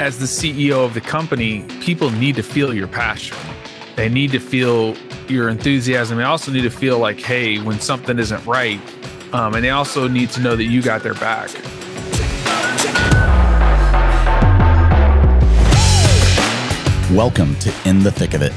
as 0.00 0.18
the 0.18 0.26
CEO 0.26 0.84
of 0.84 0.92
the 0.92 1.00
company, 1.00 1.62
people 1.80 2.10
need 2.10 2.34
to 2.34 2.42
feel 2.42 2.74
your 2.74 2.88
passion. 2.88 3.36
They 3.94 4.08
need 4.08 4.32
to 4.32 4.40
feel 4.40 4.96
your 5.28 5.48
enthusiasm. 5.48 6.18
They 6.18 6.24
also 6.24 6.50
need 6.50 6.62
to 6.62 6.70
feel 6.70 6.98
like, 6.98 7.20
hey, 7.20 7.58
when 7.60 7.78
something 7.78 8.18
isn't 8.18 8.44
right, 8.44 8.80
um, 9.32 9.54
and 9.54 9.62
they 9.62 9.70
also 9.70 10.08
need 10.08 10.30
to 10.30 10.40
know 10.40 10.56
that 10.56 10.64
you 10.64 10.82
got 10.82 11.04
their 11.04 11.14
back. 11.14 11.50
Welcome 17.12 17.54
to 17.56 17.72
In 17.84 18.02
the 18.02 18.10
Thick 18.10 18.34
of 18.34 18.42
It. 18.42 18.52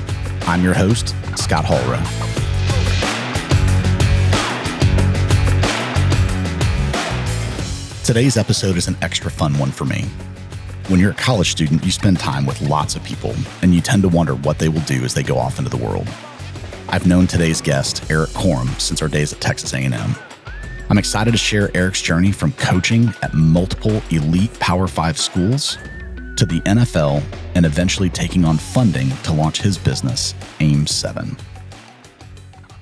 I'm 0.47 0.63
your 0.63 0.73
host, 0.73 1.09
Scott 1.35 1.65
Hallrow. 1.65 2.04
Today's 8.04 8.38
episode 8.38 8.75
is 8.77 8.88
an 8.88 8.97
extra 9.04 9.29
fun 9.29 9.55
one 9.59 9.69
for 9.69 9.85
me. 9.85 10.05
When 10.88 11.01
you're 11.01 11.11
a 11.11 11.15
college 11.15 11.51
student, 11.51 11.84
you 11.84 11.91
spend 11.91 12.17
time 12.17 12.45
with 12.45 12.62
lots 12.62 12.95
of 12.95 13.03
people, 13.03 13.35
and 13.62 13.75
you 13.75 13.81
tend 13.81 14.03
to 14.03 14.07
wonder 14.07 14.35
what 14.35 14.57
they 14.57 14.70
will 14.70 14.80
do 14.84 15.03
as 15.03 15.13
they 15.13 15.21
go 15.21 15.38
off 15.38 15.59
into 15.59 15.70
the 15.70 15.84
world. 15.84 16.07
I've 16.88 17.05
known 17.05 17.27
today's 17.27 17.59
guest, 17.59 18.09
Erik 18.09 18.29
Korem, 18.29 18.70
since 18.79 19.02
our 19.02 19.09
days 19.09 19.34
at 19.34 19.41
Texas 19.41 19.73
A&M. 19.73 20.15
I'm 20.89 20.98
excited 20.98 21.31
to 21.31 21.38
share 21.38 21.76
Erik's 21.76 22.02
journey 22.02 22.31
from 22.31 22.53
coaching 22.53 23.09
at 23.21 23.34
multiple 23.34 24.02
elite 24.12 24.57
Power 24.62 24.88
5 24.88 25.17
schools 25.17 25.77
to 26.38 26.45
the 26.45 26.62
NFL 26.62 27.21
and 27.54 27.65
eventually 27.65 28.09
taking 28.09 28.45
on 28.45 28.55
funding 28.55 29.09
to 29.23 29.34
launch 29.34 29.62
his 29.62 29.77
business, 29.77 30.35
AIM7. 30.59 31.38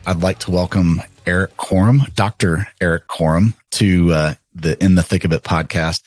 I'd 0.05 0.21
like 0.21 0.37
to 0.39 0.51
welcome 0.51 1.01
Erik 1.25 1.57
Korem, 1.57 2.13
Dr. 2.13 2.67
Erik 2.79 3.07
Korem, 3.07 3.55
to 3.71 4.11
uh, 4.11 4.33
the 4.53 4.77
In 4.83 4.93
the 4.93 5.01
Thick 5.01 5.25
of 5.25 5.33
It 5.33 5.41
podcast. 5.41 6.03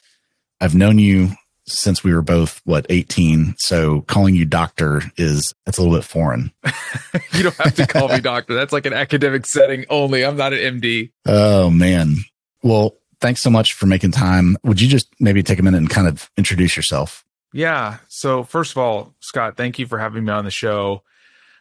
I've 0.61 0.77
known 0.77 1.01
you 1.01 1.33
since 1.69 2.03
we 2.03 2.15
were 2.15 2.23
both 2.23 2.61
what 2.65 2.87
18 2.89 3.55
so 3.59 4.01
calling 4.03 4.35
you 4.35 4.45
doctor 4.45 5.03
is 5.17 5.55
it's 5.67 5.79
a 5.79 5.83
little 5.83 5.97
bit 5.97 6.05
foreign. 6.05 6.53
You 7.33 7.45
don't 7.45 7.57
have 7.57 7.75
to 7.77 7.87
call 7.87 8.09
me 8.09 8.21
doctor. 8.21 8.55
That's 8.55 8.73
like 8.73 8.87
an 8.87 8.93
academic 8.93 9.47
setting 9.47 9.85
only. 9.91 10.25
I'm 10.25 10.37
not 10.37 10.53
an 10.53 10.81
md 10.81 11.13
oh 11.27 11.71
man. 11.71 12.17
Well 12.63 12.97
thanks 13.21 13.41
so 13.41 13.51
much 13.51 13.75
for 13.75 13.87
making 13.87 14.13
time. 14.13 14.57
Would 14.65 14.81
you 14.81 14.89
just 14.89 15.09
maybe 15.21 15.43
take 15.43 15.59
a 15.59 15.63
minute 15.63 15.79
and 15.79 15.91
kind 15.91 16.09
of 16.09 16.31
introduce 16.37 16.77
yourself? 16.77 17.25
Yeah. 17.53 17.99
So 18.09 18.43
first 18.43 18.73
of 18.73 18.79
all 18.79 19.15
scott 19.21 19.57
thank 19.57 19.79
you 19.79 19.87
for 19.87 19.99
having 19.99 20.25
me 20.25 20.33
on 20.33 20.45
the 20.45 20.51
show. 20.51 21.03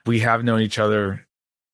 We 0.05 0.19
have 0.19 0.43
known 0.43 0.61
each 0.61 0.79
other 0.79 1.27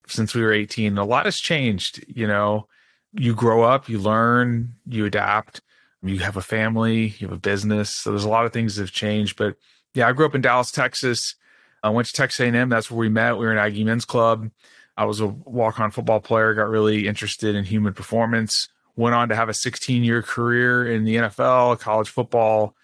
since 0.06 0.34
we 0.34 0.42
were 0.42 0.52
18 0.52 0.98
a 0.98 1.04
lot 1.04 1.24
has 1.24 1.38
changed 1.38 2.04
you 2.08 2.26
know. 2.26 2.66
You 3.12 3.34
grow 3.34 3.62
up 3.62 3.88
you 3.88 3.98
learn 3.98 4.74
you 4.86 5.06
adapt 5.06 5.62
you 6.04 6.18
have 6.20 6.36
a 6.36 6.42
family, 6.42 7.14
you 7.18 7.28
have 7.28 7.36
a 7.36 7.40
business. 7.40 7.90
So 7.90 8.10
there's 8.10 8.24
a 8.24 8.28
lot 8.28 8.46
of 8.46 8.52
things 8.52 8.76
that 8.76 8.82
have 8.82 8.92
changed. 8.92 9.36
But 9.36 9.56
yeah, 9.94 10.08
I 10.08 10.12
grew 10.12 10.26
up 10.26 10.34
in 10.34 10.40
Dallas, 10.40 10.70
Texas. 10.70 11.34
I 11.82 11.90
went 11.90 12.08
to 12.08 12.12
Texas 12.14 12.40
A&M. 12.40 12.68
That's 12.68 12.90
where 12.90 12.98
we 12.98 13.08
met. 13.08 13.36
We 13.36 13.46
were 13.46 13.52
in 13.52 13.58
Aggie 13.58 13.84
Men's 13.84 14.04
Club. 14.04 14.50
I 14.96 15.04
was 15.06 15.20
a 15.20 15.26
walk-on 15.26 15.90
football 15.90 16.20
player. 16.20 16.54
Got 16.54 16.68
really 16.68 17.08
interested 17.08 17.54
in 17.54 17.64
human 17.64 17.94
performance. 17.94 18.68
Went 18.96 19.14
on 19.14 19.28
to 19.28 19.36
have 19.36 19.48
a 19.48 19.52
16-year 19.52 20.22
career 20.22 20.90
in 20.90 21.04
the 21.04 21.16
NFL, 21.16 21.80
college 21.80 22.08
football, 22.08 22.76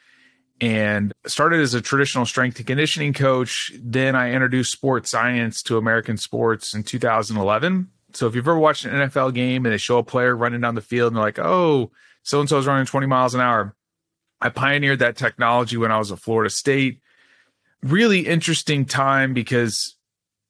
and 0.60 1.12
started 1.26 1.60
as 1.60 1.72
a 1.72 1.80
traditional 1.80 2.26
strength 2.26 2.58
and 2.58 2.66
conditioning 2.66 3.12
coach. 3.12 3.72
Then 3.80 4.16
I 4.16 4.32
introduced 4.32 4.72
sports 4.72 5.10
science 5.10 5.62
to 5.64 5.78
American 5.78 6.16
sports 6.16 6.74
in 6.74 6.82
2011. 6.82 7.88
So 8.12 8.26
if 8.26 8.34
you've 8.34 8.46
ever 8.46 8.58
watched 8.58 8.84
an 8.84 9.08
NFL 9.08 9.34
game 9.34 9.64
and 9.64 9.72
they 9.72 9.78
show 9.78 9.98
a 9.98 10.02
player 10.02 10.36
running 10.36 10.60
down 10.60 10.74
the 10.74 10.80
field 10.80 11.08
and 11.08 11.16
they're 11.16 11.24
like, 11.24 11.38
"Oh," 11.38 11.92
so 12.22 12.40
and 12.40 12.48
so 12.48 12.58
is 12.58 12.66
running 12.66 12.86
20 12.86 13.06
miles 13.06 13.34
an 13.34 13.40
hour. 13.40 13.74
I 14.40 14.48
pioneered 14.48 15.00
that 15.00 15.16
technology 15.16 15.76
when 15.76 15.92
I 15.92 15.98
was 15.98 16.12
at 16.12 16.18
Florida 16.18 16.50
State. 16.50 17.00
Really 17.82 18.26
interesting 18.26 18.84
time 18.84 19.34
because, 19.34 19.96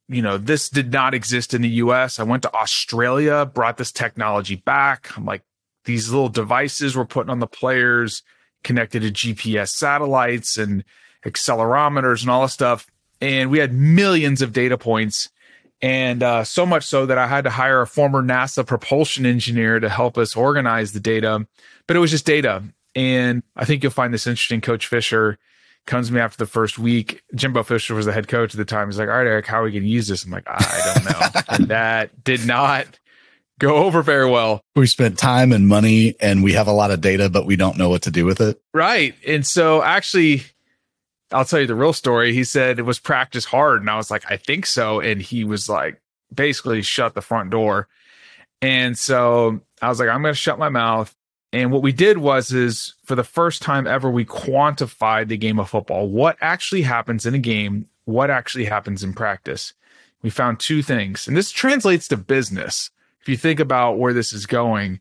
you 0.08 0.22
know, 0.22 0.38
this 0.38 0.68
did 0.68 0.92
not 0.92 1.14
exist 1.14 1.54
in 1.54 1.62
the 1.62 1.68
US. 1.68 2.20
I 2.20 2.22
went 2.22 2.42
to 2.44 2.54
Australia, 2.54 3.44
brought 3.44 3.76
this 3.76 3.92
technology 3.92 4.56
back. 4.56 5.16
I'm 5.16 5.24
like, 5.24 5.42
these 5.84 6.10
little 6.10 6.28
devices 6.28 6.96
we're 6.96 7.04
putting 7.04 7.30
on 7.30 7.40
the 7.40 7.46
players 7.46 8.22
connected 8.62 9.02
to 9.02 9.10
GPS 9.10 9.70
satellites 9.70 10.56
and 10.56 10.84
accelerometers 11.24 12.22
and 12.22 12.30
all 12.30 12.42
this 12.42 12.52
stuff. 12.52 12.86
And 13.20 13.50
we 13.50 13.58
had 13.58 13.72
millions 13.72 14.42
of 14.42 14.52
data 14.52 14.78
points 14.78 15.30
and 15.82 16.22
uh, 16.22 16.44
so 16.44 16.66
much 16.66 16.84
so 16.84 17.06
that 17.06 17.18
I 17.18 17.26
had 17.26 17.44
to 17.44 17.50
hire 17.50 17.80
a 17.80 17.86
former 17.86 18.22
NASA 18.22 18.66
propulsion 18.66 19.24
engineer 19.24 19.80
to 19.80 19.88
help 19.88 20.18
us 20.18 20.36
organize 20.36 20.92
the 20.92 21.00
data. 21.00 21.46
But 21.86 21.96
it 21.96 22.00
was 22.00 22.10
just 22.10 22.26
data. 22.26 22.62
And 22.94 23.42
I 23.56 23.64
think 23.64 23.82
you'll 23.82 23.92
find 23.92 24.12
this 24.12 24.26
interesting. 24.26 24.60
Coach 24.60 24.86
Fisher 24.86 25.38
comes 25.86 26.08
to 26.08 26.14
me 26.14 26.20
after 26.20 26.36
the 26.36 26.46
first 26.46 26.78
week. 26.78 27.22
Jimbo 27.34 27.62
Fisher 27.62 27.94
was 27.94 28.06
the 28.06 28.12
head 28.12 28.28
coach 28.28 28.54
at 28.54 28.58
the 28.58 28.64
time. 28.64 28.88
He's 28.88 28.98
like, 28.98 29.08
All 29.08 29.16
right, 29.16 29.26
Erik, 29.26 29.46
how 29.46 29.60
are 29.60 29.64
we 29.64 29.70
going 29.70 29.84
to 29.84 29.88
use 29.88 30.08
this? 30.08 30.24
I'm 30.24 30.30
like, 30.30 30.44
I 30.46 30.92
don't 30.94 31.04
know. 31.04 31.40
and 31.48 31.68
that 31.68 32.22
did 32.24 32.46
not 32.46 32.98
go 33.58 33.76
over 33.76 34.02
very 34.02 34.28
well. 34.28 34.62
We 34.74 34.86
spent 34.86 35.18
time 35.18 35.52
and 35.52 35.68
money 35.68 36.16
and 36.20 36.42
we 36.42 36.52
have 36.54 36.66
a 36.66 36.72
lot 36.72 36.90
of 36.90 37.00
data, 37.00 37.30
but 37.30 37.46
we 37.46 37.56
don't 37.56 37.78
know 37.78 37.88
what 37.88 38.02
to 38.02 38.10
do 38.10 38.24
with 38.24 38.40
it. 38.40 38.60
Right. 38.74 39.14
And 39.26 39.46
so 39.46 39.82
actually, 39.82 40.42
I'll 41.32 41.44
tell 41.44 41.60
you 41.60 41.66
the 41.66 41.74
real 41.74 41.92
story. 41.92 42.32
He 42.32 42.44
said 42.44 42.78
it 42.78 42.82
was 42.82 42.98
practice 42.98 43.44
hard. 43.44 43.80
And 43.80 43.90
I 43.90 43.96
was 43.96 44.10
like, 44.10 44.30
I 44.30 44.36
think 44.36 44.66
so. 44.66 45.00
And 45.00 45.20
he 45.20 45.44
was 45.44 45.68
like, 45.68 46.00
basically 46.34 46.82
shut 46.82 47.14
the 47.14 47.20
front 47.20 47.50
door. 47.50 47.88
And 48.62 48.98
so 48.98 49.60
I 49.80 49.88
was 49.88 49.98
like, 50.00 50.08
I'm 50.08 50.22
going 50.22 50.34
to 50.34 50.38
shut 50.38 50.58
my 50.58 50.68
mouth. 50.68 51.14
And 51.52 51.72
what 51.72 51.82
we 51.82 51.92
did 51.92 52.18
was, 52.18 52.52
is 52.52 52.94
for 53.04 53.16
the 53.16 53.24
first 53.24 53.62
time 53.62 53.86
ever, 53.86 54.10
we 54.10 54.24
quantified 54.24 55.28
the 55.28 55.36
game 55.36 55.58
of 55.58 55.70
football. 55.70 56.08
What 56.08 56.36
actually 56.40 56.82
happens 56.82 57.26
in 57.26 57.34
a 57.34 57.38
game? 57.38 57.88
What 58.04 58.30
actually 58.30 58.66
happens 58.66 59.02
in 59.02 59.14
practice? 59.14 59.72
We 60.22 60.30
found 60.30 60.60
two 60.60 60.82
things. 60.82 61.26
And 61.26 61.36
this 61.36 61.50
translates 61.50 62.06
to 62.08 62.16
business. 62.16 62.90
If 63.20 63.28
you 63.28 63.36
think 63.36 63.58
about 63.58 63.98
where 63.98 64.12
this 64.12 64.32
is 64.32 64.46
going, 64.46 65.00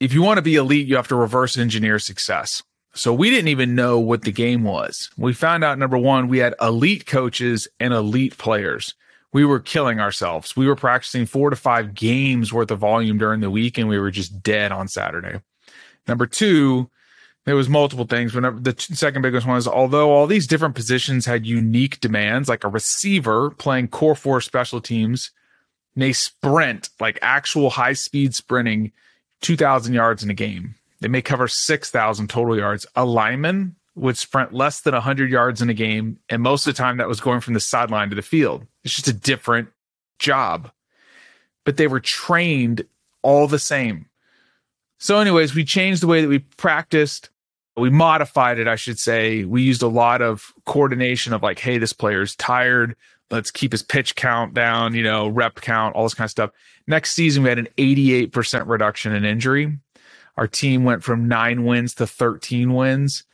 if 0.00 0.12
you 0.12 0.22
want 0.22 0.38
to 0.38 0.42
be 0.42 0.56
elite, 0.56 0.86
you 0.86 0.96
have 0.96 1.08
to 1.08 1.16
reverse 1.16 1.58
engineer 1.58 1.98
success. 1.98 2.62
So 2.94 3.14
we 3.14 3.30
didn't 3.30 3.48
even 3.48 3.74
know 3.74 3.98
what 3.98 4.22
the 4.22 4.32
game 4.32 4.64
was. 4.64 5.10
We 5.16 5.32
found 5.32 5.64
out 5.64 5.78
number 5.78 5.96
one, 5.96 6.28
we 6.28 6.38
had 6.38 6.54
elite 6.60 7.06
coaches 7.06 7.66
and 7.80 7.94
elite 7.94 8.36
players. 8.36 8.94
We 9.32 9.46
were 9.46 9.60
killing 9.60 9.98
ourselves. 9.98 10.56
We 10.56 10.66
were 10.66 10.76
practicing 10.76 11.24
four 11.24 11.48
to 11.48 11.56
five 11.56 11.94
games 11.94 12.52
worth 12.52 12.70
of 12.70 12.80
volume 12.80 13.16
during 13.16 13.40
the 13.40 13.50
week, 13.50 13.78
and 13.78 13.88
we 13.88 13.98
were 13.98 14.10
just 14.10 14.42
dead 14.42 14.72
on 14.72 14.88
Saturday. 14.88 15.40
Number 16.06 16.26
two, 16.26 16.90
there 17.46 17.56
was 17.56 17.68
multiple 17.68 18.04
things. 18.04 18.34
Whenever 18.34 18.60
the 18.60 18.74
second 18.78 19.22
biggest 19.22 19.46
one 19.46 19.56
is, 19.56 19.66
although 19.66 20.10
all 20.10 20.26
these 20.26 20.46
different 20.46 20.74
positions 20.74 21.24
had 21.24 21.46
unique 21.46 21.98
demands, 22.00 22.46
like 22.46 22.62
a 22.62 22.68
receiver 22.68 23.50
playing 23.52 23.88
core 23.88 24.14
four 24.14 24.42
special 24.42 24.82
teams, 24.82 25.30
may 25.96 26.12
sprint 26.12 26.90
like 27.00 27.18
actual 27.22 27.70
high 27.70 27.94
speed 27.94 28.34
sprinting, 28.34 28.92
two 29.40 29.56
thousand 29.56 29.94
yards 29.94 30.22
in 30.22 30.28
a 30.28 30.34
game 30.34 30.74
they 31.02 31.08
may 31.08 31.22
cover 31.22 31.48
6,000 31.48 32.30
total 32.30 32.56
yards. 32.56 32.86
A 32.96 33.04
lineman 33.04 33.76
would 33.94 34.16
sprint 34.16 34.54
less 34.54 34.80
than 34.80 34.94
100 34.94 35.30
yards 35.30 35.60
in 35.60 35.68
a 35.68 35.74
game. 35.74 36.18
And 36.28 36.42
most 36.42 36.66
of 36.66 36.74
the 36.74 36.78
time, 36.78 36.96
that 36.96 37.08
was 37.08 37.20
going 37.20 37.40
from 37.40 37.54
the 37.54 37.60
sideline 37.60 38.08
to 38.10 38.16
the 38.16 38.22
field. 38.22 38.66
It's 38.84 38.94
just 38.94 39.08
a 39.08 39.12
different 39.12 39.68
job. 40.18 40.70
But 41.64 41.76
they 41.76 41.86
were 41.86 42.00
trained 42.00 42.84
all 43.22 43.46
the 43.46 43.58
same. 43.58 44.06
So, 44.98 45.18
anyways, 45.18 45.54
we 45.54 45.64
changed 45.64 46.02
the 46.02 46.06
way 46.06 46.22
that 46.22 46.28
we 46.28 46.38
practiced. 46.38 47.30
We 47.76 47.90
modified 47.90 48.58
it, 48.58 48.68
I 48.68 48.76
should 48.76 48.98
say. 48.98 49.44
We 49.44 49.62
used 49.62 49.82
a 49.82 49.88
lot 49.88 50.22
of 50.22 50.52
coordination 50.64 51.32
of 51.32 51.42
like, 51.42 51.58
hey, 51.58 51.78
this 51.78 51.92
player's 51.92 52.36
tired. 52.36 52.94
Let's 53.30 53.50
keep 53.50 53.72
his 53.72 53.82
pitch 53.82 54.14
count 54.14 54.54
down, 54.54 54.94
you 54.94 55.02
know, 55.02 55.26
rep 55.26 55.56
count, 55.56 55.96
all 55.96 56.04
this 56.04 56.14
kind 56.14 56.26
of 56.26 56.30
stuff. 56.30 56.50
Next 56.86 57.12
season, 57.12 57.42
we 57.42 57.48
had 57.48 57.58
an 57.58 57.68
88% 57.78 58.68
reduction 58.68 59.12
in 59.12 59.24
injury. 59.24 59.78
Our 60.36 60.46
team 60.46 60.84
went 60.84 61.02
from 61.02 61.28
nine 61.28 61.64
wins 61.64 61.94
to 61.96 62.06
13 62.06 62.72
wins 62.72 63.24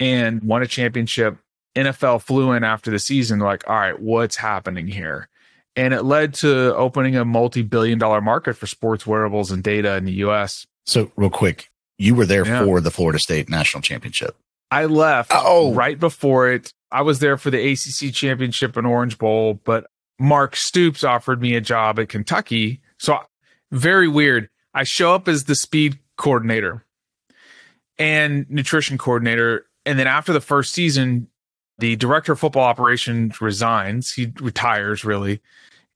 and 0.00 0.42
won 0.42 0.62
a 0.62 0.66
championship. 0.66 1.38
NFL 1.74 2.22
flew 2.22 2.52
in 2.52 2.64
after 2.64 2.90
the 2.90 2.98
season, 2.98 3.38
like, 3.38 3.68
all 3.68 3.76
right, 3.76 4.00
what's 4.00 4.36
happening 4.36 4.86
here? 4.88 5.28
And 5.74 5.92
it 5.92 6.04
led 6.04 6.32
to 6.34 6.74
opening 6.74 7.16
a 7.16 7.24
multi 7.24 7.62
billion 7.62 7.98
dollar 7.98 8.22
market 8.22 8.54
for 8.54 8.66
sports 8.66 9.06
wearables 9.06 9.50
and 9.50 9.62
data 9.62 9.96
in 9.96 10.06
the 10.06 10.12
US. 10.24 10.66
So, 10.86 11.12
real 11.16 11.28
quick, 11.28 11.70
you 11.98 12.14
were 12.14 12.24
there 12.24 12.46
yeah. 12.46 12.64
for 12.64 12.80
the 12.80 12.90
Florida 12.90 13.18
State 13.18 13.50
National 13.50 13.82
Championship. 13.82 14.36
I 14.70 14.86
left 14.86 15.32
oh. 15.34 15.74
right 15.74 16.00
before 16.00 16.50
it. 16.50 16.72
I 16.90 17.02
was 17.02 17.18
there 17.18 17.36
for 17.36 17.50
the 17.50 17.72
ACC 17.72 18.14
Championship 18.14 18.76
and 18.76 18.86
Orange 18.86 19.18
Bowl, 19.18 19.60
but 19.64 19.86
Mark 20.18 20.56
Stoops 20.56 21.04
offered 21.04 21.42
me 21.42 21.54
a 21.56 21.60
job 21.60 21.98
at 21.98 22.08
Kentucky. 22.08 22.80
So, 22.98 23.18
very 23.70 24.08
weird. 24.08 24.48
I 24.72 24.84
show 24.84 25.14
up 25.14 25.28
as 25.28 25.44
the 25.44 25.54
speed 25.54 25.98
coordinator 26.16 26.84
and 27.98 28.48
nutrition 28.50 28.98
coordinator. 28.98 29.66
And 29.84 29.98
then 29.98 30.06
after 30.06 30.32
the 30.32 30.40
first 30.40 30.72
season, 30.72 31.28
the 31.78 31.96
director 31.96 32.32
of 32.32 32.40
football 32.40 32.64
operations 32.64 33.40
resigns. 33.40 34.12
He 34.12 34.32
retires, 34.40 35.04
really. 35.04 35.40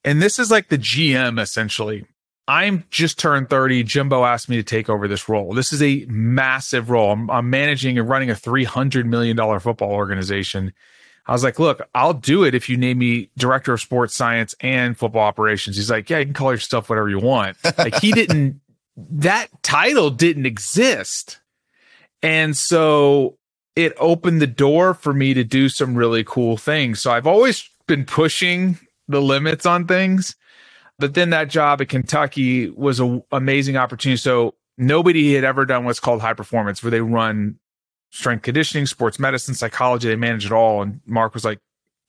And 0.04 0.20
this 0.20 0.38
is 0.38 0.50
like 0.50 0.68
the 0.68 0.78
GM 0.78 1.40
essentially. 1.40 2.06
I'm 2.48 2.84
just 2.90 3.18
turned 3.18 3.48
30. 3.48 3.84
Jimbo 3.84 4.24
asked 4.24 4.48
me 4.48 4.56
to 4.56 4.62
take 4.62 4.88
over 4.88 5.06
this 5.06 5.28
role. 5.28 5.54
This 5.54 5.72
is 5.72 5.82
a 5.82 6.04
massive 6.08 6.90
role. 6.90 7.12
I'm, 7.12 7.30
I'm 7.30 7.48
managing 7.48 7.96
and 7.98 8.08
running 8.08 8.30
a 8.30 8.34
$300 8.34 9.04
million 9.04 9.36
football 9.60 9.92
organization. 9.92 10.72
I 11.26 11.32
was 11.32 11.44
like, 11.44 11.60
look, 11.60 11.80
I'll 11.94 12.14
do 12.14 12.42
it 12.42 12.56
if 12.56 12.68
you 12.68 12.76
name 12.76 12.98
me 12.98 13.30
director 13.38 13.72
of 13.72 13.80
sports 13.80 14.16
science 14.16 14.56
and 14.60 14.98
football 14.98 15.22
operations. 15.22 15.76
He's 15.76 15.90
like, 15.90 16.10
yeah, 16.10 16.18
you 16.18 16.24
can 16.24 16.34
call 16.34 16.50
yourself 16.50 16.88
whatever 16.88 17.08
you 17.08 17.20
want. 17.20 17.56
like 17.78 18.00
he 18.00 18.10
didn't, 18.12 18.60
that 18.96 19.48
title 19.62 20.10
didn't 20.10 20.46
exist. 20.46 21.40
And 22.22 22.56
so 22.56 23.38
it 23.76 23.94
opened 23.98 24.42
the 24.42 24.46
door 24.46 24.94
for 24.94 25.14
me 25.14 25.34
to 25.34 25.44
do 25.44 25.68
some 25.68 25.94
really 25.94 26.24
cool 26.24 26.56
things. 26.56 27.00
So 27.00 27.12
I've 27.12 27.26
always 27.26 27.68
been 27.86 28.04
pushing 28.04 28.78
the 29.08 29.20
limits 29.20 29.66
on 29.66 29.86
things. 29.86 30.36
But 30.98 31.14
then 31.14 31.30
that 31.30 31.48
job 31.48 31.80
at 31.80 31.88
Kentucky 31.88 32.68
was 32.70 33.00
an 33.00 33.22
amazing 33.32 33.76
opportunity. 33.76 34.18
So 34.18 34.54
nobody 34.76 35.34
had 35.34 35.44
ever 35.44 35.64
done 35.64 35.84
what's 35.84 36.00
called 36.00 36.20
high 36.20 36.34
performance, 36.34 36.82
where 36.82 36.90
they 36.90 37.00
run 37.00 37.58
strength 38.10 38.42
conditioning, 38.42 38.86
sports 38.86 39.18
medicine, 39.18 39.54
psychology. 39.54 40.08
They 40.08 40.16
manage 40.16 40.44
it 40.44 40.52
all. 40.52 40.82
And 40.82 41.00
Mark 41.06 41.32
was 41.32 41.44
like, 41.44 41.58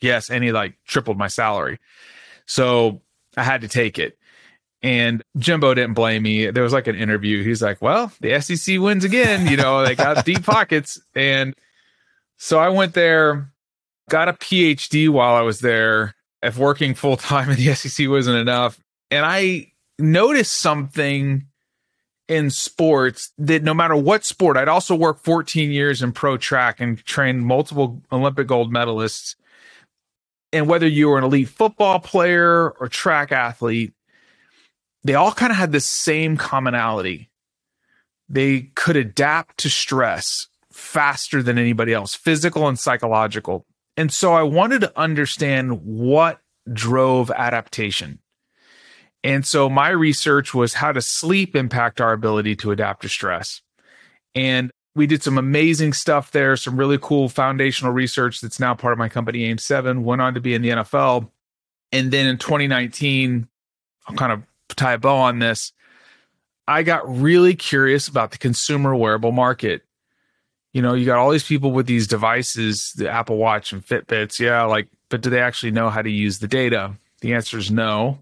yes. 0.02 0.30
And 0.30 0.44
he 0.44 0.52
like 0.52 0.76
tripled 0.86 1.18
my 1.18 1.28
salary. 1.28 1.80
So 2.46 3.02
I 3.38 3.44
had 3.44 3.62
to 3.62 3.70
take 3.70 3.98
it. 3.98 4.18
And 4.84 5.22
Jimbo 5.38 5.74
didn't 5.76 5.94
blame 5.94 6.24
me. 6.24 6.50
There 6.50 6.64
was 6.64 6.74
like 6.74 6.88
an 6.88 6.96
interview. 6.96 7.44
He's 7.44 7.62
like, 7.62 7.82
well, 7.82 8.12
the 8.20 8.40
SEC 8.42 8.80
wins 8.80 9.04
again. 9.04 9.48
You 9.48 9.58
know, 9.58 9.86
they 9.86 9.96
got 9.96 10.26
deep 10.26 10.44
pockets. 10.46 11.00
And 11.14 11.56
so 12.38 12.58
I 12.58 12.70
went 12.70 12.94
there, 12.94 13.52
got 14.10 14.28
a 14.28 14.34
PhD 14.34 15.08
while 15.10 15.36
I 15.36 15.42
was 15.42 15.60
there 15.60 16.16
if 16.42 16.58
working 16.58 16.96
full 16.96 17.18
time 17.18 17.50
in 17.50 17.58
the 17.58 17.74
SEC 17.76 18.10
wasn't 18.10 18.38
enough. 18.38 18.80
And 19.12 19.26
I 19.26 19.72
noticed 20.00 20.54
something 20.54 21.46
in 22.28 22.50
sports 22.50 23.34
that 23.38 23.62
no 23.62 23.74
matter 23.74 23.96
what 23.96 24.24
sport, 24.24 24.58
I'd 24.58 24.70
also 24.70 24.96
worked 24.96 25.24
14 25.26 25.70
years 25.70 26.02
in 26.02 26.14
pro 26.14 26.38
track 26.38 26.80
and 26.80 26.98
trained 27.04 27.46
multiple 27.46 28.02
Olympic 28.12 28.48
gold 28.48 28.74
medalists. 28.74 29.36
And 30.54 30.68
whether 30.68 30.88
you 30.88 31.10
were 31.10 31.18
an 31.18 31.24
elite 31.24 31.50
football 31.50 32.00
player 32.00 32.72
or 32.72 32.88
track 32.88 33.32
athlete, 33.32 33.94
they 35.04 35.16
all 35.16 35.32
kind 35.32 35.52
of 35.52 35.58
had 35.58 35.72
the 35.72 35.80
same 35.80 36.38
commonality. 36.38 37.30
They 38.30 38.72
could 38.76 38.96
adapt 38.96 39.58
to 39.60 39.70
stress 39.70 40.48
faster 40.72 41.44
than 41.44 41.58
anybody 41.58 41.94
else, 41.94 42.16
physical 42.16 42.68
and 42.68 42.80
psychological. 42.80 43.66
And 43.98 44.12
so 44.12 44.34
I 44.34 44.44
wanted 44.44 44.82
to 44.82 45.00
understand 45.00 45.84
what 45.84 46.40
drove 46.72 47.30
adaptation. 47.32 48.20
And 49.24 49.46
so 49.46 49.70
my 49.70 49.90
research 49.90 50.54
was 50.54 50.76
how 50.76 50.92
does 50.92 51.06
sleep 51.06 51.56
impact 51.56 52.02
our 52.02 52.14
ability 52.14 52.56
to 52.58 52.72
adapt 52.72 53.04
to 53.04 53.10
stress? 53.10 53.62
And 54.34 54.72
we 54.96 55.08
did 55.08 55.24
some 55.24 55.38
amazing 55.38 55.94
stuff 55.94 56.32
there, 56.32 56.56
some 56.58 56.78
really 56.78 56.98
cool 57.00 57.30
foundational 57.30 57.94
research 57.94 58.42
that's 58.42 58.60
now 58.60 58.74
part 58.74 58.94
of 58.94 59.00
my 59.00 59.10
company, 59.10 59.40
AIM7, 59.54 60.02
went 60.04 60.22
on 60.22 60.34
to 60.34 60.42
be 60.42 60.54
in 60.54 60.62
the 60.62 60.70
NFL. 60.70 61.30
And 61.92 62.12
then 62.12 62.28
in 62.28 62.38
2019, 62.38 63.48
I'll 64.08 64.16
kind 64.16 64.32
of 64.32 64.44
tie 64.82 64.94
a 64.94 64.98
bow 64.98 65.18
on 65.18 65.40
this. 65.40 65.74
I 66.68 66.84
got 66.84 67.10
really 67.10 67.56
curious 67.56 68.08
about 68.08 68.32
the 68.32 68.38
consumer 68.38 68.96
wearable 68.96 69.32
market 69.32 69.84
you 70.74 70.82
know, 70.82 70.94
you 70.94 71.06
got 71.06 71.18
all 71.18 71.32
these 71.32 71.48
people 71.48 71.72
with 71.72 71.86
these 71.86 72.08
devices, 72.08 72.94
the 72.94 73.10
Apple 73.10 73.38
Watch 73.38 73.74
and 73.74 73.86
Fitbits. 73.86 74.40
Yeah, 74.40 74.64
like, 74.64 74.88
but 75.10 75.22
do 75.22 75.30
they 75.30 75.42
actually 75.42 75.72
know 75.72 75.90
how 75.90 76.02
to 76.02 76.10
use 76.10 76.40
the 76.40 76.48
data? 76.48 76.94
The 77.20 77.34
answer 77.34 77.58
is 77.58 77.70
no. 77.70 78.20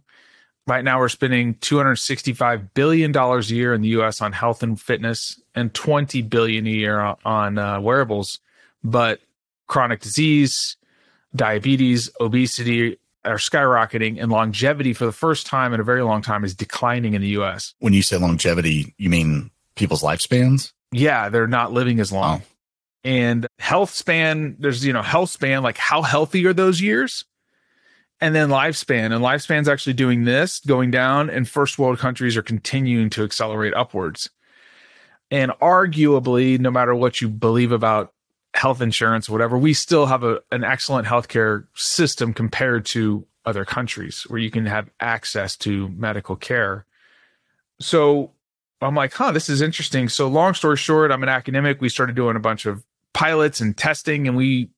Right 0.66 0.84
now, 0.84 1.00
we're 1.00 1.10
spending 1.10 1.56
$265 1.56 2.70
billion 2.74 3.16
a 3.16 3.40
year 3.42 3.74
in 3.74 3.82
the 3.82 3.90
US 4.00 4.22
on 4.22 4.34
health 4.34 4.64
and 4.64 4.80
fitness 4.80 5.40
and 5.56 5.74
20 5.74 6.22
billion 6.24 6.66
a 6.68 6.72
year 6.72 7.16
on 7.24 7.58
uh, 7.58 7.82
wearables. 7.82 8.40
But 8.84 9.20
chronic 9.68 10.00
disease, 10.02 10.78
diabetes, 11.36 12.10
obesity 12.20 12.98
are 13.26 13.36
skyrocketing, 13.36 14.22
and 14.22 14.32
longevity 14.32 14.94
for 14.94 15.06
the 15.06 15.12
first 15.12 15.46
time 15.46 15.74
in 15.74 15.80
a 15.80 15.84
very 15.84 16.04
long 16.04 16.22
time 16.22 16.44
is 16.44 16.56
declining 16.56 17.14
in 17.14 17.22
the 17.22 17.30
US. 17.40 17.74
When 17.80 17.94
you 17.94 18.02
say 18.02 18.18
longevity, 18.18 18.94
you 18.98 19.10
mean 19.10 19.52
people's 19.76 20.04
lifespans? 20.04 20.72
yeah, 20.92 21.30
they're 21.30 21.48
not 21.48 21.72
living 21.72 22.00
as 22.00 22.12
long. 22.12 22.42
Oh. 22.42 22.46
And 23.04 23.48
health 23.60 23.92
span, 23.92 24.58
there's, 24.60 24.86
you 24.86 24.94
know, 24.94 25.02
health 25.02 25.30
span, 25.30 25.64
like 25.64 25.78
how 25.78 26.02
healthy 26.02 26.46
are 26.46 26.54
those 26.54 26.82
years? 26.82 27.26
And 28.22 28.36
then 28.36 28.50
lifespan, 28.50 29.14
and 29.14 29.24
lifespan's 29.24 29.70
actually 29.70 29.94
doing 29.94 30.26
this, 30.26 30.60
going 30.60 30.92
down, 30.92 31.30
and 31.30 31.48
first 31.48 31.80
world 31.80 32.00
countries 32.00 32.36
are 32.36 32.42
continuing 32.42 33.10
to 33.12 33.24
accelerate 33.24 33.74
upwards. 33.74 34.30
And 35.32 35.52
arguably, 35.62 36.60
no 36.60 36.70
matter 36.70 36.94
what 36.94 37.22
you 37.22 37.30
believe 37.30 37.72
about 37.72 38.14
health 38.60 38.82
insurance, 38.82 39.30
whatever, 39.30 39.58
we 39.58 39.74
still 39.74 40.06
have 40.06 40.24
a, 40.24 40.42
an 40.52 40.66
excellent 40.66 41.08
healthcare 41.08 41.66
system 41.76 42.34
compared 42.34 42.86
to 42.86 43.26
other 43.46 43.64
countries 43.64 44.24
where 44.28 44.40
you 44.40 44.52
can 44.52 44.66
have 44.66 44.90
access 45.00 45.56
to 45.56 45.88
medical 45.90 46.36
care. 46.36 46.86
So 47.80 48.32
I'm 48.82 48.96
like, 48.96 49.14
huh, 49.14 49.32
this 49.32 49.48
is 49.48 49.62
interesting. 49.62 50.10
So, 50.10 50.28
long 50.28 50.54
story 50.54 50.76
short, 50.76 51.10
I'm 51.10 51.24
an 51.24 51.30
academic. 51.30 51.80
We 51.80 51.88
started 51.88 52.18
doing 52.18 52.36
a 52.36 52.42
bunch 52.42 52.66
of 52.66 52.84
pilots 53.14 53.62
and 53.62 53.78
testing, 53.78 54.28
and 54.28 54.36
we 54.36 54.70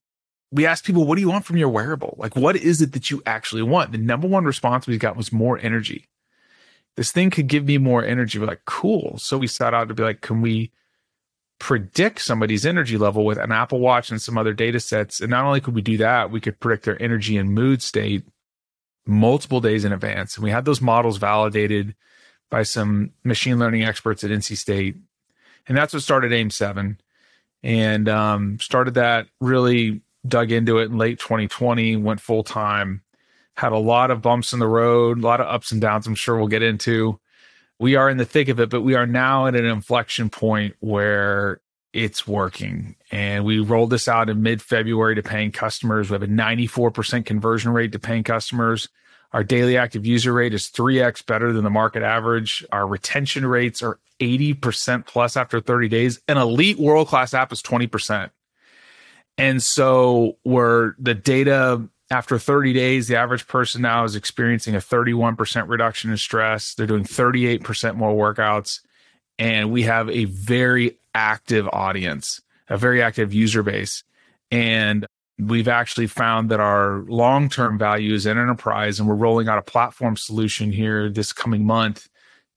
we 0.51 0.67
asked 0.67 0.85
people, 0.85 1.07
what 1.07 1.15
do 1.15 1.21
you 1.21 1.29
want 1.29 1.45
from 1.45 1.57
your 1.57 1.69
wearable? 1.69 2.15
Like, 2.19 2.35
what 2.35 2.55
is 2.55 2.81
it 2.81 2.91
that 2.91 3.09
you 3.09 3.23
actually 3.25 3.63
want? 3.63 3.93
The 3.93 3.97
number 3.97 4.27
one 4.27 4.43
response 4.43 4.85
we 4.85 4.97
got 4.99 5.15
was 5.15 5.31
more 5.31 5.57
energy. 5.57 6.05
This 6.97 7.11
thing 7.11 7.31
could 7.31 7.47
give 7.47 7.65
me 7.65 7.79
more 7.79 8.03
energy. 8.03 8.37
We're 8.37 8.47
like, 8.47 8.65
cool. 8.65 9.17
So 9.17 9.37
we 9.39 9.47
set 9.47 9.73
out 9.73 9.87
to 9.87 9.95
be 9.95 10.03
like, 10.03 10.21
can 10.21 10.41
we 10.41 10.71
predict 11.61 12.19
somebody's 12.19 12.65
energy 12.65 12.97
level 12.97 13.23
with 13.23 13.37
an 13.37 13.51
Apple 13.51 13.79
Watch 13.79 14.09
and 14.09 14.19
some 14.19 14.35
other 14.35 14.51
data 14.51 14.79
sets? 14.79 15.21
And 15.21 15.29
not 15.29 15.45
only 15.45 15.61
could 15.61 15.75
we 15.75 15.83
do 15.83 15.95
that, 15.97 16.31
we 16.31 16.41
could 16.41 16.59
predict 16.59 16.85
their 16.85 17.01
energy 17.01 17.37
and 17.37 17.53
mood 17.53 17.83
state 17.83 18.25
multiple 19.05 19.61
days 19.61 19.85
in 19.85 19.93
advance. 19.93 20.35
And 20.35 20.43
we 20.43 20.49
had 20.49 20.65
those 20.65 20.81
models 20.81 21.17
validated 21.17 21.95
by 22.49 22.63
some 22.63 23.11
machine 23.23 23.59
learning 23.59 23.83
experts 23.83 24.23
at 24.23 24.31
NC 24.31 24.57
State. 24.57 24.95
And 25.67 25.77
that's 25.77 25.93
what 25.93 26.01
started 26.01 26.31
AIM7. 26.31 26.97
And 27.61 28.09
um, 28.09 28.59
started 28.59 28.95
that, 28.95 29.27
really 29.39 30.01
dug 30.27 30.51
into 30.51 30.79
it 30.79 30.85
in 30.85 30.97
late 30.97 31.19
2020, 31.19 31.95
went 31.97 32.21
full 32.21 32.43
time, 32.43 33.03
had 33.55 33.71
a 33.71 33.77
lot 33.77 34.09
of 34.09 34.23
bumps 34.23 34.51
in 34.51 34.57
the 34.57 34.67
road, 34.67 35.19
a 35.19 35.21
lot 35.21 35.39
of 35.39 35.45
ups 35.45 35.71
and 35.71 35.79
downs, 35.79 36.07
I'm 36.07 36.15
sure 36.15 36.37
we'll 36.37 36.47
get 36.47 36.63
into. 36.63 37.19
We 37.81 37.95
are 37.95 38.11
in 38.11 38.17
the 38.17 38.25
thick 38.25 38.47
of 38.47 38.59
it, 38.59 38.69
but 38.69 38.81
we 38.81 38.93
are 38.93 39.07
now 39.07 39.47
at 39.47 39.55
an 39.55 39.65
inflection 39.65 40.29
point 40.29 40.75
where 40.81 41.61
it's 41.93 42.27
working. 42.27 42.95
And 43.11 43.43
we 43.43 43.57
rolled 43.57 43.89
this 43.89 44.07
out 44.07 44.29
in 44.29 44.43
mid 44.43 44.61
February 44.61 45.15
to 45.15 45.23
paying 45.23 45.51
customers. 45.51 46.07
We 46.07 46.13
have 46.13 46.21
a 46.21 46.27
94% 46.27 47.25
conversion 47.25 47.73
rate 47.73 47.91
to 47.93 47.99
paying 47.99 48.23
customers. 48.23 48.87
Our 49.33 49.43
daily 49.43 49.77
active 49.77 50.05
user 50.05 50.31
rate 50.31 50.53
is 50.53 50.67
3x 50.67 51.25
better 51.25 51.51
than 51.51 51.63
the 51.63 51.71
market 51.71 52.03
average. 52.03 52.63
Our 52.71 52.85
retention 52.85 53.47
rates 53.47 53.81
are 53.81 53.97
80% 54.19 55.07
plus 55.07 55.35
after 55.35 55.59
30 55.59 55.89
days. 55.89 56.21
An 56.27 56.37
elite 56.37 56.77
world 56.77 57.07
class 57.07 57.33
app 57.33 57.51
is 57.51 57.63
20%. 57.63 58.29
And 59.39 59.63
so, 59.63 60.37
where 60.43 60.95
the 60.99 61.15
data 61.15 61.81
after 62.11 62.37
30 62.37 62.73
days, 62.73 63.07
the 63.07 63.15
average 63.15 63.47
person 63.47 63.81
now 63.81 64.03
is 64.03 64.15
experiencing 64.15 64.75
a 64.75 64.79
31% 64.79 65.69
reduction 65.69 66.11
in 66.11 66.17
stress. 66.17 66.73
They're 66.73 66.85
doing 66.85 67.05
38% 67.05 67.95
more 67.95 68.13
workouts. 68.13 68.81
And 69.39 69.71
we 69.71 69.83
have 69.83 70.09
a 70.09 70.25
very 70.25 70.97
active 71.15 71.67
audience, 71.69 72.41
a 72.69 72.77
very 72.77 73.01
active 73.01 73.33
user 73.33 73.63
base. 73.63 74.03
And 74.51 75.07
we've 75.39 75.69
actually 75.69 76.07
found 76.07 76.51
that 76.51 76.59
our 76.59 76.99
long-term 77.07 77.77
value 77.77 78.13
is 78.13 78.25
in 78.25 78.37
enterprise 78.37 78.99
and 78.99 79.07
we're 79.07 79.15
rolling 79.15 79.47
out 79.47 79.57
a 79.57 79.63
platform 79.63 80.17
solution 80.17 80.71
here 80.71 81.09
this 81.09 81.31
coming 81.31 81.65
month 81.65 82.09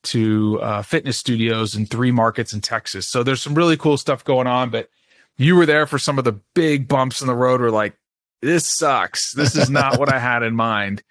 to 0.03 0.61
uh, 0.61 0.83
fitness 0.83 1.17
studios 1.17 1.77
in 1.77 1.87
three 1.87 2.11
markets 2.11 2.53
in 2.53 2.61
texas 2.61 3.07
so 3.07 3.23
there's 3.23 3.41
some 3.41 3.55
really 3.55 3.79
cool 3.79 3.97
stuff 3.97 4.23
going 4.23 4.47
on 4.47 4.69
but 4.69 4.91
you 5.39 5.57
were 5.57 5.65
there 5.65 5.87
for 5.87 5.99
some 5.99 6.19
of 6.19 6.25
the 6.25 6.39
big 6.55 6.87
bumps 6.87 7.21
in 7.21 7.27
the 7.27 7.35
road 7.35 7.61
where, 7.61 7.71
like 7.71 7.97
this 8.43 8.67
sucks 8.67 9.33
this 9.33 9.57
is 9.57 9.71
not 9.71 9.99
what 9.99 10.13
i 10.13 10.19
had 10.19 10.43
in 10.43 10.55
mind 10.55 11.03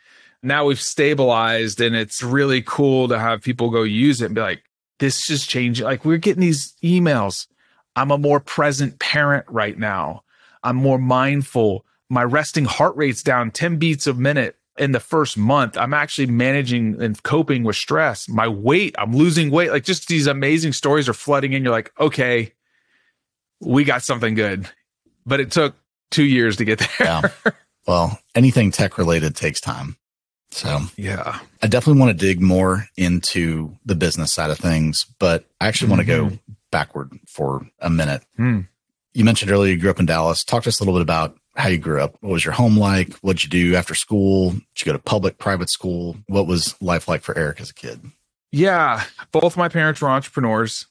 now 0.42 0.66
we've 0.66 0.82
stabilized 0.82 1.82
and 1.82 1.96
it's 1.96 2.22
really 2.22 2.62
cool 2.62 3.08
to 3.08 3.18
have 3.18 3.42
people 3.42 3.70
go 3.70 3.84
use 3.84 4.22
it 4.22 4.28
and 4.28 4.36
be 4.36 4.42
like 4.42 4.64
this 5.00 5.26
just 5.26 5.50
changed 5.50 5.82
like 5.82 6.06
we're 6.06 6.18
getting 6.18 6.42
these 6.42 6.74
emails 6.84 7.48
i'm 7.96 8.12
a 8.12 8.18
more 8.18 8.40
present 8.40 9.00
parent 9.00 9.46
right 9.48 9.78
now 9.78 10.24
I'm 10.64 10.78
more 10.78 10.98
mindful. 10.98 11.86
My 12.10 12.24
resting 12.24 12.66
heart 12.66 12.96
rate's 12.96 13.22
down 13.22 13.52
10 13.52 13.78
beats 13.78 14.08
a 14.08 14.14
minute 14.14 14.56
in 14.78 14.92
the 14.92 15.00
first 15.00 15.38
month. 15.38 15.78
I'm 15.78 15.94
actually 15.94 16.28
managing 16.28 17.02
and 17.02 17.22
coping 17.22 17.64
with 17.64 17.76
stress. 17.76 18.28
My 18.28 18.48
weight, 18.48 18.96
I'm 18.98 19.16
losing 19.16 19.52
weight. 19.52 19.72
Like 19.72 19.84
just 19.84 20.08
these 20.08 20.28
amazing 20.28 20.74
stories 20.74 21.08
are 21.08 21.14
flooding 21.14 21.54
in. 21.54 21.64
You're 21.64 21.74
like, 21.74 21.92
okay, 22.00 22.54
we 23.60 23.84
got 23.84 24.04
something 24.04 24.34
good. 24.34 24.68
But 25.26 25.40
it 25.40 25.52
took 25.52 25.76
two 26.12 26.24
years 26.26 26.58
to 26.58 26.66
get 26.66 26.80
there. 26.80 26.90
yeah. 27.00 27.22
Well, 27.88 28.20
anything 28.36 28.72
tech 28.72 28.98
related 28.98 29.36
takes 29.36 29.60
time. 29.60 29.98
So, 30.52 30.82
yeah, 30.98 31.40
I 31.64 31.68
definitely 31.68 32.00
want 32.00 32.18
to 32.18 32.26
dig 32.26 32.40
more 32.40 32.86
into 32.96 33.76
the 33.86 33.96
business 33.96 34.34
side 34.34 34.52
of 34.52 34.60
things, 34.60 35.06
but 35.20 35.46
I 35.60 35.68
actually 35.68 35.90
want 35.90 36.02
to 36.02 36.06
go 36.06 36.26
Mm-hmm. 36.26 36.36
backward 36.72 37.12
for 37.28 37.68
a 37.80 37.90
minute. 37.90 38.24
Hmm. 38.38 38.62
You 39.16 39.26
mentioned 39.26 39.52
earlier 39.52 39.74
you 39.74 39.80
grew 39.80 39.90
up 39.90 40.00
in 40.00 40.06
Dallas. 40.06 40.44
Talk 40.44 40.64
to 40.64 40.70
us 40.70 40.80
a 40.80 40.84
little 40.84 40.94
bit 41.00 41.02
about 41.04 41.36
how 41.56 41.70
you 41.70 41.78
grew 41.80 42.02
up. 42.02 42.16
What 42.22 42.32
was 42.32 42.46
your 42.46 42.54
home 42.54 42.78
like? 42.78 43.14
What'd 43.16 43.44
you 43.44 43.50
do 43.50 43.76
after 43.76 43.96
school? 43.96 44.52
Did 44.52 44.62
you 44.78 44.86
go 44.86 44.92
to 44.94 45.00
public, 45.00 45.38
private 45.40 45.70
school? 45.70 46.18
What 46.28 46.48
was 46.48 46.76
life 46.82 47.08
like 47.08 47.22
for 47.22 47.38
Erik 47.38 47.60
as 47.60 47.70
a 47.72 47.74
kid? 47.76 48.02
Yeah, 48.52 49.04
both 49.32 49.58
my 49.58 49.70
parents 49.70 50.02
were 50.02 50.10
entrepreneurs. 50.10 50.86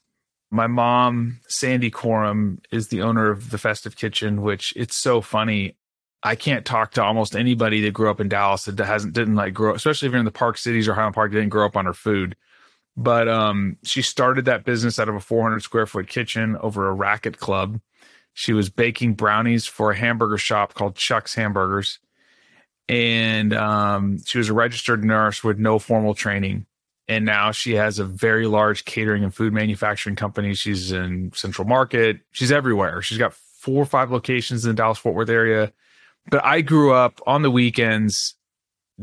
My 0.53 0.67
mom, 0.67 1.39
Sandy 1.47 1.89
Korem, 1.89 2.59
is 2.71 2.89
the 2.89 3.01
owner 3.01 3.31
of 3.31 3.49
the 3.49 3.57
Festive 3.57 3.95
Kitchen, 3.95 4.43
which 4.43 4.71
it's 4.75 4.95
so 4.95 5.19
funny. 5.19 5.75
I 6.21 6.35
can't 6.35 6.63
talk 6.63 6.91
to 6.91 7.03
almost 7.03 7.35
anybody 7.35 7.81
that 7.81 7.93
grew 7.95 8.11
up 8.11 8.21
in 8.21 8.29
Dallas 8.29 8.65
that 8.65 8.77
hasn't 8.77 9.15
didn't 9.15 9.33
like 9.33 9.55
grow, 9.55 9.73
especially 9.73 10.05
if 10.05 10.11
you're 10.11 10.19
in 10.19 10.25
the 10.25 10.31
Park 10.31 10.59
Cities 10.59 10.87
or 10.87 10.93
Highland 10.93 11.15
Park, 11.15 11.31
didn't 11.31 11.49
grow 11.49 11.65
up 11.65 11.75
on 11.75 11.85
her 11.85 11.93
food. 11.93 12.35
But 12.95 13.27
um, 13.27 13.77
she 13.83 14.03
started 14.03 14.45
that 14.45 14.63
business 14.63 14.99
out 14.99 15.09
of 15.09 15.15
a 15.15 15.19
400 15.19 15.63
square 15.63 15.87
foot 15.87 16.07
kitchen 16.07 16.55
over 16.57 16.87
a 16.87 16.93
racket 16.93 17.39
club. 17.39 17.81
She 18.35 18.53
was 18.53 18.69
baking 18.69 19.15
brownies 19.15 19.65
for 19.65 19.89
a 19.89 19.97
hamburger 19.97 20.37
shop 20.37 20.75
called 20.75 20.95
Chuck's 20.95 21.33
Hamburgers, 21.33 21.97
and 22.87 23.55
um, 23.55 24.19
she 24.23 24.37
was 24.37 24.49
a 24.49 24.53
registered 24.53 25.03
nurse 25.03 25.43
with 25.43 25.57
no 25.57 25.79
formal 25.79 26.13
training 26.13 26.67
and 27.13 27.25
now 27.25 27.51
she 27.51 27.75
has 27.75 27.99
a 27.99 28.05
very 28.05 28.47
large 28.47 28.85
catering 28.85 29.23
and 29.23 29.33
food 29.33 29.53
manufacturing 29.53 30.15
company. 30.15 30.53
She's 30.53 30.91
in 30.91 31.31
Central 31.33 31.67
Market. 31.67 32.19
She's 32.31 32.51
everywhere. 32.51 33.01
She's 33.01 33.17
got 33.17 33.33
four 33.33 33.81
or 33.81 33.85
five 33.85 34.11
locations 34.11 34.65
in 34.65 34.71
the 34.71 34.75
Dallas 34.75 34.97
Fort 34.97 35.15
Worth 35.15 35.29
area. 35.29 35.71
But 36.29 36.43
I 36.43 36.61
grew 36.61 36.93
up 36.93 37.21
on 37.25 37.41
the 37.41 37.51
weekends 37.51 38.35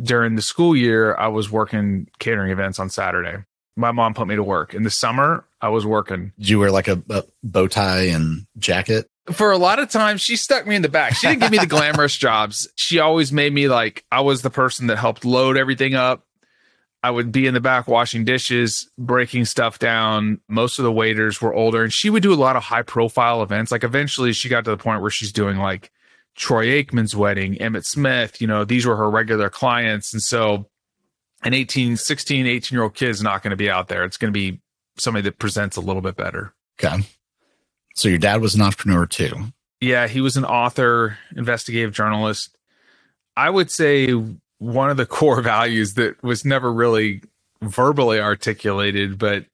during 0.00 0.36
the 0.36 0.42
school 0.42 0.76
year. 0.76 1.14
I 1.16 1.28
was 1.28 1.50
working 1.50 2.08
catering 2.18 2.50
events 2.50 2.78
on 2.78 2.90
Saturday. 2.90 3.44
My 3.76 3.92
mom 3.92 4.14
put 4.14 4.26
me 4.26 4.36
to 4.36 4.42
work. 4.42 4.74
In 4.74 4.82
the 4.82 4.90
summer, 4.90 5.44
I 5.60 5.68
was 5.68 5.86
working. 5.86 6.32
Did 6.38 6.48
you 6.48 6.58
wear 6.58 6.70
like 6.70 6.88
a, 6.88 7.02
a 7.10 7.24
bow 7.42 7.66
tie 7.66 8.02
and 8.02 8.46
jacket? 8.58 9.06
For 9.32 9.52
a 9.52 9.58
lot 9.58 9.78
of 9.78 9.90
times, 9.90 10.20
she 10.20 10.36
stuck 10.36 10.66
me 10.66 10.74
in 10.74 10.82
the 10.82 10.88
back. 10.88 11.14
She 11.14 11.28
didn't 11.28 11.42
give 11.42 11.50
me 11.50 11.58
the 11.58 11.66
glamorous 11.66 12.16
jobs. 12.16 12.68
She 12.74 12.98
always 12.98 13.32
made 13.32 13.52
me 13.52 13.68
like 13.68 14.04
I 14.10 14.22
was 14.22 14.42
the 14.42 14.50
person 14.50 14.88
that 14.88 14.96
helped 14.96 15.24
load 15.24 15.56
everything 15.56 15.94
up. 15.94 16.24
I 17.02 17.10
would 17.10 17.32
be 17.32 17.46
in 17.46 17.54
the 17.54 17.60
back 17.60 17.88
washing 17.88 18.24
dishes, 18.24 18.88
breaking 18.98 19.46
stuff 19.46 19.78
down. 19.78 20.40
Most 20.48 20.78
of 20.78 20.84
the 20.84 20.92
waiters 20.92 21.40
were 21.40 21.54
older, 21.54 21.82
and 21.82 21.92
she 21.92 22.10
would 22.10 22.22
do 22.22 22.32
a 22.32 22.34
lot 22.34 22.56
of 22.56 22.62
high 22.62 22.82
profile 22.82 23.42
events. 23.42 23.72
Like 23.72 23.84
eventually, 23.84 24.32
she 24.32 24.48
got 24.48 24.64
to 24.64 24.70
the 24.70 24.76
point 24.76 25.00
where 25.00 25.10
she's 25.10 25.32
doing 25.32 25.56
like 25.56 25.90
Troy 26.36 26.66
Aikman's 26.66 27.16
wedding, 27.16 27.54
Emmitt 27.54 27.86
Smith. 27.86 28.40
You 28.40 28.46
know, 28.46 28.64
these 28.64 28.84
were 28.84 28.96
her 28.96 29.10
regular 29.10 29.48
clients. 29.48 30.12
And 30.12 30.22
so 30.22 30.66
an 31.42 31.54
18, 31.54 31.96
16, 31.96 32.46
18 32.46 32.76
year 32.76 32.82
old 32.82 32.94
kid 32.94 33.08
is 33.08 33.22
not 33.22 33.42
going 33.42 33.50
to 33.50 33.56
be 33.56 33.70
out 33.70 33.88
there. 33.88 34.04
It's 34.04 34.18
going 34.18 34.32
to 34.32 34.38
be 34.38 34.60
somebody 34.98 35.22
that 35.22 35.38
presents 35.38 35.76
a 35.76 35.80
little 35.80 36.02
bit 36.02 36.16
better. 36.16 36.54
Okay. 36.78 37.02
So 37.94 38.08
your 38.08 38.18
dad 38.18 38.40
was 38.40 38.54
an 38.54 38.62
entrepreneur 38.62 39.06
too. 39.06 39.52
Yeah, 39.80 40.06
he 40.06 40.20
was 40.20 40.36
an 40.36 40.44
author, 40.44 41.18
investigative 41.34 41.92
journalist. 41.92 42.56
I 43.36 43.48
would 43.48 43.70
say 43.70 44.12
one 44.60 44.90
of 44.90 44.96
the 44.96 45.06
core 45.06 45.42
values 45.42 45.94
that 45.94 46.22
was 46.22 46.44
never 46.44 46.72
really 46.72 47.22
verbally 47.60 48.20
articulated, 48.20 49.18
but 49.18 49.44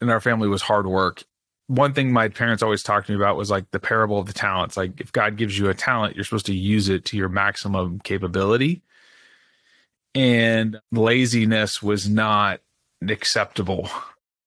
in 0.00 0.10
our 0.10 0.20
family 0.20 0.48
was 0.48 0.62
hard 0.62 0.86
work. 0.86 1.22
One 1.68 1.92
thing 1.92 2.12
my 2.12 2.28
parents 2.28 2.64
always 2.64 2.82
talked 2.82 3.06
to 3.06 3.12
me 3.12 3.16
about 3.16 3.36
was 3.36 3.50
like 3.50 3.70
the 3.70 3.78
parable 3.78 4.18
of 4.18 4.26
the 4.26 4.32
talents. 4.32 4.76
Like 4.76 5.00
if 5.00 5.12
God 5.12 5.36
gives 5.36 5.56
you 5.56 5.68
a 5.68 5.74
talent, 5.74 6.16
you're 6.16 6.24
supposed 6.24 6.46
to 6.46 6.54
use 6.54 6.88
it 6.88 7.04
to 7.06 7.16
your 7.16 7.28
maximum 7.28 8.00
capability. 8.00 8.82
And 10.12 10.80
laziness 10.90 11.80
was 11.80 12.08
not 12.08 12.60
acceptable. 13.08 13.88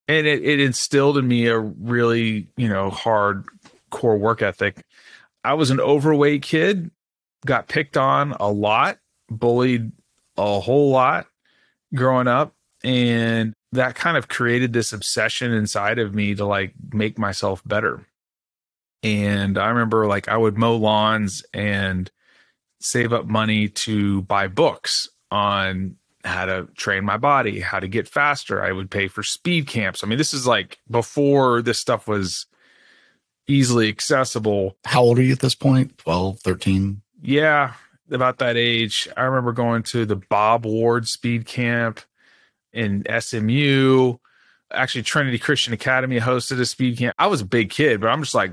And 0.09 0.27
it, 0.27 0.43
it 0.43 0.59
instilled 0.59 1.17
in 1.17 1.25
me 1.25 1.47
a 1.47 1.57
really, 1.57 2.49
you 2.57 2.67
know, 2.67 2.89
hard 2.89 3.45
core 3.89 4.17
work 4.17 4.41
ethic. 4.41 4.83
I 5.45 5.53
was 5.53 5.69
an 5.69 5.79
overweight 5.79 6.41
kid, 6.41 6.91
got 7.45 7.69
picked 7.69 7.95
on 7.95 8.33
a 8.33 8.51
lot, 8.51 8.97
bullied 9.29 9.91
a 10.37 10.59
whole 10.59 10.89
lot 10.89 11.27
growing 11.93 12.27
up. 12.27 12.53
And 12.83 13.53
that 13.71 13.95
kind 13.95 14.17
of 14.17 14.27
created 14.27 14.73
this 14.73 14.93
obsession 14.93 15.51
inside 15.53 15.99
of 15.99 16.13
me 16.13 16.35
to 16.35 16.45
like 16.45 16.73
make 16.91 17.17
myself 17.17 17.61
better. 17.65 18.05
And 19.01 19.57
I 19.57 19.69
remember 19.69 20.07
like 20.07 20.27
I 20.27 20.37
would 20.37 20.57
mow 20.57 20.75
lawns 20.75 21.43
and 21.53 22.09
save 22.79 23.13
up 23.13 23.25
money 23.25 23.69
to 23.69 24.21
buy 24.23 24.47
books 24.47 25.09
on 25.31 25.95
how 26.23 26.45
to 26.45 26.67
train 26.75 27.03
my 27.03 27.17
body, 27.17 27.59
how 27.59 27.79
to 27.79 27.87
get 27.87 28.07
faster. 28.07 28.63
I 28.63 28.71
would 28.71 28.89
pay 28.89 29.07
for 29.07 29.23
speed 29.23 29.67
camps. 29.67 30.03
I 30.03 30.07
mean, 30.07 30.17
this 30.17 30.33
is 30.33 30.47
like 30.47 30.79
before 30.89 31.61
this 31.61 31.79
stuff 31.79 32.07
was 32.07 32.45
easily 33.47 33.89
accessible. 33.89 34.77
How 34.85 35.01
old 35.01 35.19
are 35.19 35.23
you 35.23 35.33
at 35.33 35.39
this 35.39 35.55
point? 35.55 35.97
12, 35.97 36.39
13? 36.39 37.01
Yeah, 37.21 37.73
about 38.11 38.39
that 38.39 38.57
age. 38.57 39.07
I 39.15 39.23
remember 39.23 39.51
going 39.51 39.83
to 39.83 40.05
the 40.05 40.15
Bob 40.15 40.65
Ward 40.65 41.07
speed 41.07 41.45
camp 41.45 42.01
in 42.71 43.03
SMU. 43.19 44.17
Actually, 44.71 45.03
Trinity 45.03 45.37
Christian 45.37 45.73
Academy 45.73 46.19
hosted 46.19 46.59
a 46.59 46.65
speed 46.65 46.97
camp. 46.97 47.15
I 47.17 47.27
was 47.27 47.41
a 47.41 47.45
big 47.45 47.69
kid, 47.69 48.01
but 48.01 48.09
I'm 48.09 48.21
just 48.21 48.35
like, 48.35 48.51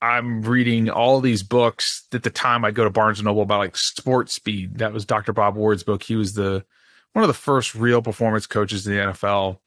I'm 0.00 0.42
reading 0.42 0.90
all 0.90 1.20
these 1.20 1.44
books. 1.44 2.04
At 2.12 2.24
the 2.24 2.30
time, 2.30 2.64
I'd 2.64 2.74
go 2.74 2.84
to 2.84 2.90
Barnes 2.90 3.20
and 3.20 3.26
Noble 3.26 3.42
about 3.42 3.58
like 3.58 3.76
sports 3.76 4.32
speed. 4.32 4.78
That 4.78 4.92
was 4.92 5.04
Dr. 5.04 5.32
Bob 5.32 5.54
Ward's 5.54 5.84
book. 5.84 6.02
He 6.02 6.16
was 6.16 6.34
the 6.34 6.64
one 7.12 7.22
of 7.22 7.28
the 7.28 7.34
first 7.34 7.74
real 7.74 8.02
performance 8.02 8.46
coaches 8.46 8.86
in 8.86 8.94
the 8.94 9.00
NFL. 9.00 9.58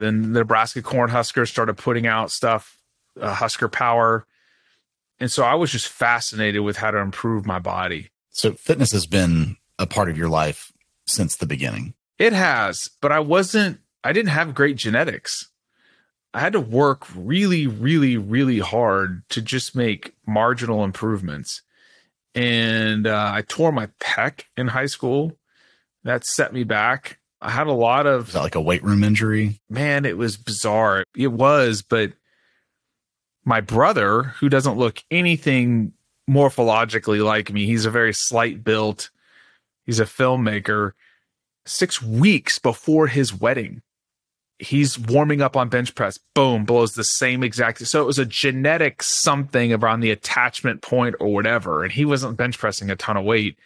Then 0.00 0.32
the 0.32 0.40
Nebraska 0.40 0.80
Cornhuskers 0.80 1.48
started 1.48 1.76
putting 1.76 2.06
out 2.06 2.30
stuff, 2.30 2.78
uh, 3.20 3.34
Husker 3.34 3.68
Power. 3.68 4.26
And 5.20 5.30
so 5.30 5.42
I 5.42 5.54
was 5.54 5.72
just 5.72 5.88
fascinated 5.88 6.62
with 6.62 6.76
how 6.76 6.90
to 6.90 6.98
improve 6.98 7.44
my 7.44 7.58
body. 7.58 8.10
So 8.38 8.52
fitness 8.52 8.92
has 8.92 9.04
been 9.04 9.56
a 9.80 9.86
part 9.86 10.08
of 10.08 10.16
your 10.16 10.28
life 10.28 10.72
since 11.08 11.34
the 11.34 11.44
beginning. 11.44 11.94
It 12.20 12.32
has, 12.32 12.88
but 13.00 13.10
I 13.10 13.18
wasn't, 13.18 13.80
I 14.04 14.12
didn't 14.12 14.30
have 14.30 14.54
great 14.54 14.76
genetics. 14.76 15.48
I 16.32 16.38
had 16.38 16.52
to 16.52 16.60
work 16.60 17.04
really, 17.16 17.66
really, 17.66 18.16
really 18.16 18.60
hard 18.60 19.28
to 19.30 19.42
just 19.42 19.74
make 19.74 20.14
marginal 20.24 20.84
improvements. 20.84 21.62
And 22.32 23.08
uh, 23.08 23.32
I 23.34 23.42
tore 23.42 23.72
my 23.72 23.88
pec 23.98 24.44
in 24.56 24.68
high 24.68 24.86
school. 24.86 25.36
That 26.04 26.24
set 26.24 26.52
me 26.52 26.62
back. 26.62 27.18
I 27.42 27.50
had 27.50 27.66
a 27.66 27.72
lot 27.72 28.06
of 28.06 28.32
like 28.36 28.54
a 28.54 28.60
weight 28.60 28.84
room 28.84 29.02
injury? 29.02 29.60
man, 29.68 30.04
it 30.04 30.16
was 30.16 30.36
bizarre. 30.36 31.02
It 31.16 31.32
was, 31.32 31.82
but 31.82 32.12
my 33.44 33.60
brother, 33.60 34.34
who 34.38 34.48
doesn't 34.48 34.78
look 34.78 35.02
anything 35.10 35.92
morphologically 36.28 37.24
like 37.24 37.52
me, 37.52 37.66
he's 37.66 37.86
a 37.86 37.90
very 37.90 38.12
slight 38.12 38.62
built, 38.62 39.10
he's 39.86 40.00
a 40.00 40.04
filmmaker. 40.04 40.92
Six 41.66 42.00
weeks 42.00 42.58
before 42.58 43.08
his 43.08 43.34
wedding, 43.34 43.82
he's 44.58 44.98
warming 44.98 45.40
up 45.40 45.56
on 45.56 45.68
bench 45.68 45.94
press. 45.94 46.18
Boom, 46.34 46.64
blows 46.64 46.94
the 46.94 47.04
same 47.04 47.42
exact. 47.42 47.86
So 47.86 48.02
it 48.02 48.06
was 48.06 48.18
a 48.18 48.24
genetic 48.24 49.02
something 49.02 49.72
around 49.72 50.00
the 50.00 50.10
attachment 50.10 50.82
point 50.82 51.16
or 51.20 51.32
whatever. 51.32 51.84
And 51.84 51.92
he 51.92 52.04
wasn't 52.04 52.36
bench 52.36 52.58
pressing 52.58 52.90
a 52.90 52.96
ton 52.96 53.16
of 53.16 53.24
weight. 53.24 53.58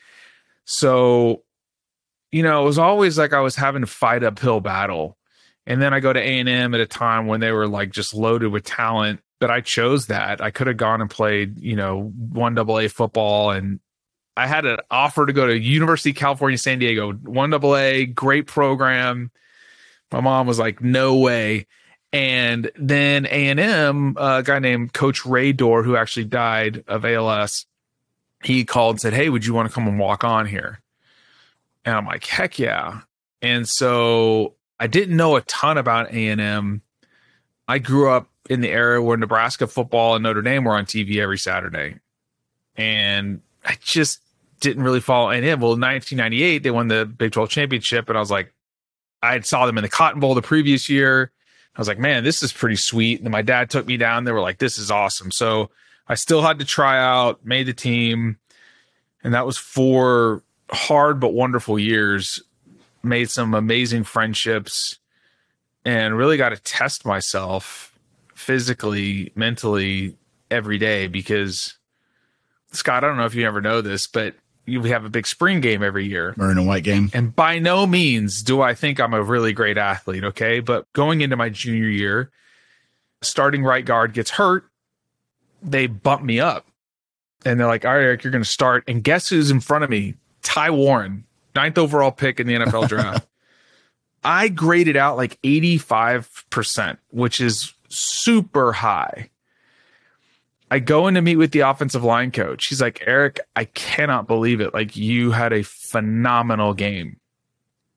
So, 0.64 1.42
you 2.30 2.42
know, 2.42 2.62
it 2.62 2.66
was 2.66 2.78
always 2.78 3.18
like 3.18 3.32
I 3.32 3.40
was 3.40 3.56
having 3.56 3.82
to 3.82 3.86
fight 3.86 4.22
uphill 4.22 4.60
battle. 4.60 5.16
And 5.66 5.80
then 5.80 5.94
I 5.94 6.00
go 6.00 6.12
to 6.12 6.20
A&M 6.20 6.74
at 6.74 6.80
a 6.80 6.86
time 6.86 7.26
when 7.26 7.40
they 7.40 7.52
were 7.52 7.68
like 7.68 7.90
just 7.90 8.14
loaded 8.14 8.48
with 8.48 8.64
talent. 8.64 9.20
But 9.42 9.50
I 9.50 9.60
chose 9.60 10.06
that. 10.06 10.40
I 10.40 10.52
could 10.52 10.68
have 10.68 10.76
gone 10.76 11.00
and 11.00 11.10
played, 11.10 11.58
you 11.58 11.74
know, 11.74 12.12
one 12.30 12.54
double 12.54 12.78
A 12.78 12.86
football 12.86 13.50
and 13.50 13.80
I 14.36 14.46
had 14.46 14.64
an 14.66 14.78
offer 14.88 15.26
to 15.26 15.32
go 15.32 15.48
to 15.48 15.58
University 15.58 16.10
of 16.10 16.16
California, 16.16 16.56
San 16.56 16.78
Diego, 16.78 17.12
one 17.12 17.50
double 17.50 17.74
A, 17.76 18.06
great 18.06 18.46
program. 18.46 19.32
My 20.12 20.20
mom 20.20 20.46
was 20.46 20.60
like, 20.60 20.80
no 20.80 21.16
way. 21.16 21.66
And 22.12 22.70
then 22.76 23.26
A&M, 23.26 24.16
a 24.16 24.44
guy 24.44 24.60
named 24.60 24.92
Coach 24.92 25.26
Ray 25.26 25.52
Dorr, 25.52 25.82
who 25.82 25.96
actually 25.96 26.26
died 26.26 26.84
of 26.86 27.04
ALS, 27.04 27.66
he 28.44 28.64
called 28.64 28.94
and 28.94 29.00
said, 29.00 29.12
Hey, 29.12 29.28
would 29.28 29.44
you 29.44 29.54
want 29.54 29.68
to 29.68 29.74
come 29.74 29.88
and 29.88 29.98
walk 29.98 30.22
on 30.22 30.46
here? 30.46 30.80
And 31.84 31.96
I'm 31.96 32.06
like, 32.06 32.24
heck 32.24 32.60
yeah. 32.60 33.00
And 33.40 33.68
so 33.68 34.54
I 34.78 34.86
didn't 34.86 35.16
know 35.16 35.34
a 35.34 35.40
ton 35.40 35.78
about 35.78 36.12
A&M. 36.12 36.82
I 37.66 37.80
grew 37.80 38.08
up 38.08 38.28
in 38.50 38.60
the 38.60 38.70
era 38.70 39.02
where 39.02 39.16
Nebraska 39.16 39.66
football 39.66 40.14
and 40.14 40.22
Notre 40.22 40.42
Dame 40.42 40.64
were 40.64 40.76
on 40.76 40.84
TV 40.84 41.16
every 41.18 41.38
Saturday. 41.38 41.96
And 42.76 43.40
I 43.64 43.76
just 43.80 44.20
didn't 44.60 44.82
really 44.82 45.00
follow 45.00 45.30
A&M. 45.30 45.60
Well, 45.60 45.74
in 45.74 45.80
1998, 45.80 46.62
they 46.62 46.70
won 46.70 46.88
the 46.88 47.04
Big 47.04 47.32
12 47.32 47.48
championship. 47.50 48.08
And 48.08 48.16
I 48.16 48.20
was 48.20 48.30
like, 48.30 48.52
I 49.22 49.38
saw 49.40 49.66
them 49.66 49.78
in 49.78 49.82
the 49.82 49.88
Cotton 49.88 50.20
Bowl 50.20 50.34
the 50.34 50.42
previous 50.42 50.88
year. 50.88 51.30
I 51.76 51.80
was 51.80 51.88
like, 51.88 51.98
man, 51.98 52.24
this 52.24 52.42
is 52.42 52.52
pretty 52.52 52.76
sweet. 52.76 53.20
And 53.20 53.30
my 53.30 53.42
dad 53.42 53.70
took 53.70 53.86
me 53.86 53.96
down. 53.96 54.24
They 54.24 54.32
were 54.32 54.40
like, 54.40 54.58
this 54.58 54.78
is 54.78 54.90
awesome. 54.90 55.30
So 55.30 55.70
I 56.08 56.16
still 56.16 56.42
had 56.42 56.58
to 56.58 56.64
try 56.64 56.98
out, 56.98 57.44
made 57.46 57.66
the 57.66 57.72
team. 57.72 58.38
And 59.24 59.34
that 59.34 59.46
was 59.46 59.56
four 59.56 60.42
hard 60.70 61.20
but 61.20 61.32
wonderful 61.32 61.78
years. 61.78 62.42
made 63.02 63.30
some 63.30 63.54
amazing 63.54 64.04
friendships, 64.04 64.98
and 65.84 66.16
really 66.16 66.36
got 66.36 66.50
to 66.50 66.56
test 66.56 67.04
myself 67.04 67.91
physically, 68.42 69.32
mentally 69.34 70.16
every 70.50 70.78
day 70.78 71.06
because 71.06 71.78
Scott, 72.72 73.04
I 73.04 73.06
don't 73.06 73.16
know 73.16 73.24
if 73.24 73.34
you 73.34 73.46
ever 73.46 73.60
know 73.60 73.80
this, 73.80 74.06
but 74.06 74.34
you 74.66 74.82
have 74.84 75.04
a 75.04 75.10
big 75.10 75.26
spring 75.26 75.60
game 75.60 75.82
every 75.82 76.06
year. 76.06 76.34
Maroon 76.36 76.58
and 76.58 76.66
white 76.66 76.84
game. 76.84 77.10
And 77.14 77.34
by 77.34 77.58
no 77.58 77.86
means 77.86 78.42
do 78.42 78.60
I 78.60 78.74
think 78.74 79.00
I'm 79.00 79.14
a 79.14 79.22
really 79.22 79.52
great 79.52 79.78
athlete. 79.78 80.24
Okay. 80.24 80.60
But 80.60 80.92
going 80.92 81.20
into 81.20 81.36
my 81.36 81.48
junior 81.48 81.88
year, 81.88 82.30
starting 83.22 83.64
right 83.64 83.84
guard 83.84 84.12
gets 84.12 84.30
hurt. 84.30 84.64
They 85.62 85.86
bump 85.86 86.22
me 86.22 86.40
up. 86.40 86.66
And 87.44 87.58
they're 87.58 87.66
like, 87.66 87.84
all 87.84 87.92
right, 87.92 88.02
Erik, 88.02 88.24
you're 88.24 88.30
going 88.30 88.44
to 88.44 88.48
start. 88.48 88.84
And 88.86 89.02
guess 89.02 89.28
who's 89.28 89.50
in 89.50 89.60
front 89.60 89.84
of 89.84 89.90
me? 89.90 90.14
Ty 90.42 90.70
Warren, 90.70 91.24
ninth 91.54 91.78
overall 91.78 92.12
pick 92.12 92.40
in 92.40 92.46
the 92.46 92.54
NFL 92.54 92.88
draft. 92.88 93.26
I 94.24 94.48
graded 94.48 94.96
out 94.96 95.16
like 95.16 95.40
85%, 95.42 96.98
which 97.10 97.40
is 97.40 97.74
super 97.92 98.72
high. 98.72 99.30
I 100.70 100.78
go 100.78 101.06
in 101.06 101.14
to 101.14 101.22
meet 101.22 101.36
with 101.36 101.52
the 101.52 101.60
offensive 101.60 102.02
line 102.02 102.30
coach. 102.30 102.66
He's 102.66 102.80
like, 102.80 103.02
Erik, 103.06 103.40
I 103.54 103.66
cannot 103.66 104.26
believe 104.26 104.60
it. 104.62 104.72
Like, 104.72 104.96
you 104.96 105.30
had 105.30 105.52
a 105.52 105.62
phenomenal 105.62 106.72
game. 106.72 107.18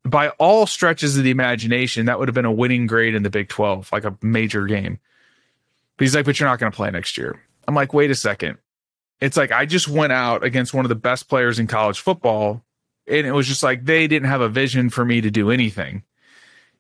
By 0.04 0.30
all 0.32 0.68
stretches 0.68 1.18
of 1.18 1.24
the 1.24 1.32
imagination, 1.32 2.08
that 2.08 2.20
would 2.20 2.28
have 2.28 2.36
been 2.36 2.44
a 2.44 2.52
winning 2.52 2.86
grade 2.86 3.16
in 3.16 3.24
the 3.24 3.30
Big 3.30 3.48
12, 3.48 3.92
like 3.94 4.04
a 4.04 4.18
major 4.22 4.66
game. 4.66 5.00
But 5.98 6.04
he's 6.04 6.16
like, 6.16 6.26
but 6.26 6.38
you're 6.38 6.50
not 6.50 6.60
going 6.60 6.72
to 6.72 6.76
play 6.76 6.92
next 6.92 7.18
year. 7.18 7.42
I'm 7.68 7.76
like, 7.76 7.94
wait 7.94 8.12
a 8.12 8.16
second. 8.16 8.58
It's 9.22 9.38
like 9.38 9.52
I 9.52 9.66
just 9.66 9.88
went 9.88 10.12
out 10.12 10.44
against 10.44 10.74
one 10.74 10.84
of 10.84 10.90
the 10.90 10.96
best 10.96 11.30
players 11.30 11.60
in 11.60 11.68
college 11.68 12.00
football. 12.00 12.62
And 13.08 13.26
it 13.26 13.32
was 13.32 13.48
just 13.48 13.64
like 13.64 13.86
they 13.86 14.08
didn't 14.08 14.28
have 14.28 14.42
a 14.42 14.50
vision 14.50 14.90
for 14.90 15.06
me 15.06 15.22
to 15.22 15.32
do 15.32 15.50
anything. 15.50 16.04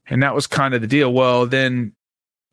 And 0.07 0.21
that 0.21 0.35
was 0.35 0.45
kind 0.45 0.73
of 0.73 0.81
the 0.81 0.87
deal. 0.87 1.13
Well, 1.13 1.47
then 1.47 1.93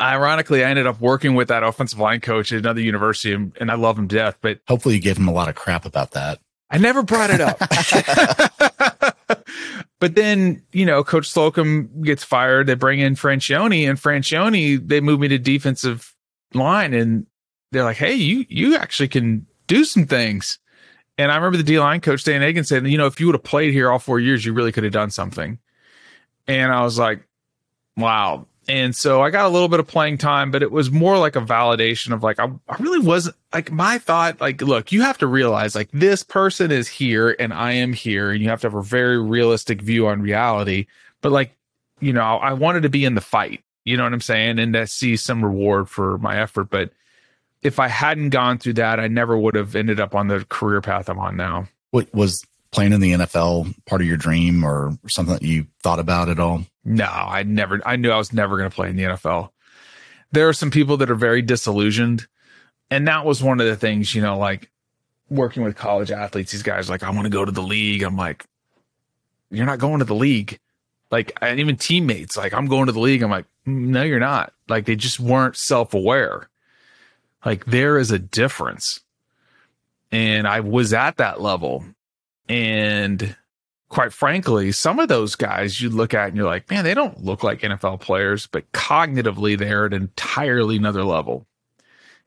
ironically, 0.00 0.64
I 0.64 0.70
ended 0.70 0.86
up 0.86 1.00
working 1.00 1.34
with 1.34 1.48
that 1.48 1.62
offensive 1.62 1.98
line 1.98 2.20
coach 2.20 2.52
at 2.52 2.58
another 2.58 2.80
university 2.80 3.32
and, 3.32 3.56
and 3.60 3.70
I 3.70 3.74
love 3.74 3.98
him 3.98 4.08
to 4.08 4.16
death. 4.16 4.38
But 4.40 4.60
hopefully 4.68 4.96
you 4.96 5.00
gave 5.00 5.16
him 5.16 5.28
a 5.28 5.32
lot 5.32 5.48
of 5.48 5.54
crap 5.54 5.84
about 5.84 6.12
that. 6.12 6.38
I 6.70 6.78
never 6.78 7.02
brought 7.02 7.30
it 7.30 7.40
up. 7.40 7.58
but 10.00 10.14
then, 10.14 10.62
you 10.72 10.86
know, 10.86 11.04
Coach 11.04 11.28
Slocum 11.28 12.02
gets 12.02 12.24
fired. 12.24 12.66
They 12.66 12.74
bring 12.74 13.00
in 13.00 13.14
Franchione 13.14 13.88
and 13.88 13.98
Franchione, 13.98 14.86
they 14.86 15.00
move 15.00 15.20
me 15.20 15.28
to 15.28 15.38
defensive 15.38 16.14
line 16.54 16.94
and 16.94 17.26
they're 17.70 17.84
like, 17.84 17.96
Hey, 17.96 18.14
you, 18.14 18.46
you 18.48 18.76
actually 18.76 19.08
can 19.08 19.46
do 19.66 19.84
some 19.84 20.06
things. 20.06 20.58
And 21.18 21.30
I 21.30 21.36
remember 21.36 21.58
the 21.58 21.62
D 21.62 21.78
line 21.78 22.00
coach, 22.00 22.24
Dan 22.24 22.42
Egan, 22.42 22.64
said, 22.64 22.86
you 22.86 22.98
know, 22.98 23.06
if 23.06 23.20
you 23.20 23.26
would 23.26 23.34
have 23.34 23.44
played 23.44 23.72
here 23.72 23.90
all 23.90 23.98
four 23.98 24.18
years, 24.18 24.44
you 24.44 24.52
really 24.52 24.72
could 24.72 24.84
have 24.84 24.92
done 24.92 25.10
something. 25.10 25.58
And 26.46 26.72
I 26.72 26.82
was 26.82 26.98
like, 26.98 27.26
wow. 27.96 28.46
And 28.68 28.94
so 28.94 29.22
I 29.22 29.30
got 29.30 29.44
a 29.44 29.48
little 29.48 29.68
bit 29.68 29.80
of 29.80 29.88
playing 29.88 30.18
time, 30.18 30.52
but 30.52 30.62
it 30.62 30.70
was 30.70 30.90
more 30.90 31.18
like 31.18 31.34
a 31.34 31.40
validation 31.40 32.12
of 32.12 32.22
like, 32.22 32.38
I, 32.38 32.46
I 32.68 32.76
really 32.78 33.04
wasn't 33.04 33.34
like 33.52 33.72
my 33.72 33.98
thought, 33.98 34.40
like, 34.40 34.62
look, 34.62 34.92
you 34.92 35.02
have 35.02 35.18
to 35.18 35.26
realize 35.26 35.74
like 35.74 35.90
this 35.92 36.22
person 36.22 36.70
is 36.70 36.86
here 36.86 37.34
and 37.38 37.52
I 37.52 37.72
am 37.72 37.92
here, 37.92 38.30
and 38.30 38.40
you 38.40 38.48
have 38.50 38.60
to 38.60 38.68
have 38.68 38.74
a 38.74 38.82
very 38.82 39.20
realistic 39.20 39.82
view 39.82 40.06
on 40.06 40.22
reality. 40.22 40.86
But 41.22 41.32
like, 41.32 41.56
you 42.00 42.12
know, 42.12 42.22
I 42.22 42.52
wanted 42.52 42.84
to 42.84 42.88
be 42.88 43.04
in 43.04 43.16
the 43.16 43.20
fight, 43.20 43.64
you 43.84 43.96
know 43.96 44.04
what 44.04 44.12
I'm 44.12 44.20
saying? 44.20 44.58
And 44.58 44.72
to 44.74 44.86
see 44.86 45.16
some 45.16 45.44
reward 45.44 45.88
for 45.88 46.18
my 46.18 46.40
effort. 46.40 46.70
But 46.70 46.92
if 47.62 47.78
I 47.78 47.88
hadn't 47.88 48.30
gone 48.30 48.58
through 48.58 48.74
that, 48.74 49.00
I 49.00 49.08
never 49.08 49.36
would 49.36 49.54
have 49.54 49.74
ended 49.74 50.00
up 50.00 50.14
on 50.14 50.28
the 50.28 50.44
career 50.48 50.80
path 50.80 51.08
I'm 51.08 51.18
on 51.18 51.36
now. 51.36 51.68
What 51.90 52.12
was 52.14 52.46
playing 52.72 52.92
in 52.92 53.00
the 53.00 53.12
NFL 53.12 53.74
part 53.86 54.00
of 54.00 54.06
your 54.06 54.16
dream 54.16 54.64
or 54.64 54.98
something 55.06 55.34
that 55.34 55.42
you 55.42 55.66
thought 55.82 55.98
about 55.98 56.28
at 56.28 56.40
all? 56.40 56.64
No, 56.84 57.04
I 57.04 57.44
never, 57.44 57.80
I 57.86 57.96
knew 57.96 58.10
I 58.10 58.18
was 58.18 58.32
never 58.32 58.56
going 58.56 58.68
to 58.68 58.74
play 58.74 58.88
in 58.88 58.96
the 58.96 59.04
NFL. 59.04 59.50
There 60.32 60.48
are 60.48 60.54
some 60.54 60.70
people 60.70 60.96
that 60.96 61.10
are 61.10 61.14
very 61.14 61.42
disillusioned. 61.42 62.26
And 62.90 63.06
that 63.08 63.24
was 63.24 63.42
one 63.42 63.60
of 63.60 63.66
the 63.66 63.76
things, 63.76 64.14
you 64.14 64.20
know, 64.20 64.36
like 64.36 64.70
working 65.30 65.62
with 65.62 65.76
college 65.76 66.10
athletes, 66.10 66.52
these 66.52 66.62
guys 66.62 66.90
like, 66.90 67.02
I 67.02 67.10
want 67.10 67.24
to 67.24 67.30
go 67.30 67.44
to 67.44 67.52
the 67.52 67.62
league. 67.62 68.02
I'm 68.02 68.16
like, 68.16 68.44
you're 69.50 69.66
not 69.66 69.78
going 69.78 70.00
to 70.00 70.04
the 70.04 70.14
league. 70.14 70.58
Like, 71.10 71.32
and 71.42 71.60
even 71.60 71.76
teammates, 71.76 72.36
like, 72.36 72.54
I'm 72.54 72.66
going 72.66 72.86
to 72.86 72.92
the 72.92 73.00
league. 73.00 73.22
I'm 73.22 73.30
like, 73.30 73.44
mm, 73.66 73.88
no, 73.88 74.02
you're 74.02 74.18
not. 74.18 74.54
Like, 74.68 74.86
they 74.86 74.96
just 74.96 75.20
weren't 75.20 75.56
self 75.56 75.92
aware. 75.92 76.48
Like, 77.44 77.66
there 77.66 77.98
is 77.98 78.10
a 78.10 78.18
difference. 78.18 79.00
And 80.10 80.48
I 80.48 80.60
was 80.60 80.94
at 80.94 81.18
that 81.18 81.40
level. 81.40 81.84
And 82.48 83.36
quite 83.92 84.12
frankly, 84.12 84.72
some 84.72 84.98
of 84.98 85.08
those 85.08 85.36
guys 85.36 85.80
you 85.80 85.90
look 85.90 86.14
at 86.14 86.28
and 86.28 86.36
you're 86.36 86.46
like, 86.46 86.68
man, 86.70 86.82
they 86.82 86.94
don't 86.94 87.22
look 87.22 87.42
like 87.42 87.60
NFL 87.60 88.00
players, 88.00 88.46
but 88.46 88.70
cognitively 88.72 89.56
they're 89.56 89.86
at 89.86 89.92
an 89.92 90.02
entirely 90.02 90.76
another 90.76 91.04
level. 91.04 91.46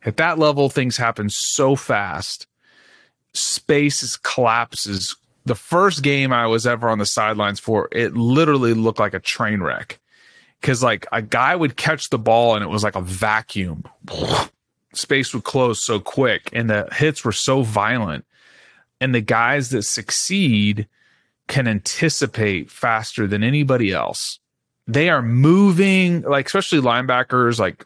At 0.03 0.17
that 0.17 0.37
level, 0.37 0.69
things 0.69 0.95
happen 0.95 1.29
so 1.29 1.75
fast. 1.75 2.45
Space 3.33 4.15
collapses. 4.17 5.15
The 5.45 5.55
first 5.55 6.03
game 6.03 6.31
I 6.31 6.45
was 6.45 6.67
ever 6.67 6.87
on 6.87 6.99
the 6.99 7.05
sidelines 7.05 7.59
for, 7.59 7.89
it 7.91 8.15
literally 8.15 8.75
looked 8.75 8.99
like 8.99 9.15
a 9.15 9.19
train 9.19 9.61
wreck. 9.61 9.99
Cause 10.61 10.81
like 10.81 11.05
a 11.11 11.21
guy 11.21 11.55
would 11.55 11.77
catch 11.77 12.09
the 12.09 12.17
ball 12.17 12.55
and 12.55 12.63
it 12.63 12.69
was 12.69 12.83
like 12.83 12.95
a 12.95 13.01
vacuum. 13.01 13.83
Space 14.93 15.33
would 15.33 15.43
close 15.43 15.83
so 15.83 15.99
quick 15.99 16.49
and 16.53 16.69
the 16.69 16.87
hits 16.91 17.25
were 17.25 17.31
so 17.31 17.63
violent. 17.63 18.25
And 19.01 19.13
the 19.13 19.21
guys 19.21 19.69
that 19.69 19.83
succeed 19.83 20.87
can 21.47 21.67
anticipate 21.67 22.71
faster 22.71 23.27
than 23.27 23.43
anybody 23.43 23.91
else. 23.91 24.39
They 24.87 25.09
are 25.09 25.21
moving, 25.21 26.21
like 26.21 26.45
especially 26.45 26.79
linebackers, 26.79 27.59
like 27.59 27.85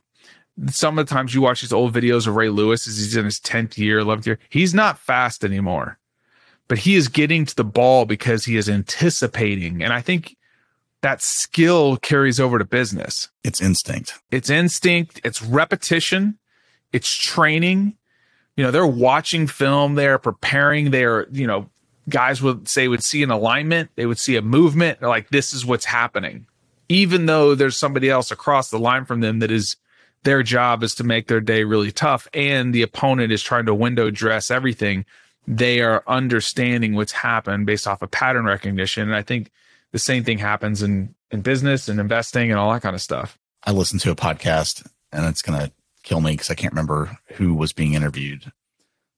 some 0.68 1.00
of 1.00 1.08
the 1.08 1.14
times 1.14 1.34
you 1.34 1.42
watch 1.42 1.62
these 1.62 1.74
old 1.74 1.94
videos 1.94 2.28
of 2.28 2.36
Ray 2.36 2.50
Lewis 2.50 2.88
as 2.88 2.98
he's 2.98 3.16
in 3.16 3.26
his 3.26 3.40
10th 3.40 3.78
year, 3.78 4.00
11th 4.00 4.26
year, 4.26 4.40
he's 4.50 4.74
not 4.74 5.00
fast 5.00 5.44
anymore, 5.44 5.98
but 6.68 6.80
he 6.80 6.96
is 6.96 7.08
getting 7.08 7.46
to 7.46 7.56
the 7.56 7.64
ball 7.64 8.06
because 8.06 8.46
he 8.46 8.58
is 8.58 8.70
anticipating. 8.70 9.82
And 9.82 9.94
I 9.94 10.02
think 10.02 10.36
that 11.02 11.22
skill 11.22 11.98
carries 11.98 12.40
over 12.40 12.60
to 12.60 12.66
business. 12.66 13.30
It's 13.44 13.62
instinct. 13.62 14.20
It's 14.32 14.50
instinct. 14.50 15.22
It's 15.24 15.42
repetition. 15.42 16.38
It's 16.92 17.14
training. 17.14 17.96
You 18.60 18.66
know, 18.66 18.72
they're 18.72 18.86
watching 18.86 19.48
film. 19.48 19.96
They're 19.96 20.18
preparing. 20.18 20.92
They're, 20.92 21.30
you 21.30 21.48
know, 21.48 21.70
guys 22.10 22.42
would 22.42 22.68
say 22.68 22.90
would 22.90 23.02
see 23.02 23.24
an 23.24 23.32
alignment. 23.32 23.90
They 23.96 24.06
would 24.06 24.20
see 24.20 24.36
a 24.36 24.42
movement. 24.42 25.00
They're 25.00 25.08
like, 25.08 25.30
this 25.30 25.54
is 25.54 25.66
what's 25.66 25.86
happening. 25.86 26.46
Even 26.90 27.26
though 27.26 27.56
there's 27.56 27.78
somebody 27.78 28.10
else 28.10 28.32
across 28.32 28.70
the 28.70 28.78
line 28.78 29.06
from 29.06 29.22
them 29.22 29.40
that 29.40 29.50
is 29.50 29.78
their 30.24 30.44
job 30.44 30.84
is 30.84 30.94
to 30.96 31.06
make 31.06 31.30
their 31.30 31.40
day 31.40 31.64
really 31.64 31.94
tough 31.94 32.28
and 32.34 32.76
the 32.76 32.82
opponent 32.82 33.32
is 33.32 33.42
trying 33.42 33.66
to 33.68 33.74
window 33.74 34.12
dress 34.12 34.52
everything 34.52 35.06
they 35.48 35.80
are 35.80 36.04
understanding 36.06 36.96
what's 36.96 37.14
happened 37.14 37.66
based 37.66 37.88
off 37.88 38.02
of 38.02 38.12
pattern 38.12 38.44
recognition 38.44 39.04
and 39.04 39.16
i 39.16 39.22
think 39.22 39.50
the 39.94 39.98
same 39.98 40.26
thing 40.26 40.38
happens 40.38 40.84
in 40.84 41.16
in 41.32 41.40
business 41.40 41.88
and 41.88 42.02
investing 42.02 42.52
and 42.52 42.60
all 42.60 42.74
that 42.74 42.82
kind 42.82 42.96
of 42.96 43.02
stuff 43.02 43.40
i 43.64 43.72
listened 43.72 44.02
to 44.02 44.12
a 44.12 44.16
podcast 44.16 44.86
and 45.14 45.26
it's 45.26 45.42
going 45.42 45.58
to 45.58 45.72
kill 46.10 46.22
me 46.22 46.32
because 46.32 46.50
i 46.50 46.56
can't 46.56 46.74
remember 46.74 47.18
who 47.34 47.54
was 47.54 47.72
being 47.72 47.94
interviewed 47.94 48.52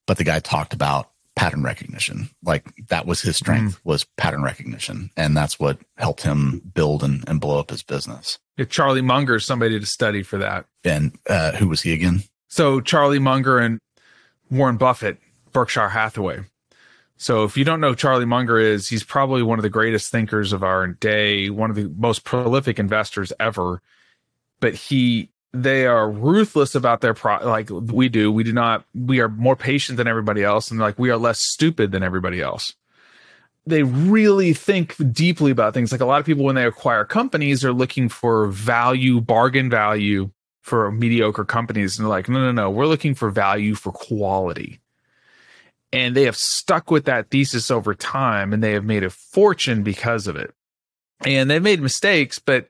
but 0.06 0.18
the 0.18 0.24
guy 0.24 0.40
talked 0.40 0.74
about 0.74 1.12
pattern 1.36 1.64
recognition. 1.64 2.30
Like 2.44 2.66
that 2.90 3.06
was 3.06 3.22
his 3.22 3.38
strength 3.38 3.78
mm. 3.78 3.86
was 3.86 4.04
pattern 4.18 4.44
recognition 4.44 5.10
and 5.16 5.36
that's 5.36 5.60
what 5.60 5.80
helped 5.98 6.24
him 6.24 6.60
build 6.74 7.04
and, 7.04 7.28
and 7.28 7.40
blow 7.40 7.60
up 7.60 7.70
his 7.70 7.84
business. 7.84 8.38
Yeah, 8.58 8.66
charlie 8.66 9.02
munger 9.02 9.36
is 9.36 9.46
somebody 9.46 9.80
to 9.80 9.86
study 9.86 10.24
for 10.24 10.38
that. 10.38 10.66
And 10.84 11.18
uh, 11.28 11.54
who 11.54 11.68
was 11.68 11.82
he 11.82 11.94
again? 11.94 12.24
So 12.48 12.82
charlie 12.82 13.20
munger 13.20 13.60
and 13.60 13.80
warren 14.50 14.78
buffett 14.78 15.18
berkshire 15.52 15.90
hathaway. 15.90 16.44
So 17.18 17.44
if 17.44 17.56
you 17.58 17.64
don't 17.64 17.82
know 17.82 17.96
charlie 17.96 18.26
munger 18.26 18.60
is 18.60 18.90
he's 18.90 19.04
probably 19.04 19.42
one 19.42 19.58
of 19.58 19.64
the 19.64 19.70
greatest 19.70 20.12
thinkers 20.12 20.54
of 20.54 20.64
our 20.64 20.88
day 20.88 21.50
one 21.50 21.70
of 21.70 21.76
the 21.76 21.92
most 21.98 22.24
prolific 22.24 22.78
investors 22.78 23.32
ever. 23.40 23.82
But 24.60 24.76
he 24.76 25.30
they 25.54 25.86
are 25.86 26.10
ruthless 26.10 26.76
about 26.76 27.02
their 27.02 27.14
pro 27.14 27.38
like 27.46 27.70
we 27.70 28.10
do. 28.10 28.32
We 28.32 28.44
do 28.44 28.54
not 28.54 28.86
we 28.96 29.20
are 29.20 29.30
more 29.30 29.56
patient 29.56 29.98
than 29.98 30.08
everybody 30.08 30.44
else 30.44 30.72
and 30.72 30.80
like 30.80 30.98
we 30.98 31.10
are 31.10 31.18
less 31.18 31.40
stupid 31.40 31.92
than 31.92 32.04
everybody 32.04 32.42
else. 32.42 32.74
They 33.66 33.84
really 33.84 34.54
think 34.54 34.96
deeply 35.14 35.52
about 35.52 35.74
things. 35.74 35.92
Like 35.92 36.02
a 36.02 36.06
lot 36.06 36.20
of 36.20 36.26
people 36.26 36.46
when 36.46 36.56
they 36.56 36.66
acquire 36.66 37.06
companies 37.06 37.66
are 37.66 37.74
looking 37.74 38.10
for 38.10 38.48
value 38.48 39.20
bargain 39.20 39.70
value 39.70 40.32
for 40.62 40.90
mediocre 40.92 41.46
companies. 41.46 41.98
And 41.98 42.06
they're 42.06 42.10
like 42.10 42.30
no 42.30 42.40
no 42.40 42.52
no. 42.52 42.70
We're 42.70 42.88
looking 42.88 43.14
for 43.14 43.30
value 43.30 43.76
for 43.76 43.92
quality. 43.92 44.80
And 45.94 46.16
they 46.16 46.24
have 46.24 46.38
stuck 46.38 46.90
with 46.90 47.06
that 47.06 47.30
thesis 47.30 47.70
over 47.70 47.94
time 47.94 48.54
and 48.54 48.64
they 48.64 48.72
have 48.72 48.86
made 48.86 49.04
a 49.04 49.10
fortune 49.10 49.84
because 49.84 50.28
of 50.28 50.38
it. 50.38 50.54
And 51.26 51.50
they've 51.50 51.62
made 51.62 51.82
mistakes 51.82 52.40
but 52.40 52.70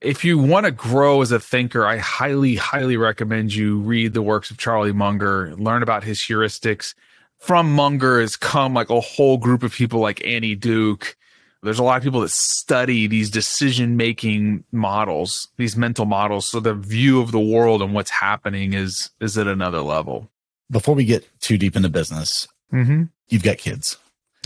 if 0.00 0.24
you 0.24 0.38
want 0.38 0.66
to 0.66 0.72
grow 0.72 1.22
as 1.22 1.32
a 1.32 1.40
thinker, 1.40 1.86
I 1.86 1.96
highly, 1.98 2.56
highly 2.56 2.96
recommend 2.96 3.54
you 3.54 3.78
read 3.80 4.12
the 4.12 4.22
works 4.22 4.50
of 4.50 4.58
Charlie 4.58 4.92
Munger, 4.92 5.54
learn 5.56 5.82
about 5.82 6.04
his 6.04 6.18
heuristics. 6.20 6.94
From 7.38 7.72
Munger 7.72 8.20
has 8.20 8.36
come 8.36 8.74
like 8.74 8.90
a 8.90 9.00
whole 9.00 9.38
group 9.38 9.62
of 9.62 9.72
people 9.72 10.00
like 10.00 10.24
Annie 10.24 10.54
Duke, 10.54 11.16
There's 11.62 11.78
a 11.78 11.82
lot 11.82 11.96
of 11.96 12.02
people 12.02 12.20
that 12.20 12.30
study 12.30 13.06
these 13.06 13.30
decision 13.30 13.96
making 13.96 14.64
models, 14.72 15.48
these 15.56 15.76
mental 15.76 16.04
models. 16.06 16.48
So 16.48 16.60
the 16.60 16.74
view 16.74 17.20
of 17.20 17.32
the 17.32 17.40
world 17.40 17.82
and 17.82 17.92
what's 17.94 18.10
happening 18.10 18.72
is 18.74 19.10
is 19.20 19.36
at 19.36 19.46
another 19.48 19.80
level. 19.80 20.30
Before 20.70 20.94
we 20.94 21.04
get 21.04 21.28
too 21.40 21.58
deep 21.58 21.74
into 21.76 21.88
business, 21.88 22.46
Mm-hmm. 22.72 23.04
you've 23.28 23.42
got 23.44 23.58
kids. 23.58 23.96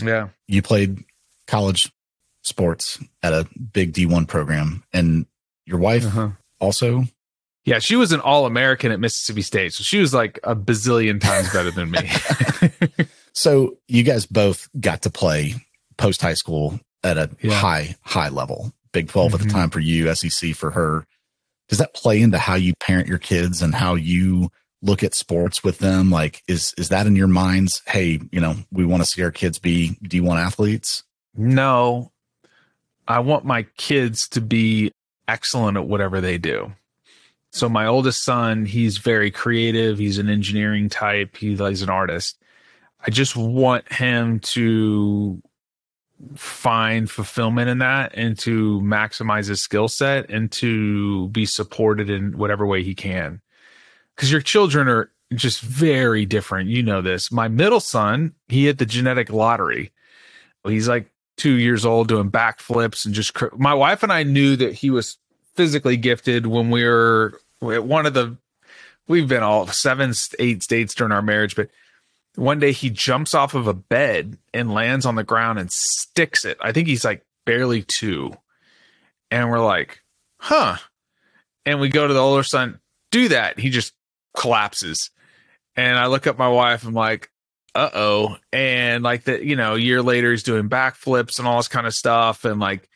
Yeah. 0.03 0.29
You 0.47 0.61
played 0.61 1.03
college 1.47 1.91
sports 2.43 2.99
at 3.23 3.33
a 3.33 3.47
big 3.73 3.93
D1 3.93 4.27
program, 4.27 4.83
and 4.93 5.25
your 5.65 5.79
wife 5.79 6.05
Uh-huh. 6.05 6.29
also. 6.59 7.05
Yeah, 7.63 7.77
she 7.79 7.95
was 7.95 8.11
an 8.11 8.19
All 8.21 8.45
American 8.47 8.91
at 8.91 8.99
Mississippi 8.99 9.41
State, 9.43 9.73
so 9.73 9.83
she 9.83 9.99
was 9.99 10.13
like 10.13 10.39
a 10.43 10.55
bazillion 10.55 11.21
times 11.21 11.51
better 11.53 11.71
than 11.71 11.91
me. 11.91 12.09
So 13.33 13.77
you 13.87 14.03
guys 14.03 14.25
both 14.25 14.67
got 14.79 15.03
to 15.03 15.09
play 15.09 15.55
post 15.97 16.21
high 16.21 16.33
school 16.33 16.79
at 17.03 17.17
a 17.17 17.29
Yeah. 17.41 17.53
high, 17.53 17.95
high 18.01 18.27
level. 18.27 18.73
Big 18.91 19.07
12 19.07 19.33
at 19.33 19.39
Mhm. 19.39 19.43
the 19.43 19.49
time 19.49 19.69
for 19.69 19.79
you, 19.79 20.09
SEC 20.09 20.51
for 20.53 20.71
her. 20.71 21.05
Does 21.69 21.77
that 21.79 21.93
play 21.93 22.21
into 22.21 22.37
how 22.37 22.55
you 22.55 22.73
parent 22.81 23.07
your 23.07 23.19
kids 23.19 23.61
and 23.61 23.73
how 23.73 23.95
you 23.95 24.51
look 24.81 25.01
at 25.01 25.15
sports 25.15 25.63
with 25.63 25.77
them? 25.77 26.09
Like, 26.11 26.43
is 26.49 26.73
is 26.77 26.89
that 26.89 27.07
in 27.07 27.15
your 27.15 27.29
minds? 27.29 27.81
Hey, 27.87 28.19
you 28.33 28.41
know, 28.41 28.57
we 28.69 28.83
want 28.83 29.01
to 29.01 29.09
see 29.09 29.23
our 29.23 29.31
kids 29.31 29.59
be 29.59 29.97
D1 30.03 30.37
athletes. 30.37 31.03
no, 31.33 32.11
I 33.07 33.19
want 33.19 33.45
my 33.45 33.63
kids 33.77 34.27
to 34.29 34.41
be 34.41 34.91
excellent 35.27 35.77
at 35.77 35.87
whatever 35.87 36.21
they 36.21 36.37
do. 36.37 36.71
So 37.51 37.67
my 37.67 37.85
oldest 37.85 38.23
son, 38.23 38.65
he's 38.65 38.97
very 38.97 39.29
creative. 39.29 39.97
He's 39.97 40.17
an 40.17 40.29
engineering 40.29 40.89
type. 40.89 41.37
He, 41.37 41.55
he's 41.55 41.81
an 41.81 41.89
artist. 41.89 42.37
I 43.05 43.09
just 43.09 43.35
want 43.35 43.91
him 43.91 44.39
to 44.39 45.41
find 46.35 47.09
fulfillment 47.09 47.69
in 47.69 47.79
that 47.79 48.11
and 48.13 48.37
to 48.39 48.79
maximize 48.81 49.47
his 49.47 49.61
skill 49.61 49.87
set 49.87 50.29
and 50.29 50.51
to 50.51 51.27
be 51.29 51.45
supported 51.45 52.09
in 52.09 52.37
whatever 52.37 52.65
way 52.65 52.83
he 52.83 52.95
can. 52.95 53.41
Because 54.15 54.31
your 54.31 54.41
children 54.41 54.87
are 54.87 55.11
just 55.33 55.61
very 55.61 56.25
different. 56.25 56.69
You 56.69 56.83
know 56.83 57.01
this. 57.01 57.31
My 57.31 57.47
middle 57.47 57.79
son, 57.79 58.33
he 58.49 58.65
hit 58.65 58.77
the 58.77 58.85
genetic 58.85 59.31
lottery. 59.31 59.91
He's 60.63 60.87
like 60.87 61.09
two 61.41 61.55
years 61.55 61.85
old 61.85 62.07
doing 62.07 62.29
backflips 62.29 63.03
and 63.05 63.15
just. 63.15 63.33
cr- 63.33 63.55
My 63.57 63.73
wife 63.73 64.03
and 64.03 64.13
I 64.13 64.21
knew 64.21 64.55
that 64.57 64.73
he 64.73 64.91
was 64.91 65.17
physically 65.55 65.97
gifted 65.97 66.45
when 66.45 66.69
we 66.69 66.85
were 66.85 67.39
at 67.63 67.83
one 67.83 68.05
of 68.05 68.13
the. 68.13 68.37
We've 69.07 69.27
been 69.27 69.41
all 69.41 69.65
seven, 69.65 70.13
eight 70.37 70.61
states 70.61 70.93
during 70.93 71.11
our 71.11 71.23
marriage, 71.23 71.55
but 71.55 71.69
one 72.35 72.59
day 72.59 72.71
he 72.71 72.91
jumps 72.91 73.33
off 73.33 73.55
of 73.55 73.65
a 73.67 73.73
bed 73.73 74.37
and 74.53 74.71
lands 74.71 75.05
on 75.07 75.15
the 75.15 75.23
ground 75.23 75.57
and 75.57 75.71
sticks 75.71 76.45
it. 76.45 76.57
I 76.61 76.71
think 76.71 76.87
he's 76.87 77.03
like 77.03 77.25
barely 77.45 77.83
two. 77.87 78.33
And 79.31 79.49
we're 79.49 79.65
like, 79.65 80.01
huh. 80.37 80.77
And 81.65 81.79
we 81.81 81.89
go 81.89 82.07
to 82.07 82.13
the 82.13 82.19
older 82.19 82.43
son, 82.43 82.79
do 83.09 83.29
that. 83.29 83.59
He 83.59 83.71
just 83.71 83.93
collapses. 84.37 85.09
And 85.75 85.97
I 85.97 86.05
look 86.05 86.27
at 86.27 86.37
my 86.37 86.47
wife, 86.49 86.85
I'm 86.85 86.93
like, 86.93 87.30
uh 87.73 87.89
oh. 87.93 88.37
And 88.51 89.03
like 89.03 89.25
that, 89.25 89.43
you 89.43 89.55
know, 89.55 89.75
a 89.75 89.79
year 89.79 90.01
later, 90.01 90.31
he's 90.31 90.43
doing 90.43 90.69
backflips 90.69 91.39
and 91.39 91.47
all 91.47 91.57
this 91.57 91.67
kind 91.67 91.87
of 91.87 91.93
stuff. 91.93 92.45
And 92.45 92.59
like, 92.59 92.89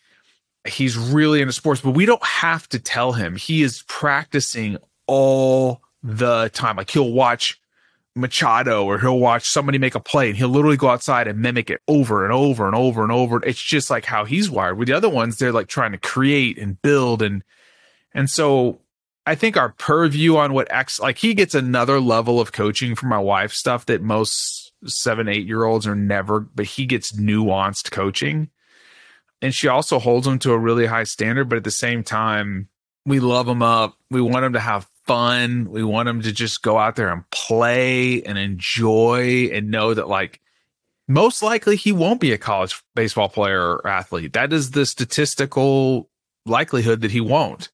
he's 0.68 0.98
really 0.98 1.42
into 1.42 1.54
sports, 1.54 1.82
but 1.82 1.92
we 1.92 2.06
don't 2.06 2.24
have 2.26 2.68
to 2.70 2.80
tell 2.80 3.14
him. 3.14 3.36
He 3.36 3.62
is 3.62 3.84
practicing 3.88 4.78
all 5.08 5.82
the 6.04 6.50
time. 6.54 6.78
Like, 6.78 6.90
he'll 6.90 7.12
watch 7.12 7.60
Machado 8.16 8.86
or 8.86 8.98
he'll 8.98 9.20
watch 9.20 9.48
somebody 9.48 9.78
make 9.78 9.96
a 9.96 10.00
play 10.00 10.30
and 10.30 10.38
he'll 10.38 10.50
literally 10.50 10.78
go 10.78 10.90
outside 10.90 11.28
and 11.28 11.40
mimic 11.40 11.70
it 11.70 11.82
over 11.88 12.24
and 12.24 12.34
over 12.34 12.66
and 12.66 12.76
over 12.76 13.04
and 13.04 13.12
over. 13.12 13.44
It's 13.46 13.62
just 13.62 13.90
like 13.90 14.06
how 14.06 14.24
he's 14.24 14.50
wired. 14.50 14.78
With 14.78 14.88
the 14.88 14.94
other 14.94 15.10
ones, 15.10 15.38
they're 15.38 15.52
like 15.52 15.68
trying 15.68 15.92
to 15.92 15.98
create 15.98 16.58
and 16.58 16.82
build 16.82 17.22
and 17.22 17.44
and 18.14 18.30
so 18.30 18.80
I 19.26 19.36
think 19.36 19.58
our 19.58 19.70
purview 19.70 20.38
on 20.38 20.54
what 20.54 20.72
X 20.72 21.00
like 21.00 21.18
he 21.18 21.34
gets 21.34 21.56
another 21.56 22.00
level 22.00 22.40
of 22.40 22.54
coaching 22.54 22.96
from 22.96 23.10
my 23.10 23.20
wife 23.20 23.52
stuff 23.52 23.86
that 23.88 24.02
most 24.02 24.65
seven, 24.88 25.28
eight 25.28 25.46
year 25.46 25.64
olds 25.64 25.88
are 25.88 25.96
never, 25.96 26.40
but 26.40 26.66
he 26.66 26.86
gets 26.86 27.14
nuanced 27.14 27.92
coaching. 27.92 28.50
And 29.42 29.54
she 29.54 29.68
also 29.68 30.00
holds 30.00 30.26
him 30.26 30.40
to 30.40 30.54
a 30.54 30.58
really 30.58 30.86
high 30.86 31.04
standard, 31.04 31.50
but 31.50 31.58
at 31.58 31.64
the 31.64 31.72
same 31.72 32.04
time, 32.04 32.70
we 33.06 33.20
love 33.20 33.48
him 33.48 33.62
up. 33.62 33.98
We 34.10 34.22
want 34.22 34.46
him 34.46 34.54
to 34.54 34.60
have 34.60 34.88
fun. 35.06 35.70
We 35.70 35.84
want 35.84 36.10
him 36.10 36.22
to 36.22 36.32
just 36.32 36.64
go 36.64 36.78
out 36.78 36.96
there 36.96 37.12
and 37.12 37.30
play 37.30 38.24
and 38.24 38.38
enjoy 38.38 39.50
and 39.54 39.70
know 39.70 39.94
that 39.94 40.08
like 40.08 40.42
most 41.08 41.44
likely 41.44 41.76
he 41.76 41.92
won't 41.92 42.20
be 42.20 42.32
a 42.32 42.38
college 42.38 42.82
baseball 42.96 43.30
player 43.30 43.62
or 43.62 43.88
athlete. 43.88 44.34
That 44.34 44.52
is 44.52 44.72
the 44.72 44.86
statistical 44.86 46.10
likelihood 46.46 47.02
that 47.02 47.12
he 47.12 47.22
won't. 47.22 47.70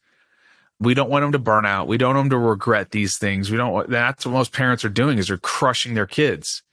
We 0.79 0.93
don't 0.93 1.09
want 1.09 1.23
him 1.23 1.31
to 1.33 1.39
burn 1.39 1.65
out. 1.65 1.87
We 1.87 1.97
don't 1.97 2.15
want 2.15 2.25
him 2.25 2.29
to 2.31 2.37
regret 2.37 2.91
these 2.91 3.17
things. 3.17 3.51
We 3.51 3.57
don't 3.57 3.89
that's 3.89 4.25
what 4.25 4.33
most 4.33 4.51
parents 4.51 4.83
are 4.83 4.89
doing 4.89 5.17
is 5.17 5.27
they're 5.27 5.37
crushing 5.37 5.93
their 5.93 6.07
kids. 6.07 6.63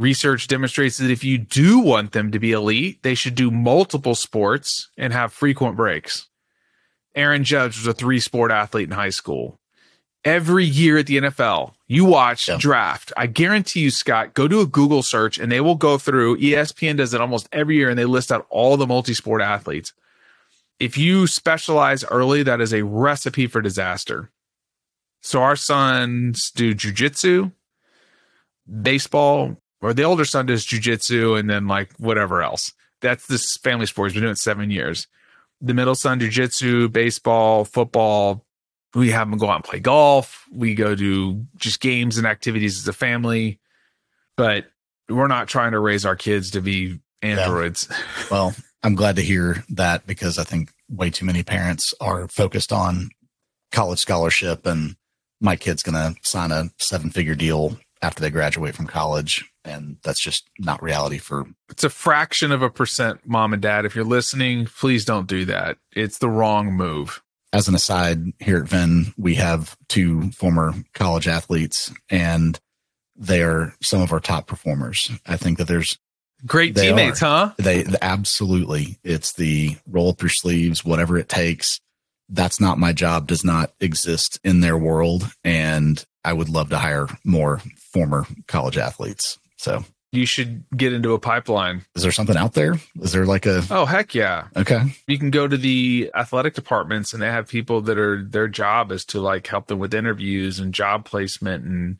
Research 0.00 0.48
demonstrates 0.48 0.96
that 0.96 1.10
if 1.10 1.22
you 1.22 1.36
do 1.36 1.78
want 1.78 2.12
them 2.12 2.32
to 2.32 2.38
be 2.38 2.52
elite, 2.52 3.02
they 3.02 3.14
should 3.14 3.34
do 3.34 3.50
multiple 3.50 4.14
sports 4.14 4.88
and 4.96 5.12
have 5.12 5.30
frequent 5.30 5.76
breaks. 5.76 6.26
Aaron 7.14 7.44
Judge 7.44 7.76
was 7.76 7.86
a 7.86 7.92
three 7.92 8.18
sport 8.18 8.50
athlete 8.50 8.88
in 8.88 8.94
high 8.94 9.10
school. 9.10 9.60
Every 10.24 10.64
year 10.64 10.96
at 10.96 11.06
the 11.06 11.18
NFL, 11.18 11.74
you 11.86 12.06
watch 12.06 12.48
Yeah. 12.48 12.56
draft. 12.58 13.12
I 13.14 13.26
guarantee 13.26 13.80
you, 13.80 13.90
Scott, 13.90 14.32
go 14.32 14.48
do 14.48 14.62
a 14.62 14.66
Google 14.66 15.02
search 15.02 15.38
and 15.38 15.52
they 15.52 15.60
will 15.60 15.74
go 15.74 15.98
through. 15.98 16.38
ESPN 16.38 16.96
does 16.96 17.12
it 17.12 17.20
almost 17.20 17.46
every 17.52 17.76
year 17.76 17.90
and 17.90 17.98
they 17.98 18.06
list 18.06 18.32
out 18.32 18.46
all 18.48 18.78
the 18.78 18.86
multi 18.86 19.12
sport 19.12 19.42
athletes. 19.42 19.92
If 20.78 20.96
you 20.96 21.26
specialize 21.26 22.04
early, 22.04 22.42
that 22.44 22.62
is 22.62 22.72
a 22.72 22.84
recipe 22.84 23.46
for 23.46 23.60
disaster. 23.60 24.30
So 25.20 25.42
our 25.42 25.56
sons 25.56 26.50
do 26.50 26.74
jujitsu, 26.74 27.52
baseball, 28.82 29.58
or 29.82 29.94
the 29.94 30.04
older 30.04 30.24
son 30.24 30.46
does 30.46 30.66
jujitsu, 30.66 31.38
and 31.38 31.48
then 31.48 31.66
like 31.66 31.92
whatever 31.94 32.42
else. 32.42 32.72
That's 33.00 33.26
this 33.26 33.56
family 33.56 33.86
sport. 33.86 34.10
He's 34.10 34.14
been 34.14 34.22
doing 34.22 34.32
it 34.32 34.38
seven 34.38 34.70
years. 34.70 35.06
The 35.60 35.74
middle 35.74 35.94
son, 35.94 36.20
jujitsu, 36.20 36.92
baseball, 36.92 37.64
football. 37.64 38.44
We 38.94 39.10
have 39.10 39.30
them 39.30 39.38
go 39.38 39.48
out 39.48 39.56
and 39.56 39.64
play 39.64 39.80
golf. 39.80 40.44
We 40.50 40.74
go 40.74 40.94
do 40.94 41.46
just 41.56 41.80
games 41.80 42.18
and 42.18 42.26
activities 42.26 42.78
as 42.78 42.88
a 42.88 42.92
family, 42.92 43.60
but 44.36 44.66
we're 45.08 45.28
not 45.28 45.48
trying 45.48 45.72
to 45.72 45.78
raise 45.78 46.04
our 46.04 46.16
kids 46.16 46.50
to 46.52 46.60
be 46.60 47.00
androids. 47.22 47.88
Well, 48.30 48.54
I'm 48.82 48.94
glad 48.94 49.16
to 49.16 49.22
hear 49.22 49.64
that 49.70 50.06
because 50.06 50.38
I 50.38 50.44
think 50.44 50.72
way 50.88 51.10
too 51.10 51.24
many 51.24 51.42
parents 51.42 51.92
are 52.00 52.28
focused 52.28 52.72
on 52.72 53.10
college 53.72 53.98
scholarship 53.98 54.66
and 54.66 54.96
my 55.40 55.56
kid's 55.56 55.82
going 55.82 55.94
to 55.94 56.14
sign 56.22 56.52
a 56.52 56.70
seven 56.78 57.10
figure 57.10 57.34
deal 57.34 57.76
after 58.02 58.20
they 58.20 58.30
graduate 58.30 58.74
from 58.74 58.86
college. 58.86 59.50
And 59.64 59.98
that's 60.02 60.20
just 60.20 60.48
not 60.58 60.82
reality 60.82 61.18
for 61.18 61.46
It's 61.70 61.84
a 61.84 61.90
fraction 61.90 62.50
of 62.50 62.62
a 62.62 62.70
percent, 62.70 63.20
mom 63.26 63.52
and 63.52 63.60
dad. 63.60 63.84
If 63.84 63.94
you're 63.94 64.04
listening, 64.04 64.66
please 64.66 65.04
don't 65.04 65.26
do 65.26 65.44
that. 65.46 65.76
It's 65.92 66.18
the 66.18 66.30
wrong 66.30 66.72
move. 66.72 67.22
as 67.52 67.68
an 67.68 67.74
aside 67.74 68.32
here 68.38 68.58
at 68.58 68.68
Venn, 68.68 69.12
we 69.18 69.34
have 69.34 69.76
two 69.88 70.30
former 70.32 70.72
college 70.94 71.28
athletes 71.28 71.92
and 72.08 72.58
they 73.16 73.42
are 73.42 73.74
some 73.82 74.00
of 74.00 74.12
our 74.12 74.20
top 74.20 74.46
performers. 74.46 75.10
I 75.26 75.36
think 75.36 75.58
that 75.58 75.68
there's 75.68 75.98
Great 76.46 76.74
They 76.74 76.88
teammates, 76.88 77.20
huh? 77.20 77.52
they 77.58 77.84
absolutely 78.00 78.98
it's 79.04 79.34
the 79.34 79.76
roll 79.86 80.10
up 80.10 80.22
your 80.22 80.30
sleeves, 80.30 80.84
whatever 80.84 81.18
it 81.18 81.28
takes. 81.28 81.80
That's 82.30 82.60
not 82.60 82.78
my 82.78 82.92
job, 82.92 83.26
does 83.26 83.44
not 83.44 83.72
exist 83.80 84.38
in 84.44 84.60
their 84.60 84.78
world. 84.78 85.30
And 85.44 86.04
I 86.24 86.32
would 86.32 86.48
love 86.48 86.70
to 86.70 86.78
hire 86.78 87.08
more 87.24 87.60
former 87.92 88.26
college 88.46 88.78
athletes. 88.78 89.38
So 89.56 89.84
You 90.12 90.26
should 90.26 90.64
get 90.76 90.92
into 90.92 91.12
a 91.12 91.18
pipeline. 91.18 91.84
is 91.94 92.02
there 92.02 92.12
something 92.12 92.36
out 92.36 92.54
there? 92.54 92.74
Is 93.00 93.12
there 93.12 93.26
like 93.26 93.46
a 93.46 93.62
Oh, 93.70 93.84
heck 93.84 94.14
yeah. 94.14 94.48
okay? 94.56 94.80
You 95.06 95.18
can 95.18 95.30
go 95.30 95.46
to 95.48 95.56
the 95.56 96.10
athletic 96.14 96.54
departments 96.54 97.12
and 97.12 97.22
they 97.22 97.26
have 97.28 97.48
people 97.48 97.80
that 97.82 97.98
are 97.98 98.22
their 98.22 98.48
job 98.48 98.90
is 98.92 99.04
to 99.06 99.20
like 99.20 99.46
help 99.46 99.66
them 99.66 99.78
with 99.78 99.94
interviews 99.94 100.58
and 100.58 100.72
job 100.74 101.04
placement. 101.04 101.64
And 101.64 101.98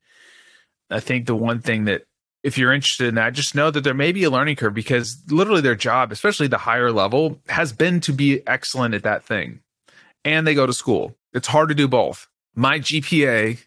I 0.90 1.00
think 1.00 1.26
the 1.26 1.36
one 1.36 1.60
thing 1.60 1.84
that 1.84 2.02
if 2.42 2.56
you're 2.56 2.72
interested 2.72 3.06
in 3.08 3.16
that, 3.16 3.34
just 3.34 3.54
know 3.54 3.70
that 3.70 3.84
there 3.84 3.92
may 3.94 4.12
be 4.12 4.24
a 4.24 4.30
learning 4.30 4.56
curve 4.56 4.72
because 4.74 5.22
literally 5.28 5.60
their 5.60 5.74
job, 5.74 6.10
especially 6.10 6.46
the 6.46 6.56
higher 6.58 6.90
level, 6.90 7.38
has 7.48 7.72
been 7.72 8.00
to 8.00 8.12
be 8.12 8.40
excellent 8.46 8.94
at 8.94 9.02
that 9.02 9.22
thing. 9.24 9.60
And 10.24 10.46
they 10.46 10.54
go 10.54 10.66
to 10.66 10.72
school. 10.72 11.16
It's 11.32 11.48
hard 11.48 11.68
to 11.70 11.74
do 11.74 11.88
both. 11.88 12.28
My 12.54 12.78
GPA, 12.78 13.58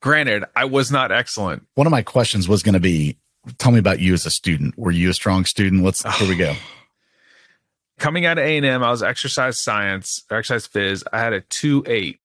granted, 0.00 0.44
I 0.56 0.64
was 0.64 0.90
not 0.90 1.12
excellent. 1.12 1.66
One 1.74 1.86
of 1.86 1.90
my 1.90 2.02
questions 2.02 2.48
was 2.48 2.62
going 2.62 2.74
to 2.74 2.80
be 2.80 3.18
tell 3.58 3.72
me 3.72 3.78
about 3.78 4.00
you 4.00 4.14
as 4.14 4.26
a 4.26 4.30
student. 4.30 4.78
Were 4.78 4.90
you 4.90 5.10
a 5.10 5.14
strong 5.14 5.44
student? 5.44 5.84
Let's 5.84 6.02
here 6.18 6.28
we 6.28 6.36
go. 6.36 6.54
coming 7.98 8.26
out 8.26 8.38
of 8.38 8.44
A&M, 8.44 8.82
I 8.82 8.90
was 8.90 9.02
exercise 9.02 9.58
science, 9.58 10.24
exercise 10.30 10.68
phys. 10.68 11.02
I 11.12 11.18
had 11.18 11.32
a 11.32 11.40
2-8. 11.42 12.18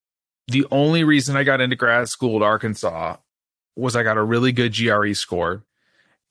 The 0.47 0.65
only 0.71 1.03
reason 1.03 1.36
I 1.36 1.43
got 1.43 1.62
into 1.62 1.75
grad 1.75 2.10
school 2.10 2.38
at 2.38 2.41
Arkansas 2.41 3.17
was 3.75 3.95
I 3.95 4.03
got 4.03 4.17
a 4.17 4.23
really 4.23 4.51
good 4.51 4.73
GRE 4.73 5.13
score. 5.13 5.63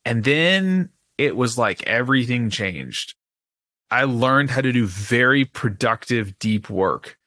And 0.04 0.24
then 0.24 0.90
it 1.18 1.36
was 1.36 1.58
like 1.58 1.82
everything 1.84 2.50
changed. 2.50 3.14
I 3.92 4.04
learned 4.04 4.48
how 4.48 4.62
to 4.62 4.72
do 4.72 4.86
very 4.86 5.44
productive, 5.44 6.38
deep 6.38 6.70
work. 6.70 7.18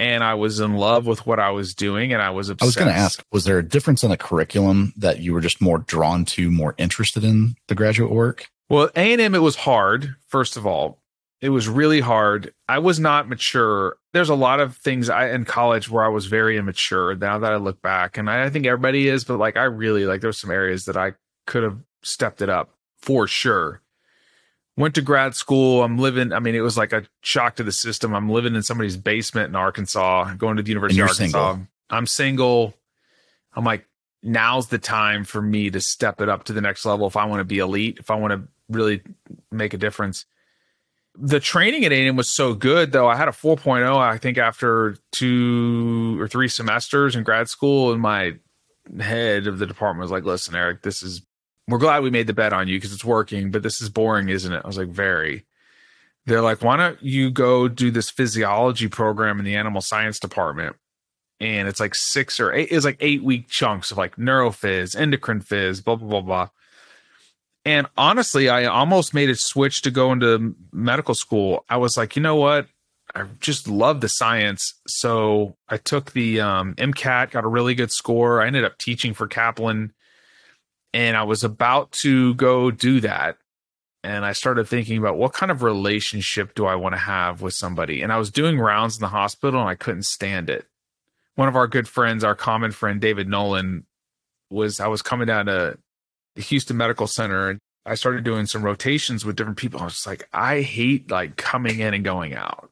And 0.00 0.24
I 0.24 0.32
was 0.32 0.58
in 0.58 0.78
love 0.78 1.06
with 1.06 1.26
what 1.26 1.38
I 1.38 1.50
was 1.50 1.74
doing 1.74 2.14
and 2.14 2.22
I 2.22 2.30
was 2.30 2.48
obsessed. 2.48 2.64
I 2.64 2.66
was 2.66 2.76
going 2.76 2.88
to 2.88 2.98
ask, 2.98 3.22
was 3.30 3.44
there 3.44 3.58
a 3.58 3.62
difference 3.62 4.02
in 4.02 4.08
the 4.08 4.16
curriculum 4.16 4.94
that 4.96 5.20
you 5.20 5.34
were 5.34 5.42
just 5.42 5.60
more 5.60 5.78
drawn 5.78 6.24
to, 6.24 6.50
more 6.50 6.74
interested 6.78 7.22
in 7.22 7.56
the 7.68 7.74
graduate 7.74 8.10
work? 8.10 8.48
Well, 8.70 8.88
A&M, 8.96 9.34
it 9.34 9.42
was 9.42 9.56
hard, 9.56 10.16
first 10.26 10.56
of 10.56 10.66
all. 10.66 11.00
It 11.42 11.50
was 11.50 11.68
really 11.68 12.00
hard. 12.00 12.54
I 12.66 12.78
was 12.78 12.98
not 12.98 13.28
mature. 13.28 13.96
There's 14.14 14.30
a 14.30 14.34
lot 14.34 14.60
of 14.60 14.78
things 14.78 15.10
I 15.10 15.28
in 15.28 15.44
college 15.44 15.90
where 15.90 16.02
I 16.02 16.08
was 16.08 16.24
very 16.24 16.56
immature 16.56 17.14
now 17.14 17.38
that 17.38 17.52
I 17.52 17.56
look 17.56 17.82
back. 17.82 18.16
And 18.16 18.30
I, 18.30 18.44
I 18.44 18.50
think 18.50 18.64
everybody 18.64 19.08
is, 19.08 19.24
but 19.24 19.38
like 19.38 19.58
I 19.58 19.64
really 19.64 20.06
like 20.06 20.22
there's 20.22 20.40
some 20.40 20.50
areas 20.50 20.86
that 20.86 20.96
I 20.96 21.12
could 21.46 21.62
have 21.62 21.78
stepped 22.02 22.40
it 22.40 22.48
up 22.48 22.70
for 22.96 23.26
sure 23.26 23.82
went 24.76 24.94
to 24.96 25.02
grad 25.02 25.34
school. 25.34 25.82
I'm 25.82 25.98
living, 25.98 26.32
I 26.32 26.40
mean, 26.40 26.54
it 26.54 26.60
was 26.60 26.76
like 26.76 26.92
a 26.92 27.04
shock 27.22 27.56
to 27.56 27.62
the 27.62 27.72
system. 27.72 28.14
I'm 28.14 28.28
living 28.28 28.54
in 28.54 28.62
somebody's 28.62 28.96
basement 28.96 29.48
in 29.48 29.56
Arkansas, 29.56 30.34
going 30.34 30.56
to 30.56 30.62
the 30.62 30.70
University 30.70 31.00
of 31.00 31.08
Arkansas. 31.08 31.52
Single. 31.52 31.68
I'm 31.90 32.06
single. 32.06 32.74
I'm 33.54 33.64
like, 33.64 33.86
now's 34.22 34.68
the 34.68 34.78
time 34.78 35.24
for 35.24 35.40
me 35.40 35.70
to 35.70 35.80
step 35.80 36.20
it 36.20 36.28
up 36.28 36.44
to 36.44 36.52
the 36.52 36.60
next 36.60 36.84
level 36.84 37.06
if 37.06 37.16
I 37.16 37.26
want 37.26 37.40
to 37.40 37.44
be 37.44 37.58
elite, 37.58 37.98
if 38.00 38.10
I 38.10 38.16
want 38.16 38.32
to 38.32 38.48
really 38.68 39.02
make 39.52 39.74
a 39.74 39.78
difference. 39.78 40.24
The 41.16 41.38
training 41.38 41.84
at 41.84 41.92
A&M 41.92 42.16
was 42.16 42.28
so 42.28 42.54
good, 42.54 42.90
though. 42.90 43.06
I 43.06 43.14
had 43.14 43.28
a 43.28 43.32
4.0, 43.32 43.96
I 43.96 44.18
think, 44.18 44.36
after 44.36 44.96
two 45.12 46.20
or 46.20 46.26
three 46.26 46.48
semesters 46.48 47.14
in 47.14 47.22
grad 47.22 47.48
school, 47.48 47.92
and 47.92 48.02
my 48.02 48.32
head 48.98 49.46
of 49.46 49.60
the 49.60 49.66
department 49.66 50.02
was 50.02 50.10
like, 50.10 50.24
listen, 50.24 50.56
Erik, 50.56 50.82
this 50.82 51.04
is 51.04 51.22
we're 51.68 51.78
glad 51.78 52.02
we 52.02 52.10
made 52.10 52.26
the 52.26 52.32
bet 52.32 52.52
on 52.52 52.68
you 52.68 52.76
because 52.76 52.92
it's 52.92 53.04
working, 53.04 53.50
but 53.50 53.62
this 53.62 53.80
is 53.80 53.88
boring, 53.88 54.28
isn't 54.28 54.52
it? 54.52 54.62
I 54.62 54.66
was 54.66 54.78
like, 54.78 54.88
very. 54.88 55.46
They're 56.26 56.42
like, 56.42 56.62
why 56.62 56.76
don't 56.76 57.02
you 57.02 57.30
go 57.30 57.68
do 57.68 57.90
this 57.90 58.10
physiology 58.10 58.88
program 58.88 59.38
in 59.38 59.44
the 59.44 59.56
animal 59.56 59.80
science 59.80 60.18
department? 60.18 60.76
And 61.40 61.68
it's 61.68 61.80
like 61.80 61.94
six 61.94 62.38
or 62.40 62.52
eight, 62.52 62.68
it's 62.70 62.84
like 62.84 62.96
eight 63.00 63.22
week 63.22 63.48
chunks 63.48 63.90
of 63.90 63.98
like 63.98 64.16
neurophys, 64.16 64.96
endocrine 64.96 65.40
phys, 65.40 65.84
blah, 65.84 65.96
blah, 65.96 66.08
blah, 66.08 66.20
blah. 66.20 66.48
And 67.66 67.86
honestly, 67.96 68.48
I 68.48 68.64
almost 68.66 69.14
made 69.14 69.30
a 69.30 69.34
switch 69.34 69.82
to 69.82 69.90
go 69.90 70.12
into 70.12 70.54
medical 70.72 71.14
school. 71.14 71.64
I 71.68 71.78
was 71.78 71.96
like, 71.96 72.14
you 72.14 72.22
know 72.22 72.36
what? 72.36 72.68
I 73.14 73.24
just 73.40 73.68
love 73.68 74.00
the 74.00 74.08
science. 74.08 74.74
So 74.86 75.56
I 75.68 75.78
took 75.78 76.12
the 76.12 76.40
um, 76.40 76.74
MCAT, 76.74 77.30
got 77.30 77.44
a 77.44 77.48
really 77.48 77.74
good 77.74 77.90
score. 77.90 78.42
I 78.42 78.46
ended 78.46 78.64
up 78.64 78.78
teaching 78.78 79.14
for 79.14 79.26
Kaplan 79.26 79.92
and 80.94 81.16
I 81.16 81.24
was 81.24 81.42
about 81.42 81.90
to 82.02 82.34
go 82.34 82.70
do 82.70 83.00
that. 83.00 83.36
And 84.04 84.24
I 84.24 84.32
started 84.32 84.68
thinking 84.68 84.96
about 84.96 85.16
what 85.18 85.32
kind 85.32 85.50
of 85.50 85.62
relationship 85.62 86.54
do 86.54 86.66
I 86.66 86.76
want 86.76 86.94
to 86.94 87.00
have 87.00 87.42
with 87.42 87.54
somebody? 87.54 88.00
And 88.00 88.12
I 88.12 88.18
was 88.18 88.30
doing 88.30 88.60
rounds 88.60 88.96
in 88.96 89.00
the 89.00 89.08
hospital 89.08 89.60
and 89.60 89.68
I 89.68 89.74
couldn't 89.74 90.04
stand 90.04 90.48
it. 90.48 90.66
One 91.34 91.48
of 91.48 91.56
our 91.56 91.66
good 91.66 91.88
friends, 91.88 92.22
our 92.22 92.36
common 92.36 92.70
friend, 92.70 93.00
David 93.00 93.28
Nolan, 93.28 93.86
was 94.50 94.78
I 94.78 94.86
was 94.86 95.02
coming 95.02 95.26
down 95.26 95.46
to 95.46 95.78
the 96.36 96.42
Houston 96.42 96.76
Medical 96.76 97.08
Center 97.08 97.50
and 97.50 97.58
I 97.84 97.96
started 97.96 98.22
doing 98.22 98.46
some 98.46 98.62
rotations 98.62 99.24
with 99.24 99.34
different 99.34 99.58
people. 99.58 99.80
I 99.80 99.84
was 99.84 100.06
like, 100.06 100.28
I 100.32 100.60
hate 100.60 101.10
like 101.10 101.36
coming 101.36 101.80
in 101.80 101.92
and 101.92 102.04
going 102.04 102.34
out. 102.34 102.70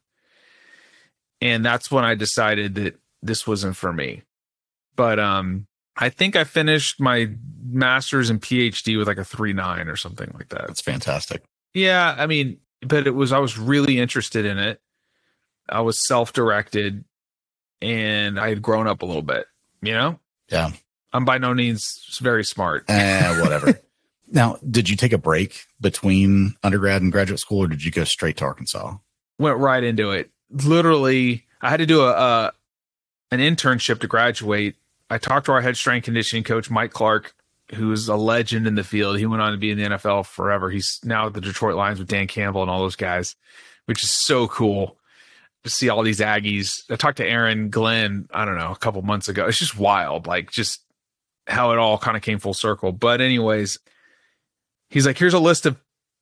And 1.41 1.65
that's 1.65 1.91
when 1.91 2.05
I 2.05 2.15
decided 2.15 2.77
that 2.77 3.01
this 3.21 3.49
wasn't 3.49 3.77
for 3.77 3.93
me. 3.93 4.23
But 4.95 5.19
um 5.19 5.67
I 5.97 6.09
think 6.09 6.37
I 6.37 6.45
finished 6.45 7.01
my 7.01 7.31
master's 7.65 8.31
and 8.31 8.41
PhD 8.41 8.99
with 8.99 9.07
like 9.07 9.19
a 9.19 9.25
three 9.25 9.53
nine 9.53 9.89
or 9.89 9.97
something 9.97 10.31
like 10.35 10.49
that. 10.49 10.67
That's 10.69 10.81
fantastic. 10.81 11.43
Yeah, 11.75 12.15
I 12.19 12.27
mean, 12.27 12.59
but 12.81 13.07
it 13.07 13.15
was 13.15 13.33
I 13.33 13.39
was 13.39 13.59
really 13.59 13.99
interested 13.99 14.45
in 14.45 14.59
it. 14.59 14.81
I 15.69 15.81
was 15.81 16.05
self 16.07 16.33
directed, 16.33 17.05
and 17.81 18.39
I 18.39 18.49
had 18.49 18.63
grown 18.63 18.87
up 18.87 19.03
a 19.03 19.07
little 19.07 19.23
bit. 19.23 19.47
You 19.81 19.93
know. 19.93 20.19
Yeah. 20.51 20.71
I'm 21.13 21.25
by 21.25 21.39
no 21.39 21.53
means 21.53 22.19
very 22.21 22.45
smart. 22.45 22.85
Eh, 22.89 23.41
whatever. 23.43 23.79
now, 24.31 24.57
did 24.69 24.89
you 24.89 24.97
take 24.97 25.13
a 25.13 25.19
break 25.19 25.67
between 25.81 26.55
undergrad 26.63 27.03
and 27.03 27.13
graduate 27.13 27.41
school, 27.41 27.65
or 27.65 27.69
did 27.69 27.85
you 27.85 27.91
go 27.91 28.05
straight 28.05 28.39
to 28.39 28.45
Arkansas? 28.45 28.97
Went 29.39 29.59
right 29.59 29.83
into 29.83 30.11
it. 30.11 30.31
Literally, 30.51 31.45
I 31.61 31.71
had 31.71 31.79
to 31.79 31.87
do 31.87 32.03
a, 32.03 32.13
a 32.13 32.53
an 33.31 33.41
internship 33.41 34.01
to 34.01 34.07
graduate 34.07 34.77
I 35.12 35.18
talked 35.18 35.44
to 35.44 35.53
our 35.53 35.61
head 35.61 35.77
strength 35.77 36.07
conditioning 36.07 36.42
coach, 36.42 36.70
Mike 36.70 36.92
Clark, 36.92 37.35
who's 37.75 38.09
a 38.09 38.16
legend 38.16 38.66
in 38.66 38.77
the 38.77 38.83
field. 38.83 39.18
He 39.18 39.27
went 39.27 39.42
on 39.42 39.53
to 39.53 39.59
be 39.59 39.70
in 39.70 39.77
the 39.77 39.85
NFL 39.85 40.25
forever. 40.25 40.70
He's 40.70 41.01
now 41.05 41.27
at 41.27 41.35
the 41.35 41.40
Detroit 41.42 41.75
Lions 41.77 41.98
with 41.98 42.09
Dan 42.09 42.27
Campbell 42.27 42.62
and 42.62 42.70
all 42.70 42.81
those 42.81 42.96
guys, 42.96 43.37
which 43.85 44.03
is 44.03 44.11
so 44.11 44.48
cool 44.48 44.96
to 45.64 45.70
see 45.70 45.90
all 45.90 46.03
these 46.03 46.20
Aggies. 46.20 46.90
I 46.90 46.96
talked 46.96 47.18
to 47.18 47.27
Aaron 47.27 47.68
Glenn, 47.68 48.27
I 48.33 48.46
don't 48.46 48.57
know, 48.57 48.72
a 48.72 48.77
couple 48.77 49.03
months 49.03 49.29
ago. 49.29 49.44
It's 49.44 49.59
just 49.59 49.77
wild, 49.77 50.27
like 50.27 50.51
just 50.51 50.81
how 51.46 51.72
it 51.72 51.79
all 51.79 51.98
kind 51.98 52.16
of 52.16 52.22
came 52.22 52.38
full 52.38 52.55
circle. 52.55 52.90
But, 52.90 53.20
anyways, 53.20 53.79
he's 54.88 55.05
like, 55.05 55.18
here's 55.18 55.35
a 55.35 55.38
list 55.38 55.66
of 55.66 55.79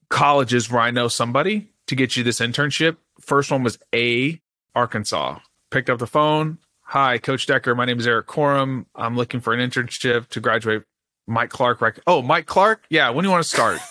colleges 0.09 0.69
where 0.69 0.81
I 0.81 0.91
know 0.91 1.07
somebody 1.07 1.69
to 1.87 1.95
get 1.95 2.17
you 2.17 2.25
this 2.25 2.41
internship. 2.41 2.97
First 3.21 3.51
one 3.51 3.63
was 3.63 3.79
A, 3.95 4.41
Arkansas. 4.75 5.39
Picked 5.69 5.89
up 5.89 5.99
the 5.99 6.07
phone, 6.07 6.57
Hi, 6.91 7.19
Coach 7.19 7.47
Decker. 7.47 7.73
My 7.73 7.85
name 7.85 7.99
is 7.99 8.05
Erik 8.05 8.27
Korem. 8.27 8.85
I'm 8.97 9.15
looking 9.15 9.39
for 9.39 9.53
an 9.53 9.61
internship 9.61 10.27
to 10.27 10.41
graduate. 10.41 10.83
Mike 11.25 11.49
Clark. 11.49 11.79
Rec- 11.79 12.01
oh, 12.05 12.21
Mike 12.21 12.47
Clark. 12.47 12.83
Yeah. 12.89 13.11
When 13.11 13.23
do 13.23 13.29
you 13.29 13.31
want 13.31 13.45
to 13.45 13.49
start? 13.49 13.79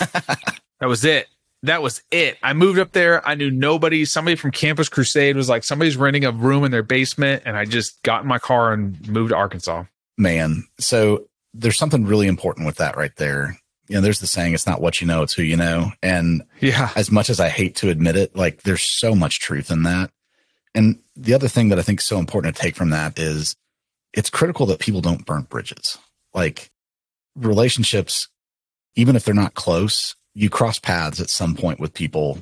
that 0.80 0.86
was 0.86 1.02
it. 1.02 1.26
That 1.62 1.80
was 1.80 2.02
it. 2.10 2.36
I 2.42 2.52
moved 2.52 2.78
up 2.78 2.92
there. 2.92 3.26
I 3.26 3.36
knew 3.36 3.50
nobody. 3.50 4.04
Somebody 4.04 4.36
from 4.36 4.50
Campus 4.50 4.90
Crusade 4.90 5.34
was 5.34 5.48
like, 5.48 5.64
somebody's 5.64 5.96
renting 5.96 6.26
a 6.26 6.30
room 6.30 6.62
in 6.62 6.72
their 6.72 6.82
basement. 6.82 7.44
And 7.46 7.56
I 7.56 7.64
just 7.64 8.02
got 8.02 8.20
in 8.20 8.28
my 8.28 8.38
car 8.38 8.74
and 8.74 9.08
moved 9.08 9.30
to 9.30 9.36
Arkansas. 9.36 9.84
Man. 10.18 10.64
So 10.78 11.24
there's 11.54 11.78
something 11.78 12.04
really 12.04 12.26
important 12.26 12.66
with 12.66 12.76
that 12.76 12.98
right 12.98 13.16
there. 13.16 13.58
You 13.88 13.94
know, 13.94 14.02
there's 14.02 14.20
the 14.20 14.26
saying, 14.26 14.52
it's 14.52 14.66
not 14.66 14.82
what 14.82 15.00
you 15.00 15.06
know, 15.06 15.22
it's 15.22 15.32
who 15.32 15.42
you 15.42 15.56
know. 15.56 15.90
And 16.02 16.42
yeah, 16.60 16.90
as 16.96 17.10
much 17.10 17.30
as 17.30 17.40
I 17.40 17.48
hate 17.48 17.76
to 17.76 17.88
admit 17.88 18.16
it, 18.16 18.36
like 18.36 18.60
there's 18.64 18.84
so 19.00 19.14
much 19.14 19.40
truth 19.40 19.70
in 19.70 19.84
that. 19.84 20.10
And 20.74 21.00
the 21.20 21.35
other 21.35 21.48
thing 21.48 21.68
that 21.68 21.78
I 21.78 21.83
think 21.83 22.00
is 22.00 22.06
so 22.06 22.18
important 22.18 22.56
to 22.56 22.62
take 22.62 22.74
from 22.74 22.90
that 22.90 23.18
is 23.18 23.54
it's 24.14 24.30
critical 24.30 24.66
that 24.66 24.80
people 24.80 25.00
don't 25.00 25.26
burn 25.26 25.42
bridges. 25.42 25.98
Like 26.33 26.70
relationships, 27.37 28.28
even 28.94 29.16
if 29.16 29.24
they're 29.24 29.35
not 29.35 29.54
close, 29.54 30.16
you 30.35 30.48
cross 30.48 30.78
paths 30.78 31.20
at 31.20 31.30
some 31.30 31.54
point 31.54 31.78
with 31.78 31.92
people 31.92 32.38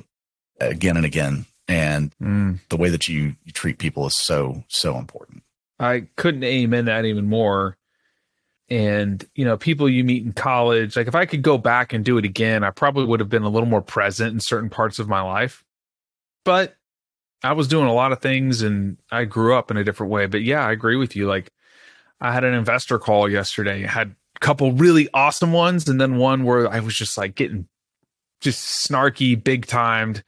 again 0.59 0.95
and 0.95 1.05
again. 1.05 1.45
And 1.67 2.13
mm. 2.21 2.59
the 2.69 2.77
way 2.77 2.89
that 2.89 3.07
you, 3.07 3.35
you 3.43 3.51
treat 3.51 3.77
people 3.77 4.07
is 4.07 4.15
so, 4.15 4.63
so 4.69 4.97
important. 4.97 5.43
I 5.79 6.07
couldn't 6.15 6.43
amen 6.43 6.85
that 6.85 7.05
even 7.05 7.27
more. 7.27 7.77
And, 8.69 9.27
you 9.35 9.45
know, 9.45 9.57
people 9.57 9.89
you 9.89 10.03
meet 10.03 10.23
in 10.23 10.33
college, 10.33 10.95
like 10.95 11.07
if 11.07 11.15
I 11.15 11.25
could 11.25 11.41
go 11.41 11.57
back 11.57 11.91
and 11.91 12.05
do 12.05 12.17
it 12.17 12.25
again, 12.25 12.63
I 12.63 12.69
probably 12.69 13.05
would 13.05 13.19
have 13.19 13.29
been 13.29 13.43
a 13.43 13.49
little 13.49 13.69
more 13.69 13.81
present 13.81 14.33
in 14.33 14.39
certain 14.39 14.69
parts 14.69 14.99
of 14.99 15.07
my 15.07 15.21
life. 15.21 15.63
But 16.45 16.75
I 17.43 17.53
was 17.53 17.67
doing 17.67 17.87
a 17.87 17.93
lot 17.93 18.11
of 18.11 18.19
things 18.19 18.61
and 18.61 18.97
I 19.11 19.25
grew 19.25 19.55
up 19.55 19.71
in 19.71 19.77
a 19.77 19.83
different 19.83 20.11
way. 20.11 20.25
But 20.25 20.43
yeah, 20.43 20.65
I 20.65 20.71
agree 20.71 20.95
with 20.95 21.15
you. 21.15 21.27
Like 21.27 21.51
I 22.19 22.33
had 22.33 22.43
an 22.43 22.53
investor 22.53 22.99
call 22.99 23.29
yesterday, 23.29 23.85
I 23.85 23.87
had 23.87 24.15
a 24.35 24.39
couple 24.39 24.73
really 24.73 25.07
awesome 25.13 25.53
ones, 25.53 25.87
and 25.87 25.99
then 25.99 26.17
one 26.17 26.43
where 26.43 26.67
I 26.69 26.79
was 26.79 26.95
just 26.95 27.17
like 27.17 27.35
getting 27.35 27.67
just 28.41 28.87
snarky, 28.89 29.41
big 29.41 29.65
timed. 29.65 30.23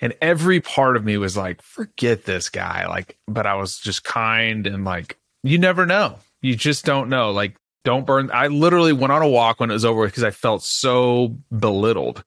And 0.00 0.14
every 0.20 0.60
part 0.60 0.96
of 0.96 1.04
me 1.04 1.16
was 1.16 1.36
like, 1.36 1.62
forget 1.62 2.24
this 2.24 2.50
guy. 2.50 2.86
Like, 2.86 3.16
but 3.26 3.46
I 3.46 3.54
was 3.54 3.78
just 3.78 4.04
kind 4.04 4.66
and 4.66 4.84
like, 4.84 5.18
you 5.42 5.58
never 5.58 5.86
know. 5.86 6.18
You 6.42 6.56
just 6.56 6.84
don't 6.84 7.08
know. 7.08 7.30
Like, 7.30 7.56
don't 7.84 8.06
burn. 8.06 8.30
I 8.32 8.48
literally 8.48 8.92
went 8.92 9.12
on 9.12 9.22
a 9.22 9.28
walk 9.28 9.60
when 9.60 9.70
it 9.70 9.74
was 9.74 9.84
over 9.84 10.06
because 10.06 10.24
I 10.24 10.30
felt 10.30 10.62
so 10.62 11.36
belittled. 11.56 12.24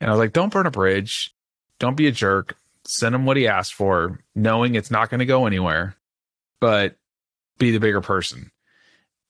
And 0.00 0.08
I 0.08 0.12
was 0.12 0.18
like, 0.18 0.32
don't 0.32 0.52
burn 0.52 0.66
a 0.66 0.70
bridge. 0.70 1.34
Don't 1.78 1.96
be 1.96 2.06
a 2.06 2.12
jerk 2.12 2.56
send 2.86 3.14
him 3.14 3.26
what 3.26 3.36
he 3.36 3.48
asked 3.48 3.74
for, 3.74 4.20
knowing 4.34 4.74
it's 4.74 4.90
not 4.90 5.10
going 5.10 5.20
to 5.20 5.26
go 5.26 5.46
anywhere, 5.46 5.96
but 6.60 6.96
be 7.58 7.70
the 7.70 7.80
bigger 7.80 8.00
person. 8.00 8.50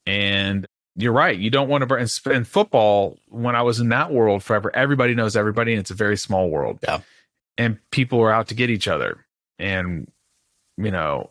And 0.07 0.67
you're 0.95 1.13
right. 1.13 1.39
You 1.39 1.51
don't 1.51 1.69
want 1.69 1.89
to 1.89 2.09
spend 2.09 2.49
football. 2.49 3.19
When 3.29 3.55
I 3.55 3.63
was 3.63 3.81
in 3.81 3.91
that 3.91 4.13
world 4.13 4.43
forever, 4.43 4.71
everybody 4.75 5.15
knows 5.15 5.37
everybody, 5.37 5.73
and 5.73 5.81
it's 5.81 5.91
a 5.91 5.95
very 5.95 6.17
small 6.17 6.49
world. 6.49 6.79
Yeah. 6.83 7.01
And 7.59 7.79
people 7.91 8.21
are 8.21 8.33
out 8.33 8.49
to 8.49 8.55
get 8.55 8.71
each 8.71 8.89
other. 8.89 9.25
And, 9.59 10.11
you 10.77 10.91
know, 10.91 11.31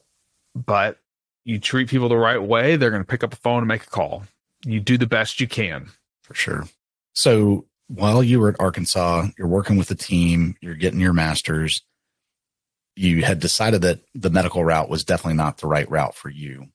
but 0.56 1.00
you 1.44 1.60
treat 1.60 1.90
people 1.90 2.10
the 2.10 2.18
right 2.18 2.42
way, 2.42 2.76
they're 2.76 2.90
going 2.92 3.04
to 3.04 3.08
pick 3.08 3.24
up 3.24 3.34
a 3.34 3.38
phone 3.38 3.60
and 3.60 3.68
make 3.68 3.84
a 3.84 3.90
call. 3.90 4.24
You 4.64 4.80
do 4.80 4.98
the 4.98 5.08
best 5.08 5.40
you 5.40 5.48
can. 5.48 5.90
For 6.24 6.34
sure. 6.34 6.68
So 7.14 7.66
while 7.88 8.24
you 8.24 8.40
were 8.40 8.50
at 8.50 8.60
Arkansas, 8.60 9.28
you're 9.38 9.48
working 9.48 9.78
with 9.78 9.88
the 9.88 9.96
team, 9.96 10.56
you're 10.60 10.76
getting 10.76 11.00
your 11.00 11.14
master's 11.14 11.84
you 12.96 13.24
had 13.24 13.40
decided 13.40 13.82
that 13.82 14.00
the 14.14 14.30
medical 14.30 14.64
route 14.64 14.90
was 14.90 15.04
definitely 15.04 15.36
not 15.36 15.58
the 15.58 15.68
right 15.68 15.90
route 15.90 16.16
for 16.16 16.30
you. 16.30 16.68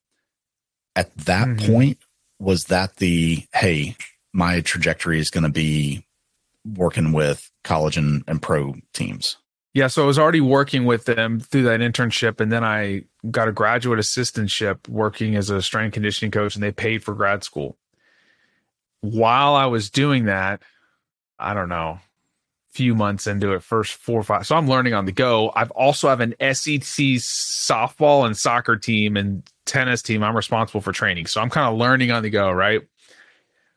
At 0.94 1.16
that 1.18 1.48
mm-hmm. 1.48 1.72
point, 1.72 1.98
was 2.38 2.64
that 2.64 2.96
the 2.96 3.44
hey, 3.54 3.96
my 4.32 4.60
trajectory 4.60 5.18
is 5.18 5.30
going 5.30 5.44
to 5.44 5.50
be 5.50 6.06
working 6.64 7.12
with 7.12 7.50
college 7.64 7.96
and, 7.96 8.24
and 8.26 8.40
pro 8.40 8.74
teams? 8.92 9.36
Yeah, 9.72 9.86
so 9.86 10.02
I 10.02 10.06
was 10.06 10.18
already 10.18 10.40
working 10.40 10.84
with 10.84 11.04
them 11.04 11.38
through 11.38 11.62
that 11.64 11.80
internship, 11.80 12.40
and 12.40 12.50
then 12.50 12.64
I 12.64 13.04
got 13.30 13.46
a 13.46 13.52
graduate 13.52 14.00
assistantship 14.00 14.88
working 14.88 15.36
as 15.36 15.48
a 15.48 15.62
strength 15.62 15.94
conditioning 15.94 16.32
coach, 16.32 16.56
and 16.56 16.62
they 16.62 16.72
paid 16.72 17.04
for 17.04 17.14
grad 17.14 17.44
school. 17.44 17.76
While 19.00 19.54
I 19.54 19.66
was 19.66 19.88
doing 19.88 20.24
that, 20.24 20.62
I 21.38 21.54
don't 21.54 21.68
know, 21.68 22.00
few 22.72 22.94
months 22.94 23.26
into 23.26 23.52
it, 23.52 23.62
first 23.62 23.94
four 23.94 24.20
or 24.20 24.22
five. 24.22 24.46
So 24.46 24.56
I'm 24.56 24.68
learning 24.68 24.94
on 24.94 25.04
the 25.04 25.12
go. 25.12 25.52
I've 25.54 25.70
also 25.72 26.08
have 26.08 26.20
an 26.20 26.34
SEC 26.40 27.06
softball 27.18 28.26
and 28.26 28.36
soccer 28.36 28.76
team 28.76 29.16
and 29.16 29.42
tennis 29.66 30.02
team. 30.02 30.22
I'm 30.22 30.36
responsible 30.36 30.80
for 30.80 30.92
training, 30.92 31.26
so 31.26 31.40
I'm 31.40 31.50
kind 31.50 31.72
of 31.72 31.78
learning 31.78 32.10
on 32.10 32.22
the 32.22 32.30
go, 32.30 32.50
right? 32.50 32.82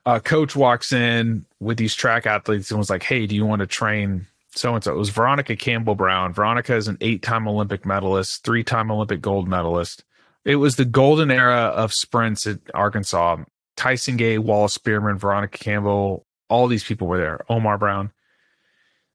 A 0.05 0.19
coach 0.19 0.55
walks 0.55 0.91
in 0.91 1.45
with 1.59 1.77
these 1.77 1.95
track 1.95 2.25
athletes 2.25 2.69
and 2.69 2.77
was 2.77 2.89
like, 2.89 3.03
"Hey, 3.03 3.25
do 3.25 3.35
you 3.35 3.45
want 3.45 3.61
to 3.61 3.67
train 3.67 4.27
so 4.55 4.75
and 4.75 4.83
so. 4.83 4.93
It 4.93 4.97
was 4.97 5.09
Veronica 5.09 5.55
Campbell 5.55 5.95
Brown. 5.95 6.33
Veronica 6.33 6.75
is 6.75 6.87
an 6.87 6.97
eight 7.01 7.21
time 7.21 7.47
Olympic 7.47 7.85
medalist, 7.85 8.43
three 8.43 8.63
time 8.63 8.91
Olympic 8.91 9.21
gold 9.21 9.47
medalist. 9.47 10.03
It 10.45 10.57
was 10.57 10.75
the 10.75 10.85
golden 10.85 11.31
era 11.31 11.71
of 11.75 11.93
sprints 11.93 12.45
at 12.47 12.59
Arkansas. 12.73 13.37
Tyson 13.75 14.17
Gay, 14.17 14.37
Wallace 14.37 14.77
Spearmon, 14.77 15.17
Veronica 15.17 15.57
Campbell, 15.57 16.25
all 16.49 16.67
these 16.67 16.83
people 16.83 17.07
were 17.07 17.17
there. 17.17 17.43
Omar 17.49 17.77
Brown. 17.77 18.11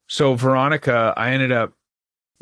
So 0.08 0.34
Veronica, 0.34 1.12
I 1.16 1.30
ended 1.30 1.52
up 1.52 1.74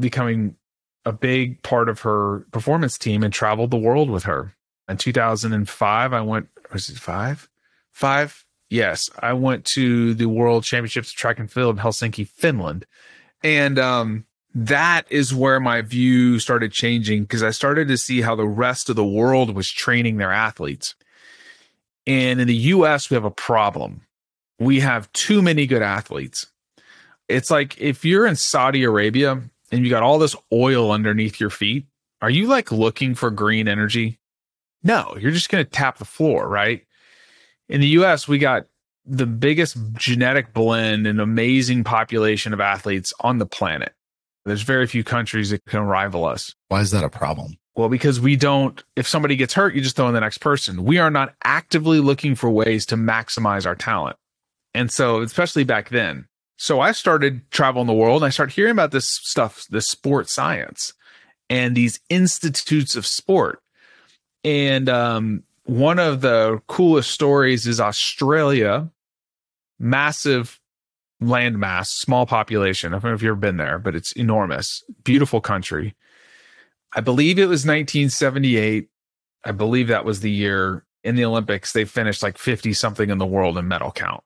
becoming 0.00 0.56
a 1.04 1.12
big 1.12 1.62
part 1.62 1.88
of 1.88 2.00
her 2.00 2.46
performance 2.52 2.96
team 2.96 3.22
and 3.22 3.32
traveled 3.32 3.70
the 3.70 3.76
world 3.76 4.08
with 4.08 4.24
her. 4.24 4.54
In 4.88 4.96
2005, 4.96 6.12
I 6.12 6.20
went, 6.20 6.48
was 6.72 6.88
it 6.88 6.98
five? 6.98 7.48
Five? 7.92 8.44
Yes, 8.70 9.10
I 9.20 9.32
went 9.32 9.64
to 9.66 10.14
the 10.14 10.26
World 10.26 10.64
Championships 10.64 11.10
of 11.10 11.16
track 11.16 11.38
and 11.38 11.50
field 11.50 11.76
in 11.76 11.82
Helsinki, 11.82 12.26
Finland. 12.26 12.86
And 13.42 13.78
um, 13.78 14.26
that 14.54 15.06
is 15.10 15.34
where 15.34 15.60
my 15.60 15.82
view 15.82 16.38
started 16.38 16.72
changing 16.72 17.22
because 17.22 17.42
I 17.42 17.50
started 17.50 17.88
to 17.88 17.96
see 17.96 18.22
how 18.22 18.34
the 18.34 18.46
rest 18.46 18.90
of 18.90 18.96
the 18.96 19.04
world 19.04 19.54
was 19.54 19.70
training 19.70 20.16
their 20.16 20.32
athletes. 20.32 20.94
And 22.06 22.40
in 22.40 22.48
the 22.48 22.54
US, 22.54 23.10
we 23.10 23.14
have 23.14 23.24
a 23.24 23.30
problem. 23.30 24.02
We 24.58 24.80
have 24.80 25.12
too 25.12 25.42
many 25.42 25.66
good 25.66 25.82
athletes. 25.82 26.46
It's 27.28 27.50
like 27.50 27.80
if 27.80 28.04
you're 28.04 28.26
in 28.26 28.36
Saudi 28.36 28.84
Arabia 28.84 29.42
and 29.72 29.84
you 29.84 29.90
got 29.90 30.02
all 30.02 30.18
this 30.18 30.36
oil 30.52 30.92
underneath 30.92 31.40
your 31.40 31.50
feet, 31.50 31.86
are 32.22 32.30
you 32.30 32.46
like 32.46 32.72
looking 32.72 33.14
for 33.14 33.30
green 33.30 33.68
energy? 33.68 34.18
No, 34.82 35.16
you're 35.18 35.32
just 35.32 35.50
going 35.50 35.64
to 35.64 35.70
tap 35.70 35.98
the 35.98 36.04
floor, 36.04 36.48
right? 36.48 36.86
in 37.68 37.80
the 37.80 37.88
US, 37.88 38.28
we 38.28 38.38
got 38.38 38.66
the 39.04 39.26
biggest 39.26 39.76
genetic 39.94 40.52
blend 40.52 41.06
and 41.06 41.20
amazing 41.20 41.84
population 41.84 42.52
of 42.52 42.60
athletes 42.60 43.12
on 43.20 43.38
the 43.38 43.46
planet. 43.46 43.92
There's 44.44 44.62
very 44.62 44.86
few 44.86 45.04
countries 45.04 45.50
that 45.50 45.64
can 45.64 45.82
rival 45.82 46.24
us. 46.24 46.54
Why 46.68 46.80
is 46.80 46.92
that 46.92 47.04
a 47.04 47.08
problem? 47.08 47.56
Well, 47.74 47.88
because 47.88 48.20
we 48.20 48.36
don't, 48.36 48.82
if 48.94 49.06
somebody 49.06 49.36
gets 49.36 49.52
hurt, 49.54 49.74
you 49.74 49.82
just 49.82 49.96
throw 49.96 50.08
in 50.08 50.14
the 50.14 50.20
next 50.20 50.38
person. 50.38 50.84
We 50.84 50.98
are 50.98 51.10
not 51.10 51.34
actively 51.44 52.00
looking 52.00 52.34
for 52.34 52.48
ways 52.48 52.86
to 52.86 52.96
maximize 52.96 53.66
our 53.66 53.74
talent. 53.74 54.16
And 54.72 54.90
so, 54.90 55.20
especially 55.20 55.64
back 55.64 55.90
then. 55.90 56.26
So 56.56 56.80
I 56.80 56.92
started 56.92 57.50
traveling 57.50 57.86
the 57.86 57.92
world 57.92 58.22
and 58.22 58.26
I 58.26 58.30
started 58.30 58.54
hearing 58.54 58.72
about 58.72 58.90
this 58.90 59.08
stuff, 59.08 59.66
this 59.70 59.88
sport 59.88 60.30
science 60.30 60.94
and 61.50 61.76
these 61.76 62.00
institutes 62.08 62.96
of 62.96 63.06
sport. 63.06 63.60
And 64.42 64.88
um, 64.88 65.42
one 65.64 65.98
of 65.98 66.20
the 66.20 66.60
coolest 66.66 67.10
stories 67.10 67.66
is 67.66 67.80
Australia, 67.80 68.90
massive 69.78 70.60
landmass, 71.22 71.88
small 71.88 72.26
population. 72.26 72.92
I 72.92 72.98
don't 72.98 73.10
know 73.10 73.14
if 73.14 73.22
you've 73.22 73.30
ever 73.30 73.40
been 73.40 73.56
there, 73.56 73.78
but 73.78 73.94
it's 73.94 74.12
enormous, 74.12 74.82
beautiful 75.04 75.40
country. 75.40 75.94
I 76.94 77.00
believe 77.00 77.38
it 77.38 77.46
was 77.46 77.66
1978. 77.66 78.88
I 79.44 79.52
believe 79.52 79.88
that 79.88 80.04
was 80.04 80.20
the 80.20 80.30
year 80.30 80.84
in 81.04 81.16
the 81.16 81.24
Olympics 81.24 81.72
they 81.72 81.84
finished 81.84 82.22
like 82.22 82.38
50 82.38 82.72
something 82.72 83.10
in 83.10 83.18
the 83.18 83.26
world 83.26 83.58
in 83.58 83.68
medal 83.68 83.92
count. 83.92 84.24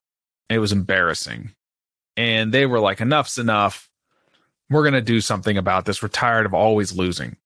It 0.49 0.59
was 0.59 0.73
embarrassing. 0.73 1.55
And 2.17 2.53
they 2.53 2.67
were 2.67 2.81
like, 2.81 3.01
enough's 3.01 3.39
enough. 3.39 3.89
We're 4.69 4.83
going 4.83 4.95
to 4.95 5.01
do 5.01 5.21
something 5.21 5.57
about 5.57 5.85
this. 5.85 6.03
We're 6.03 6.09
tired 6.09 6.47
of 6.47 6.55
always 6.55 6.93
losing. 6.93 7.37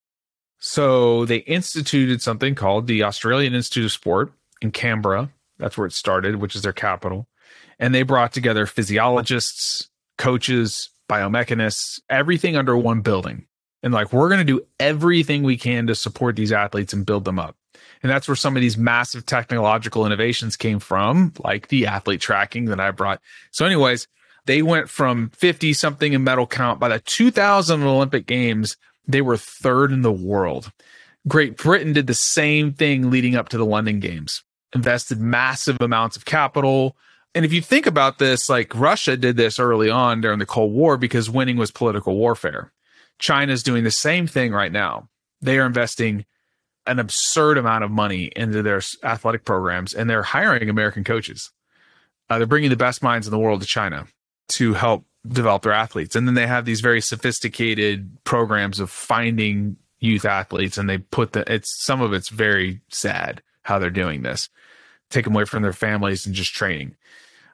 So 0.58 1.24
they 1.26 1.38
instituted 1.38 2.22
something 2.22 2.54
called 2.54 2.86
the 2.86 3.02
Australian 3.02 3.54
Institute 3.54 3.84
of 3.84 3.92
Sport 3.92 4.32
in 4.60 4.70
Canberra. 4.72 5.30
That's 5.58 5.76
where 5.76 5.86
it 5.86 5.92
started, 5.92 6.36
which 6.36 6.56
is 6.56 6.62
their 6.62 6.72
capital. 6.72 7.28
And 7.78 7.94
they 7.94 8.02
brought 8.02 8.32
together 8.32 8.66
physiologists, 8.66 9.88
coaches, 10.16 10.90
biomechanists, 11.08 12.00
everything 12.08 12.56
under 12.56 12.76
one 12.76 13.00
building. 13.00 13.46
And 13.82 13.92
like, 13.92 14.12
we're 14.12 14.28
going 14.28 14.38
to 14.38 14.44
do 14.44 14.64
everything 14.80 15.42
we 15.42 15.58
can 15.58 15.86
to 15.88 15.94
support 15.94 16.36
these 16.36 16.52
athletes 16.52 16.92
and 16.92 17.04
build 17.04 17.24
them 17.24 17.38
up. 17.38 17.56
And 18.02 18.10
that's 18.10 18.28
where 18.28 18.36
some 18.36 18.56
of 18.56 18.60
these 18.60 18.76
massive 18.76 19.26
technological 19.26 20.06
innovations 20.06 20.56
came 20.56 20.78
from, 20.78 21.32
like 21.38 21.68
the 21.68 21.86
athlete 21.86 22.20
tracking 22.20 22.66
that 22.66 22.80
I 22.80 22.90
brought. 22.90 23.20
So, 23.50 23.66
anyways, 23.66 24.08
they 24.46 24.62
went 24.62 24.88
from 24.88 25.30
50 25.30 25.72
something 25.72 26.12
in 26.12 26.24
medal 26.24 26.46
count 26.46 26.78
by 26.78 26.88
the 26.88 26.98
2000 27.00 27.82
Olympic 27.82 28.26
Games 28.26 28.76
they 29.06 29.22
were 29.22 29.36
third 29.36 29.92
in 29.92 30.02
the 30.02 30.12
world. 30.12 30.72
Great 31.26 31.56
Britain 31.56 31.92
did 31.92 32.06
the 32.06 32.14
same 32.14 32.72
thing 32.72 33.10
leading 33.10 33.36
up 33.36 33.48
to 33.50 33.58
the 33.58 33.64
London 33.64 34.00
Games, 34.00 34.42
invested 34.74 35.20
massive 35.20 35.76
amounts 35.80 36.16
of 36.16 36.24
capital. 36.24 36.96
And 37.34 37.44
if 37.44 37.52
you 37.52 37.60
think 37.60 37.86
about 37.86 38.18
this, 38.18 38.48
like 38.48 38.74
Russia 38.74 39.16
did 39.16 39.36
this 39.36 39.58
early 39.58 39.90
on 39.90 40.20
during 40.20 40.38
the 40.38 40.46
Cold 40.46 40.72
War 40.72 40.96
because 40.96 41.30
winning 41.30 41.56
was 41.56 41.70
political 41.70 42.16
warfare. 42.16 42.72
China's 43.18 43.62
doing 43.62 43.84
the 43.84 43.90
same 43.90 44.26
thing 44.26 44.52
right 44.52 44.72
now. 44.72 45.08
They 45.40 45.58
are 45.58 45.66
investing 45.66 46.24
an 46.86 46.98
absurd 46.98 47.56
amount 47.56 47.84
of 47.84 47.90
money 47.90 48.30
into 48.36 48.62
their 48.62 48.82
athletic 49.02 49.44
programs 49.44 49.94
and 49.94 50.08
they're 50.08 50.22
hiring 50.22 50.68
American 50.68 51.04
coaches. 51.04 51.50
Uh, 52.28 52.38
they're 52.38 52.46
bringing 52.46 52.70
the 52.70 52.76
best 52.76 53.02
minds 53.02 53.26
in 53.26 53.30
the 53.30 53.38
world 53.38 53.60
to 53.60 53.66
China 53.66 54.06
to 54.48 54.74
help 54.74 55.04
develop 55.26 55.62
their 55.62 55.72
athletes. 55.72 56.16
And 56.16 56.26
then 56.26 56.34
they 56.34 56.46
have 56.46 56.64
these 56.64 56.80
very 56.80 57.00
sophisticated 57.00 58.10
programs 58.24 58.80
of 58.80 58.90
finding 58.90 59.76
youth 60.00 60.24
athletes 60.24 60.76
and 60.76 60.88
they 60.88 60.98
put 60.98 61.32
the 61.32 61.50
it's 61.52 61.82
some 61.82 62.02
of 62.02 62.12
it's 62.12 62.28
very 62.28 62.80
sad 62.90 63.42
how 63.62 63.78
they're 63.78 63.90
doing 63.90 64.22
this. 64.22 64.48
Take 65.10 65.24
them 65.24 65.34
away 65.34 65.46
from 65.46 65.62
their 65.62 65.72
families 65.72 66.26
and 66.26 66.34
just 66.34 66.54
training. 66.54 66.94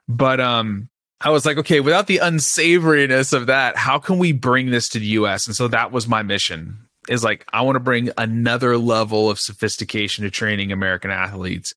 But 0.07 0.41
um 0.41 0.89
I 1.23 1.29
was 1.29 1.45
like, 1.45 1.57
okay, 1.57 1.79
without 1.79 2.07
the 2.07 2.17
unsavoriness 2.17 3.31
of 3.31 3.45
that, 3.45 3.77
how 3.77 3.99
can 3.99 4.17
we 4.17 4.31
bring 4.31 4.71
this 4.71 4.89
to 4.89 4.99
the 4.99 5.05
US? 5.05 5.45
And 5.45 5.55
so 5.55 5.67
that 5.67 5.91
was 5.91 6.07
my 6.07 6.23
mission. 6.23 6.87
Is 7.07 7.23
like 7.23 7.45
I 7.53 7.61
want 7.61 7.75
to 7.77 7.79
bring 7.79 8.09
another 8.17 8.77
level 8.77 9.29
of 9.29 9.39
sophistication 9.39 10.23
to 10.23 10.29
training 10.29 10.71
American 10.71 11.09
athletes. 11.09 11.73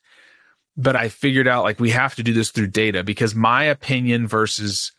But 0.76 0.96
I 0.96 1.08
figured 1.08 1.46
out 1.46 1.62
like 1.62 1.78
we 1.78 1.90
have 1.90 2.16
to 2.16 2.24
do 2.24 2.32
this 2.32 2.50
through 2.50 2.66
data 2.68 3.04
because 3.04 3.34
my 3.34 3.64
opinion 3.64 4.26
versus 4.26 4.92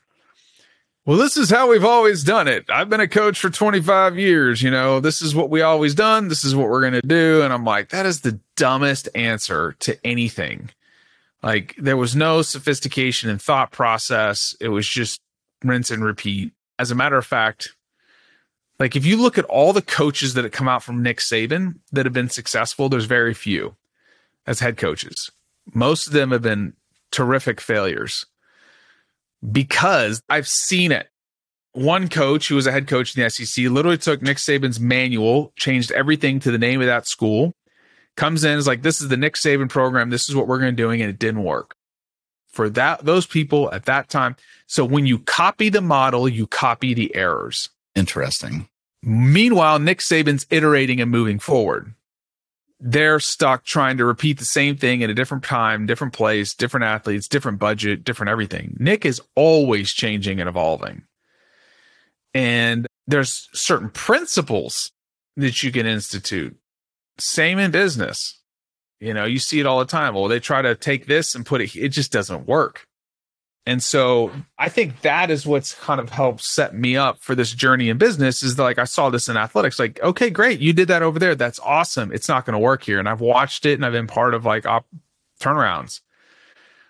well, 1.05 1.17
this 1.17 1.37
is 1.37 1.51
how 1.51 1.69
we've 1.69 1.85
always 1.85 2.23
done 2.23 2.47
it. 2.47 2.65
I've 2.69 2.89
been 2.89 2.99
a 2.99 3.07
coach 3.07 3.39
for 3.39 3.51
25 3.51 4.17
years. 4.17 4.63
You 4.63 4.71
know, 4.71 4.99
this 4.99 5.21
is 5.21 5.35
what 5.35 5.51
we 5.51 5.61
always 5.61 5.93
done. 5.93 6.29
This 6.29 6.43
is 6.43 6.55
what 6.55 6.67
we're 6.67 6.81
going 6.81 6.93
to 6.93 7.01
do. 7.01 7.43
And 7.43 7.53
I'm 7.53 7.63
like, 7.63 7.89
that 7.89 8.07
is 8.07 8.21
the 8.21 8.39
dumbest 8.55 9.07
answer 9.13 9.73
to 9.81 9.97
anything. 10.03 10.71
Like, 11.43 11.75
there 11.77 11.97
was 11.97 12.15
no 12.15 12.41
sophistication 12.41 13.29
in 13.29 13.37
thought 13.37 13.71
process. 13.71 14.55
It 14.59 14.69
was 14.69 14.87
just 14.87 15.21
rinse 15.63 15.91
and 15.91 16.03
repeat. 16.03 16.53
As 16.79 16.89
a 16.89 16.95
matter 16.95 17.17
of 17.17 17.25
fact, 17.25 17.69
like 18.79 18.95
if 18.95 19.05
you 19.05 19.17
look 19.17 19.37
at 19.37 19.45
all 19.45 19.73
the 19.73 19.81
coaches 19.83 20.33
that 20.33 20.43
have 20.43 20.51
come 20.51 20.67
out 20.67 20.83
from 20.83 21.03
Nick 21.03 21.19
Saban 21.19 21.75
that 21.91 22.05
have 22.05 22.13
been 22.13 22.29
successful, 22.29 22.89
there's 22.89 23.05
very 23.05 23.33
few 23.33 23.75
as 24.47 24.59
head 24.59 24.75
coaches. 24.75 25.31
Most 25.73 26.07
of 26.07 26.13
them 26.13 26.31
have 26.31 26.41
been 26.41 26.73
terrific 27.11 27.61
failures 27.61 28.25
because 29.51 30.21
I've 30.29 30.47
seen 30.47 30.91
it. 30.91 31.08
One 31.73 32.08
coach 32.08 32.47
who 32.47 32.55
was 32.55 32.67
a 32.67 32.71
head 32.71 32.88
coach 32.88 33.17
in 33.17 33.23
the 33.23 33.29
SEC 33.29 33.65
literally 33.65 33.97
took 33.97 34.21
Nick 34.21 34.38
Saban's 34.38 34.79
manual, 34.79 35.51
changed 35.58 35.91
everything 35.91 36.39
to 36.39 36.51
the 36.51 36.58
name 36.58 36.79
of 36.79 36.88
that 36.88 37.06
school, 37.06 37.54
comes 38.15 38.46
in 38.46 38.58
is 38.58 38.65
like, 38.65 38.81
this 38.81 39.02
is 39.02 39.10
the 39.10 39.17
Nick 39.17 39.35
Saban 39.35 39.69
program. 39.69 40.10
This 40.10 40.29
is 40.29 40.35
what 40.35 40.48
we're 40.48 40.60
going 40.60 40.73
to 40.73 40.81
doing, 40.81 41.02
and 41.02 41.10
it 41.10 41.19
didn't 41.19 41.43
work 41.43 41.75
for 42.56 42.69
that 42.69 43.04
those 43.04 43.27
people 43.27 43.71
at 43.73 43.85
that 43.85 44.10
time. 44.10 44.35
So 44.65 44.85
when 44.85 45.06
you 45.06 45.19
copy 45.19 45.69
the 45.69 45.81
model, 45.81 46.27
you 46.27 46.48
copy 46.48 46.93
the 46.93 47.13
errors. 47.13 47.69
Interesting. 47.96 48.67
Meanwhile, 49.04 49.79
Nick 49.79 50.00
Saban's 50.00 50.48
iterating 50.50 51.02
and 51.02 51.12
moving 51.12 51.37
forward 51.37 51.93
they're 52.80 53.19
stuck 53.19 53.63
trying 53.63 53.98
to 53.98 54.06
repeat 54.06 54.38
the 54.38 54.46
same 54.46 54.76
thing 54.76 55.04
at 55.04 55.10
a 55.10 55.13
different 55.13 55.44
time, 55.44 55.86
different 55.86 56.13
place, 56.13 56.54
different 56.54 56.84
athletes, 56.84 57.28
different 57.28 57.60
budget, 57.60 58.04
different 58.04 58.30
everything. 58.30 58.76
Nick 58.80 59.06
is 59.06 59.21
always 59.36 59.92
changing 59.92 60.40
and 60.40 60.50
evolving. 60.50 61.04
And 62.34 62.86
there's 63.08 63.48
certain 63.54 63.90
principles 63.90 64.92
that 65.38 65.63
you 65.63 65.71
can 65.71 65.86
institute. 65.86 66.56
Same 67.17 67.60
in 67.60 67.71
business. 67.71 68.42
You 69.00 69.13
know, 69.13 69.26
you 69.26 69.40
see 69.40 69.60
it 69.60 69.65
all 69.65 69.80
the 69.80 69.86
time. 69.86 70.13
Well, 70.13 70.28
they 70.28 70.40
try 70.40 70.62
to 70.62 70.76
take 70.76 71.06
this 71.06 71.36
and 71.36 71.46
put 71.46 71.62
it, 71.62 71.76
it 71.76 71.90
just 71.90 72.12
doesn't 72.12 72.48
work. 72.48 72.86
And 73.67 73.81
so 73.81 74.31
I 74.59 74.69
think 74.69 75.01
that 75.01 75.31
is 75.31 75.45
what's 75.45 75.73
kind 75.73 75.99
of 75.99 76.09
helped 76.09 76.43
set 76.43 76.75
me 76.75 76.95
up 76.95 77.21
for 77.21 77.33
this 77.33 77.51
journey 77.51 77.89
in 77.89 77.97
business 77.97 78.43
is 78.43 78.55
that, 78.55 78.63
like 78.63 78.77
I 78.77 78.83
saw 78.83 79.09
this 79.09 79.27
in 79.27 79.37
athletics, 79.37 79.79
like, 79.79 79.99
okay, 80.03 80.29
great, 80.29 80.59
you 80.59 80.71
did 80.71 80.87
that 80.89 81.01
over 81.01 81.17
there. 81.17 81.33
That's 81.33 81.59
awesome. 81.59 82.11
It's 82.11 82.29
not 82.29 82.45
going 82.45 82.53
to 82.53 82.59
work 82.59 82.83
here. 82.83 82.99
And 82.99 83.09
I've 83.09 83.21
watched 83.21 83.65
it 83.65 83.73
and 83.73 83.85
I've 83.85 83.91
been 83.91 84.07
part 84.07 84.35
of 84.35 84.45
like 84.45 84.67
op- 84.67 84.87
turnarounds. 85.39 86.01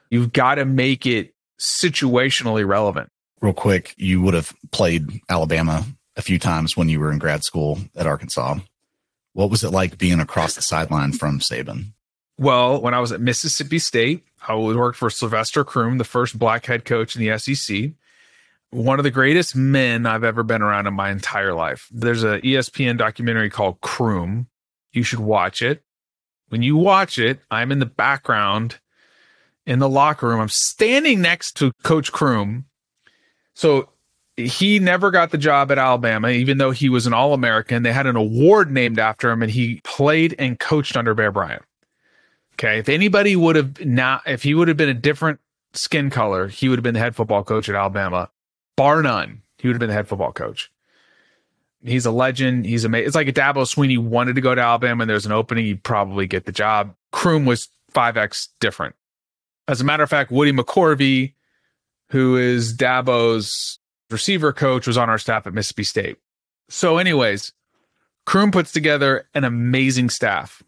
You've 0.10 0.34
got 0.34 0.56
to 0.56 0.66
make 0.66 1.06
it 1.06 1.34
situationally 1.60 2.68
relevant. 2.68 3.10
Real 3.42 3.54
quick, 3.54 3.94
you 3.98 4.22
would 4.22 4.34
have 4.34 4.54
played 4.72 5.22
Alabama 5.30 5.86
a 6.18 6.22
few 6.22 6.40
times 6.40 6.76
when 6.76 6.90
you 6.90 7.00
were 7.00 7.12
in 7.12 7.20
grad 7.20 7.44
school 7.44 7.80
at 7.96 8.06
Arkansas. 8.06 8.58
What 9.34 9.50
was 9.50 9.64
it 9.64 9.72
like 9.72 9.98
being 9.98 10.20
across 10.20 10.56
the 10.56 10.62
sideline 10.62 11.14
from 11.14 11.40
Saban? 11.40 11.94
Well, 12.38 12.82
when 12.82 12.94
I 12.94 13.00
was 13.00 13.12
at 13.12 13.22
Mississippi 13.22 13.80
State, 13.80 14.26
I 14.48 14.56
worked 14.56 14.98
for 14.98 15.10
Sylvester 15.10 15.64
Croom, 15.64 15.98
the 15.98 16.04
first 16.04 16.38
black 16.38 16.66
head 16.66 16.86
coach 16.86 17.16
in 17.16 17.26
the 17.26 17.38
SEC. 17.38 17.92
One 18.72 19.00
of 19.00 19.04
the 19.04 19.12
greatest 19.12 19.56
men 19.56 20.06
I've 20.06 20.24
ever 20.24 20.44
been 20.44 20.62
around 20.62 20.88
in 20.88 20.94
my 20.94 21.10
entire 21.10 21.54
life. 21.54 21.88
There's 21.92 22.24
a 22.24 22.42
ESPN 22.42 22.98
documentary 22.98 23.50
called 23.50 23.80
Croom. 23.82 24.48
You 24.92 25.04
should 25.04 25.20
watch 25.20 25.62
it. 25.62 25.82
When 26.50 26.62
you 26.62 26.76
watch 26.76 27.18
it, 27.18 27.40
I'm 27.50 27.72
in 27.72 27.80
the 27.80 27.86
background 27.86 28.80
in 29.66 29.80
the 29.80 29.90
locker 29.90 30.28
room. 30.28 30.42
I'm 30.42 30.50
standing 30.50 31.22
next 31.22 31.54
to 31.58 31.72
Coach 31.84 32.12
Croom. 32.12 32.66
So 33.54 33.90
he 34.36 34.80
never 34.80 35.12
got 35.12 35.32
the 35.32 35.38
job 35.38 35.72
at 35.72 35.78
Alabama, 35.78 36.30
even 36.30 36.58
though 36.58 36.72
he 36.72 36.90
was 36.90 37.08
an 37.08 37.14
All 37.14 37.34
American. 37.34 37.84
They 37.84 37.94
had 37.94 38.06
an 38.06 38.18
award 38.18 38.72
named 38.72 39.00
after 39.00 39.32
him, 39.32 39.42
and 39.42 39.52
he 39.52 39.82
played 39.84 40.36
and 40.38 40.60
coached 40.60 40.98
under 40.98 41.14
Bear 41.14 41.32
Bryant. 41.32 41.64
Okay. 42.56 42.80
If 42.80 42.90
anybody 42.90 43.36
would 43.36 43.56
have 43.56 43.86
not, 43.86 44.24
if 44.26 44.44
he 44.44 44.54
would 44.54 44.68
have 44.68 44.78
been 44.78 44.90
a 44.90 44.94
different 44.94 45.40
skin 45.74 46.10
color, 46.10 46.48
he 46.48 46.70
would 46.70 46.78
have 46.78 46.84
been 46.84 46.94
the 46.94 47.00
head 47.00 47.16
football 47.16 47.44
coach 47.44 47.68
at 47.70 47.76
Alabama, 47.76 48.30
bar 48.78 49.02
none. 49.02 49.42
He 49.58 49.68
would 49.68 49.76
have 49.76 49.80
been 49.80 49.90
the 49.90 49.96
head 49.96 50.08
football 50.08 50.32
coach. 50.32 50.72
He's 51.84 52.06
a 52.06 52.12
legend. 52.12 52.66
He's 52.66 52.84
amazing. 52.84 53.08
It's 53.08 53.16
like 53.16 53.28
if 53.28 53.36
Dabo 53.36 53.64
Swinney 53.64 53.98
wanted 53.98 54.36
to 54.36 54.42
go 54.42 54.56
to 54.56 54.62
Alabama 54.62 55.04
and 55.04 55.10
there's 55.10 55.26
an 55.26 55.32
opening, 55.32 55.66
he'd 55.66 55.84
probably 55.84 56.28
get 56.28 56.46
the 56.46 56.52
job. 56.52 56.96
Croom 57.12 57.46
was 57.46 57.70
5X 57.94 58.48
different. 58.60 58.96
As 59.68 59.82
a 59.82 59.84
matter 59.84 60.04
of 60.04 60.10
fact, 60.10 60.32
Woody 60.32 60.52
McCorvey, 60.52 61.34
who 62.10 62.38
is 62.38 62.76
Dabo's 62.76 63.80
receiver 64.10 64.54
coach, 64.54 64.88
was 64.88 64.98
on 64.98 65.10
our 65.10 65.18
staff 65.18 65.46
at 65.46 65.54
Mississippi 65.54 65.84
State. 65.84 66.18
So, 66.70 66.98
anyways, 66.98 67.52
Croom 68.26 68.52
puts 68.52 68.72
together 68.72 69.28
an 69.34 69.44
amazing 69.44 70.10
staff. 70.10 70.64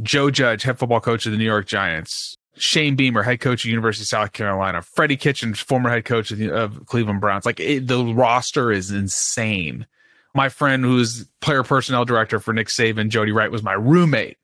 Joe 0.00 0.30
Judge, 0.30 0.62
head 0.62 0.78
football 0.78 1.00
coach 1.00 1.26
of 1.26 1.32
the 1.32 1.38
New 1.38 1.44
York 1.44 1.66
Giants. 1.66 2.36
Shane 2.56 2.96
Beamer, 2.96 3.22
head 3.22 3.40
coach 3.40 3.64
of 3.64 3.70
University 3.70 4.04
of 4.04 4.08
South 4.08 4.32
Carolina. 4.32 4.82
Freddie 4.82 5.16
Kitchens, 5.16 5.58
former 5.58 5.90
head 5.90 6.04
coach 6.04 6.30
of, 6.30 6.38
the, 6.38 6.54
of 6.54 6.84
Cleveland 6.86 7.20
Browns. 7.20 7.46
Like 7.46 7.60
it, 7.60 7.86
the 7.86 8.04
roster 8.04 8.70
is 8.70 8.90
insane. 8.90 9.86
My 10.34 10.48
friend, 10.48 10.84
who's 10.84 11.26
player 11.40 11.62
personnel 11.62 12.04
director 12.04 12.40
for 12.40 12.52
Nick 12.52 12.68
Saban, 12.68 13.08
Jody 13.08 13.32
Wright, 13.32 13.50
was 13.50 13.62
my 13.62 13.72
roommate. 13.72 14.38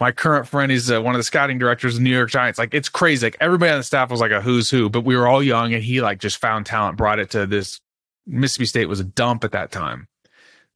My 0.00 0.12
current 0.12 0.46
friend 0.46 0.70
is 0.70 0.90
uh, 0.92 1.02
one 1.02 1.14
of 1.14 1.18
the 1.18 1.24
scouting 1.24 1.58
directors 1.58 1.94
of 1.94 2.00
the 2.00 2.04
New 2.04 2.14
York 2.14 2.30
Giants. 2.30 2.58
Like 2.58 2.72
it's 2.72 2.88
crazy. 2.88 3.26
Like 3.26 3.36
everybody 3.40 3.72
on 3.72 3.78
the 3.78 3.84
staff 3.84 4.10
was 4.10 4.20
like 4.20 4.30
a 4.30 4.40
who's 4.40 4.70
who, 4.70 4.88
but 4.88 5.04
we 5.04 5.16
were 5.16 5.26
all 5.26 5.42
young, 5.42 5.74
and 5.74 5.82
he 5.82 6.00
like 6.00 6.20
just 6.20 6.38
found 6.38 6.66
talent, 6.66 6.96
brought 6.96 7.18
it 7.18 7.30
to 7.30 7.46
this. 7.46 7.80
Mississippi 8.26 8.66
State 8.66 8.86
was 8.86 9.00
a 9.00 9.04
dump 9.04 9.42
at 9.42 9.52
that 9.52 9.72
time. 9.72 10.06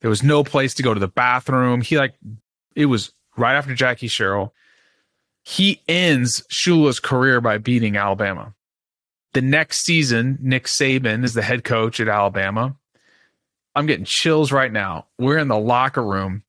There 0.00 0.10
was 0.10 0.22
no 0.22 0.42
place 0.42 0.74
to 0.74 0.82
go 0.82 0.94
to 0.94 1.00
the 1.00 1.06
bathroom. 1.06 1.82
He 1.82 1.98
like 1.98 2.14
it 2.74 2.86
was 2.86 3.12
right 3.36 3.54
after 3.54 3.74
Jackie 3.74 4.08
Sherrill. 4.08 4.54
He 5.42 5.80
ends 5.88 6.44
Shula's 6.50 7.00
career 7.00 7.40
by 7.40 7.58
beating 7.58 7.96
Alabama. 7.96 8.54
The 9.32 9.42
next 9.42 9.84
season, 9.84 10.38
Nick 10.40 10.66
Saban 10.66 11.24
is 11.24 11.34
the 11.34 11.42
head 11.42 11.64
coach 11.64 12.00
at 12.00 12.08
Alabama. 12.08 12.76
I'm 13.74 13.86
getting 13.86 14.04
chills 14.04 14.52
right 14.52 14.70
now. 14.70 15.06
We're 15.18 15.38
in 15.38 15.48
the 15.48 15.58
locker 15.58 16.04
room 16.04 16.42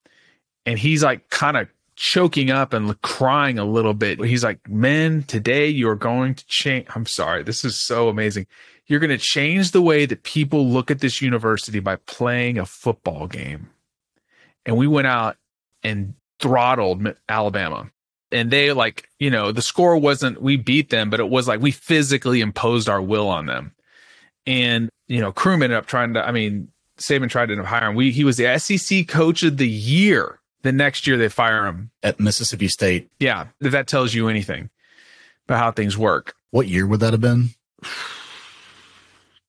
and 0.66 0.78
he's 0.78 1.04
like 1.04 1.30
kind 1.30 1.58
of 1.58 1.68
choking 1.96 2.50
up 2.50 2.74
and 2.74 3.00
crying 3.02 3.60
a 3.60 3.66
little 3.66 3.94
bit. 3.94 4.20
He's 4.24 4.44
like, 4.44 4.68
Men, 4.68 5.24
today 5.24 5.68
you're 5.68 5.96
going 5.96 6.36
to 6.36 6.46
change. 6.48 6.88
I'm 6.94 7.06
sorry. 7.06 7.44
This 7.44 7.64
is 7.64 7.76
so 7.76 8.10
amazing. 8.10 8.48
You're 8.88 9.00
going 9.00 9.10
to 9.10 9.18
change 9.18 9.72
the 9.72 9.82
way 9.82 10.06
that 10.06 10.24
people 10.24 10.68
look 10.68 10.92
at 10.92 11.00
this 11.00 11.22
university 11.22 11.80
by 11.80 11.96
playing 11.96 12.58
a 12.58 12.66
football 12.66 13.28
game. 13.28 13.70
And 14.66 14.78
we 14.78 14.88
went 14.88 15.08
out 15.08 15.38
and 15.84 16.16
throttled 16.44 17.08
Alabama. 17.30 17.90
And 18.34 18.52
they 18.52 18.74
like, 18.74 19.08
you 19.18 19.32
know, 19.32 19.54
the 19.54 19.62
score 19.62 19.98
wasn't 19.98 20.42
we 20.42 20.58
beat 20.58 20.90
them, 20.90 21.10
but 21.10 21.22
it 21.22 21.30
was 21.30 21.48
like 21.48 21.62
we 21.62 21.72
physically 21.72 22.42
imposed 22.42 22.90
our 22.90 23.02
will 23.02 23.30
on 23.30 23.46
them. 23.46 23.74
And, 24.46 24.90
you 25.08 25.22
know, 25.22 25.32
Croom 25.32 25.64
ended 25.64 25.78
up 25.78 25.86
trying 25.86 26.14
to, 26.16 26.28
I 26.28 26.32
mean, 26.32 26.68
Saban 26.98 27.30
tried 27.30 27.46
to 27.48 27.64
hire 27.64 27.90
him. 27.90 27.96
We 27.96 28.12
he 28.12 28.26
was 28.26 28.36
the 28.38 28.60
SEC 28.60 29.08
coach 29.08 29.42
of 29.44 29.58
the 29.58 29.70
year. 29.70 30.40
The 30.64 30.74
next 30.74 31.08
year 31.08 31.18
they 31.18 31.30
fire 31.30 31.66
him. 31.66 31.92
At 32.04 32.20
Mississippi 32.20 32.68
State. 32.68 33.10
Yeah. 33.20 33.48
If 33.62 33.72
that 33.72 33.88
tells 33.88 34.14
you 34.14 34.28
anything 34.28 34.70
about 35.48 35.60
how 35.60 35.72
things 35.72 35.98
work. 35.98 36.36
What 36.52 36.68
year 36.68 36.86
would 36.86 37.00
that 37.00 37.14
have 37.14 37.22
been? 37.22 37.50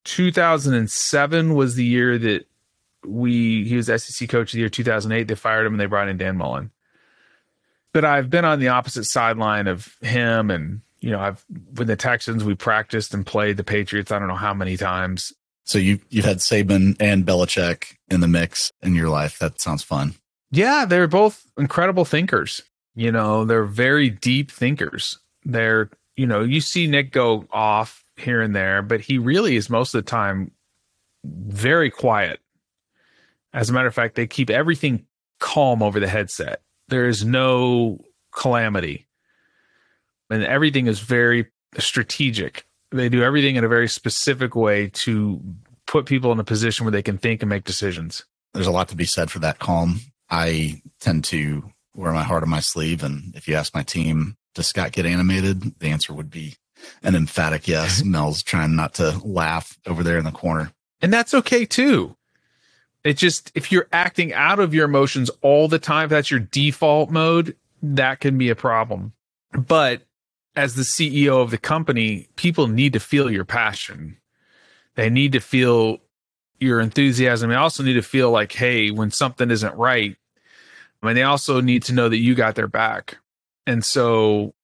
2007 0.05 1.55
was 1.55 1.75
the 1.75 1.85
year 1.85 2.19
that 2.19 2.47
we 3.05 3.65
he 3.65 3.77
was 3.77 3.87
SEC 3.87 4.29
coach 4.29 4.51
of 4.51 4.53
the 4.53 4.61
year 4.61 4.69
2008. 4.69 5.27
They 5.27 5.35
fired 5.35 5.67
him 5.67 5.73
and 5.73 5.81
they 5.81 5.87
brought 5.87 6.09
in 6.09 6.19
Dan 6.19 6.37
Mullen 6.37 6.71
but 7.95 8.05
I've 8.05 8.29
been 8.29 8.45
on 8.45 8.59
the 8.59 8.69
opposite 8.69 9.05
sideline 9.05 9.67
of 9.69 9.97
him 10.03 10.51
and 10.51 10.83
you 11.01 11.11
know, 11.11 11.21
I've 11.21 11.45
with 11.75 11.87
the 11.87 11.97
Texans 11.97 12.45
we 12.45 12.55
practiced 12.55 13.15
and 13.15 13.25
played 13.25 13.57
the 13.57 13.65
Patriots 13.65 14.11
I 14.11 14.19
don't 14.19 14.29
know 14.29 14.35
how 14.35 14.53
many 14.53 14.77
times. 14.77 15.33
So 15.65 15.79
you 15.79 16.01
you've 16.11 16.25
had 16.27 16.39
Saban 16.39 16.97
and 17.01 17.25
Belichick 17.25 17.97
in 18.11 18.21
the 18.21 18.29
mix 18.29 18.71
in 18.83 18.95
your 18.95 19.09
life. 19.09 19.39
That 19.39 19.61
sounds 19.61 19.83
fun. 19.83 20.15
Yeah, 20.51 20.85
they're 20.85 21.09
both 21.09 21.47
incredible 21.57 22.05
thinkers. 22.05 22.63
You 22.95 23.11
know, 23.11 23.45
they're 23.45 23.65
very 23.65 24.09
deep 24.09 24.51
thinkers. 24.51 25.19
They're, 25.45 25.91
you 26.17 26.27
know, 26.27 26.43
you 26.43 26.61
see 26.61 26.87
Nick 26.87 27.13
go 27.13 27.47
off 27.51 28.05
here 28.17 28.41
and 28.41 28.55
there, 28.55 28.83
but 28.83 29.01
he 29.01 29.19
really 29.19 29.57
is 29.57 29.69
most 29.69 29.95
of 29.95 30.05
the 30.05 30.11
time 30.11 30.53
very 31.25 31.91
quiet. 31.91 32.41
As 33.53 33.69
a 33.69 33.73
matter 33.73 33.89
of 33.89 33.95
fact, 33.95 34.15
they 34.15 34.27
keep 34.27 34.49
everything 34.49 35.07
calm 35.41 35.83
over 35.83 35.99
the 35.99 36.09
headset 36.09 36.63
there 36.89 37.09
is 37.09 37.25
no 37.25 37.99
calamity. 38.33 39.07
And 40.31 40.43
everything 40.43 40.87
is 40.87 41.01
very 41.01 41.47
strategic. 41.79 42.67
They 42.91 43.09
do 43.09 43.23
everything 43.23 43.57
in 43.57 43.65
a 43.65 43.69
very 43.69 43.89
specific 43.89 44.55
way 44.55 44.89
to 44.89 45.41
put 45.87 46.07
people 46.07 46.33
in 46.33 46.41
a 46.41 46.45
position 46.45 46.85
where 46.85 46.93
they 46.93 47.03
can 47.03 47.19
think 47.19 47.43
and 47.43 47.49
make 47.49 47.65
decisions. 47.65 48.25
There's 48.53 48.67
a 48.67 48.73
lot 48.73 48.89
to 48.89 48.97
be 48.97 49.05
said 49.05 49.31
for 49.31 49.41
that 49.41 49.59
calm. 49.59 50.01
I 50.31 50.83
tend 51.01 51.25
to 51.25 51.71
wear 51.95 52.13
my 52.13 52.23
heart 52.23 52.43
on 52.43 52.49
my 52.49 52.61
sleeve 52.61 53.03
and 53.03 53.35
if 53.37 53.47
you 53.47 53.55
ask 53.55 53.75
my 53.75 53.83
team 53.83 54.37
does 54.55 54.67
scott 54.67 54.93
get 54.93 55.07
animated? 55.07 55.79
the 55.79 55.89
answer 55.89 56.13
would 56.13 56.31
be 56.31 56.57
an 57.03 57.15
emphatic 57.15 57.69
yes. 57.69 58.03
Mel's 58.05 58.43
trying 58.43 58.75
not 58.75 58.95
to 58.95 59.21
laugh 59.25 59.79
over 59.87 60.03
there 60.03 60.19
in 60.19 60.25
the 60.25 60.33
corner. 60.33 60.73
And 61.01 61.13
that's 61.13 61.35
okay 61.35 61.65
too 61.67 62.17
it 63.05 63.15
just 63.15 63.53
if 63.55 63.71
you're 63.71 63.89
acting 63.93 64.33
out 64.33 64.59
of 64.59 64.75
your 64.75 64.87
emotions 64.87 65.31
all 65.43 65.69
the 65.69 65.79
time, 65.79 66.05
if 66.05 66.11
that's 66.11 66.31
your 66.31 66.41
default 66.41 67.11
mode, 67.11 67.57
that 67.83 68.21
can 68.21 68.39
be 68.39 68.49
a 68.49 68.57
problem. 68.57 69.13
But 69.53 70.03
as 70.57 70.75
the 70.75 70.83
CEO 70.83 71.43
of 71.43 71.51
the 71.51 71.59
company, 71.59 72.29
people 72.37 72.67
need 72.67 72.95
to 72.95 73.01
feel 73.01 73.31
your 73.31 73.45
passion. 73.45 74.17
They 74.95 75.11
need 75.11 75.33
to 75.33 75.41
feel 75.41 75.99
your 76.61 76.81
enthusiasm. 76.81 77.51
They 77.51 77.57
also 77.57 77.83
need 77.83 77.95
to 77.95 78.03
feel 78.03 78.31
like, 78.31 78.53
hey, 78.53 78.91
when 78.91 79.11
something 79.11 79.51
isn't 79.51 79.75
right, 79.77 80.17
I 81.03 81.07
mean, 81.07 81.17
they 81.17 81.23
also 81.23 81.61
need 81.61 81.83
to 81.85 81.93
know 81.93 82.09
that 82.09 82.19
you 82.19 82.35
got 82.35 82.55
their 82.55 82.69
back. 82.69 83.19
And 83.67 83.85
so 83.85 84.55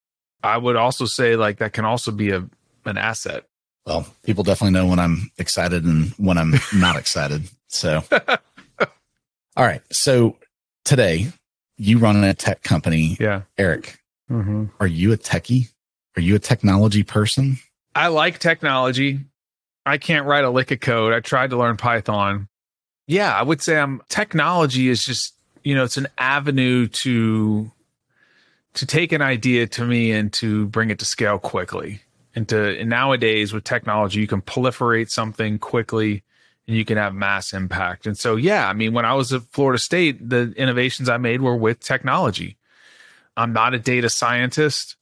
I 0.43 0.57
would 0.57 0.77
also 0.77 1.05
say 1.05 1.37
like 1.37 1.59
that 1.59 1.73
can 1.73 1.85
also 1.85 2.11
be 2.11 2.31
a 2.31 2.49
an 2.87 2.97
asset. 2.97 3.45
Well, 3.85 4.07
people 4.25 4.45
definitely 4.45 4.73
know 4.73 4.87
when 4.87 4.99
I'm 4.99 5.31
excited 5.37 5.85
and 5.85 6.13
when 6.13 6.39
I'm 6.39 6.55
not 6.75 6.97
excited. 6.99 7.43
So, 7.71 8.03
all 9.57 9.65
right. 9.65 9.83
So 9.93 10.37
today 10.85 11.33
you 11.77 11.99
run 11.99 12.23
a 12.23 12.35
tech 12.35 12.63
company. 12.63 13.17
Yeah. 13.19 13.43
Erik, 13.57 13.99
mm-hmm. 14.31 14.67
are 14.81 14.87
you 14.87 15.13
a 15.13 15.17
techie? 15.17 15.71
Are 16.17 16.21
you 16.21 16.35
a 16.35 16.41
technology 16.41 17.05
person? 17.05 17.59
I 17.95 18.09
like 18.09 18.39
technology. 18.39 19.21
I 19.87 19.99
can't 19.99 20.27
write 20.27 20.45
a 20.45 20.51
lick 20.51 20.71
of 20.73 20.81
code. 20.81 21.15
I 21.15 21.21
tried 21.21 21.51
to 21.51 21.57
learn 21.57 21.77
Python. 21.77 22.49
Yeah, 23.07 23.35
I 23.35 23.43
would 23.43 23.63
say 23.63 23.79
I'm 23.79 24.03
technology 24.09 24.89
is 24.89 25.05
just, 25.05 25.35
you 25.65 25.75
know, 25.75 25.85
it's 25.85 25.97
an 25.97 26.09
avenue 26.19 26.87
to 26.89 27.71
to 28.75 28.87
take 28.87 29.13
an 29.13 29.23
idea 29.23 29.67
to 29.67 29.85
me 29.85 30.13
and 30.13 30.33
to 30.35 30.67
bring 30.67 30.91
it 30.91 30.99
to 31.01 31.05
scale 31.05 31.39
quickly. 31.39 32.03
And 32.35 32.49
to 32.49 32.79
and 32.79 32.91
nowadays 32.91 33.53
with 33.53 33.65
technology, 33.65 34.21
you 34.21 34.27
can 34.27 34.43
proliferate 34.43 35.11
something 35.11 35.59
quickly 35.59 36.25
and 36.67 36.77
you 36.77 36.85
can 36.85 36.97
have 36.97 37.15
mass 37.15 37.53
impact. 37.53 38.07
And 38.07 38.17
so, 38.17 38.37
yeah, 38.37 38.69
I 38.69 38.73
mean, 38.73 38.93
when 38.93 39.05
I 39.05 39.15
was 39.15 39.33
at 39.33 39.43
Florida 39.51 39.79
State, 39.79 40.29
the 40.29 40.53
innovations 40.57 41.09
I 41.09 41.17
made 41.17 41.41
were 41.41 41.57
with 41.57 41.81
technology. 41.81 42.57
I'm 43.37 43.53
not 43.53 43.75
a 43.75 43.79
data 43.79 44.09
scientist. 44.09 44.97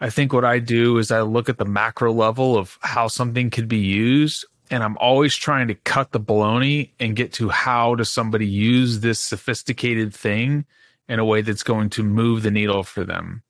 I 0.00 0.10
think 0.10 0.32
what 0.32 0.44
I 0.44 0.58
do 0.58 0.98
is 0.98 1.10
I 1.10 1.22
look 1.22 1.48
at 1.48 1.58
the 1.58 1.64
macro 1.64 2.12
level 2.12 2.56
of 2.58 2.76
how 2.82 3.08
something 3.08 3.50
could 3.50 3.68
be 3.68 3.78
used. 3.78 4.44
And 4.70 4.82
I'm 4.82 4.96
always 4.98 5.36
trying 5.36 5.68
to 5.68 5.74
cut 5.74 6.12
the 6.12 6.20
baloney 6.20 6.90
and 6.98 7.14
get 7.14 7.32
to 7.34 7.50
how 7.50 7.94
does 7.94 8.10
somebody 8.10 8.46
use 8.46 9.00
this 9.00 9.20
sophisticated 9.20 10.14
thing 10.14 10.64
in 11.08 11.18
a 11.18 11.24
way 11.24 11.42
that's 11.42 11.62
going 11.62 11.90
to 11.90 12.02
move 12.02 12.42
the 12.42 12.50
needle 12.50 12.82
for 12.82 13.04
them. 13.04 13.42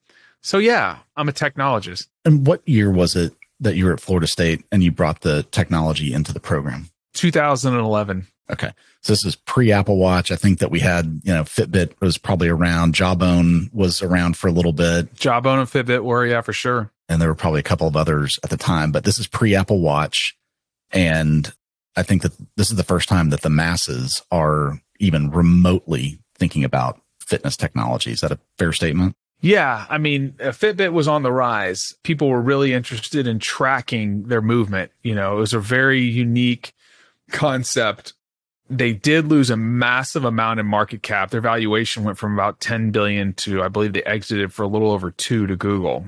So 0.43 0.59
yeah, 0.59 0.99
I'm 1.17 1.29
a 1.29 1.33
technologist. 1.33 2.09
And 2.25 2.47
what 2.47 2.67
year 2.69 2.91
was 2.91 3.15
it 3.15 3.33
that 3.61 3.77
you 3.77 3.85
were 3.87 3.93
at 3.93 4.01
Florida 4.01 4.27
State 4.27 4.65
and 4.73 4.83
you 4.83 4.91
brought 4.91 5.21
the 5.21 5.45
technology 5.45 6.13
into 6.13 6.33
the 6.33 6.41
program? 6.41 6.91
2011. 7.15 8.27
Okay. 8.51 8.71
So 9.03 9.13
this 9.13 9.25
is 9.25 9.37
pre 9.37 9.73
Apple 9.73 9.97
Watch. 9.97 10.31
I 10.31 10.37
think 10.37 10.59
that 10.59 10.71
we 10.71 10.81
had, 10.81 11.21
you 11.25 11.33
know, 11.33 11.43
Fitbit 11.43 11.95
was 12.01 12.19
probably 12.19 12.49
around. 12.49 12.95
Jawbone 12.95 13.71
was 13.73 14.03
around 14.03 14.37
for 14.37 14.49
a 14.49 14.53
little 14.53 14.73
bit. 14.73 15.15
Jawbone 15.15 15.59
and 15.59 15.69
Fitbit 15.69 16.05
were, 16.05 16.27
yeah, 16.27 16.41
for 16.41 16.53
sure. 16.53 16.91
And 17.09 17.21
there 17.21 17.29
were 17.29 17.35
probably 17.35 17.61
a 17.61 17.65
couple 17.65 17.89
of 17.89 17.97
others 17.97 18.39
at 18.45 18.51
the 18.51 18.57
time, 18.57 18.93
but 18.93 19.05
this 19.05 19.19
is 19.19 19.27
pre 19.27 19.55
Apple 19.55 19.81
Watch. 19.81 20.37
And 20.93 21.53
I 21.97 22.03
think 22.03 22.23
that 22.23 22.33
this 22.57 22.71
is 22.71 22.77
the 22.77 22.85
first 22.85 23.09
time 23.09 23.31
that 23.31 23.43
the 23.43 23.51
masses 23.51 24.23
are 24.31 24.81
even 24.99 25.31
remotely 25.31 26.19
thinking 26.37 26.65
about 26.65 27.01
fitness 27.21 27.57
technology. 27.57 28.13
Is 28.13 28.21
that 28.21 28.33
a 28.33 28.39
fair 28.59 28.73
statement? 28.73 29.17
Yeah, 29.41 29.87
I 29.91 29.99
mean, 29.99 30.37
uh, 30.41 30.49
Fitbit 30.49 30.93
was 30.93 31.09
on 31.09 31.25
the 31.25 31.33
rise. 31.33 31.95
People 32.05 32.29
were 32.29 32.41
really 32.41 32.73
interested 32.73 33.27
in 33.27 33.41
tracking 33.41 34.25
their 34.25 34.41
movement. 34.41 34.93
You 35.03 35.17
know, 35.17 35.37
it 35.37 35.41
was 35.41 35.53
a 35.53 35.59
very 35.59 36.01
unique 36.01 36.73
concept. 37.33 38.15
They 38.71 38.93
did 38.93 39.27
lose 39.27 39.51
a 39.51 39.57
massive 39.57 40.25
amount 40.25 40.61
in 40.61 40.67
market 40.67 41.03
cap. 41.03 41.31
Their 41.31 41.41
valuation 41.41 42.05
went 42.05 42.19
from 42.19 42.35
about 42.35 42.61
10 42.61 42.91
billion 42.91 43.35
to 43.35 43.63
I 43.63 43.69
believe 43.69 43.93
they 43.93 44.05
exited 44.05 44.53
for 44.53 44.63
a 44.63 44.69
little 44.69 44.91
over 44.91 45.11
2 45.11 45.47
to 45.47 45.57
Google. 45.57 46.07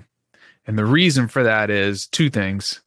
And 0.66 0.78
the 0.78 0.86
reason 0.86 1.28
for 1.28 1.42
that 1.42 1.70
is 1.70 2.06
two 2.06 2.30
things. 2.30 2.80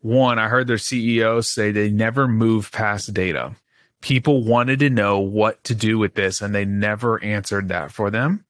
One, 0.00 0.38
I 0.38 0.48
heard 0.48 0.66
their 0.66 0.76
CEO 0.76 1.44
say 1.44 1.70
they 1.70 1.90
never 1.90 2.26
move 2.26 2.72
past 2.72 3.12
data. 3.12 3.54
People 4.00 4.42
wanted 4.44 4.80
to 4.80 4.90
know 4.90 5.18
what 5.18 5.62
to 5.64 5.74
do 5.74 5.98
with 5.98 6.14
this 6.14 6.40
and 6.40 6.54
they 6.54 6.64
never 6.64 7.22
answered 7.22 7.68
that 7.68 7.92
for 7.92 8.10
them. 8.10 8.44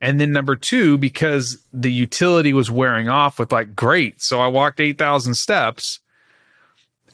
And 0.00 0.20
then 0.20 0.32
number 0.32 0.56
two, 0.56 0.98
because 0.98 1.64
the 1.72 1.92
utility 1.92 2.52
was 2.52 2.70
wearing 2.70 3.08
off 3.08 3.38
with 3.38 3.52
like, 3.52 3.74
great. 3.74 4.22
So 4.22 4.40
I 4.40 4.46
walked 4.46 4.80
8,000 4.80 5.34
steps. 5.34 6.00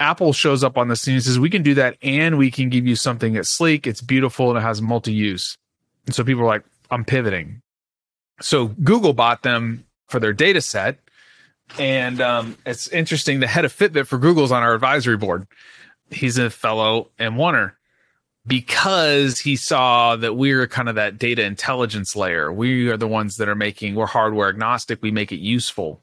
Apple 0.03 0.33
shows 0.33 0.65
up 0.65 0.77
on 0.77 0.89
the 0.89 0.97
scene 0.97 1.15
and 1.15 1.23
says, 1.23 1.39
we 1.39 1.49
can 1.49 1.63
do 1.63 1.75
that. 1.75 1.97
And 2.03 2.37
we 2.37 2.51
can 2.51 2.69
give 2.69 2.87
you 2.87 2.97
something 2.97 3.35
that's 3.35 3.49
sleek, 3.49 3.87
it's 3.87 4.01
beautiful, 4.01 4.51
and 4.51 4.59
it 4.59 4.63
has 4.63 4.83
multi 4.83 5.13
use. 5.13 5.57
And 6.07 6.15
so 6.15 6.25
people 6.25 6.43
are 6.43 6.47
like, 6.47 6.65
I'm 6.91 7.05
pivoting. 7.05 7.63
So 8.41 8.67
Google 8.67 9.13
bought 9.13 9.43
them 9.43 9.85
for 10.09 10.19
their 10.19 10.33
data 10.33 10.61
set. 10.61 10.99
And 11.79 12.21
um, 12.21 12.59
it's 12.67 12.89
interesting. 12.89 13.41
The 13.41 13.47
head 13.47 13.65
of 13.65 13.73
Fitbit 13.73 14.07
for 14.07 14.19
Google's 14.19 14.53
on 14.53 14.63
our 14.63 14.75
advisory 14.75 15.17
board. 15.17 15.47
He's 16.11 16.37
a 16.37 16.51
fellow 16.51 17.09
M1er 17.19 17.73
because 18.47 19.39
he 19.39 19.55
saw 19.57 20.17
that 20.17 20.35
we're 20.35 20.67
kind 20.67 20.89
of 20.89 20.97
that 20.97 21.17
data 21.17 21.45
intelligence 21.45 22.17
layer. 22.17 22.53
We 22.53 22.89
are 22.89 22.97
the 22.97 23.09
ones 23.09 23.37
that 23.37 23.49
are 23.49 23.55
making, 23.55 23.95
we're 23.95 24.07
hardware 24.07 24.49
agnostic, 24.49 25.01
we 25.01 25.13
make 25.13 25.31
it 25.31 25.39
useful. 25.39 26.03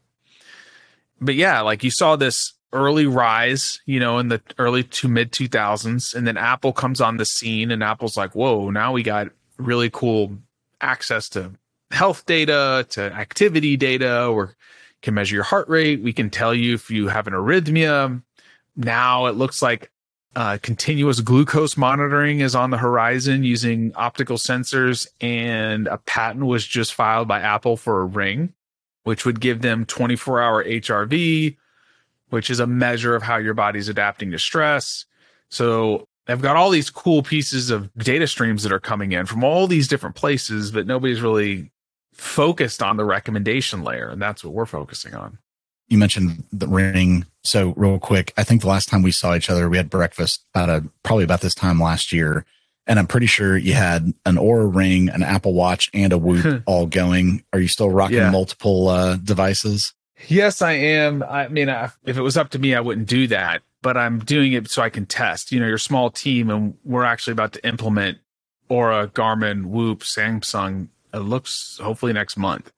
But 1.20 1.36
yeah, 1.36 1.60
like 1.62 1.84
you 1.84 1.92
saw 1.92 2.16
this 2.16 2.54
early 2.74 3.08
rise, 3.08 3.82
you 3.86 4.00
know, 4.00 4.20
in 4.20 4.28
the 4.30 4.42
early 4.58 4.84
to 4.84 5.08
mid 5.08 5.32
2000s. 5.32 6.14
And 6.14 6.28
then 6.28 6.38
Apple 6.38 6.74
comes 6.74 7.02
on 7.02 7.18
the 7.18 7.26
scene, 7.26 7.72
and 7.72 7.84
Apple's 7.84 8.18
like, 8.18 8.36
whoa, 8.36 8.70
now 8.70 8.92
we 8.92 9.04
got 9.04 9.30
really 9.58 9.90
cool 9.90 10.38
access 10.82 11.30
to 11.30 11.52
health 11.92 12.26
data, 12.26 12.86
to 12.92 13.02
activity 13.14 13.76
data, 13.78 14.28
or 14.28 14.56
can 15.02 15.14
measure 15.14 15.36
your 15.36 15.44
heart 15.44 15.68
rate. 15.70 16.02
We 16.02 16.14
can 16.14 16.30
tell 16.30 16.54
you 16.54 16.76
if 16.76 16.90
you 16.90 17.08
have 17.08 17.28
an 17.28 17.34
arrhythmia. 17.34 18.22
Now 18.76 19.26
it 19.26 19.36
looks 19.36 19.62
like 19.62 19.92
uh, 20.36 20.58
continuous 20.62 21.20
glucose 21.22 21.76
monitoring 21.76 22.40
is 22.40 22.56
on 22.56 22.70
the 22.70 22.78
horizon 22.78 23.44
using 23.44 23.92
optical 23.96 24.38
sensors, 24.38 25.08
and 25.20 25.88
a 25.88 25.98
patent 25.98 26.46
was 26.46 26.66
just 26.66 26.94
filed 26.94 27.28
by 27.28 27.42
Apple 27.42 27.78
for 27.78 28.02
a 28.02 28.06
ring, 28.06 28.54
which 29.04 29.26
would 29.26 29.40
give 29.40 29.62
them 29.62 29.86
24 29.86 30.42
hour 30.42 30.64
HRV, 30.64 31.58
which 32.30 32.50
is 32.50 32.60
a 32.60 32.68
measure 32.68 33.16
of 33.16 33.24
how 33.24 33.38
your 33.38 33.54
body's 33.54 33.90
adapting 33.90 34.32
to 34.32 34.40
stress. 34.40 35.06
So 35.50 36.08
they've 36.26 36.42
got 36.42 36.56
all 36.56 36.70
these 36.70 36.90
cool 36.90 37.24
pieces 37.24 37.70
of 37.70 37.94
data 37.96 38.28
streams 38.28 38.64
that 38.64 38.72
are 38.72 38.80
coming 38.80 39.12
in 39.12 39.26
from 39.26 39.44
all 39.44 39.68
these 39.68 39.88
different 39.88 40.16
places, 40.16 40.72
but 40.72 40.88
nobody's 40.88 41.22
really 41.22 41.72
focused 42.14 42.84
on 42.84 42.98
the 42.98 43.06
recommendation 43.06 43.84
layer. 43.84 44.10
And 44.10 44.22
that's 44.22 44.44
what 44.44 44.54
we're 44.54 44.66
focusing 44.66 45.16
on 45.16 45.40
you 45.90 45.98
mentioned 45.98 46.44
the 46.54 46.68
ring. 46.68 47.26
So 47.44 47.74
real 47.76 48.00
quick, 48.00 48.32
I 48.38 48.44
think 48.44 48.62
the 48.62 48.68
last 48.68 48.88
time 48.88 49.02
we 49.02 49.12
saw 49.12 49.36
each 49.36 49.50
other, 49.50 49.70
we 49.70 49.78
had 49.78 49.90
breakfast 49.90 50.46
about 50.54 50.70
a 50.70 50.86
probably 51.04 51.24
about 51.24 51.42
this 51.42 51.56
time 51.56 51.80
last 51.80 52.14
year. 52.14 52.46
And 52.88 52.98
I'm 52.98 53.08
pretty 53.08 53.26
sure 53.26 53.58
you 53.58 53.74
had 53.74 54.14
an 54.26 54.36
Oura 54.36 54.74
ring, 54.74 55.10
an 55.10 55.22
Apple 55.22 55.54
Watch, 55.54 55.92
and 55.94 56.14
a 56.14 56.18
Whoop 56.18 56.64
all 56.66 56.88
going. 56.88 57.44
Are 57.54 57.60
you 57.60 57.68
still 57.68 57.90
rocking 57.90 58.18
yeah. 58.18 58.32
multiple 58.32 58.88
uh, 58.88 59.18
devices? 59.18 59.94
Yes, 60.28 60.62
I 60.62 60.74
am. 60.74 61.24
I 61.24 61.48
mean, 61.48 61.70
I, 61.70 61.92
if 62.06 62.18
it 62.18 62.22
was 62.22 62.38
up 62.38 62.50
to 62.50 62.60
me, 62.60 62.76
I 62.76 62.82
wouldn't 62.82 63.08
do 63.08 63.28
that. 63.28 63.62
But 63.82 63.96
I'm 63.96 64.20
doing 64.20 64.54
it 64.54 64.70
so 64.70 64.82
I 64.82 64.90
can 64.90 65.06
test. 65.06 65.52
You 65.52 65.60
know, 65.60 65.68
you're 65.68 65.78
small 65.78 66.10
team, 66.10 66.50
and 66.50 66.78
we're 66.84 67.06
actually 67.06 67.32
about 67.32 67.54
to 67.54 67.66
implement 67.66 68.18
Oura, 68.70 69.08
Garmin, 69.08 69.68
Whoop, 69.68 70.02
Samsung. 70.02 70.90
It 71.14 71.20
looks 71.20 71.80
hopefully 71.82 72.12
next 72.12 72.36
month. 72.36 72.72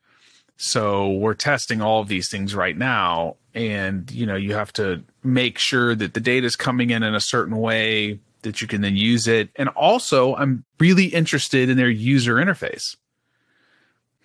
So 0.57 1.09
we're 1.09 1.33
testing 1.33 1.81
all 1.81 2.01
of 2.01 2.07
these 2.07 2.29
things 2.29 2.53
right 2.53 2.77
now. 2.77 3.37
And, 3.55 4.09
you 4.11 4.27
know, 4.27 4.35
you 4.35 4.53
have 4.53 4.71
to 4.73 5.03
make 5.23 5.57
sure 5.57 5.95
that 5.95 6.13
the 6.13 6.19
data 6.19 6.45
is 6.45 6.55
coming 6.55 6.91
in 6.91 7.01
in 7.01 7.15
a 7.15 7.19
certain 7.19 7.57
way 7.57 8.19
that 8.43 8.61
you 8.61 8.67
can 8.67 8.81
then 8.81 8.95
use 8.95 9.27
it. 9.27 9.49
And 9.55 9.69
also, 9.69 10.35
I'm 10.35 10.63
really 10.79 11.05
interested 11.05 11.67
in 11.69 11.77
their 11.77 11.89
user 11.89 12.35
interface, 12.35 12.95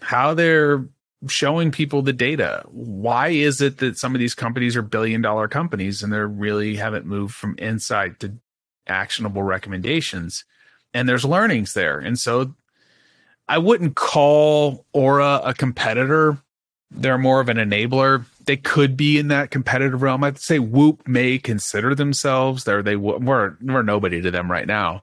how 0.01 0.35
they're 0.35 0.85
showing 1.29 1.71
people 1.71 2.03
the 2.03 2.13
data. 2.13 2.63
Why 2.67 3.29
is 3.29 3.61
it 3.61 3.79
that 3.79 3.99
some 3.99 4.15
of 4.15 4.19
these 4.19 4.35
companies 4.35 4.77
are 4.77 4.83
billion 4.83 5.23
dollar 5.23 5.49
companies 5.49 6.03
and 6.03 6.13
they 6.13 6.19
really 6.19 6.77
haven't 6.77 7.07
moved 7.07 7.35
from 7.35 7.57
insight 7.59 8.21
to 8.21 8.35
actionable 8.87 9.43
recommendations? 9.43 10.45
And 10.93 11.09
there's 11.09 11.25
learnings 11.25 11.75
there. 11.75 11.99
And 11.99 12.19
so 12.19 12.55
I 13.49 13.59
wouldn't 13.59 13.97
call 13.97 14.87
Oura 14.95 15.41
a 15.45 15.55
competitor. 15.55 16.39
They're 16.91 17.19
more 17.19 17.41
of 17.41 17.49
an 17.49 17.57
enabler. 17.57 18.25
They 18.45 18.57
could 18.57 18.97
be 18.97 19.19
in 19.19 19.29
that 19.29 19.51
competitive 19.51 20.03
realm. 20.03 20.25
I'd 20.25 20.39
say 20.39 20.59
Whoop 20.59 21.07
may 21.07 21.39
consider 21.39 21.95
themselves. 21.95 22.65
They're 22.65 22.83
they 22.83 22.97
we're 22.97 23.57
we're 23.61 23.83
nobody 23.83 24.21
to 24.21 24.31
them 24.31 24.51
right 24.51 24.67
now, 24.67 25.03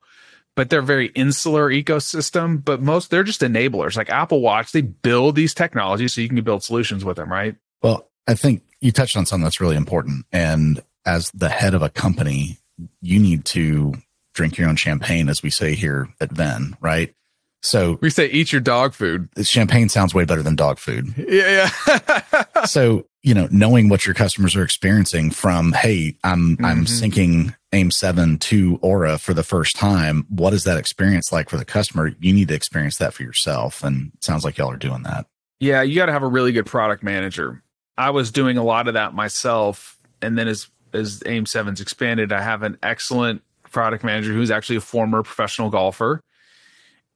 but 0.55 0.69
they're 0.69 0.81
very 0.81 1.07
insular 1.07 1.69
ecosystem. 1.69 2.63
But 2.63 2.81
most 2.81 3.09
they're 3.09 3.23
just 3.23 3.41
enablers. 3.41 3.97
Like 3.97 4.09
Apple 4.09 4.41
Watch, 4.41 4.71
they 4.71 4.81
build 4.81 5.35
these 5.35 5.53
technologies 5.53 6.13
so 6.13 6.21
you 6.21 6.29
can 6.29 6.41
build 6.41 6.63
solutions 6.63 7.03
with 7.03 7.17
them, 7.17 7.31
right? 7.31 7.55
Well, 7.81 8.09
I 8.27 8.35
think 8.35 8.63
you 8.79 8.91
touched 8.91 9.17
on 9.17 9.25
something 9.25 9.43
that's 9.43 9.61
really 9.61 9.75
important. 9.75 10.25
And 10.31 10.81
as 11.05 11.31
the 11.31 11.49
head 11.49 11.73
of 11.73 11.81
a 11.81 11.89
company, 11.89 12.57
you 13.01 13.19
need 13.19 13.45
to 13.45 13.93
drink 14.33 14.57
your 14.57 14.69
own 14.69 14.75
champagne, 14.75 15.29
as 15.29 15.43
we 15.43 15.49
say 15.49 15.75
here 15.75 16.09
at 16.19 16.31
Ven, 16.31 16.75
right? 16.81 17.13
So 17.61 17.97
we 18.01 18.09
say 18.09 18.27
eat 18.27 18.51
your 18.51 18.61
dog 18.61 18.93
food. 18.93 19.29
Champagne 19.41 19.87
sounds 19.87 20.13
way 20.13 20.25
better 20.25 20.43
than 20.43 20.55
dog 20.55 20.79
food. 20.79 21.13
Yeah, 21.17 21.69
yeah. 21.87 22.43
so 22.65 23.05
you 23.23 23.33
know, 23.33 23.47
knowing 23.51 23.87
what 23.87 24.05
your 24.05 24.13
customers 24.13 24.55
are 24.55 24.63
experiencing 24.63 25.31
from, 25.31 25.71
hey, 25.71 26.17
I'm 26.23 26.57
mm-hmm. 26.57 26.65
I'm 26.65 26.85
syncing 26.85 27.55
AIM7 27.73 28.39
to 28.41 28.77
Oura 28.79 29.19
for 29.19 29.33
the 29.33 29.43
first 29.43 29.75
time. 29.75 30.25
What 30.29 30.53
is 30.53 30.63
that 30.63 30.77
experience 30.77 31.31
like 31.31 31.49
for 31.49 31.57
the 31.57 31.65
customer? 31.65 32.15
You 32.19 32.33
need 32.33 32.47
to 32.47 32.53
experience 32.53 32.97
that 32.97 33.13
for 33.13 33.23
yourself, 33.23 33.83
and 33.83 34.11
sounds 34.21 34.45
like 34.45 34.57
y'all 34.57 34.71
are 34.71 34.77
doing 34.77 35.03
that. 35.03 35.25
Yeah, 35.59 35.81
you 35.81 35.95
got 35.95 36.05
to 36.05 36.13
have 36.13 36.23
a 36.23 36.27
really 36.27 36.51
good 36.51 36.65
product 36.65 37.03
manager. 37.03 37.63
I 37.97 38.11
was 38.11 38.31
doing 38.31 38.57
a 38.57 38.63
lot 38.63 38.87
of 38.87 38.93
that 38.93 39.13
myself, 39.13 39.97
and 40.21 40.37
then 40.37 40.47
as 40.47 40.67
as 40.93 41.21
AIM7's 41.21 41.81
expanded, 41.81 42.31
I 42.31 42.41
have 42.41 42.61
an 42.61 42.77
excellent 42.83 43.41
product 43.71 44.03
manager 44.03 44.31
who's 44.31 44.51
actually 44.51 44.75
a 44.75 44.81
former 44.81 45.23
professional 45.23 45.71
golfer 45.71 46.21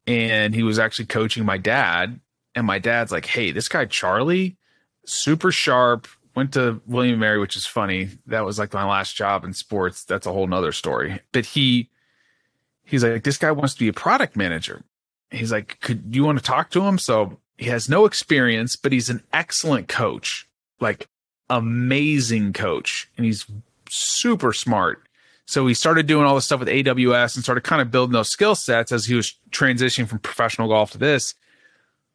and 0.07 0.55
he 0.55 0.63
was 0.63 0.79
actually 0.79 1.05
coaching 1.05 1.45
my 1.45 1.57
dad. 1.57 2.19
And 2.55 2.65
my 2.65 2.79
dad's 2.79 3.11
like, 3.11 3.25
"Hey, 3.25 3.51
this 3.51 3.67
guy 3.67 3.85
Charlie, 3.85 4.57
super 5.05 5.51
sharp. 5.51 6.07
Went 6.37 6.53
to 6.53 6.79
William 6.85 7.17
Mary, 7.17 7.39
which 7.39 7.57
is 7.57 7.65
funny. 7.65 8.09
That 8.27 8.45
was 8.45 8.59
like 8.59 8.71
my 8.71 8.85
last 8.85 9.15
job 9.15 9.43
in 9.43 9.53
sports. 9.53 10.03
That's 10.03 10.27
a 10.27 10.31
whole 10.31 10.45
nother 10.45 10.71
story. 10.71 11.19
But 11.31 11.47
he, 11.47 11.89
he's 12.83 13.03
like, 13.03 13.23
this 13.23 13.39
guy 13.39 13.51
wants 13.51 13.73
to 13.73 13.79
be 13.79 13.87
a 13.87 13.93
product 13.93 14.35
manager. 14.35 14.83
He's 15.31 15.51
like, 15.51 15.79
could 15.79 16.15
you 16.15 16.23
want 16.23 16.37
to 16.37 16.43
talk 16.43 16.69
to 16.69 16.83
him? 16.83 16.99
So 16.99 17.39
he 17.57 17.65
has 17.71 17.89
no 17.89 18.05
experience, 18.05 18.75
but 18.75 18.91
he's 18.91 19.09
an 19.09 19.23
excellent 19.33 19.87
coach, 19.87 20.47
like 20.79 21.07
amazing 21.49 22.53
coach, 22.53 23.09
and 23.17 23.25
he's 23.25 23.47
super 23.89 24.53
smart. 24.53 25.01
So 25.47 25.65
he 25.65 25.73
started 25.73 26.05
doing 26.05 26.27
all 26.27 26.35
this 26.35 26.45
stuff 26.45 26.59
with 26.59 26.69
AWS 26.69 27.33
and 27.33 27.43
started 27.43 27.63
kind 27.63 27.81
of 27.81 27.89
building 27.89 28.13
those 28.13 28.29
skill 28.29 28.53
sets 28.53 28.91
as 28.91 29.07
he 29.07 29.15
was 29.15 29.33
transitioning 29.49 30.07
from 30.07 30.19
professional 30.19 30.67
golf 30.67 30.91
to 30.91 30.99
this. 30.99 31.33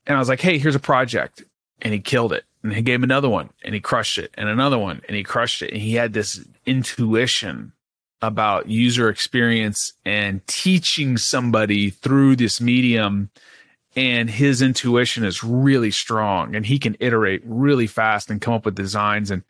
And 0.07 0.15
I 0.15 0.21
was 0.21 0.29
like, 0.29 0.41
hey, 0.41 0.59
here's 0.59 0.77
a 0.77 0.79
project. 0.79 1.43
And 1.81 1.93
he 1.93 1.99
killed 1.99 2.33
it. 2.33 2.45
And 2.63 2.73
he 2.73 2.83
gave 2.83 3.03
another 3.03 3.29
one 3.29 3.51
and 3.65 3.75
he 3.75 3.81
crushed 3.81 4.19
it 4.19 4.33
and 4.35 4.49
another 4.49 4.79
one 4.79 5.03
and 5.09 5.17
he 5.17 5.23
crushed 5.25 5.63
it. 5.63 5.73
And 5.73 5.81
he 5.81 5.95
had 5.95 6.13
this 6.13 6.45
intuition 6.65 7.73
about 8.21 8.69
user 8.69 9.09
experience 9.09 9.95
and 10.05 10.47
teaching 10.47 11.17
somebody 11.17 11.91
through 11.91 12.37
this 12.37 12.61
medium. 12.61 13.31
And 13.97 14.31
his 14.31 14.63
intuition 14.63 15.25
is 15.25 15.43
really 15.43 15.91
strong 15.91 16.55
and 16.55 16.65
he 16.65 16.79
can 16.79 16.97
iterate 17.01 17.43
really 17.45 17.89
fast 17.89 18.31
and 18.31 18.41
come 18.41 18.55
up 18.55 18.65
with 18.65 18.77
designs 18.77 19.31
and 19.31 19.43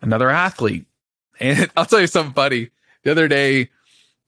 another 0.00 0.30
athlete. 0.30 0.86
And 1.38 1.70
I'll 1.76 1.84
tell 1.84 2.00
you 2.00 2.06
something 2.06 2.32
funny. 2.32 2.70
The 3.02 3.10
other 3.10 3.28
day, 3.28 3.68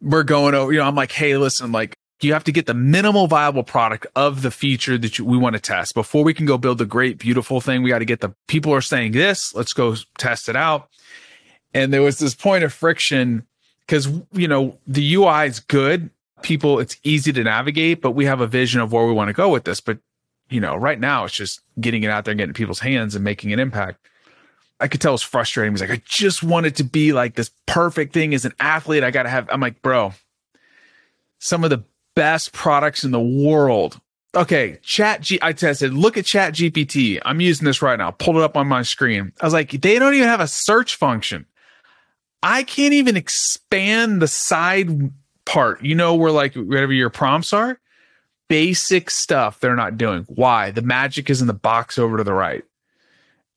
we're 0.03 0.25
going 0.25 0.55
over, 0.55 0.71
you 0.71 0.79
know, 0.79 0.85
I'm 0.85 0.95
like, 0.95 1.11
hey, 1.11 1.39
listen, 1.39 1.73
like, 1.73 1.97
you 2.27 2.33
have 2.33 2.45
to 2.45 2.53
get 2.53 2.67
the 2.67 2.75
minimal 2.75 3.27
viable 3.27 3.63
product 3.63 4.07
of 4.17 4.43
the 4.43 4.51
feature 4.51 4.99
that 4.99 5.19
you, 5.19 5.25
we 5.25 5.37
want 5.37 5.55
to 5.55 5.61
test 5.61 5.95
before 5.95 6.25
we 6.25 6.35
can 6.35 6.47
go 6.47 6.59
build 6.59 6.79
the 6.79 6.87
great, 6.87 7.19
beautiful 7.19 7.61
thing. 7.61 7.83
We 7.83 7.91
got 7.91 8.01
to 8.01 8.05
get 8.05 8.21
the 8.21 8.35
people 8.49 8.75
are 8.75 8.81
saying 8.81 9.13
this. 9.13 9.55
Let's 9.55 9.73
go 9.73 9.95
test 10.19 10.49
it 10.49 10.57
out. 10.57 10.89
And 11.75 11.93
there 11.93 12.03
was 12.03 12.19
this 12.19 12.35
point 12.35 12.65
of 12.65 12.73
friction 12.73 13.47
because, 13.87 14.09
you 14.33 14.49
know, 14.49 14.79
the 14.87 15.15
UI 15.15 15.47
is 15.47 15.61
good. 15.61 16.11
People, 16.43 16.79
it's 16.81 16.97
easy 17.05 17.33
to 17.33 17.45
navigate, 17.45 18.01
but 18.01 18.13
we 18.13 18.25
have 18.25 18.41
a 18.41 18.47
vision 18.47 18.81
of 18.81 18.93
where 18.93 19.07
we 19.07 19.13
want 19.13 19.29
to 19.29 19.35
go 19.35 19.49
with 19.49 19.65
this. 19.65 19.81
But, 19.81 19.99
you 20.51 20.61
know, 20.61 20.75
right 20.75 20.99
now 20.99 21.25
it's 21.25 21.35
just 21.35 21.61
getting 21.81 22.03
it 22.03 22.11
out 22.11 22.25
there 22.25 22.33
and 22.33 22.39
getting 22.39 22.55
people's 22.55 22.81
hands 22.81 23.15
and 23.15 23.25
making 23.25 23.53
an 23.53 23.61
impact. 23.61 24.09
I 24.81 24.89
could 24.89 25.01
tell 25.01 25.13
it 25.13 25.15
was 25.15 25.23
frustrating. 25.23 25.73
He's 25.73 25.81
like, 25.81 25.91
I 25.91 26.03
just 26.05 26.43
want 26.43 26.67
it 26.67 26.77
to 26.77 26.85
be 26.85 27.13
like 27.13 27.35
this 27.35 27.51
perfect 27.67 28.13
thing 28.13 28.35
as 28.35 28.45
an 28.45 28.55
athlete. 28.61 29.05
I 29.05 29.11
got 29.11 29.25
to 29.25 29.29
have, 29.29 29.49
I'm 29.51 29.61
like, 29.61 29.83
bro, 29.83 30.15
some 31.39 31.65
of 31.65 31.71
the 31.71 31.83
best 32.19 32.53
products 32.53 33.05
in 33.05 33.13
the 33.13 33.21
world. 33.21 34.01
Okay, 34.35 34.81
chat 34.83 35.21
G 35.21 35.39
I 35.41 35.53
tested. 35.53 35.95
Look 35.95 36.17
at 36.17 36.25
ChatGPT. 36.25 37.21
I'm 37.25 37.41
using 37.41 37.65
this 37.65 37.81
right 37.81 37.97
now. 37.97 38.11
Pulled 38.11 38.39
it 38.39 38.43
up 38.43 38.57
on 38.57 38.67
my 38.67 38.83
screen. 38.83 39.33
I 39.41 39.47
was 39.47 39.53
like, 39.55 39.71
they 39.71 40.01
don't 40.01 40.15
even 40.15 40.27
have 40.27 40.41
a 40.41 40.49
search 40.49 40.97
function. 40.97 41.47
I 42.43 42.65
can't 42.65 42.93
even 42.93 43.17
expand 43.17 44.21
the 44.21 44.27
side 44.27 45.13
part. 45.47 45.85
You 45.85 45.95
know, 45.95 46.17
where 46.17 46.33
like 46.33 46.57
whatever 46.57 46.93
your 46.93 47.09
prompts 47.09 47.53
are, 47.53 47.79
basic 48.49 49.11
stuff 49.11 49.61
they're 49.61 49.77
not 49.77 49.97
doing. 49.97 50.25
Why? 50.29 50.73
The 50.73 50.83
magic 50.83 51.31
is 51.31 51.41
in 51.41 51.47
the 51.47 51.55
box 51.55 52.01
over 52.01 52.17
to 52.17 52.25
the 52.25 52.35
right. 52.35 52.65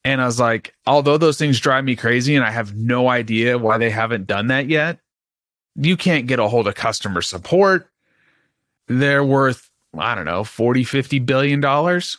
And 0.05 0.21
I 0.21 0.27
was 0.27 0.39
like, 0.39 0.75
although 0.85 1.17
those 1.17 1.39
things 1.39 1.59
drive 1.59 1.83
me 1.83 1.95
crazy 1.95 2.35
and 2.35 2.45
I 2.45 2.51
have 2.51 2.75
no 2.75 3.09
idea 3.09 3.57
why 3.57 3.79
they 3.79 3.89
haven't 3.89 4.27
done 4.27 4.47
that 4.47 4.67
yet, 4.67 4.99
you 5.75 5.97
can't 5.97 6.27
get 6.27 6.39
a 6.39 6.47
hold 6.47 6.67
of 6.67 6.75
customer 6.75 7.23
support 7.23 7.90
they're 8.87 9.23
worth 9.23 9.69
i 9.97 10.15
don't 10.15 10.25
know 10.25 10.43
40 10.43 10.83
50 10.83 11.19
billion 11.19 11.59
dollars. 11.59 12.17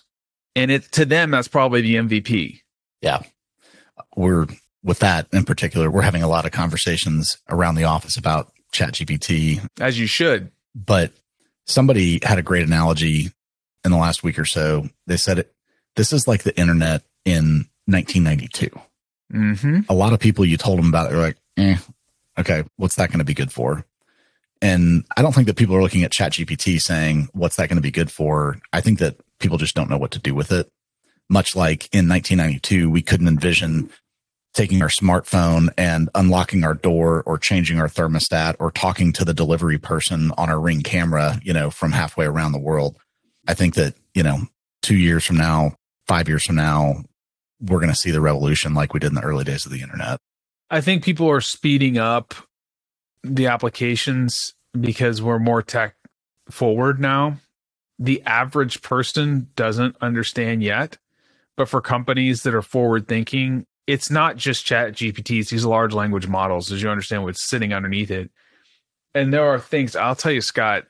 And 0.54 0.70
it 0.70 0.92
to 0.92 1.06
them 1.06 1.30
that's 1.30 1.48
probably 1.48 1.80
the 1.80 1.94
mvp 1.96 2.60
yeah. 3.00 3.22
We're 4.16 4.46
with 4.84 5.00
that 5.00 5.26
in 5.32 5.44
particular 5.44 5.90
we're 5.90 6.02
having 6.02 6.22
a 6.22 6.28
lot 6.28 6.44
of 6.44 6.52
conversations 6.52 7.38
around 7.48 7.74
the 7.76 7.84
office 7.84 8.16
about 8.16 8.52
ChatGPT 8.72 9.66
as 9.80 9.98
you 9.98 10.06
should. 10.06 10.50
But 10.74 11.12
somebody 11.66 12.20
had 12.22 12.38
a 12.38 12.42
great 12.42 12.66
analogy 12.66 13.30
in 13.84 13.90
the 13.90 13.96
last 13.96 14.22
week 14.22 14.38
or 14.38 14.44
so. 14.44 14.88
They 15.06 15.16
said 15.16 15.38
it 15.38 15.52
this 15.96 16.12
is 16.12 16.26
like 16.26 16.42
the 16.42 16.58
internet 16.58 17.02
in 17.24 17.66
1992 17.86 18.70
mm-hmm. 19.32 19.80
a 19.88 19.94
lot 19.94 20.12
of 20.12 20.20
people 20.20 20.44
you 20.44 20.56
told 20.56 20.78
them 20.78 20.88
about 20.88 21.10
it 21.10 21.14
are 21.14 21.20
like 21.20 21.36
eh, 21.56 21.76
okay 22.38 22.64
what's 22.76 22.96
that 22.96 23.08
going 23.08 23.18
to 23.18 23.24
be 23.24 23.34
good 23.34 23.52
for 23.52 23.84
and 24.62 25.04
I 25.16 25.22
don't 25.22 25.34
think 25.34 25.48
that 25.48 25.56
people 25.56 25.74
are 25.74 25.82
looking 25.82 26.04
at 26.04 26.12
ChatGPT 26.12 26.80
saying, 26.80 27.28
what's 27.32 27.56
that 27.56 27.68
going 27.68 27.76
to 27.76 27.82
be 27.82 27.90
good 27.90 28.12
for? 28.12 28.58
I 28.72 28.80
think 28.80 29.00
that 29.00 29.16
people 29.40 29.58
just 29.58 29.74
don't 29.74 29.90
know 29.90 29.98
what 29.98 30.12
to 30.12 30.20
do 30.20 30.36
with 30.36 30.52
it. 30.52 30.70
Much 31.28 31.56
like 31.56 31.88
in 31.92 32.08
1992, 32.08 32.88
we 32.88 33.02
couldn't 33.02 33.26
envision 33.26 33.90
taking 34.54 34.80
our 34.80 34.88
smartphone 34.88 35.70
and 35.76 36.08
unlocking 36.14 36.62
our 36.62 36.74
door 36.74 37.24
or 37.26 37.38
changing 37.38 37.80
our 37.80 37.88
thermostat 37.88 38.54
or 38.60 38.70
talking 38.70 39.12
to 39.14 39.24
the 39.24 39.34
delivery 39.34 39.78
person 39.78 40.30
on 40.38 40.48
our 40.48 40.60
ring 40.60 40.82
camera, 40.82 41.40
you 41.42 41.52
know, 41.52 41.68
from 41.68 41.90
halfway 41.90 42.26
around 42.26 42.52
the 42.52 42.58
world. 42.58 42.96
I 43.48 43.54
think 43.54 43.74
that, 43.74 43.94
you 44.14 44.22
know, 44.22 44.42
two 44.82 44.96
years 44.96 45.24
from 45.24 45.38
now, 45.38 45.74
five 46.06 46.28
years 46.28 46.44
from 46.44 46.56
now, 46.56 47.02
we're 47.60 47.80
going 47.80 47.90
to 47.90 47.96
see 47.96 48.12
the 48.12 48.20
revolution 48.20 48.74
like 48.74 48.94
we 48.94 49.00
did 49.00 49.08
in 49.08 49.14
the 49.14 49.22
early 49.22 49.42
days 49.42 49.66
of 49.66 49.72
the 49.72 49.80
internet. 49.80 50.20
I 50.70 50.80
think 50.80 51.02
people 51.02 51.28
are 51.28 51.40
speeding 51.40 51.98
up 51.98 52.34
the 53.22 53.46
applications 53.46 54.54
because 54.78 55.22
we're 55.22 55.38
more 55.38 55.62
tech 55.62 55.94
forward 56.50 57.00
now. 57.00 57.36
The 57.98 58.22
average 58.22 58.82
person 58.82 59.48
doesn't 59.54 59.96
understand 60.00 60.62
yet, 60.62 60.98
but 61.56 61.68
for 61.68 61.80
companies 61.80 62.42
that 62.42 62.54
are 62.54 62.62
forward 62.62 63.06
thinking, 63.06 63.66
it's 63.86 64.10
not 64.10 64.36
just 64.36 64.66
ChatGPTs, 64.66 65.50
these 65.50 65.64
large 65.64 65.92
language 65.92 66.26
models, 66.26 66.72
as 66.72 66.82
you 66.82 66.88
understand 66.88 67.24
what's 67.24 67.42
sitting 67.42 67.72
underneath 67.72 68.10
it. 68.10 68.30
And 69.14 69.32
there 69.32 69.44
are 69.44 69.58
things 69.58 69.94
I'll 69.94 70.16
tell 70.16 70.32
you, 70.32 70.40
Scott. 70.40 70.84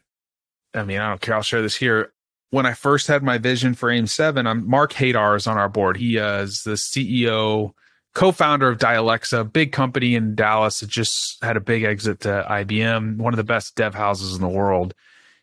I 0.75 0.85
mean, 0.85 1.01
I 1.01 1.09
don't 1.09 1.21
care. 1.21 1.35
I'll 1.35 1.43
share 1.43 1.63
this 1.63 1.77
here. 1.77 2.13
When 2.51 2.67
I 2.67 2.75
first 2.75 3.07
had 3.09 3.23
my 3.23 3.39
vision 3.39 3.75
for 3.75 3.89
AIM7, 3.89 4.47
I'm 4.47 4.69
Mark 4.69 4.93
Haidar 4.93 5.37
is 5.37 5.47
on 5.47 5.59
our 5.59 5.69
board. 5.69 5.97
He 5.97 6.17
is 6.17 6.63
the 6.65 6.73
CEO 6.73 7.73
co-founder 8.15 8.69
of 8.69 8.79
Dialexa, 8.79 9.53
big 9.53 9.73
company 9.73 10.15
in 10.15 10.35
Dallas 10.35 10.81
that 10.81 10.89
just 10.89 11.43
had 11.43 11.57
a 11.57 11.61
big 11.61 11.83
exit 11.85 12.21
to 12.21 12.47
IBM, 12.49 13.17
one 13.17 13.33
of 13.33 13.37
the 13.37 13.45
best 13.45 13.75
dev 13.75 13.95
houses 13.95 14.35
in 14.35 14.43
the 14.43 14.49
world. 14.49 14.95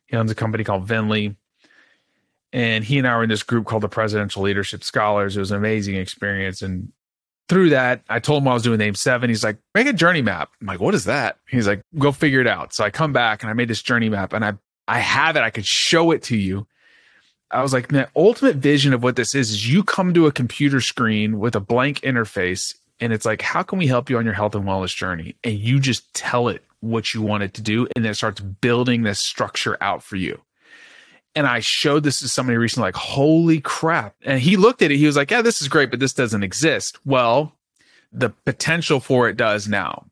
He 0.07 0.17
owns 0.17 0.31
a 0.31 0.35
company 0.35 0.63
called 0.63 0.87
Vennli. 0.87 1.35
And 2.51 2.83
he 2.83 2.97
and 2.97 3.07
I 3.07 3.15
were 3.15 3.23
in 3.23 3.29
this 3.29 3.43
group 3.43 3.67
called 3.67 3.83
the 3.83 3.89
Presidential 3.89 4.41
Leadership 4.41 4.83
Scholars. 4.83 5.37
It 5.37 5.39
was 5.39 5.51
an 5.51 5.57
amazing 5.57 5.95
experience. 5.95 6.63
And 6.63 6.91
through 7.47 7.69
that, 7.69 8.01
I 8.09 8.19
told 8.19 8.41
him 8.41 8.47
I 8.47 8.53
was 8.53 8.63
doing 8.63 8.79
AIM7. 8.79 9.29
He's 9.29 9.43
like, 9.43 9.57
make 9.75 9.87
a 9.87 9.93
journey 9.93 10.23
map. 10.23 10.49
I'm 10.59 10.65
like, 10.65 10.79
what 10.79 10.95
is 10.95 11.05
that? 11.05 11.37
He's 11.47 11.67
like, 11.67 11.81
go 11.97 12.11
figure 12.11 12.41
it 12.41 12.47
out. 12.47 12.73
So 12.73 12.83
I 12.83 12.89
come 12.89 13.13
back 13.13 13.43
and 13.43 13.51
I 13.51 13.53
made 13.53 13.67
this 13.67 13.83
journey 13.83 14.09
map 14.09 14.33
and 14.33 14.43
I 14.43 14.53
I 14.89 14.99
have 14.99 15.35
it. 15.35 15.41
I 15.41 15.51
could 15.51 15.67
show 15.67 16.09
it 16.09 16.23
to 16.23 16.35
you. 16.35 16.65
I 17.51 17.61
was 17.63 17.73
like, 17.73 17.87
the 17.87 18.07
ultimate 18.15 18.57
vision 18.57 18.93
of 18.93 19.01
what 19.01 19.15
this 19.15 19.33
is 19.33 19.49
is 19.49 19.71
you 19.71 19.83
come 19.83 20.13
to 20.13 20.27
a 20.27 20.31
computer 20.31 20.81
screen 20.81 21.39
with 21.39 21.55
a 21.55 21.59
blank 21.59 22.01
interface, 22.01 22.75
and 22.99 23.11
it's 23.11 23.25
like, 23.25 23.41
how 23.41 23.63
can 23.63 23.79
we 23.79 23.87
help 23.87 24.09
you 24.09 24.17
on 24.17 24.25
your 24.25 24.33
health 24.33 24.55
and 24.55 24.65
wellness 24.65 24.95
journey? 24.95 25.35
And 25.43 25.55
you 25.55 25.79
just 25.79 26.13
tell 26.13 26.47
it 26.47 26.63
what 26.81 27.13
you 27.13 27.21
want 27.21 27.43
it 27.43 27.53
to 27.55 27.61
do, 27.61 27.87
and 27.95 28.05
then 28.05 28.11
it 28.11 28.15
starts 28.15 28.39
building 28.39 29.03
this 29.03 29.19
structure 29.19 29.77
out 29.81 30.03
for 30.03 30.15
you. 30.15 30.39
And 31.35 31.47
I 31.47 31.59
showed 31.59 32.03
this 32.03 32.19
to 32.19 32.27
somebody 32.27 32.57
recently, 32.57 32.87
like, 32.87 32.95
holy 32.95 33.61
crap. 33.61 34.15
And 34.23 34.39
he 34.39 34.57
looked 34.57 34.81
at 34.81 34.91
it, 34.91 34.97
he 34.97 35.05
was 35.05 35.15
like, 35.15 35.31
yeah, 35.31 35.41
this 35.41 35.61
is 35.61 35.67
great, 35.67 35.89
but 35.89 35.99
this 35.99 36.13
doesn't 36.13 36.43
exist. 36.43 36.99
Well, 37.05 37.55
the 38.11 38.29
potential 38.29 38.99
for 38.99 39.29
it 39.29 39.37
does 39.37 39.67
now. 39.67 40.05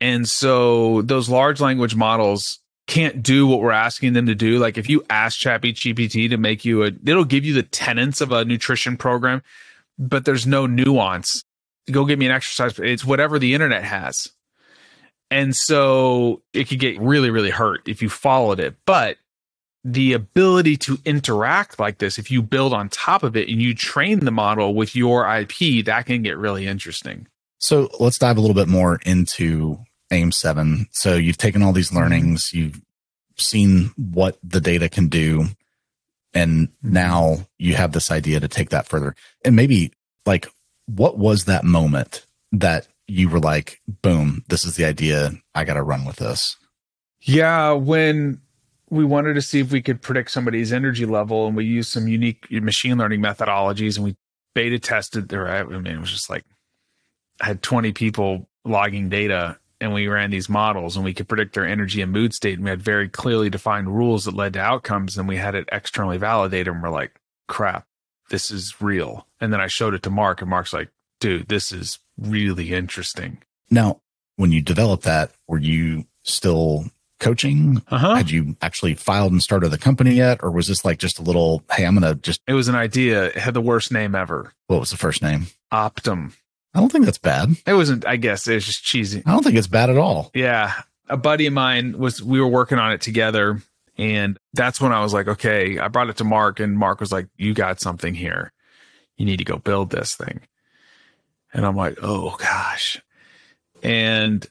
And 0.00 0.28
so 0.28 1.02
those 1.02 1.28
large 1.28 1.60
language 1.60 1.94
models 1.94 2.58
can't 2.90 3.22
do 3.22 3.46
what 3.46 3.60
we're 3.60 3.70
asking 3.70 4.14
them 4.14 4.26
to 4.26 4.34
do. 4.34 4.58
Like 4.58 4.76
if 4.76 4.90
you 4.90 5.04
ask 5.08 5.38
ChatGPT 5.40 6.28
to 6.28 6.36
make 6.36 6.64
you 6.64 6.82
a, 6.82 6.90
it'll 7.06 7.24
give 7.24 7.44
you 7.44 7.54
the 7.54 7.62
tenets 7.62 8.20
of 8.20 8.32
a 8.32 8.44
nutrition 8.44 8.96
program, 8.96 9.42
but 9.96 10.24
there's 10.24 10.44
no 10.44 10.66
nuance. 10.66 11.44
Go 11.90 12.04
get 12.04 12.18
me 12.18 12.26
an 12.26 12.32
exercise. 12.32 12.78
It's 12.80 13.04
whatever 13.04 13.38
the 13.38 13.54
internet 13.54 13.84
has. 13.84 14.28
And 15.30 15.54
so 15.54 16.42
it 16.52 16.64
could 16.64 16.80
get 16.80 17.00
really, 17.00 17.30
really 17.30 17.50
hurt 17.50 17.88
if 17.88 18.02
you 18.02 18.08
followed 18.08 18.58
it. 18.58 18.74
But 18.86 19.18
the 19.84 20.12
ability 20.12 20.76
to 20.78 20.98
interact 21.04 21.78
like 21.78 21.98
this, 21.98 22.18
if 22.18 22.28
you 22.28 22.42
build 22.42 22.74
on 22.74 22.88
top 22.88 23.22
of 23.22 23.36
it 23.36 23.48
and 23.48 23.62
you 23.62 23.72
train 23.72 24.24
the 24.24 24.32
model 24.32 24.74
with 24.74 24.96
your 24.96 25.32
IP, 25.32 25.84
that 25.84 26.06
can 26.06 26.22
get 26.22 26.36
really 26.36 26.66
interesting. 26.66 27.28
So 27.58 27.88
let's 28.00 28.18
dive 28.18 28.36
a 28.36 28.40
little 28.40 28.54
bit 28.54 28.68
more 28.68 28.98
into 29.06 29.78
AIM7. 30.10 30.86
So 30.90 31.14
you've 31.14 31.38
taken 31.38 31.62
all 31.62 31.72
these 31.72 31.88
mm-hmm. 31.88 31.98
learnings, 31.98 32.52
you've 32.52 32.80
seen 33.36 33.92
what 33.96 34.38
the 34.42 34.60
data 34.60 34.88
can 34.88 35.08
do, 35.08 35.46
and 36.34 36.68
mm-hmm. 36.68 36.92
now 36.92 37.46
you 37.58 37.74
have 37.74 37.92
this 37.92 38.10
idea 38.10 38.40
to 38.40 38.48
take 38.48 38.70
that 38.70 38.88
further. 38.88 39.14
And 39.44 39.56
maybe 39.56 39.92
like, 40.26 40.48
what 40.86 41.18
was 41.18 41.44
that 41.44 41.64
moment 41.64 42.26
that 42.52 42.88
you 43.06 43.28
were 43.28 43.40
like, 43.40 43.80
boom, 44.02 44.44
this 44.48 44.64
is 44.64 44.76
the 44.76 44.84
idea. 44.84 45.32
I 45.54 45.64
got 45.64 45.74
to 45.74 45.82
run 45.82 46.04
with 46.04 46.16
this? 46.16 46.56
Yeah. 47.20 47.72
When 47.72 48.40
we 48.88 49.04
wanted 49.04 49.34
to 49.34 49.42
see 49.42 49.60
if 49.60 49.70
we 49.70 49.82
could 49.82 50.02
predict 50.02 50.30
somebody's 50.30 50.72
energy 50.72 51.06
level 51.06 51.46
and 51.46 51.56
we 51.56 51.64
used 51.64 51.92
some 51.92 52.08
unique 52.08 52.50
machine 52.50 52.98
learning 52.98 53.20
methodologies 53.20 53.96
and 53.96 54.04
we 54.04 54.16
beta 54.54 54.78
tested 54.78 55.28
there. 55.28 55.48
I 55.48 55.62
mean, 55.62 55.86
it 55.86 56.00
was 56.00 56.10
just 56.10 56.28
like, 56.28 56.44
I 57.40 57.46
had 57.46 57.62
20 57.62 57.92
people 57.92 58.48
logging 58.64 59.08
data 59.08 59.58
and 59.80 59.92
we 59.94 60.08
ran 60.08 60.30
these 60.30 60.48
models 60.48 60.96
and 60.96 61.04
we 61.04 61.14
could 61.14 61.28
predict 61.28 61.54
their 61.54 61.66
energy 61.66 62.02
and 62.02 62.12
mood 62.12 62.34
state 62.34 62.54
and 62.54 62.64
we 62.64 62.70
had 62.70 62.82
very 62.82 63.08
clearly 63.08 63.50
defined 63.50 63.94
rules 63.94 64.24
that 64.24 64.34
led 64.34 64.52
to 64.52 64.60
outcomes 64.60 65.16
and 65.16 65.28
we 65.28 65.36
had 65.36 65.54
it 65.54 65.68
externally 65.72 66.18
validated 66.18 66.72
and 66.72 66.82
we're 66.82 66.90
like 66.90 67.20
crap 67.48 67.86
this 68.30 68.50
is 68.50 68.80
real 68.80 69.26
and 69.40 69.52
then 69.52 69.60
i 69.60 69.66
showed 69.66 69.94
it 69.94 70.02
to 70.02 70.10
mark 70.10 70.40
and 70.40 70.50
mark's 70.50 70.72
like 70.72 70.90
dude 71.18 71.48
this 71.48 71.72
is 71.72 71.98
really 72.18 72.72
interesting 72.72 73.38
now 73.70 74.00
when 74.36 74.52
you 74.52 74.60
developed 74.62 75.04
that 75.04 75.30
were 75.48 75.58
you 75.58 76.04
still 76.22 76.84
coaching? 77.20 77.82
Uh-huh. 77.88 78.16
Had 78.16 78.30
you 78.30 78.56
actually 78.60 78.94
filed 78.94 79.30
and 79.30 79.42
started 79.42 79.68
the 79.68 79.78
company 79.78 80.14
yet? 80.14 80.40
Or 80.42 80.50
was 80.50 80.66
this 80.66 80.84
like 80.84 80.98
just 80.98 81.18
a 81.18 81.22
little, 81.22 81.62
hey, 81.70 81.84
I'm 81.84 81.96
going 81.96 82.14
to 82.14 82.20
just, 82.20 82.40
It 82.48 82.54
was 82.54 82.66
an 82.66 82.74
idea. 82.74 83.26
It 83.26 83.36
had 83.36 83.54
the 83.54 83.60
worst 83.60 83.92
name 83.92 84.14
ever. 84.14 84.52
what 84.66 84.80
was 84.80 84.90
the 84.90 84.96
first 84.96 85.22
name? 85.22 85.46
Optum. 85.72 86.32
I 86.74 86.80
don't 86.80 86.90
think 86.90 87.04
that's 87.04 87.18
bad. 87.18 87.50
It 87.66 87.74
wasn't, 87.74 88.06
I 88.06 88.16
guess 88.16 88.46
it 88.46 88.54
was 88.54 88.66
just 88.66 88.84
cheesy. 88.84 89.22
I 89.26 89.32
don't 89.32 89.42
think 89.42 89.56
it's 89.56 89.66
bad 89.66 89.90
at 89.90 89.98
all. 89.98 90.30
Yeah. 90.34 90.72
A 91.08 91.16
buddy 91.16 91.46
of 91.46 91.52
mine 91.52 91.98
was, 91.98 92.22
we 92.22 92.40
were 92.40 92.48
working 92.48 92.78
on 92.78 92.92
it 92.92 93.00
together. 93.00 93.60
And 93.98 94.38
that's 94.54 94.80
when 94.80 94.92
I 94.92 95.02
was 95.02 95.12
like, 95.12 95.28
okay, 95.28 95.78
I 95.78 95.88
brought 95.88 96.08
it 96.08 96.16
to 96.18 96.24
Mark, 96.24 96.58
and 96.58 96.78
Mark 96.78 97.00
was 97.00 97.12
like, 97.12 97.26
you 97.36 97.52
got 97.52 97.80
something 97.80 98.14
here. 98.14 98.52
You 99.18 99.26
need 99.26 99.38
to 99.38 99.44
go 99.44 99.58
build 99.58 99.90
this 99.90 100.14
thing. 100.14 100.40
And 101.52 101.66
I'm 101.66 101.76
like, 101.76 101.98
oh 102.00 102.36
gosh. 102.38 103.02
And, 103.82 104.46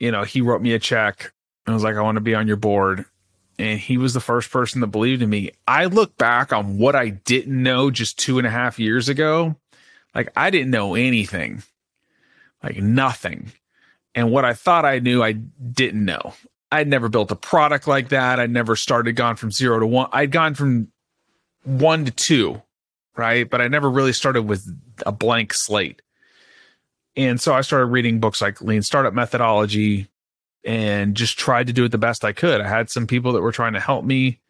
you 0.00 0.10
know, 0.10 0.24
he 0.24 0.40
wrote 0.40 0.62
me 0.62 0.72
a 0.72 0.78
check 0.78 1.32
and 1.66 1.74
was 1.74 1.84
like, 1.84 1.94
I 1.94 2.00
want 2.00 2.16
to 2.16 2.22
be 2.22 2.34
on 2.34 2.48
your 2.48 2.56
board. 2.56 3.04
And 3.58 3.78
he 3.78 3.98
was 3.98 4.14
the 4.14 4.20
first 4.20 4.50
person 4.50 4.80
that 4.80 4.88
believed 4.88 5.20
in 5.20 5.30
me. 5.30 5.52
I 5.66 5.84
look 5.84 6.16
back 6.16 6.52
on 6.52 6.78
what 6.78 6.96
I 6.96 7.10
didn't 7.10 7.62
know 7.62 7.90
just 7.90 8.18
two 8.18 8.38
and 8.38 8.46
a 8.46 8.50
half 8.50 8.78
years 8.78 9.08
ago. 9.08 9.56
Like, 10.14 10.30
I 10.36 10.50
didn't 10.50 10.70
know 10.70 10.94
anything, 10.94 11.62
like 12.62 12.78
nothing. 12.78 13.52
And 14.14 14.32
what 14.32 14.44
I 14.44 14.54
thought 14.54 14.84
I 14.84 14.98
knew, 14.98 15.22
I 15.22 15.32
didn't 15.32 16.04
know. 16.04 16.34
I'd 16.70 16.88
never 16.88 17.08
built 17.08 17.30
a 17.30 17.36
product 17.36 17.86
like 17.86 18.08
that. 18.10 18.40
I'd 18.40 18.50
never 18.50 18.76
started 18.76 19.12
gone 19.12 19.36
from 19.36 19.50
zero 19.50 19.78
to 19.80 19.86
one. 19.86 20.08
I'd 20.12 20.32
gone 20.32 20.54
from 20.54 20.88
one 21.64 22.04
to 22.04 22.10
two, 22.10 22.60
right? 23.16 23.48
But 23.48 23.60
I 23.60 23.68
never 23.68 23.90
really 23.90 24.12
started 24.12 24.42
with 24.42 24.66
a 25.06 25.12
blank 25.12 25.54
slate. 25.54 26.02
And 27.16 27.40
so 27.40 27.54
I 27.54 27.62
started 27.62 27.86
reading 27.86 28.20
books 28.20 28.40
like 28.40 28.60
Lean 28.60 28.82
Startup 28.82 29.14
Methodology 29.14 30.08
and 30.64 31.14
just 31.14 31.38
tried 31.38 31.66
to 31.68 31.72
do 31.72 31.84
it 31.84 31.90
the 31.90 31.98
best 31.98 32.24
I 32.24 32.32
could. 32.32 32.60
I 32.60 32.68
had 32.68 32.90
some 32.90 33.06
people 33.06 33.32
that 33.32 33.40
were 33.40 33.52
trying 33.52 33.72
to 33.72 33.80
help 33.80 34.04
me, 34.04 34.40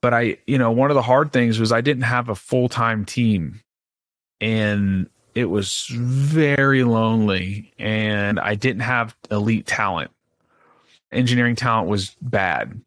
but 0.00 0.14
I, 0.14 0.38
you 0.46 0.58
know, 0.58 0.70
one 0.70 0.90
of 0.90 0.94
the 0.94 1.02
hard 1.02 1.32
things 1.32 1.58
was 1.58 1.72
I 1.72 1.80
didn't 1.80 2.04
have 2.04 2.28
a 2.28 2.34
full 2.34 2.68
time 2.68 3.04
team 3.04 3.60
and 4.42 5.08
it 5.34 5.46
was 5.46 5.86
very 5.90 6.84
lonely 6.84 7.72
and 7.78 8.38
I 8.38 8.56
didn't 8.56 8.82
have 8.82 9.16
elite 9.30 9.66
talent. 9.66 10.10
Engineering 11.10 11.56
talent 11.56 11.88
was 11.88 12.16
bad. 12.20 12.78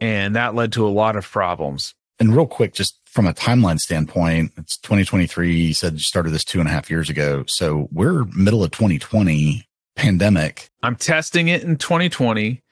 And 0.00 0.36
that 0.36 0.54
led 0.54 0.72
to 0.74 0.86
a 0.86 0.88
lot 0.88 1.16
of 1.16 1.28
problems. 1.28 1.94
And 2.20 2.34
real 2.34 2.46
quick, 2.46 2.72
just 2.72 3.00
from 3.04 3.26
a 3.26 3.34
timeline 3.34 3.78
standpoint, 3.78 4.52
it's 4.56 4.76
2023. 4.78 5.54
You 5.54 5.74
said 5.74 5.94
you 5.94 5.98
started 5.98 6.30
this 6.30 6.44
two 6.44 6.60
and 6.60 6.68
a 6.68 6.72
half 6.72 6.88
years 6.88 7.10
ago. 7.10 7.44
So 7.48 7.88
we're 7.92 8.24
middle 8.26 8.62
of 8.62 8.70
2020 8.70 9.68
pandemic. 9.96 10.70
I'm 10.82 10.94
testing 10.94 11.48
it 11.48 11.64
in 11.64 11.76
2020. 11.76 12.62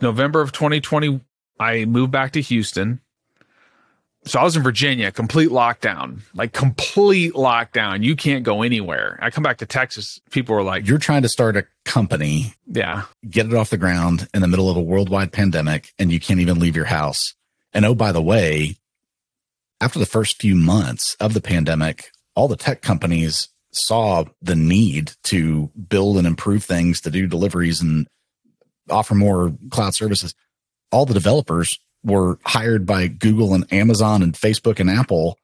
November 0.00 0.40
of 0.40 0.52
2020, 0.52 1.20
I 1.60 1.84
moved 1.84 2.10
back 2.10 2.32
to 2.32 2.40
Houston. 2.40 3.00
So 4.26 4.40
I 4.40 4.42
was 4.42 4.56
in 4.56 4.64
Virginia, 4.64 5.12
complete 5.12 5.50
lockdown, 5.50 6.20
like 6.34 6.52
complete 6.52 7.34
lockdown. 7.34 8.02
You 8.02 8.16
can't 8.16 8.42
go 8.42 8.62
anywhere. 8.62 9.18
I 9.22 9.30
come 9.30 9.44
back 9.44 9.58
to 9.58 9.66
Texas, 9.66 10.20
people 10.30 10.56
were 10.56 10.64
like, 10.64 10.86
You're 10.86 10.98
trying 10.98 11.22
to 11.22 11.28
start 11.28 11.56
a 11.56 11.64
company, 11.84 12.52
yeah, 12.66 13.04
get 13.30 13.46
it 13.46 13.54
off 13.54 13.70
the 13.70 13.76
ground 13.76 14.28
in 14.34 14.42
the 14.42 14.48
middle 14.48 14.68
of 14.68 14.76
a 14.76 14.80
worldwide 14.80 15.32
pandemic, 15.32 15.92
and 15.98 16.10
you 16.10 16.18
can't 16.18 16.40
even 16.40 16.58
leave 16.58 16.74
your 16.74 16.86
house. 16.86 17.34
And 17.72 17.84
oh, 17.84 17.94
by 17.94 18.10
the 18.10 18.22
way, 18.22 18.76
after 19.80 20.00
the 20.00 20.06
first 20.06 20.40
few 20.40 20.56
months 20.56 21.16
of 21.20 21.32
the 21.32 21.40
pandemic, 21.40 22.10
all 22.34 22.48
the 22.48 22.56
tech 22.56 22.82
companies 22.82 23.48
saw 23.72 24.24
the 24.42 24.56
need 24.56 25.12
to 25.24 25.70
build 25.88 26.16
and 26.16 26.26
improve 26.26 26.64
things, 26.64 27.00
to 27.02 27.10
do 27.10 27.28
deliveries 27.28 27.80
and 27.80 28.08
offer 28.90 29.14
more 29.14 29.52
cloud 29.70 29.94
services. 29.94 30.34
All 30.90 31.06
the 31.06 31.14
developers 31.14 31.78
were 32.06 32.38
hired 32.44 32.86
by 32.86 33.08
Google 33.08 33.52
and 33.52 33.70
Amazon 33.72 34.22
and 34.22 34.32
Facebook 34.32 34.80
and 34.80 34.88
Apple, 34.88 35.38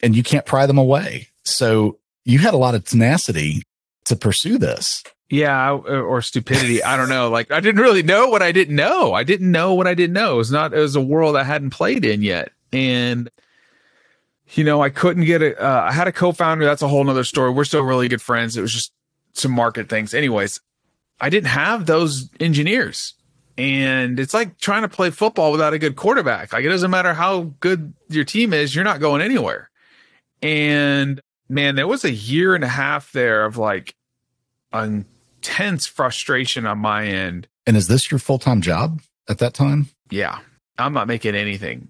and 0.00 0.16
you 0.16 0.22
can't 0.22 0.46
pry 0.46 0.64
them 0.66 0.78
away. 0.78 1.28
So 1.44 1.98
you 2.24 2.38
had 2.38 2.54
a 2.54 2.58
lot 2.58 2.74
of 2.74 2.84
tenacity 2.84 3.62
to 4.04 4.16
pursue 4.16 4.56
this. 4.56 5.02
Yeah, 5.30 5.72
or 5.72 6.22
stupidity. 6.22 6.82
I 6.82 6.96
don't 6.96 7.08
know. 7.08 7.28
Like 7.28 7.50
I 7.50 7.60
didn't 7.60 7.80
really 7.80 8.02
know 8.02 8.28
what 8.28 8.42
I 8.42 8.52
didn't 8.52 8.76
know. 8.76 9.12
I 9.14 9.24
didn't 9.24 9.50
know 9.50 9.74
what 9.74 9.86
I 9.86 9.94
didn't 9.94 10.12
know. 10.12 10.34
It 10.34 10.38
was 10.38 10.52
not. 10.52 10.72
It 10.72 10.78
was 10.78 10.96
a 10.96 11.00
world 11.00 11.36
I 11.36 11.42
hadn't 11.42 11.70
played 11.70 12.04
in 12.04 12.22
yet, 12.22 12.52
and 12.72 13.30
you 14.52 14.64
know, 14.64 14.82
I 14.82 14.90
couldn't 14.90 15.24
get 15.24 15.42
it. 15.42 15.58
Uh, 15.58 15.86
I 15.88 15.92
had 15.92 16.06
a 16.06 16.12
co-founder. 16.12 16.64
That's 16.64 16.82
a 16.82 16.88
whole 16.88 17.02
nother 17.02 17.24
story. 17.24 17.50
We're 17.50 17.64
still 17.64 17.82
really 17.82 18.08
good 18.08 18.22
friends. 18.22 18.56
It 18.56 18.60
was 18.60 18.72
just 18.72 18.92
some 19.32 19.50
market 19.50 19.88
things. 19.88 20.14
Anyways, 20.14 20.60
I 21.20 21.30
didn't 21.30 21.48
have 21.48 21.86
those 21.86 22.30
engineers, 22.38 23.14
and 23.56 24.18
it's 24.18 24.34
like 24.34 24.58
trying 24.58 24.82
to 24.82 24.88
play 24.88 25.10
football 25.10 25.52
without 25.52 25.74
a 25.74 25.78
good 25.78 25.96
quarterback. 25.96 26.52
Like 26.52 26.64
it 26.64 26.68
doesn't 26.68 26.90
matter 26.90 27.14
how 27.14 27.52
good 27.60 27.94
your 28.08 28.24
team 28.24 28.52
is, 28.52 28.74
you're 28.74 28.84
not 28.84 29.00
going 29.00 29.22
anywhere. 29.22 29.70
And 30.42 31.20
man, 31.48 31.76
there 31.76 31.86
was 31.86 32.04
a 32.04 32.10
year 32.10 32.54
and 32.54 32.64
a 32.64 32.68
half 32.68 33.12
there 33.12 33.44
of 33.44 33.56
like 33.56 33.94
intense 34.72 35.86
frustration 35.86 36.66
on 36.66 36.78
my 36.78 37.06
end. 37.06 37.48
And 37.66 37.76
is 37.76 37.86
this 37.88 38.10
your 38.10 38.18
full 38.18 38.38
time 38.38 38.60
job 38.60 39.00
at 39.28 39.38
that 39.38 39.54
time? 39.54 39.88
Yeah, 40.10 40.38
I'm 40.78 40.92
not 40.92 41.06
making 41.06 41.34
anything. 41.34 41.88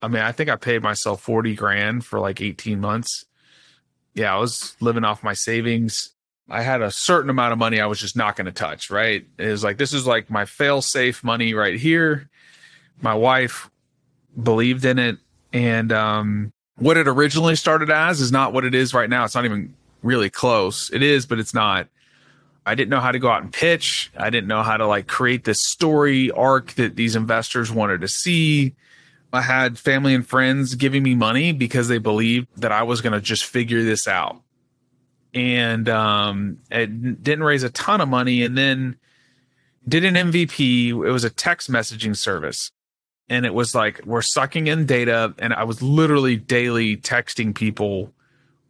I 0.00 0.08
mean, 0.08 0.22
I 0.22 0.32
think 0.32 0.50
I 0.50 0.56
paid 0.56 0.82
myself 0.82 1.22
40 1.22 1.54
grand 1.54 2.04
for 2.04 2.18
like 2.18 2.40
18 2.40 2.80
months. 2.80 3.24
Yeah, 4.14 4.34
I 4.34 4.38
was 4.38 4.76
living 4.80 5.04
off 5.04 5.22
my 5.22 5.32
savings. 5.32 6.10
I 6.48 6.62
had 6.62 6.82
a 6.82 6.90
certain 6.90 7.30
amount 7.30 7.52
of 7.52 7.58
money 7.58 7.80
I 7.80 7.86
was 7.86 8.00
just 8.00 8.16
not 8.16 8.36
going 8.36 8.46
to 8.46 8.52
touch, 8.52 8.90
right? 8.90 9.24
It 9.38 9.46
was 9.46 9.64
like, 9.64 9.78
this 9.78 9.92
is 9.92 10.06
like 10.06 10.30
my 10.30 10.44
fail 10.44 10.82
safe 10.82 11.22
money 11.24 11.54
right 11.54 11.78
here. 11.78 12.28
My 13.00 13.14
wife 13.14 13.70
believed 14.40 14.84
in 14.84 14.98
it. 14.98 15.18
And 15.52 15.92
um, 15.92 16.52
what 16.76 16.96
it 16.96 17.08
originally 17.08 17.56
started 17.56 17.90
as 17.90 18.20
is 18.20 18.32
not 18.32 18.52
what 18.52 18.64
it 18.64 18.74
is 18.74 18.92
right 18.92 19.08
now. 19.08 19.24
It's 19.24 19.34
not 19.34 19.44
even 19.44 19.74
really 20.02 20.30
close. 20.30 20.90
It 20.92 21.02
is, 21.02 21.26
but 21.26 21.38
it's 21.38 21.54
not. 21.54 21.88
I 22.64 22.74
didn't 22.74 22.90
know 22.90 23.00
how 23.00 23.12
to 23.12 23.18
go 23.18 23.28
out 23.28 23.42
and 23.42 23.52
pitch. 23.52 24.10
I 24.16 24.30
didn't 24.30 24.48
know 24.48 24.62
how 24.62 24.76
to 24.76 24.86
like 24.86 25.06
create 25.06 25.44
this 25.44 25.62
story 25.66 26.30
arc 26.30 26.72
that 26.74 26.96
these 26.96 27.16
investors 27.16 27.72
wanted 27.72 28.02
to 28.02 28.08
see. 28.08 28.74
I 29.32 29.40
had 29.40 29.78
family 29.78 30.14
and 30.14 30.26
friends 30.26 30.74
giving 30.74 31.02
me 31.02 31.14
money 31.14 31.52
because 31.52 31.88
they 31.88 31.98
believed 31.98 32.48
that 32.56 32.70
I 32.70 32.82
was 32.82 33.00
going 33.00 33.14
to 33.14 33.20
just 33.20 33.44
figure 33.44 33.82
this 33.82 34.06
out. 34.06 34.40
And 35.34 35.88
um, 35.88 36.58
it 36.70 37.22
didn't 37.22 37.44
raise 37.44 37.62
a 37.62 37.70
ton 37.70 38.00
of 38.00 38.08
money. 38.08 38.42
And 38.42 38.56
then 38.56 38.96
did 39.88 40.04
an 40.04 40.14
MVP. 40.14 40.88
It 40.88 40.94
was 40.94 41.24
a 41.24 41.30
text 41.30 41.70
messaging 41.70 42.16
service. 42.16 42.70
And 43.28 43.46
it 43.46 43.54
was 43.54 43.74
like, 43.74 44.00
we're 44.04 44.22
sucking 44.22 44.66
in 44.66 44.84
data. 44.84 45.34
And 45.38 45.54
I 45.54 45.64
was 45.64 45.80
literally 45.80 46.36
daily 46.36 46.96
texting 46.96 47.54
people 47.54 48.12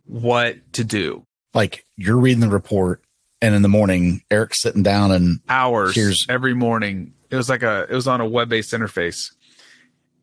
what 0.05 0.57
to 0.75 0.85
do. 0.85 1.25
Like 1.55 1.85
you're 1.97 2.17
reading 2.17 2.41
the 2.41 2.49
report, 2.49 3.03
and 3.41 3.55
in 3.55 3.63
the 3.63 3.69
morning, 3.69 4.23
Erik's 4.31 4.63
sitting 4.63 4.83
down 4.83 5.11
and 5.11 5.41
Hours 5.49 5.95
every 6.29 6.55
morning. 6.55 7.13
It 7.31 7.37
was 7.37 7.49
like 7.49 7.63
a, 7.63 7.87
it 7.91 7.95
was 7.95 8.07
on 8.07 8.21
a 8.21 8.27
web 8.27 8.49
based 8.49 8.73
interface. 8.73 9.33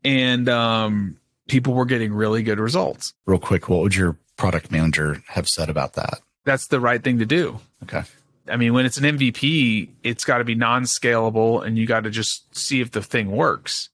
And 0.06 0.48
um, 0.48 1.18
people 1.50 1.74
were 1.74 1.86
getting 1.86 2.14
really 2.14 2.44
good 2.44 2.60
results. 2.60 3.14
real 3.26 3.40
quick, 3.40 3.68
what 3.68 3.82
would 3.82 3.96
your 3.96 4.18
product 4.38 4.72
manager 4.72 5.22
have 5.28 5.48
said 5.48 5.70
about 5.70 5.94
that? 5.94 6.22
That's 6.50 6.66
the 6.66 6.80
right 6.80 7.04
thing 7.04 7.20
to 7.20 7.28
do. 7.28 7.60
Okay. 7.84 8.02
I 8.48 8.58
mean, 8.58 8.74
when 8.74 8.88
it's 8.88 8.98
an 8.98 9.04
MVP, 9.04 9.90
it's 10.02 10.26
got 10.26 10.40
to 10.40 10.44
be 10.44 10.56
non 10.56 10.86
scalable 10.86 11.64
and 11.64 11.78
you 11.78 11.86
got 11.86 12.06
to 12.06 12.10
just 12.10 12.56
see 12.58 12.82
if 12.82 12.90
the 12.90 13.04
thing 13.04 13.30
works. 13.30 13.90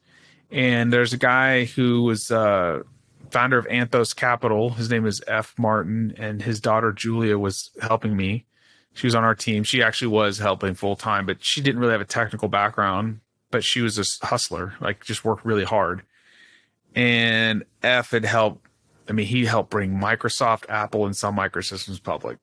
And 0.49 0.93
there's 0.93 1.11
a 1.11 1.17
guy 1.17 1.65
who 1.65 2.03
was 2.03 2.31
uh, 2.31 2.83
founder 3.29 3.57
of 3.57 3.65
Anthos 3.67 4.15
Capital. 4.15 4.69
His 4.69 4.89
name 4.89 5.05
is 5.05 5.21
F. 5.27 5.53
Martin, 5.57 6.15
and 6.17 6.41
his 6.41 6.61
daughter 6.61 6.93
Julia 6.93 7.37
was 7.37 7.71
helping 7.81 8.15
me. 8.15 8.45
She 8.93 9.05
was 9.05 9.15
on 9.15 9.25
our 9.25 9.35
team. 9.35 9.65
She 9.65 9.83
actually 9.83 10.07
was 10.07 10.37
helping 10.37 10.75
full 10.75 10.95
time, 10.95 11.25
but 11.25 11.43
she 11.43 11.59
didn't 11.59 11.81
really 11.81 11.91
have 11.91 11.99
a 11.99 12.05
technical 12.05 12.47
background, 12.47 13.19
but 13.51 13.65
she 13.65 13.81
was 13.81 13.99
a 13.99 14.25
hustler, 14.25 14.75
like 14.79 15.03
just 15.03 15.25
worked 15.25 15.43
really 15.43 15.65
hard. 15.65 16.03
And 16.95 17.65
F 17.83 18.11
had 18.11 18.23
helped, 18.23 18.65
I 19.09 19.11
mean, 19.11 19.25
he 19.25 19.43
helped 19.43 19.71
bring 19.71 19.99
Microsoft, 19.99 20.69
Apple, 20.69 21.05
and 21.05 21.17
Sun 21.17 21.35
Microsystems 21.35 22.01
public 22.01 22.37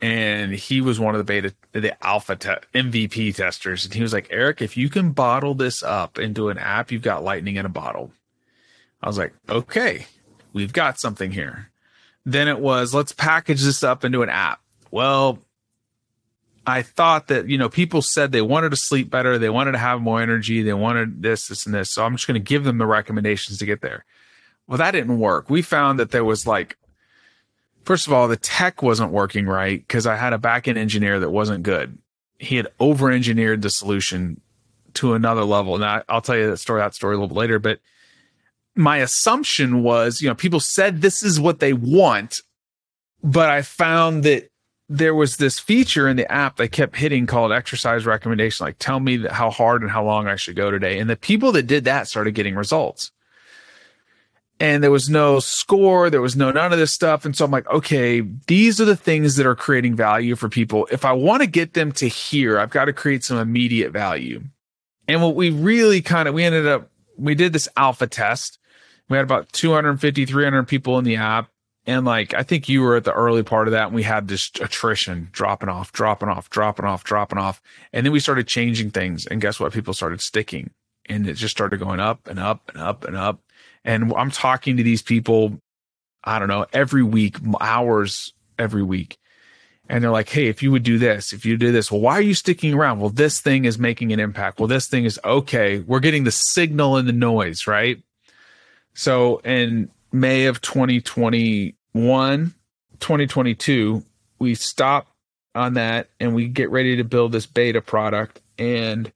and 0.00 0.52
he 0.52 0.80
was 0.80 1.00
one 1.00 1.14
of 1.14 1.18
the 1.18 1.24
beta 1.24 1.54
the 1.72 2.04
alpha 2.04 2.36
te- 2.36 2.78
mvp 2.78 3.34
testers. 3.34 3.84
And 3.84 3.94
he 3.94 4.02
was 4.02 4.12
like 4.12 4.28
Erik 4.30 4.60
if 4.60 4.76
you 4.76 4.88
can 4.88 5.12
bottle 5.12 5.54
this 5.54 5.82
up 5.82 6.18
into 6.18 6.48
an 6.48 6.58
app 6.58 6.90
you've 6.90 7.02
got 7.02 7.24
lightning 7.24 7.56
in 7.56 7.66
a 7.66 7.70
bottle. 7.70 8.12
I 9.02 9.06
was 9.06 9.18
like 9.18 9.34
okay 9.48 10.06
we've 10.52 10.72
got 10.72 10.98
something 10.98 11.30
here. 11.32 11.70
Then 12.24 12.48
it 12.48 12.60
was 12.60 12.92
let's 12.92 13.12
package 13.12 13.62
this 13.62 13.82
up 13.82 14.04
into 14.04 14.22
an 14.22 14.28
app. 14.28 14.60
Well 14.90 15.38
i 16.68 16.82
thought 16.82 17.28
that 17.28 17.48
you 17.48 17.56
know 17.56 17.68
people 17.68 18.02
said 18.02 18.32
they 18.32 18.42
wanted 18.42 18.70
to 18.70 18.76
sleep 18.76 19.08
better 19.08 19.38
they 19.38 19.48
wanted 19.48 19.70
to 19.70 19.78
have 19.78 20.00
more 20.00 20.20
energy 20.20 20.62
they 20.62 20.72
wanted 20.72 21.22
this 21.22 21.46
this 21.46 21.64
and 21.64 21.74
this. 21.74 21.92
So 21.92 22.04
i'm 22.04 22.16
just 22.16 22.26
going 22.26 22.34
to 22.34 22.40
give 22.40 22.64
them 22.64 22.78
the 22.78 22.86
recommendations 22.86 23.58
to 23.58 23.66
get 23.66 23.80
there. 23.80 24.04
Well 24.66 24.78
that 24.78 24.90
didn't 24.90 25.18
work. 25.18 25.48
We 25.48 25.62
found 25.62 25.98
that 26.00 26.10
there 26.10 26.24
was 26.24 26.46
like 26.46 26.76
First 27.86 28.08
of 28.08 28.12
all, 28.12 28.26
the 28.26 28.36
tech 28.36 28.82
wasn't 28.82 29.12
working 29.12 29.46
right 29.46 29.78
because 29.78 30.08
I 30.08 30.16
had 30.16 30.32
a 30.32 30.38
backend 30.38 30.76
engineer 30.76 31.20
that 31.20 31.30
wasn't 31.30 31.62
good. 31.62 31.96
He 32.40 32.56
had 32.56 32.66
over 32.80 33.12
engineered 33.12 33.62
the 33.62 33.70
solution 33.70 34.40
to 34.94 35.14
another 35.14 35.44
level. 35.44 35.76
And 35.76 35.84
I, 35.84 36.02
I'll 36.08 36.20
tell 36.20 36.36
you 36.36 36.50
that 36.50 36.56
story, 36.56 36.80
that 36.80 36.96
story 36.96 37.14
a 37.14 37.18
little 37.18 37.28
bit 37.28 37.38
later. 37.38 37.58
But 37.60 37.78
my 38.74 38.98
assumption 38.98 39.84
was, 39.84 40.20
you 40.20 40.28
know, 40.28 40.34
people 40.34 40.58
said 40.58 41.00
this 41.00 41.22
is 41.22 41.38
what 41.38 41.60
they 41.60 41.72
want, 41.72 42.42
but 43.22 43.50
I 43.50 43.62
found 43.62 44.24
that 44.24 44.50
there 44.88 45.14
was 45.14 45.36
this 45.36 45.60
feature 45.60 46.08
in 46.08 46.16
the 46.16 46.30
app 46.30 46.56
that 46.56 46.72
kept 46.72 46.96
hitting 46.96 47.26
called 47.26 47.52
exercise 47.52 48.04
recommendation, 48.04 48.66
like 48.66 48.76
tell 48.80 48.98
me 48.98 49.26
how 49.28 49.50
hard 49.50 49.82
and 49.82 49.90
how 49.92 50.04
long 50.04 50.26
I 50.26 50.34
should 50.34 50.56
go 50.56 50.72
today. 50.72 50.98
And 50.98 51.08
the 51.08 51.16
people 51.16 51.52
that 51.52 51.68
did 51.68 51.84
that 51.84 52.08
started 52.08 52.32
getting 52.32 52.56
results. 52.56 53.12
And 54.58 54.82
there 54.82 54.90
was 54.90 55.10
no 55.10 55.38
score, 55.38 56.08
there 56.08 56.22
was 56.22 56.34
no 56.34 56.50
none 56.50 56.72
of 56.72 56.78
this 56.78 56.92
stuff. 56.92 57.24
And 57.24 57.36
so 57.36 57.44
I'm 57.44 57.50
like, 57.50 57.68
okay, 57.68 58.22
these 58.46 58.80
are 58.80 58.86
the 58.86 58.96
things 58.96 59.36
that 59.36 59.46
are 59.46 59.54
creating 59.54 59.96
value 59.96 60.34
for 60.34 60.48
people. 60.48 60.88
If 60.90 61.04
I 61.04 61.12
want 61.12 61.42
to 61.42 61.46
get 61.46 61.74
them 61.74 61.92
to 61.92 62.08
here, 62.08 62.58
I've 62.58 62.70
got 62.70 62.86
to 62.86 62.92
create 62.94 63.22
some 63.22 63.36
immediate 63.36 63.92
value. 63.92 64.42
And 65.08 65.22
what 65.22 65.34
we 65.34 65.50
really 65.50 66.00
kind 66.00 66.26
of 66.26 66.34
we 66.34 66.42
ended 66.42 66.66
up 66.66 66.90
we 67.18 67.34
did 67.34 67.52
this 67.52 67.68
alpha 67.76 68.06
test. 68.06 68.58
We 69.08 69.16
had 69.16 69.24
about 69.24 69.52
250, 69.52 70.24
300 70.26 70.64
people 70.64 70.98
in 70.98 71.04
the 71.04 71.16
app 71.16 71.50
and 71.86 72.04
like, 72.04 72.34
I 72.34 72.42
think 72.42 72.68
you 72.68 72.82
were 72.82 72.96
at 72.96 73.04
the 73.04 73.12
early 73.12 73.44
part 73.44 73.68
of 73.68 73.72
that 73.72 73.86
and 73.86 73.94
we 73.94 74.02
had 74.02 74.26
this 74.26 74.50
attrition 74.60 75.28
dropping 75.30 75.68
off, 75.68 75.92
dropping 75.92 76.28
off, 76.28 76.50
dropping 76.50 76.84
off, 76.84 77.04
dropping 77.04 77.38
off. 77.38 77.62
And 77.92 78.04
then 78.04 78.12
we 78.12 78.18
started 78.18 78.48
changing 78.48 78.90
things. 78.90 79.24
And 79.26 79.40
guess 79.40 79.60
what? 79.60 79.72
People 79.72 79.94
started 79.94 80.20
sticking 80.20 80.70
and 81.08 81.28
it 81.28 81.34
just 81.34 81.56
started 81.56 81.78
going 81.78 82.00
up 82.00 82.26
and 82.26 82.40
up 82.40 82.68
and 82.68 82.82
up 82.82 83.04
and 83.04 83.16
up. 83.16 83.40
And 83.86 84.12
I'm 84.14 84.30
talking 84.32 84.76
to 84.76 84.82
these 84.82 85.00
people, 85.00 85.60
I 86.24 86.38
don't 86.38 86.48
know, 86.48 86.66
every 86.72 87.04
week, 87.04 87.36
hours 87.60 88.34
every 88.58 88.82
week. 88.82 89.16
And 89.88 90.02
they're 90.02 90.10
like, 90.10 90.28
Hey, 90.28 90.48
if 90.48 90.62
you 90.62 90.72
would 90.72 90.82
do 90.82 90.98
this, 90.98 91.32
if 91.32 91.46
you 91.46 91.56
do 91.56 91.70
this, 91.70 91.90
well, 91.90 92.00
why 92.00 92.14
are 92.14 92.22
you 92.22 92.34
sticking 92.34 92.74
around? 92.74 92.98
Well, 92.98 93.10
this 93.10 93.40
thing 93.40 93.64
is 93.64 93.78
making 93.78 94.12
an 94.12 94.18
impact. 94.18 94.58
Well, 94.58 94.66
this 94.66 94.88
thing 94.88 95.04
is 95.04 95.20
okay. 95.24 95.78
We're 95.78 96.00
getting 96.00 96.24
the 96.24 96.32
signal 96.32 96.96
and 96.96 97.08
the 97.08 97.12
noise, 97.12 97.68
right? 97.68 98.02
So 98.94 99.38
in 99.38 99.88
May 100.10 100.46
of 100.46 100.60
2021, 100.60 102.54
2022, 102.98 104.04
we 104.40 104.54
stop 104.56 105.06
on 105.54 105.74
that 105.74 106.08
and 106.18 106.34
we 106.34 106.48
get 106.48 106.70
ready 106.70 106.96
to 106.96 107.04
build 107.04 107.30
this 107.30 107.46
beta 107.46 107.80
product 107.80 108.40
and 108.58 109.12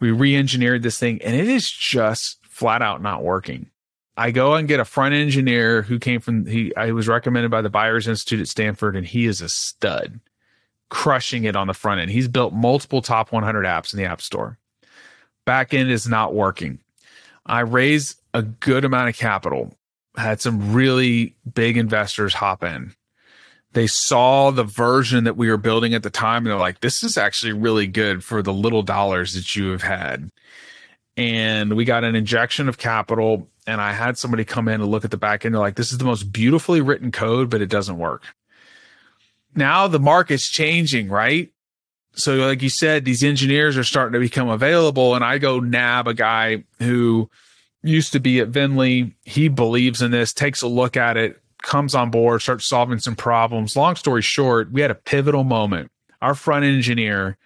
we 0.00 0.10
re-engineered 0.10 0.82
this 0.82 0.98
thing 0.98 1.22
and 1.22 1.36
it 1.36 1.48
is 1.48 1.70
just 1.70 2.44
flat 2.44 2.82
out 2.82 3.00
not 3.00 3.22
working. 3.22 3.70
I 4.18 4.32
go 4.32 4.54
and 4.54 4.66
get 4.66 4.80
a 4.80 4.84
front 4.84 5.14
engineer 5.14 5.82
who 5.82 5.98
came 5.98 6.20
from 6.20 6.44
he 6.44 6.74
I 6.76 6.90
was 6.90 7.06
recommended 7.06 7.50
by 7.50 7.62
the 7.62 7.70
Byers 7.70 8.08
Institute 8.08 8.40
at 8.40 8.48
Stanford 8.48 8.96
and 8.96 9.06
he 9.06 9.26
is 9.26 9.40
a 9.40 9.48
stud 9.48 10.20
crushing 10.90 11.44
it 11.44 11.54
on 11.54 11.66
the 11.66 11.74
front 11.74 12.00
end. 12.00 12.10
He's 12.10 12.28
built 12.28 12.52
multiple 12.52 13.00
top 13.00 13.30
100 13.30 13.64
apps 13.64 13.92
in 13.92 13.98
the 13.98 14.06
App 14.06 14.20
Store. 14.20 14.58
Back 15.44 15.72
end 15.72 15.90
is 15.90 16.08
not 16.08 16.34
working. 16.34 16.80
I 17.46 17.60
raise 17.60 18.16
a 18.34 18.42
good 18.42 18.84
amount 18.84 19.08
of 19.08 19.16
capital 19.16 19.72
had 20.16 20.40
some 20.40 20.72
really 20.72 21.36
big 21.54 21.76
investors 21.76 22.34
hop 22.34 22.64
in. 22.64 22.94
They 23.72 23.86
saw 23.86 24.50
the 24.50 24.64
version 24.64 25.24
that 25.24 25.36
we 25.36 25.48
were 25.48 25.58
building 25.58 25.94
at 25.94 26.02
the 26.02 26.10
time 26.10 26.38
and 26.38 26.46
they're 26.46 26.56
like, 26.56 26.80
this 26.80 27.04
is 27.04 27.16
actually 27.16 27.52
really 27.52 27.86
good 27.86 28.24
for 28.24 28.42
the 28.42 28.52
little 28.52 28.82
dollars 28.82 29.34
that 29.34 29.54
you 29.54 29.70
have 29.70 29.82
had. 29.82 30.30
And 31.16 31.76
we 31.76 31.84
got 31.84 32.04
an 32.04 32.14
injection 32.14 32.68
of 32.68 32.78
capital. 32.78 33.48
And 33.68 33.82
I 33.82 33.92
had 33.92 34.16
somebody 34.16 34.46
come 34.46 34.66
in 34.66 34.80
and 34.80 34.90
look 34.90 35.04
at 35.04 35.10
the 35.10 35.18
back 35.18 35.44
end. 35.44 35.54
They're 35.54 35.60
like, 35.60 35.76
this 35.76 35.92
is 35.92 35.98
the 35.98 36.04
most 36.06 36.32
beautifully 36.32 36.80
written 36.80 37.12
code, 37.12 37.50
but 37.50 37.60
it 37.60 37.68
doesn't 37.68 37.98
work. 37.98 38.22
Now 39.54 39.88
the 39.88 39.98
market's 39.98 40.48
changing, 40.48 41.10
right? 41.10 41.52
So, 42.14 42.36
like 42.36 42.62
you 42.62 42.70
said, 42.70 43.04
these 43.04 43.22
engineers 43.22 43.76
are 43.76 43.84
starting 43.84 44.14
to 44.14 44.20
become 44.20 44.48
available. 44.48 45.14
And 45.14 45.22
I 45.22 45.36
go 45.36 45.60
nab 45.60 46.08
a 46.08 46.14
guy 46.14 46.64
who 46.78 47.28
used 47.82 48.14
to 48.14 48.20
be 48.20 48.40
at 48.40 48.50
Vennli. 48.50 49.12
He 49.26 49.48
believes 49.48 50.00
in 50.00 50.12
this, 50.12 50.32
takes 50.32 50.62
a 50.62 50.66
look 50.66 50.96
at 50.96 51.18
it, 51.18 51.38
comes 51.62 51.94
on 51.94 52.10
board, 52.10 52.40
starts 52.40 52.66
solving 52.66 53.00
some 53.00 53.16
problems. 53.16 53.76
Long 53.76 53.96
story 53.96 54.22
short, 54.22 54.72
we 54.72 54.80
had 54.80 54.90
a 54.90 54.94
pivotal 54.94 55.44
moment. 55.44 55.92
Our 56.22 56.34
front 56.34 56.64
engineer, 56.64 57.36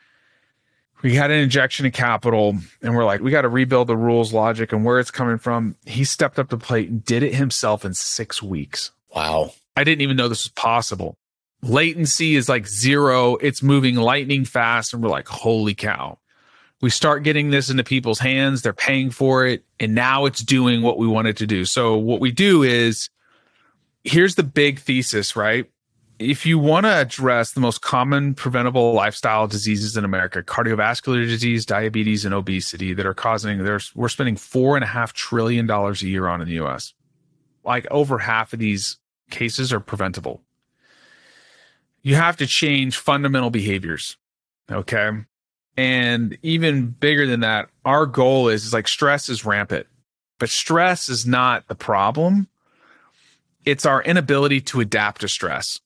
we 1.03 1.15
had 1.15 1.31
an 1.31 1.39
injection 1.39 1.87
of 1.87 1.93
capital, 1.93 2.57
and 2.81 2.95
we're 2.95 3.05
like, 3.05 3.21
we 3.21 3.31
got 3.31 3.43
to 3.43 3.49
rebuild 3.49 3.89
the 3.89 3.97
rules, 3.97 4.33
logic, 4.33 4.73
and 4.73 4.85
where 4.85 4.99
it's 4.99 5.11
coming 5.11 5.39
from. 5.39 5.77
He 5.85 6.05
stepped 6.05 6.39
up 6.39 6.49
to 6.51 6.57
plate 6.57 6.89
and 6.89 7.05
did 7.05 7.23
it 7.23 7.35
himself 7.35 7.85
in 7.85 7.95
six 7.95 8.43
weeks. 8.43 8.93
Wow. 9.15 9.53
I 9.77 9.85
didn't 9.85 10.03
even 10.03 10.17
know 10.17 10.29
this 10.29 10.45
was 10.45 10.53
possible. 10.53 11.17
Latency 11.63 12.37
is 12.37 12.49
like 12.49 12.67
zero. 12.67 13.37
It's 13.37 13.63
moving 13.63 13.97
lightning 13.97 14.45
fast. 14.45 14.93
And 14.93 15.03
we're 15.03 15.09
like, 15.09 15.29
holy 15.29 15.75
cow 15.75 16.19
we 16.83 16.91
start 16.91 17.23
getting 17.23 17.51
this 17.51 17.71
into 17.71 17.85
people's 17.85 18.19
hands 18.19 18.61
they're 18.61 18.75
paying 18.75 19.11
for 19.11 19.47
it 19.47 19.65
and 19.81 19.95
now 19.95 20.27
it's 20.27 20.43
doing 20.43 20.83
what 20.83 20.99
we 20.99 21.07
want 21.07 21.29
it 21.29 21.39
to 21.39 21.47
do 21.47 21.65
so 21.65 21.97
what 21.97 22.21
we 22.21 22.31
do 22.31 22.63
is 22.63 23.09
here's 24.05 24.35
the 24.35 24.43
big 24.43 24.79
thesis 24.79 25.35
right 25.35 25.71
if 26.23 26.47
you 26.47 26.59
want 26.59 26.85
to 26.85 26.93
address 26.93 27.53
the 27.53 27.61
most 27.61 27.83
common 27.83 28.35
preventable 28.35 28.93
lifestyle 28.93 29.47
diseases 29.47 29.97
in 29.97 30.05
america 30.05 30.43
cardiovascular 30.43 31.27
disease 31.27 31.67
diabetes 31.67 32.25
and 32.25 32.35
obesity 32.35 32.93
that 32.95 33.07
are 33.07 33.15
causing 33.15 33.65
there's 33.65 33.95
we're 33.95 34.09
spending 34.09 34.37
four 34.37 34.77
and 34.77 34.85
a 34.85 34.89
half 34.89 35.13
trillion 35.13 35.67
dollars 35.67 36.03
a 36.03 36.09
year 36.09 36.29
on 36.29 36.41
in 36.41 36.49
the 36.49 36.55
us 36.55 36.95
like 37.65 37.87
over 37.91 38.19
half 38.19 38.53
of 38.53 38.59
these 38.59 38.99
cases 39.31 39.73
are 39.73 39.81
preventable 39.81 40.43
you 42.03 42.15
have 42.15 42.37
to 42.37 42.47
change 42.47 42.97
fundamental 42.97 43.51
behaviors 43.51 44.17
okay 44.71 45.11
and 45.77 46.37
even 46.43 46.89
bigger 46.89 47.27
than 47.27 47.41
that, 47.41 47.69
our 47.85 48.07
goal 48.07 48.49
is, 48.49 48.65
is 48.65 48.73
like 48.73 48.89
stress 48.89 49.29
is 49.29 49.45
rampant, 49.45 49.87
but 50.39 50.51
stress 50.51 51.09
is 51.09 51.27
not 51.27 51.67
the 51.69 51.75
problem. 51.75 52.49
It's 53.65 53.87
our 53.87 54.03
inability 54.03 54.61
to 54.63 54.81
adapt 54.81 55.23
to 55.23 55.29
stress. 55.29 55.81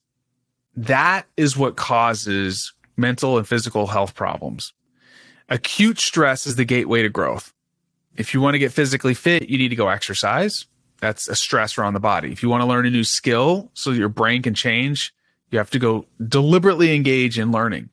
That 0.77 1.27
is 1.37 1.57
what 1.57 1.77
causes 1.77 2.75
mental 2.97 3.39
and 3.39 3.49
physical 3.49 3.87
health 3.87 4.15
problems. 4.15 4.73
Acute 5.49 5.99
stress 5.99 6.47
is 6.47 6.57
the 6.57 6.65
gateway 6.65 7.03
to 7.03 7.09
growth. 7.09 7.53
If 8.17 8.35
you 8.35 8.41
want 8.41 8.55
to 8.55 8.59
get 8.59 8.73
physically 8.73 9.15
fit, 9.15 9.49
you 9.49 9.59
need 9.59 9.69
to 9.69 9.77
go 9.77 9.89
exercise. 9.89 10.67
That's 11.01 11.29
a 11.29 11.33
stressor 11.33 11.85
on 11.85 11.95
the 11.95 12.01
body. 12.01 12.33
If 12.33 12.43
you 12.43 12.49
want 12.49 12.63
to 12.63 12.67
learn 12.67 12.87
a 12.87 12.91
new 12.91 13.05
skill 13.05 13.71
so 13.75 13.91
your 13.91 14.09
brain 14.09 14.43
can 14.43 14.55
change, 14.55 15.15
you 15.51 15.59
have 15.59 15.71
to 15.71 15.79
go 15.79 16.07
deliberately 16.27 16.95
engage 16.95 17.39
in 17.39 17.53
learning 17.53 17.91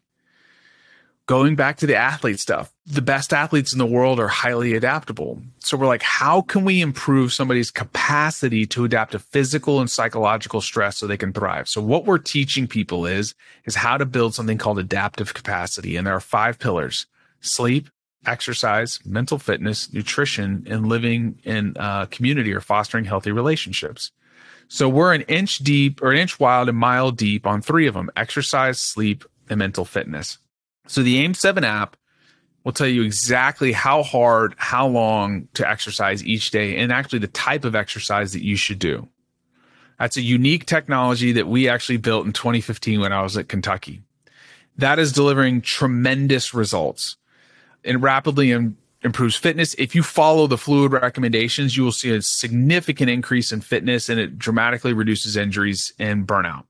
going 1.26 1.56
back 1.56 1.78
to 1.78 1.88
the 1.88 1.96
athlete 1.96 2.40
stuff, 2.40 2.74
the 2.86 3.02
best 3.02 3.32
athletes 3.34 3.72
in 3.72 3.80
the 3.80 3.86
world 3.86 4.20
are 4.20 4.28
highly 4.28 4.74
adaptable. 4.76 5.42
So 5.60 5.78
we're 5.78 5.88
like, 5.88 6.04
how 6.04 6.42
can 6.42 6.66
we 6.66 6.82
improve 6.82 7.32
somebody's 7.32 7.72
capacity 7.72 8.66
to 8.68 8.84
adapt 8.84 9.14
to 9.14 9.20
physical 9.20 9.80
and 9.80 9.90
psychological 9.90 10.60
stress 10.60 10.98
so 10.98 11.08
they 11.08 11.18
can 11.18 11.32
thrive? 11.32 11.70
So 11.70 11.82
what 11.82 12.06
we're 12.06 12.18
teaching 12.18 12.68
people 12.68 13.06
is, 13.06 13.36
is 13.66 13.76
how 13.76 13.98
to 13.98 14.06
build 14.06 14.36
something 14.36 14.58
called 14.58 14.80
adaptive 14.80 15.34
capacity. 15.34 15.96
And 15.96 16.06
there 16.06 16.14
are 16.14 16.20
five 16.20 16.60
pillars, 16.60 17.06
sleep, 17.40 17.90
exercise, 18.26 19.00
mental 19.06 19.38
fitness, 19.38 19.94
nutrition, 19.94 20.66
and 20.70 20.88
living 20.88 21.40
in 21.44 21.74
community 22.12 22.54
or 22.54 22.62
fostering 22.62 23.06
healthy 23.06 23.32
relationships. 23.32 24.12
So 24.68 24.90
we're 24.90 25.14
an 25.14 25.22
inch 25.24 25.60
deep 25.60 26.02
or 26.02 26.12
an 26.12 26.18
inch 26.18 26.40
wide 26.40 26.68
and 26.68 26.78
mile 26.78 27.12
deep 27.12 27.46
on 27.46 27.62
three 27.62 27.88
of 27.88 27.94
them, 27.94 28.10
exercise, 28.16 28.80
sleep, 28.80 29.24
and 29.50 29.60
mental 29.60 29.86
fitness. 29.86 30.38
So 30.88 31.02
the 31.02 31.26
AIM7 31.26 31.64
app 31.64 31.96
will 32.64 32.72
tell 32.72 32.88
you 32.88 33.04
exactly 33.04 33.72
how 33.72 34.04
hard, 34.04 34.56
how 34.58 34.88
long 34.88 35.48
to 35.54 35.70
exercise 35.70 36.24
each 36.24 36.52
day, 36.52 36.78
and 36.78 36.92
actually 36.92 37.20
the 37.20 37.28
type 37.28 37.66
of 37.66 37.76
exercise 37.76 38.34
that 38.34 38.44
you 38.44 38.56
should 38.56 38.80
do. 38.80 39.08
That's 40.00 40.18
a 40.18 40.22
unique 40.22 40.66
technology 40.66 41.32
that 41.34 41.48
we 41.48 41.70
actually 41.70 41.98
built 41.98 42.26
in 42.26 42.34
2015 42.34 43.00
when 43.00 43.14
I 43.14 43.22
was 43.22 43.38
at 43.38 43.48
Kentucky. 43.48 44.02
That 44.78 45.00
is 45.00 45.12
delivering 45.12 45.62
tremendous 45.62 46.54
results 46.54 47.18
and 47.86 48.02
rapidly 48.02 48.52
Im- 48.52 48.78
improves 49.04 49.36
fitness. 49.36 49.76
If 49.76 49.94
you 49.94 50.02
follow 50.02 50.48
the 50.48 50.58
fluid 50.58 50.94
recommendations, 50.94 51.78
you 51.78 51.84
will 51.84 51.92
see 51.92 52.12
a 52.12 52.22
significant 52.22 53.10
increase 53.10 53.52
in 53.52 53.62
fitness 53.62 54.10
and 54.10 54.20
it 54.20 54.40
dramatically 54.40 54.94
reduces 54.94 55.38
injuries 55.38 55.94
and 56.00 56.26
burnout 56.26 56.66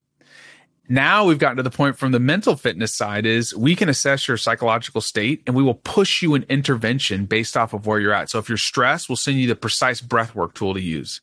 now 0.90 1.24
we've 1.26 1.40
gotten 1.40 1.58
to 1.58 1.64
the 1.64 1.70
point 1.70 1.98
from 1.98 2.12
the 2.12 2.20
mental 2.20 2.56
fitness 2.56 2.94
side 2.94 3.26
is 3.26 3.56
we 3.56 3.76
can 3.76 3.88
assess 3.88 4.28
your 4.28 4.36
psychological 4.36 5.00
state 5.00 5.42
and 5.48 5.56
we 5.56 5.64
will 5.64 5.76
push 5.76 6.22
you 6.22 6.36
an 6.36 6.46
intervention 6.50 7.26
based 7.26 7.56
off 7.56 7.74
of 7.74 7.88
where 7.88 8.00
you're 8.00 8.14
at. 8.14 8.30
So 8.30 8.40
if 8.40 8.50
you're 8.50 8.58
stressed, 8.58 9.08
we'll 9.08 9.16
send 9.16 9.38
you 9.38 9.48
the 9.48 9.56
precise 9.56 10.02
breath 10.02 10.36
work 10.36 10.54
tool 10.54 10.74
to 10.74 10.82
use. 10.82 11.22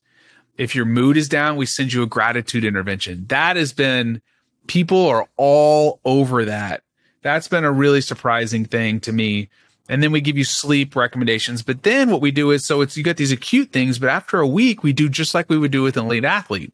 If 0.56 0.74
your 0.74 0.86
mood 0.86 1.16
is 1.16 1.28
down, 1.28 1.56
we 1.56 1.66
send 1.66 1.92
you 1.92 2.02
a 2.02 2.06
gratitude 2.06 2.64
intervention. 2.64 3.26
That 3.28 3.56
has 3.56 3.72
been 3.72 4.22
people 4.66 5.06
are 5.06 5.28
all 5.36 6.00
over 6.04 6.46
that. 6.46 6.82
That's 7.22 7.48
been 7.48 7.64
a 7.64 7.72
really 7.72 8.00
surprising 8.00 8.64
thing 8.64 9.00
to 9.00 9.12
me. 9.12 9.50
And 9.90 10.02
then 10.02 10.12
we 10.12 10.22
give 10.22 10.38
you 10.38 10.44
sleep 10.44 10.96
recommendations. 10.96 11.62
But 11.62 11.82
then 11.82 12.10
what 12.10 12.22
we 12.22 12.30
do 12.30 12.50
is 12.50 12.64
so 12.64 12.80
it's 12.80 12.96
you 12.96 13.02
got 13.02 13.16
these 13.18 13.32
acute 13.32 13.72
things, 13.72 13.98
but 13.98 14.08
after 14.08 14.40
a 14.40 14.46
week, 14.46 14.82
we 14.82 14.94
do 14.94 15.08
just 15.08 15.34
like 15.34 15.50
we 15.50 15.58
would 15.58 15.72
do 15.72 15.82
with 15.82 15.98
an 15.98 16.06
elite 16.06 16.24
athlete 16.24 16.72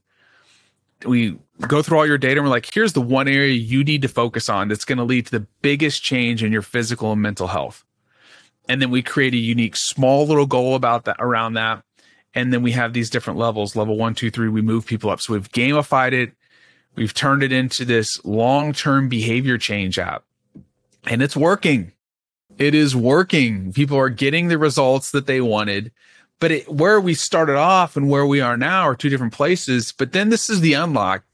we 1.04 1.38
go 1.66 1.82
through 1.82 1.98
all 1.98 2.06
your 2.06 2.18
data 2.18 2.40
and 2.40 2.44
we're 2.44 2.50
like, 2.50 2.72
here's 2.72 2.92
the 2.92 3.00
one 3.00 3.28
area 3.28 3.52
you 3.52 3.84
need 3.84 4.02
to 4.02 4.08
focus 4.08 4.48
on 4.48 4.68
that's 4.68 4.84
going 4.84 4.98
to 4.98 5.04
lead 5.04 5.26
to 5.26 5.32
the 5.32 5.46
biggest 5.62 6.02
change 6.02 6.42
in 6.42 6.52
your 6.52 6.62
physical 6.62 7.12
and 7.12 7.22
mental 7.22 7.48
health. 7.48 7.84
And 8.68 8.82
then 8.82 8.90
we 8.90 9.02
create 9.02 9.34
a 9.34 9.38
unique 9.38 9.76
small 9.76 10.26
little 10.26 10.46
goal 10.46 10.74
about 10.74 11.04
that 11.04 11.16
around 11.18 11.54
that. 11.54 11.82
And 12.34 12.52
then 12.52 12.62
we 12.62 12.72
have 12.72 12.92
these 12.92 13.10
different 13.10 13.38
levels 13.38 13.76
level 13.76 13.96
one, 13.96 14.14
two, 14.14 14.30
three. 14.30 14.48
We 14.48 14.62
move 14.62 14.86
people 14.86 15.10
up. 15.10 15.20
So 15.20 15.34
we've 15.34 15.50
gamified 15.52 16.12
it. 16.12 16.32
We've 16.94 17.14
turned 17.14 17.42
it 17.42 17.52
into 17.52 17.84
this 17.84 18.24
long 18.24 18.72
term 18.72 19.08
behavior 19.08 19.58
change 19.58 19.98
app 19.98 20.24
and 21.06 21.22
it's 21.22 21.36
working. 21.36 21.92
It 22.58 22.74
is 22.74 22.96
working. 22.96 23.72
People 23.72 23.98
are 23.98 24.08
getting 24.08 24.48
the 24.48 24.58
results 24.58 25.10
that 25.12 25.26
they 25.26 25.40
wanted. 25.40 25.92
But 26.38 26.50
it, 26.50 26.70
where 26.70 27.00
we 27.00 27.14
started 27.14 27.56
off 27.56 27.96
and 27.96 28.10
where 28.10 28.26
we 28.26 28.40
are 28.40 28.56
now 28.56 28.82
are 28.82 28.94
two 28.94 29.08
different 29.08 29.32
places. 29.32 29.92
But 29.92 30.12
then 30.12 30.28
this 30.28 30.50
is 30.50 30.60
the 30.60 30.74
unlock. 30.74 31.24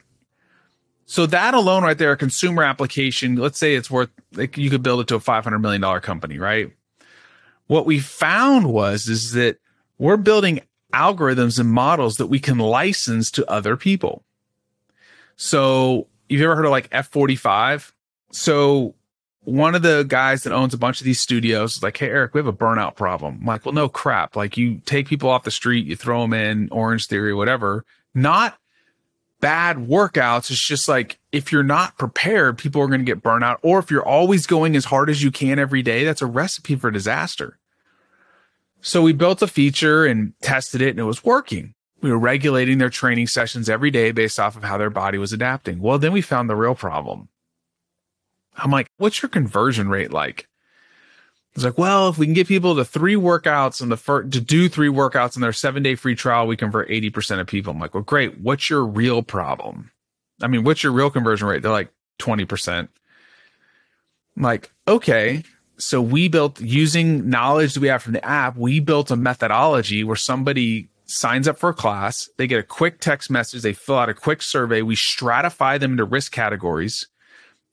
So 1.07 1.27
that 1.27 1.55
alone, 1.55 1.83
right 1.83 1.99
there, 1.99 2.13
a 2.13 2.17
consumer 2.17 2.63
application. 2.63 3.37
Let's 3.37 3.59
say 3.59 3.75
it's 3.75 3.91
worth 3.91 4.11
like 4.35 4.57
you 4.57 4.71
could 4.71 4.83
build 4.83 5.01
it 5.01 5.09
to 5.09 5.17
a 5.17 5.21
five 5.21 5.45
hundred 5.45 5.59
million 5.59 5.81
dollar 5.81 6.01
company, 6.01 6.39
right? 6.39 6.73
What 7.67 7.85
we 7.85 7.99
found 7.99 8.73
was 8.73 9.09
is 9.09 9.33
that 9.33 9.59
we're 9.99 10.17
building 10.17 10.61
algorithms 10.95 11.59
and 11.59 11.71
models 11.71 12.17
that 12.17 12.29
we 12.29 12.39
can 12.39 12.59
license 12.59 13.31
to 13.33 13.51
other 13.51 13.77
people. 13.77 14.25
So 15.37 16.07
you've 16.29 16.43
ever 16.43 16.55
heard 16.55 16.65
of 16.65 16.71
like 16.71 16.89
F 16.93 17.09
forty 17.09 17.37
five? 17.37 17.93
So 18.31 18.95
one 19.45 19.75
of 19.75 19.83
the 19.83 20.05
guys 20.07 20.45
that 20.45 20.53
owns 20.53 20.73
a 20.73 20.79
bunch 20.79 21.01
of 21.01 21.05
these 21.05 21.21
studios 21.21 21.77
is 21.77 21.83
like, 21.83 21.97
Hey, 21.97 22.09
Erik, 22.09 22.35
we 22.35 22.39
have 22.39 22.47
a 22.47 22.53
burnout 22.53 22.97
problem. 22.97 23.39
I'm 23.41 23.47
like, 23.47 23.65
well, 23.65 23.75
no 23.75 23.89
crap. 23.89 24.37
Like 24.37 24.57
you 24.57 24.79
take 24.85 25.09
people 25.09 25.31
off 25.31 25.45
the 25.45 25.51
street, 25.51 25.87
you 25.87 25.97
throw 25.97 26.23
them 26.23 26.33
in 26.33 26.69
Orangetheory, 26.69 27.37
whatever. 27.37 27.85
Not 28.15 28.57
bad 29.41 29.77
workouts. 29.79 30.51
It's 30.51 30.65
just 30.65 30.89
like 30.89 31.19
if 31.33 31.51
you're 31.51 31.65
not 31.65 31.99
prepared, 31.99 32.59
people 32.59 32.81
are 32.83 32.87
going 32.87 33.01
to 33.01 33.05
get 33.05 33.23
burnout. 33.23 33.59
Or 33.63 33.81
if 33.81 33.91
you're 33.91 34.07
always 34.07 34.47
going 34.47 34.77
as 34.77 34.85
hard 34.85 35.11
as 35.11 35.23
you 35.23 35.33
can 35.33 35.59
every 35.59 35.83
day, 35.83 36.05
that's 36.05 36.23
a 36.23 36.27
recipe 36.27 36.77
for 36.77 36.91
disaster. 36.91 37.59
So 38.81 39.03
we 39.03 39.13
built 39.13 39.43
a 39.43 39.47
feature 39.47 40.05
and 40.07 40.35
tested 40.41 40.81
it 40.81 40.91
and 40.91 41.01
it 41.01 41.05
was 41.05 41.25
working. 41.25 41.75
We 42.01 42.11
were 42.11 42.19
regulating 42.19 42.79
their 42.79 42.91
training 42.91 43.29
sessions 43.29 43.69
every 43.69 43.91
day 43.91 44.13
based 44.13 44.41
off 44.41 44.57
of 44.57 44.65
how 44.65 44.77
their 44.77 44.91
body 44.91 45.19
was 45.19 45.33
adapting. 45.33 45.81
Well, 45.81 45.99
then 45.99 46.13
we 46.13 46.21
found 46.21 46.51
the 46.51 46.57
real 46.57 46.75
problem 46.75 47.29
I'm 48.57 48.71
like, 48.71 48.89
what's 48.99 49.23
your 49.23 49.29
conversion 49.29 49.89
rate 49.89 50.13
like? 50.13 50.49
It's 51.55 51.65
like, 51.65 51.77
well, 51.77 52.09
if 52.09 52.17
we 52.17 52.27
can 52.27 52.35
get 52.35 52.49
people 52.49 52.77
to 52.77 52.85
three 52.85 53.15
workouts 53.15 53.83
in 53.83 53.91
the 53.91 53.97
first, 53.97 54.33
to 54.33 54.41
do 54.41 54.69
three 54.69 54.89
workouts 54.89 55.37
in 55.37 55.43
their 55.43 55.53
seven 55.53 55.83
day 55.83 55.95
free 55.95 56.15
trial, 56.15 56.47
we 56.47 56.57
convert 56.57 56.89
80% 56.89 57.41
of 57.41 57.47
people. 57.47 57.73
I'm 57.73 57.79
like, 57.79 57.95
well, 57.95 58.03
great. 58.03 58.41
What's 58.41 58.71
your 58.71 58.87
real 58.87 59.23
problem? 59.23 59.91
I 60.41 60.47
mean, 60.47 60.65
what's 60.65 60.83
your 60.83 60.93
real 60.93 61.11
conversion 61.11 61.47
rate? 61.47 61.63
They're 61.63 61.71
like 61.71 61.93
20%. 62.21 62.89
I'm 64.37 64.43
like, 64.43 64.73
okay. 64.89 65.43
So 65.77 66.01
we 66.01 66.29
built 66.29 66.61
using 66.61 67.29
knowledge 67.29 67.75
that 67.75 67.81
we 67.81 67.89
have 67.89 68.03
from 68.03 68.15
the 68.15 68.25
app, 68.25 68.57
we 68.57 68.81
built 68.81 69.11
a 69.11 69.17
methodology 69.17 70.05
where 70.05 70.17
somebody 70.17 70.89
signs 71.05 71.47
up 71.47 71.59
for 71.59 71.71
a 71.71 71.75
class. 71.75 72.31
They 72.39 72.47
get 72.47 72.61
a 72.61 72.63
quick 72.63 73.01
text 73.01 73.31
message. 73.31 73.61
They 73.61 73.75
fill 73.75 73.99
out 73.99 74.09
a 74.09 74.15
quick 74.15 74.41
survey. 74.41 74.81
We 74.81 74.97
stratify 74.97 75.79
them 75.79 75.93
into 75.93 76.05
risk 76.05 76.33
categories 76.33 77.09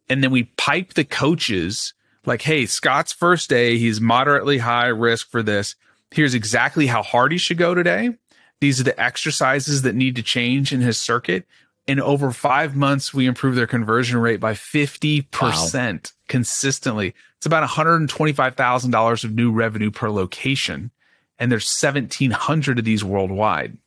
and 0.10 0.24
then 0.24 0.32
we 0.32 0.46
pipe 0.58 0.96
the 0.96 1.06
coaches 1.06 1.94
like, 2.26 2.42
hey, 2.42 2.66
Scott's 2.66 3.14
first 3.14 3.50
day, 3.50 3.78
he's 3.78 4.02
moderately 4.02 4.58
high 4.58 4.88
risk 4.88 5.30
for 5.30 5.42
this. 5.42 5.76
Here's 6.12 6.34
exactly 6.34 6.88
how 6.88 7.04
hard 7.04 7.32
he 7.32 7.38
should 7.38 7.58
go 7.58 7.74
today. 7.74 8.18
These 8.60 8.80
are 8.80 8.84
the 8.84 9.00
exercises 9.00 9.84
that 9.84 9.96
need 9.96 10.16
to 10.18 10.24
change 10.24 10.74
in 10.74 10.82
his 10.82 10.98
circuit. 10.98 11.46
In 11.88 12.00
over 12.00 12.32
five 12.32 12.76
months, 12.76 13.14
we 13.14 13.26
improved 13.26 13.58
their 13.58 13.68
conversion 13.68 14.18
rate 14.20 14.40
by 14.40 14.54
50% 14.54 15.32
wow. 15.74 16.00
consistently. 16.28 17.16
It's 17.38 17.46
about 17.46 17.68
$125,000 17.68 19.24
of 19.24 19.32
new 19.32 19.52
revenue 19.52 19.92
per 19.92 20.10
location. 20.10 20.92
And 21.40 21.52
there's 21.52 21.82
1,700 21.82 22.80
of 22.80 22.86
these 22.86 23.04
worldwide. 23.04 23.78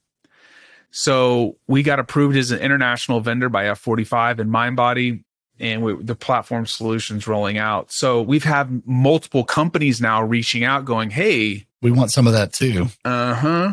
So 0.91 1.57
we 1.66 1.83
got 1.83 1.99
approved 1.99 2.37
as 2.37 2.51
an 2.51 2.61
international 2.61 3.20
vendor 3.20 3.49
by 3.49 3.64
F45 3.64 4.41
and 4.41 4.51
MindBody 4.51 5.23
and 5.63 5.81
we, 5.81 5.95
the 5.95 6.17
platform 6.17 6.67
solutions 6.67 7.29
rolling 7.29 7.57
out. 7.57 7.93
So 7.93 8.21
we've 8.21 8.45
had 8.45 8.83
multiple 8.85 9.45
companies 9.45 10.01
now 10.01 10.23
reaching 10.23 10.65
out 10.65 10.85
going, 10.85 11.11
Hey, 11.11 11.67
we 11.81 11.93
want 11.93 12.11
some 12.11 12.27
of 12.27 12.33
that 12.35 12.53
too. 12.53 12.89
Uh 13.05 13.35
huh. 13.35 13.73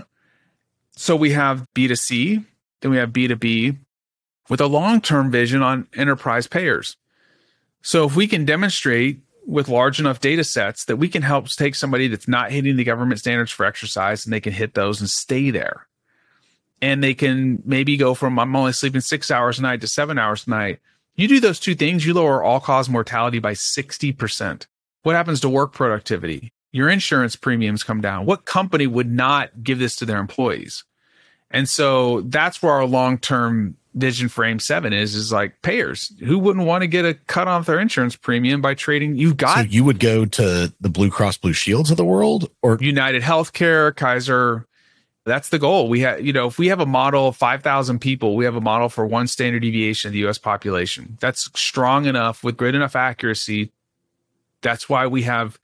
So 0.95 1.15
we 1.15 1.31
have 1.31 1.65
B2C, 1.75 2.45
then 2.81 2.91
we 2.91 2.97
have 2.97 3.09
B2B 3.09 3.77
with 4.49 4.61
a 4.61 4.67
long 4.67 5.01
term 5.01 5.31
vision 5.31 5.61
on 5.61 5.87
enterprise 5.95 6.47
payers. 6.47 6.95
So 7.81 8.05
if 8.05 8.15
we 8.15 8.27
can 8.27 8.45
demonstrate 8.45 9.21
with 9.47 9.67
large 9.67 9.99
enough 9.99 10.19
data 10.19 10.43
sets 10.43 10.85
that 10.85 10.97
we 10.97 11.09
can 11.09 11.23
help 11.23 11.49
take 11.49 11.73
somebody 11.73 12.07
that's 12.07 12.27
not 12.27 12.51
hitting 12.51 12.75
the 12.75 12.83
government 12.83 13.19
standards 13.19 13.51
for 13.51 13.65
exercise 13.65 14.25
and 14.25 14.33
they 14.33 14.39
can 14.39 14.53
hit 14.53 14.75
those 14.75 14.99
and 14.99 15.09
stay 15.09 15.49
there. 15.49 15.87
And 16.81 17.03
they 17.03 17.15
can 17.15 17.63
maybe 17.65 17.97
go 17.97 18.13
from 18.13 18.37
I'm 18.37 18.55
only 18.55 18.73
sleeping 18.73 19.01
six 19.01 19.31
hours 19.31 19.57
a 19.57 19.63
night 19.63 19.81
to 19.81 19.87
seven 19.87 20.19
hours 20.19 20.45
a 20.45 20.51
night 20.51 20.79
you 21.19 21.27
do 21.27 21.39
those 21.39 21.59
two 21.59 21.75
things, 21.75 22.05
you 22.05 22.13
lower 22.13 22.43
all 22.43 22.59
cause 22.59 22.89
mortality 22.89 23.39
by 23.39 23.53
60%. 23.53 24.65
What 25.03 25.15
happens 25.15 25.39
to 25.41 25.49
work 25.49 25.73
productivity? 25.73 26.51
Your 26.71 26.89
insurance 26.89 27.35
premiums 27.35 27.83
come 27.83 28.01
down. 28.01 28.25
What 28.25 28.45
company 28.45 28.85
would 28.85 29.11
not 29.11 29.63
give 29.63 29.79
this 29.79 29.95
to 29.97 30.05
their 30.05 30.19
employees? 30.19 30.83
And 31.51 31.67
so 31.67 32.21
that's 32.21 32.61
where 32.61 32.73
our 32.73 32.85
long 32.85 33.17
term 33.17 33.75
vision 33.95 34.29
for 34.29 34.43
AIM7 34.43 34.93
is, 34.93 35.15
is 35.15 35.31
like 35.31 35.61
payers. 35.61 36.13
Who 36.19 36.37
wouldn't 36.37 36.65
want 36.65 36.83
to 36.83 36.87
get 36.87 37.05
a 37.05 37.15
cut 37.15 37.47
off 37.47 37.65
their 37.65 37.79
insurance 37.79 38.15
premium 38.15 38.61
by 38.61 38.75
trading? 38.75 39.15
You've 39.15 39.37
got. 39.37 39.55
So 39.57 39.61
you 39.63 39.83
would 39.83 39.99
go 39.99 40.25
to 40.25 40.73
the 40.79 40.89
Blue 40.89 41.09
Cross 41.09 41.37
Blue 41.37 41.53
Shields 41.53 41.89
of 41.89 41.97
the 41.97 42.05
world 42.05 42.51
or 42.61 42.77
United 42.79 43.23
Healthcare, 43.23 43.95
Kaiser, 43.95 44.67
that's 45.29 45.49
the 45.49 45.59
goal. 45.59 45.87
We 45.87 46.01
have, 46.01 46.25
you 46.25 46.33
know, 46.33 46.47
if 46.47 46.57
we 46.57 46.67
have 46.67 46.79
a 46.79 46.85
model 46.85 47.29
of 47.29 47.37
5,000 47.37 47.99
people, 47.99 48.35
we 48.35 48.45
have 48.45 48.55
a 48.55 48.61
model 48.61 48.89
for 48.89 49.05
one 49.05 49.27
standard 49.27 49.61
deviation 49.61 50.09
of 50.09 50.13
the 50.13 50.27
US 50.27 50.37
population. 50.37 51.17
That's 51.19 51.49
strong 51.59 52.05
enough 52.05 52.43
with 52.43 52.57
great 52.57 52.75
enough 52.75 52.95
accuracy. 52.95 53.71
That's 54.61 54.89
why 54.89 55.07
we 55.07 55.23
have, 55.23 55.59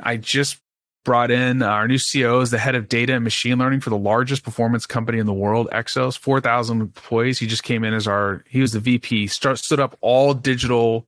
I 0.00 0.16
just 0.16 0.58
brought 1.04 1.30
in 1.30 1.62
our 1.62 1.88
new 1.88 1.96
CEO 1.96 2.42
is 2.42 2.50
the 2.50 2.58
head 2.58 2.74
of 2.74 2.88
data 2.88 3.14
and 3.14 3.24
machine 3.24 3.58
learning 3.58 3.80
for 3.80 3.90
the 3.90 3.96
largest 3.96 4.44
performance 4.44 4.86
company 4.86 5.18
in 5.18 5.26
the 5.26 5.32
world, 5.32 5.68
Exos, 5.72 6.16
4,000 6.16 6.80
employees. 6.80 7.38
He 7.38 7.46
just 7.46 7.64
came 7.64 7.84
in 7.84 7.94
as 7.94 8.06
our, 8.06 8.44
he 8.48 8.60
was 8.60 8.72
the 8.72 8.80
VP, 8.80 9.26
start, 9.26 9.58
stood 9.58 9.80
up 9.80 9.96
all 10.00 10.34
digital 10.34 11.06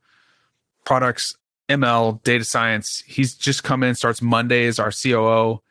products, 0.84 1.36
ML, 1.68 2.22
data 2.24 2.44
science. 2.44 3.02
He's 3.06 3.34
just 3.34 3.62
come 3.62 3.82
in, 3.82 3.94
starts 3.94 4.20
Monday 4.20 4.66
as 4.66 4.78
our 4.78 4.90
COO. 4.90 5.62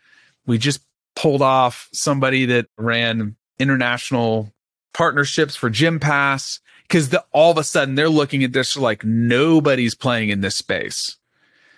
We 0.46 0.58
just 0.58 0.82
pulled 1.16 1.42
off 1.42 1.90
somebody 1.94 2.46
that 2.46 2.68
ran 2.78 3.36
international 3.60 4.52
partnerships 4.94 5.56
for 5.56 5.70
Gympass 5.70 6.60
because 6.84 7.14
all 7.32 7.52
of 7.52 7.58
a 7.58 7.64
sudden 7.64 7.96
they're 7.96 8.10
looking 8.10 8.44
at 8.44 8.54
this 8.54 8.78
like 8.78 9.04
nobody's 9.04 9.96
playing 9.96 10.30
in 10.30 10.42
this 10.42 10.56
space. 10.56 11.18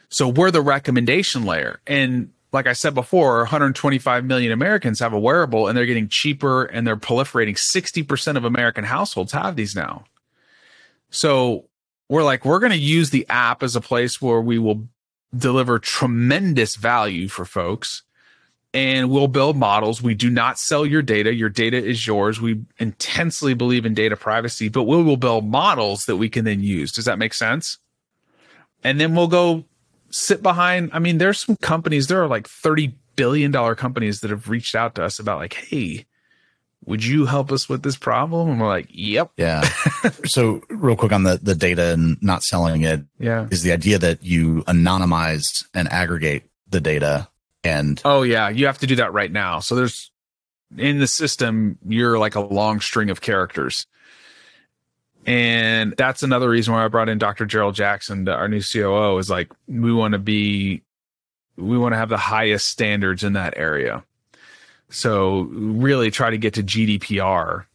So 0.09 0.27
we're 0.27 0.51
the 0.51 0.61
recommendation 0.61 1.45
layer. 1.45 1.79
And 1.87 2.31
like 2.51 2.67
I 2.67 2.73
said 2.73 2.93
before, 2.93 3.39
125 3.39 4.25
million 4.25 4.51
Americans 4.51 4.99
have 4.99 5.13
a 5.13 5.19
wearable 5.19 5.67
and 5.67 5.77
they're 5.77 5.85
getting 5.85 6.07
cheaper 6.07 6.65
and 6.65 6.85
they're 6.85 6.95
proliferating. 6.95 7.57
60% 7.57 8.37
of 8.37 8.45
American 8.45 8.83
households 8.83 9.33
have 9.33 9.55
these 9.55 9.75
now. 9.75 10.05
So 11.09 11.65
we're 12.09 12.23
like, 12.23 12.45
we're 12.45 12.59
going 12.59 12.71
to 12.71 12.77
use 12.77 13.09
the 13.09 13.25
app 13.29 13.63
as 13.63 13.75
a 13.75 13.81
place 13.81 14.21
where 14.21 14.41
we 14.41 14.59
will 14.59 14.87
deliver 15.35 15.79
tremendous 15.79 16.75
value 16.75 17.27
for 17.27 17.45
folks 17.45 18.03
and 18.75 19.09
we'll 19.09 19.29
build 19.29 19.55
models. 19.55 20.01
We 20.01 20.15
do 20.15 20.29
not 20.29 20.59
sell 20.59 20.85
your 20.85 21.01
data. 21.01 21.33
Your 21.33 21.47
data 21.47 21.77
is 21.77 22.05
yours. 22.05 22.41
We 22.41 22.61
intensely 22.77 23.53
believe 23.53 23.85
in 23.85 23.93
data 23.93 24.17
privacy, 24.17 24.67
but 24.67 24.83
we 24.83 25.01
will 25.01 25.15
build 25.15 25.49
models 25.49 26.05
that 26.07 26.17
we 26.17 26.27
can 26.27 26.43
then 26.43 26.59
use. 26.59 26.91
Does 26.91 27.05
that 27.05 27.17
make 27.17 27.33
sense? 27.33 27.77
And 28.83 28.99
then 28.99 29.15
we'll 29.15 29.29
go 29.29 29.63
sit 30.09 30.43
behind. 30.43 30.89
I 30.91 30.99
mean, 30.99 31.19
there's 31.19 31.39
some 31.39 31.55
companies, 31.55 32.07
there 32.07 32.21
are 32.21 32.27
like 32.27 32.49
$30 32.49 32.93
billion 33.15 33.53
companies 33.75 34.19
that 34.19 34.29
have 34.29 34.49
reached 34.49 34.75
out 34.75 34.95
to 34.95 35.05
us 35.05 35.19
about, 35.19 35.39
like, 35.39 35.53
hey, 35.53 36.05
would 36.83 37.03
you 37.03 37.25
help 37.25 37.53
us 37.53 37.69
with 37.69 37.81
this 37.81 37.95
problem? 37.95 38.49
And 38.49 38.59
we're 38.59 38.67
like, 38.67 38.87
yep. 38.89 39.31
Yeah. 39.37 39.61
so 40.25 40.61
real 40.67 40.97
quick 40.97 41.13
on 41.13 41.23
the, 41.23 41.39
the 41.41 41.55
data 41.55 41.93
and 41.93 42.21
not 42.21 42.43
selling 42.43 42.81
it. 42.81 43.05
Yeah. 43.19 43.47
Is 43.51 43.63
the 43.63 43.71
idea 43.71 43.99
that 43.99 44.21
you 44.21 44.63
anonymize 44.63 45.65
and 45.73 45.87
aggregate 45.87 46.43
the 46.69 46.81
data 46.81 47.29
and 47.65 48.01
oh 48.05 48.21
yeah, 48.21 48.49
you 48.49 48.65
have 48.67 48.77
to 48.79 48.87
do 48.87 48.95
that 48.97 49.13
right 49.13 49.31
now. 49.31 49.59
So 49.59 49.75
there's 49.75 50.11
in 50.77 50.99
the 50.99 51.07
system, 51.07 51.77
you're 51.87 52.19
like 52.19 52.35
a 52.35 52.41
long 52.41 52.81
string 52.81 53.09
of 53.09 53.21
characters. 53.21 53.85
And 55.25 55.95
that's 55.97 56.21
another 56.21 56.49
reason 56.49 56.73
why 56.73 56.85
I 56.85 56.87
brought 56.87 57.09
in 57.09 57.17
Dr. 57.17 57.45
Gerald 57.45 57.73
Jackson, 57.73 58.27
our 58.29 58.47
new 58.47 58.61
COO, 58.61 59.17
is 59.17 59.29
like 59.29 59.51
we 59.67 59.91
want 59.91 60.11
to 60.11 60.19
be 60.19 60.83
we 61.57 61.77
want 61.77 61.93
to 61.93 61.97
have 61.97 62.09
the 62.09 62.17
highest 62.17 62.67
standards 62.67 63.23
in 63.23 63.33
that 63.33 63.55
area. 63.57 64.03
So 64.89 65.41
really 65.51 66.11
try 66.11 66.29
to 66.29 66.37
get 66.37 66.53
to 66.55 66.63
GDPR 66.63 67.65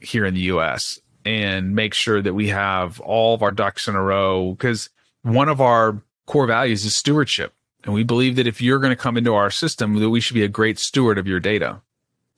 here 0.00 0.24
in 0.24 0.34
the 0.34 0.42
US 0.42 1.00
and 1.24 1.74
make 1.74 1.94
sure 1.94 2.22
that 2.22 2.34
we 2.34 2.48
have 2.48 3.00
all 3.00 3.34
of 3.34 3.42
our 3.42 3.50
ducks 3.50 3.88
in 3.88 3.96
a 3.96 4.02
row 4.02 4.52
because 4.52 4.88
one 5.22 5.48
of 5.48 5.60
our 5.60 6.00
core 6.26 6.46
values 6.46 6.84
is 6.84 6.94
stewardship 6.94 7.52
And 7.84 7.94
we 7.94 8.04
believe 8.04 8.36
that 8.36 8.46
if 8.46 8.60
you're 8.60 8.78
going 8.78 8.90
to 8.90 8.96
come 8.96 9.16
into 9.16 9.34
our 9.34 9.50
system, 9.50 9.94
that 10.00 10.10
we 10.10 10.20
should 10.20 10.34
be 10.34 10.44
a 10.44 10.48
great 10.48 10.78
steward 10.78 11.18
of 11.18 11.26
your 11.26 11.40
data. 11.40 11.80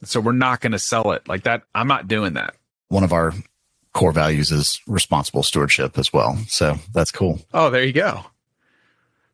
So 0.05 0.21
we're 0.21 0.33
not 0.33 0.61
going 0.61 0.73
to 0.73 0.79
sell 0.79 1.13
it 1.13 1.29
like 1.29 1.45
that. 1.45 1.63
I'm 1.75 1.89
not 1.89 2.09
doing 2.09 2.35
that. 2.35 2.55
One 2.89 3.05
of 3.05 3.13
our 3.13 3.33
core 3.93 4.13
values 4.13 4.51
is 4.51 4.81
responsible 4.87 5.43
stewardship 5.43 5.99
as 5.99 6.13
well. 6.13 6.39
So 6.49 6.77
that's 6.93 7.11
cool. 7.11 7.41
Oh, 7.53 7.71
there 7.71 7.85
you 7.85 7.93
go. 7.93 8.25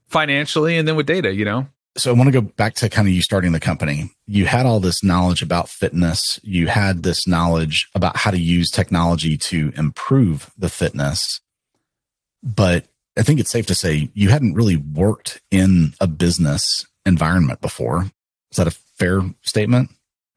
Financially 0.07 0.77
and 0.77 0.89
then 0.89 0.97
with 0.97 1.07
data, 1.07 1.35
you 1.35 1.45
know? 1.45 1.69
So 1.97 2.11
I 2.11 2.15
want 2.15 2.29
to 2.29 2.41
go 2.41 2.43
back 2.43 2.75
to 2.77 2.89
kind 2.89 3.09
of 3.09 3.15
you 3.15 3.23
starting 3.23 3.53
the 3.53 3.61
company. 3.61 4.11
You 4.27 4.47
had 4.47 4.67
all 4.67 4.79
this 4.79 5.03
knowledge 5.03 5.43
about 5.43 5.69
fitness. 5.69 6.39
You 6.43 6.69
had 6.69 7.03
this 7.03 7.27
knowledge 7.27 7.89
about 7.95 8.17
how 8.17 8.31
to 8.31 8.39
use 8.39 8.71
technology 8.71 9.37
to 9.37 9.73
improve 9.77 10.51
the 10.57 10.69
fitness. 10.69 11.41
But 12.43 12.87
I 13.19 13.23
think 13.23 13.41
it's 13.41 13.51
safe 13.51 13.66
to 13.66 13.75
say 13.75 14.11
you 14.14 14.31
hadn't 14.31 14.55
really 14.55 14.77
worked 14.77 15.41
in 15.51 15.95
a 16.01 16.07
business 16.07 16.87
environment 17.05 17.61
before. 17.61 18.05
Is 18.51 18.57
that 18.57 18.66
a 18.66 18.71
fair 18.71 19.23
statement? 19.43 19.91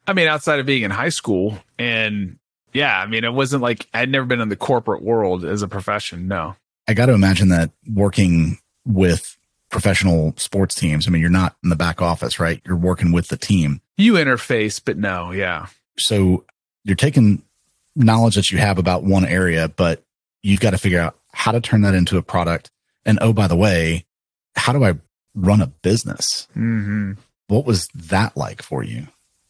I 0.08 0.14
mean, 0.14 0.28
outside 0.28 0.60
of 0.60 0.66
being 0.66 0.84
in 0.84 0.92
high 0.92 1.10
school 1.10 1.58
and 1.78 2.38
yeah, 2.74 3.00
I 3.00 3.06
mean, 3.06 3.24
it 3.24 3.34
wasn't 3.34 3.62
like 3.62 3.88
I'd 3.94 4.10
never 4.10 4.26
been 4.26 4.42
in 4.42 4.50
the 4.50 4.56
corporate 4.56 5.04
world 5.04 5.46
as 5.46 5.62
a 5.62 5.68
profession. 5.68 6.28
No. 6.28 6.56
I 6.88 6.94
got 6.94 7.08
to 7.08 7.14
imagine 7.14 7.50
that 7.50 7.72
working 7.88 8.58
with 8.86 9.38
professional 9.70 10.34
sports 10.38 10.76
teams, 10.76 11.08
I 11.08 11.12
mean, 11.12 11.22
you're 11.22 11.30
not 11.30 11.56
in 11.64 11.70
the 11.70 11.76
back 11.76 12.02
office, 12.02 12.40
right? 12.40 12.62
You're 12.66 12.76
working 12.76 13.12
with 13.12 13.30
the 13.30 13.38
team. 13.38 13.82
You 13.98 14.14
interface, 14.14 14.82
but 14.84 14.98
no, 14.98 15.32
yeah. 15.32 15.68
So 15.98 16.46
you're 16.84 16.96
taking 16.96 17.44
knowledge 17.96 18.36
that 18.36 18.52
you 18.52 18.58
have 18.58 18.78
about 18.78 19.04
one 19.04 19.26
area, 19.26 19.70
but 19.70 20.04
you've 20.44 20.60
got 20.60 20.72
to 20.72 20.78
figure 20.78 21.00
out 21.00 21.18
how 21.34 21.52
to 21.52 21.62
turn 21.62 21.82
that 21.82 21.94
into 21.94 22.18
a 22.18 22.22
product. 22.22 22.70
And 23.06 23.18
oh, 23.22 23.34
by 23.34 23.48
the 23.48 23.56
way, 23.56 24.06
how 24.56 24.74
do 24.74 24.84
I 24.84 24.94
run 25.36 25.62
a 25.62 25.68
business? 25.68 26.48
Mm-hmm. 26.52 27.14
What 27.48 27.66
was 27.66 27.88
that 27.94 28.36
like 28.38 28.62
for 28.62 28.84
you 28.84 29.08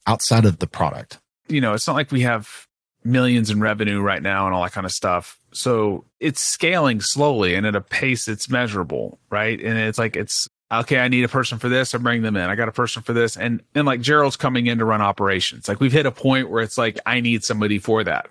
outside 0.08 0.46
of 0.46 0.60
the 0.60 0.68
product? 0.68 1.20
You 1.48 1.62
know, 1.62 1.74
it's 1.74 1.88
not 1.88 1.96
like 1.96 2.12
we 2.12 2.22
have 2.22 2.68
millions 3.04 3.50
in 3.50 3.60
revenue 3.60 4.02
right 4.02 4.22
now 4.22 4.46
and 4.46 4.56
all 4.56 4.64
that 4.64 4.72
kind 4.72 4.86
of 4.86 4.92
stuff. 4.92 5.38
So 5.54 6.06
it's 6.20 6.40
scaling 6.40 7.02
slowly 7.02 7.56
and 7.56 7.66
at 7.66 7.76
a 7.76 7.82
pace 7.82 8.26
that's 8.26 8.50
measurable, 8.50 9.20
right? 9.30 9.60
And 9.60 9.78
it's 9.78 9.98
like 9.98 10.16
it's 10.16 10.48
okay, 10.72 11.00
I 11.00 11.08
need 11.08 11.24
a 11.24 11.30
person 11.30 11.60
for 11.60 11.68
this, 11.68 11.94
I 11.94 11.98
bring 11.98 12.22
them 12.22 12.38
in. 12.38 12.50
I 12.50 12.56
got 12.56 12.70
a 12.70 12.74
person 12.74 13.04
for 13.04 13.14
this. 13.14 13.36
And 13.38 13.62
and 13.76 13.86
like 13.86 14.02
Gerald's 14.02 14.38
coming 14.38 14.68
in 14.68 14.78
to 14.78 14.86
run 14.86 15.02
operations. 15.02 15.68
Like 15.68 15.80
we've 15.80 15.92
hit 15.92 16.06
a 16.06 16.12
point 16.12 16.50
where 16.50 16.62
it's 16.62 16.78
like 16.78 17.00
I 17.06 17.20
need 17.20 17.44
somebody 17.44 17.80
for 17.80 18.04
that. 18.04 18.30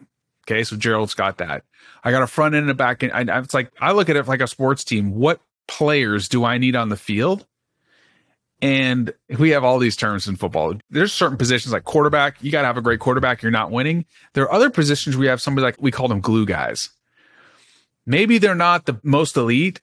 Okay, 0.51 0.65
so 0.65 0.77
Gerald's 0.77 1.15
got 1.15 1.39
that. 1.39 1.63
I 2.03 2.11
got 2.11 2.23
a 2.23 2.27
front 2.27 2.55
end 2.55 2.63
and 2.63 2.71
a 2.71 2.75
back 2.75 3.05
end. 3.05 3.31
I, 3.31 3.39
it's 3.39 3.55
like 3.55 3.71
I 3.81 3.93
look 3.93 4.09
at 4.09 4.17
it 4.17 4.27
like 4.27 4.41
a 4.41 4.49
sports 4.49 4.83
team. 4.83 5.15
What 5.15 5.41
players 5.69 6.29
do 6.29 6.45
I 6.45 6.59
need 6.59 6.75
on 6.75 6.89
the 6.89 6.97
field? 6.97 7.47
And 8.63 9.15
we 9.39 9.51
have 9.51 9.65
all 9.65 9.79
these 9.79 9.97
terms 9.97 10.27
in 10.29 10.37
football. 10.37 10.75
There's 10.91 11.13
certain 11.13 11.39
positions 11.39 11.73
like 11.73 11.85
quarterback. 11.85 12.43
You 12.43 12.51
got 12.51 12.63
to 12.63 12.67
have 12.67 12.77
a 12.77 12.83
great 12.83 13.01
quarterback. 13.01 13.43
You're 13.43 13.53
not 13.53 13.71
winning. 13.71 14.05
There 14.35 14.45
are 14.45 14.53
other 14.53 14.71
positions 14.71 15.17
we 15.17 15.29
have 15.29 15.41
somebody 15.41 15.65
like 15.65 15.77
we 15.81 15.91
call 15.91 16.09
them 16.09 16.21
glue 16.21 16.45
guys. 16.45 16.91
Maybe 18.05 18.39
they're 18.39 18.55
not 18.55 18.87
the 18.87 19.01
most 19.03 19.37
elite 19.37 19.81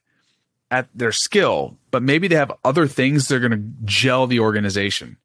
at 0.70 0.88
their 0.94 1.12
skill, 1.12 1.78
but 1.90 2.02
maybe 2.02 2.28
they 2.28 2.36
have 2.36 2.52
other 2.62 2.86
things 2.86 3.26
they're 3.26 3.40
going 3.40 3.52
to 3.52 3.84
gel 3.84 4.26
the 4.26 4.40
organization. 4.40 5.16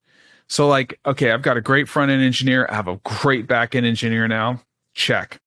So, 0.47 0.67
like, 0.67 0.99
okay, 1.05 1.31
I've 1.31 1.41
got 1.41 1.57
a 1.57 1.61
great 1.61 1.89
front 1.89 2.11
end 2.11 2.23
engineer. 2.23 2.65
I 2.69 2.75
have 2.75 2.87
a 2.87 2.97
great 3.03 3.45
back 3.45 3.75
end 3.75 3.85
engineer 3.85 4.27
now. 4.27 4.61
Check. 4.93 5.39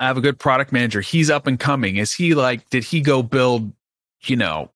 I 0.00 0.06
have 0.06 0.16
a 0.16 0.20
good 0.20 0.38
product 0.38 0.72
manager. 0.72 1.00
He's 1.00 1.30
up 1.30 1.46
and 1.46 1.58
coming. 1.58 1.96
Is 1.96 2.12
he 2.12 2.34
like, 2.34 2.68
did 2.70 2.84
he 2.84 3.00
go 3.00 3.22
build, 3.22 3.72
you 4.22 4.36
know, 4.36 4.70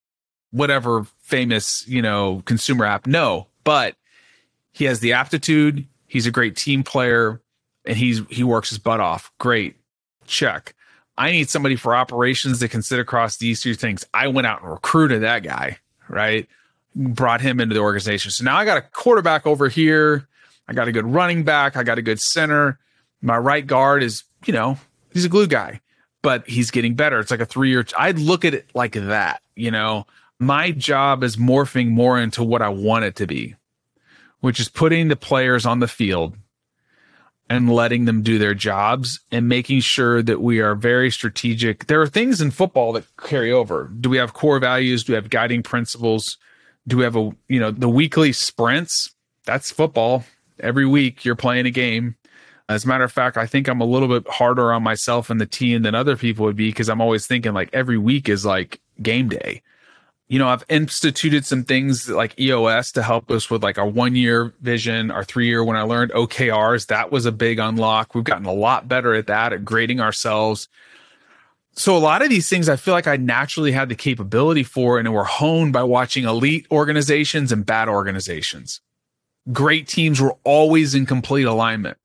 whatever 0.50 1.06
famous, 1.20 1.86
you 1.88 2.02
know, 2.02 2.42
consumer 2.44 2.84
app. 2.84 3.06
No, 3.06 3.48
but 3.64 3.96
he 4.70 4.84
has 4.84 5.00
the 5.00 5.14
aptitude. 5.14 5.86
He's 6.06 6.26
a 6.26 6.30
great 6.30 6.56
team 6.56 6.82
player 6.82 7.40
and 7.84 7.96
he's 7.96 8.22
he 8.28 8.44
works 8.44 8.68
his 8.68 8.78
butt 8.78 9.00
off. 9.00 9.32
Great. 9.38 9.76
Check. 10.26 10.74
I 11.18 11.32
need 11.32 11.50
somebody 11.50 11.76
for 11.76 11.94
operations 11.94 12.60
that 12.60 12.70
can 12.70 12.82
sit 12.82 12.98
across 12.98 13.36
these 13.36 13.60
two 13.60 13.74
things. 13.74 14.04
I 14.14 14.28
went 14.28 14.46
out 14.46 14.62
and 14.62 14.70
recruited 14.70 15.22
that 15.22 15.42
guy, 15.42 15.78
right? 16.08 16.48
Brought 16.94 17.40
him 17.40 17.60
into 17.60 17.74
the 17.74 17.80
organization. 17.80 18.30
So 18.30 18.44
now 18.44 18.56
I 18.56 18.64
got 18.64 18.78
a 18.78 18.82
quarterback 18.82 19.46
over 19.46 19.68
here. 19.68 20.28
I 20.68 20.72
got 20.72 20.88
a 20.88 20.92
good 20.92 21.06
running 21.06 21.44
back. 21.44 21.76
I 21.76 21.82
got 21.82 21.98
a 21.98 22.02
good 22.02 22.20
center. 22.20 22.78
My 23.22 23.38
right 23.38 23.66
guard 23.66 24.02
is, 24.02 24.24
you 24.44 24.52
know, 24.52 24.78
he's 25.12 25.24
a 25.24 25.30
glue 25.30 25.46
guy, 25.46 25.80
but 26.20 26.46
he's 26.48 26.70
getting 26.70 26.94
better. 26.94 27.18
It's 27.20 27.30
like 27.30 27.40
a 27.40 27.46
three 27.46 27.70
year. 27.70 27.86
I'd 27.96 28.18
look 28.18 28.44
at 28.44 28.52
it 28.52 28.68
like 28.74 28.92
that, 28.92 29.40
you 29.54 29.70
know 29.70 30.06
my 30.42 30.72
job 30.72 31.22
is 31.22 31.36
morphing 31.36 31.88
more 31.88 32.18
into 32.18 32.42
what 32.42 32.62
I 32.62 32.68
want 32.68 33.04
it 33.04 33.14
to 33.16 33.26
be, 33.28 33.54
which 34.40 34.58
is 34.58 34.68
putting 34.68 35.06
the 35.06 35.14
players 35.14 35.64
on 35.64 35.78
the 35.78 35.86
field 35.86 36.36
and 37.48 37.72
letting 37.72 38.06
them 38.06 38.22
do 38.22 38.38
their 38.38 38.54
jobs 38.54 39.20
and 39.30 39.48
making 39.48 39.80
sure 39.80 40.20
that 40.20 40.40
we 40.40 40.58
are 40.60 40.74
very 40.74 41.12
strategic. 41.12 41.86
There 41.86 42.00
are 42.00 42.08
things 42.08 42.40
in 42.40 42.50
football 42.50 42.92
that 42.94 43.04
carry 43.16 43.52
over. 43.52 43.92
Do 44.00 44.10
we 44.10 44.16
have 44.16 44.34
core 44.34 44.58
values? 44.58 45.04
Do 45.04 45.12
we 45.12 45.14
have 45.14 45.30
guiding 45.30 45.62
principles? 45.62 46.38
Do 46.88 46.96
we 46.96 47.04
have 47.04 47.16
a, 47.16 47.30
you 47.48 47.60
know, 47.60 47.70
the 47.70 47.88
weekly 47.88 48.32
sprints? 48.32 49.14
That's 49.44 49.70
football. 49.70 50.24
Every 50.58 50.86
week 50.86 51.24
you're 51.24 51.36
playing 51.36 51.66
a 51.66 51.70
game. 51.70 52.16
As 52.68 52.84
a 52.84 52.88
matter 52.88 53.04
of 53.04 53.12
fact, 53.12 53.36
I 53.36 53.46
think 53.46 53.68
I'm 53.68 53.80
a 53.80 53.86
little 53.86 54.08
bit 54.08 54.28
harder 54.28 54.72
on 54.72 54.82
myself 54.82 55.30
and 55.30 55.40
the 55.40 55.46
team 55.46 55.82
than 55.82 55.94
other 55.94 56.16
people 56.16 56.44
would 56.46 56.56
be 56.56 56.68
because 56.68 56.88
I'm 56.88 57.00
always 57.00 57.26
thinking 57.26 57.52
like 57.52 57.70
every 57.72 57.98
week 57.98 58.28
is 58.28 58.44
like 58.46 58.80
game 59.02 59.28
day 59.28 59.62
you 60.32 60.38
know, 60.38 60.48
I've 60.48 60.64
instituted 60.70 61.44
some 61.44 61.62
things 61.62 62.08
like 62.08 62.40
EOS 62.40 62.92
to 62.92 63.02
help 63.02 63.30
us 63.30 63.50
with 63.50 63.62
like 63.62 63.76
our 63.76 63.86
one 63.86 64.16
year 64.16 64.54
vision, 64.62 65.10
our 65.10 65.24
three 65.24 65.46
year. 65.46 65.62
When 65.62 65.76
I 65.76 65.82
learned 65.82 66.10
OKRs, 66.12 66.86
that 66.86 67.12
was 67.12 67.26
a 67.26 67.32
big 67.32 67.58
unlock. 67.58 68.14
We've 68.14 68.24
gotten 68.24 68.46
a 68.46 68.52
lot 68.52 68.88
better 68.88 69.12
at 69.12 69.26
that, 69.26 69.52
at 69.52 69.62
grading 69.62 70.00
ourselves. 70.00 70.70
So 71.72 71.94
a 71.94 71.98
lot 71.98 72.22
of 72.22 72.30
these 72.30 72.48
things 72.48 72.70
I 72.70 72.76
feel 72.76 72.94
like 72.94 73.06
I 73.06 73.16
naturally 73.16 73.72
had 73.72 73.90
the 73.90 73.94
capability 73.94 74.62
for 74.62 74.98
and 74.98 75.12
were 75.12 75.24
honed 75.24 75.74
by 75.74 75.82
watching 75.82 76.24
elite 76.24 76.66
organizations 76.70 77.52
and 77.52 77.66
bad 77.66 77.90
organizations. 77.90 78.80
Great 79.52 79.86
teams 79.86 80.18
were 80.18 80.36
always 80.44 80.94
in 80.94 81.04
complete 81.04 81.44
alignment. 81.44 81.98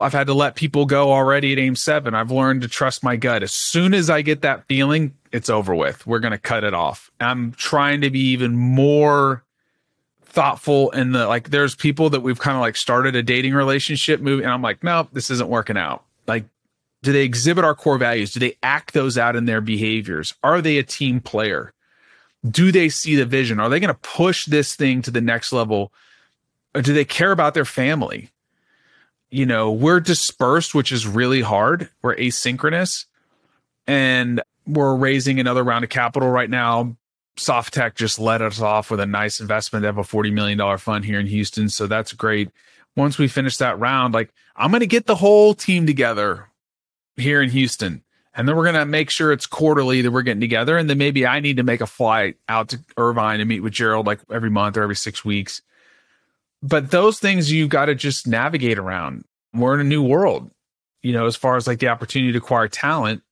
I've 0.00 0.12
had 0.12 0.28
to 0.28 0.34
let 0.34 0.54
people 0.54 0.86
go 0.86 1.12
already 1.12 1.52
at 1.52 1.58
aim 1.58 1.74
seven. 1.74 2.14
I've 2.14 2.30
learned 2.30 2.62
to 2.62 2.68
trust 2.68 3.02
my 3.02 3.16
gut. 3.16 3.42
As 3.42 3.52
soon 3.52 3.94
as 3.94 4.08
I 4.08 4.22
get 4.22 4.42
that 4.42 4.64
feeling, 4.66 5.14
it's 5.32 5.50
over 5.50 5.74
with. 5.74 6.06
We're 6.06 6.20
going 6.20 6.32
to 6.32 6.38
cut 6.38 6.62
it 6.62 6.74
off. 6.74 7.10
I'm 7.20 7.52
trying 7.52 8.02
to 8.02 8.10
be 8.10 8.20
even 8.20 8.56
more 8.56 9.42
thoughtful 10.22 10.90
in 10.90 11.12
the 11.12 11.26
like 11.26 11.50
there's 11.50 11.74
people 11.74 12.10
that 12.10 12.20
we've 12.20 12.38
kind 12.38 12.54
of 12.54 12.60
like 12.60 12.76
started 12.76 13.16
a 13.16 13.22
dating 13.22 13.54
relationship 13.54 14.20
movie 14.20 14.44
and 14.44 14.52
I'm 14.52 14.62
like, 14.62 14.84
no, 14.84 15.08
this 15.12 15.30
isn't 15.30 15.48
working 15.48 15.76
out. 15.76 16.04
Like, 16.26 16.44
do 17.02 17.12
they 17.12 17.24
exhibit 17.24 17.64
our 17.64 17.74
core 17.74 17.98
values? 17.98 18.32
Do 18.32 18.40
they 18.40 18.56
act 18.62 18.92
those 18.92 19.18
out 19.18 19.36
in 19.36 19.46
their 19.46 19.60
behaviors? 19.60 20.34
Are 20.44 20.60
they 20.60 20.78
a 20.78 20.82
team 20.82 21.20
player? 21.20 21.72
Do 22.48 22.70
they 22.70 22.88
see 22.88 23.16
the 23.16 23.24
vision? 23.24 23.58
Are 23.58 23.68
they 23.68 23.80
going 23.80 23.92
to 23.92 24.00
push 24.00 24.46
this 24.46 24.76
thing 24.76 25.02
to 25.02 25.10
the 25.10 25.20
next 25.20 25.52
level? 25.52 25.92
Or 26.74 26.82
do 26.82 26.92
they 26.92 27.04
care 27.04 27.32
about 27.32 27.54
their 27.54 27.64
family? 27.64 28.30
You 29.30 29.46
know, 29.46 29.70
we're 29.70 30.00
dispersed, 30.00 30.74
which 30.74 30.90
is 30.90 31.06
really 31.06 31.42
hard. 31.42 31.90
We're 32.02 32.16
asynchronous 32.16 33.04
and 33.86 34.42
we're 34.66 34.94
raising 34.94 35.40
another 35.40 35.64
round 35.64 35.84
of 35.84 35.90
capital 35.90 36.28
right 36.30 36.48
now. 36.48 36.96
Softeq 37.36 37.94
just 37.94 38.18
let 38.18 38.42
us 38.42 38.60
off 38.60 38.90
with 38.90 39.00
a 39.00 39.06
nice 39.06 39.40
investment. 39.40 39.82
They 39.82 39.86
have 39.86 39.98
a 39.98 40.02
$40 40.02 40.32
million 40.32 40.78
fund 40.78 41.04
here 41.04 41.20
in 41.20 41.26
Houston. 41.26 41.68
So 41.68 41.86
that's 41.86 42.12
great. 42.12 42.50
Once 42.96 43.16
we 43.16 43.28
finish 43.28 43.58
that 43.58 43.78
round, 43.78 44.12
like 44.12 44.32
I'm 44.56 44.70
going 44.70 44.80
to 44.80 44.86
get 44.86 45.06
the 45.06 45.14
whole 45.14 45.54
team 45.54 45.86
together 45.86 46.46
here 47.16 47.40
in 47.40 47.50
Houston. 47.50 48.02
And 48.34 48.48
then 48.48 48.56
we're 48.56 48.64
going 48.64 48.74
to 48.76 48.86
make 48.86 49.10
sure 49.10 49.32
it's 49.32 49.46
quarterly 49.46 50.02
that 50.02 50.10
we're 50.10 50.22
getting 50.22 50.40
together. 50.40 50.76
And 50.76 50.88
then 50.88 50.98
maybe 50.98 51.26
I 51.26 51.40
need 51.40 51.56
to 51.56 51.62
make 51.62 51.80
a 51.80 51.86
flight 51.86 52.36
out 52.48 52.68
to 52.68 52.80
Irvine 52.96 53.40
and 53.40 53.48
meet 53.48 53.60
with 53.60 53.72
Gerald 53.72 54.06
like 54.06 54.20
every 54.30 54.50
month 54.50 54.76
or 54.76 54.82
every 54.82 54.96
six 54.96 55.24
weeks 55.24 55.62
but 56.62 56.90
those 56.90 57.18
things 57.18 57.52
you 57.52 57.68
got 57.68 57.86
to 57.86 57.94
just 57.94 58.26
navigate 58.26 58.78
around. 58.78 59.24
We're 59.54 59.74
in 59.74 59.80
a 59.80 59.84
new 59.84 60.02
world, 60.02 60.50
you 61.02 61.12
know, 61.12 61.26
as 61.26 61.36
far 61.36 61.56
as 61.56 61.66
like 61.66 61.78
the 61.78 61.88
opportunity 61.88 62.32
to 62.32 62.38
acquire 62.38 62.68
talent 62.68 63.22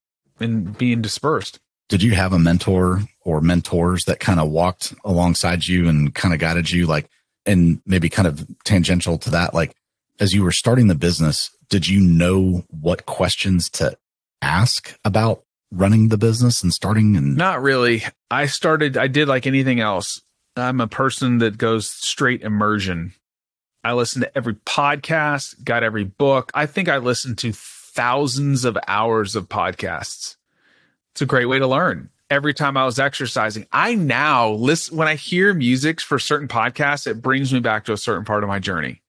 and 0.41 0.77
being 0.77 1.03
dispersed. 1.03 1.59
Did 1.89 2.03
you 2.03 2.13
have 2.13 2.33
a 2.33 2.39
mentor 2.39 3.03
or 3.23 3.41
mentors 3.41 4.05
that 4.07 4.19
kind 4.19 4.41
of 4.41 4.51
walked 4.51 4.95
alongside 5.05 5.67
you 5.67 5.89
and 5.89 6.15
kind 6.15 6.35
of 6.35 6.41
guided 6.41 6.71
you 6.71 6.87
like, 6.87 7.09
and 7.45 7.81
maybe 7.87 8.09
kind 8.09 8.27
of 8.27 8.47
tangential 8.65 9.19
to 9.19 9.31
that, 9.31 9.55
like 9.55 9.75
as 10.19 10.33
you 10.33 10.43
were 10.43 10.53
starting 10.53 10.89
the 10.89 10.95
business, 10.95 11.51
did 11.69 11.89
you 11.89 12.01
know 12.01 12.65
what 12.71 13.07
questions 13.07 13.69
to 13.71 13.97
ask 14.43 14.99
about 15.05 15.43
running 15.73 16.09
the 16.09 16.19
business 16.19 16.63
and 16.63 16.73
starting 16.73 17.17
and 17.17 17.37
not 17.37 17.61
really 17.61 18.05
i 18.31 18.47
started 18.47 18.97
i 18.97 19.09
did 19.09 19.27
like 19.27 19.47
anything 19.47 19.81
else 19.81 20.23
I'm 20.57 20.81
a 20.81 20.87
person 20.89 21.39
that 21.39 21.59
goes 21.59 21.89
straight 21.89 22.43
immersion. 22.43 23.13
I 23.85 23.93
listen 23.93 24.23
to 24.23 24.37
every 24.37 24.55
podcast, 24.55 25.63
got 25.63 25.83
every 25.83 26.05
book. 26.05 26.51
I 26.55 26.67
think 26.67 26.89
I 26.89 26.97
listen 26.99 27.37
to 27.37 27.53
thousands 27.53 28.65
of 28.65 28.77
hours 28.89 29.37
of 29.37 29.49
podcasts. 29.49 30.37
It's 31.13 31.23
a 31.23 31.27
great 31.27 31.47
way 31.47 31.59
to 31.59 31.67
learn. 31.67 32.11
every 32.31 32.55
time 32.55 32.77
I 32.77 32.85
was 32.85 32.99
exercising. 32.99 33.67
I 33.73 33.95
now 33.95 34.51
listen 34.51 34.97
when 34.97 35.09
I 35.09 35.15
hear 35.15 35.55
music 35.55 36.01
for 36.01 36.19
certain 36.19 36.49
podcasts, 36.49 37.07
it 37.07 37.23
brings 37.23 37.53
me 37.53 37.61
back 37.61 37.85
to 37.85 37.93
a 37.93 37.97
certain 37.97 38.25
part 38.25 38.43
of 38.43 38.49
my 38.49 38.59
journey. 38.59 39.03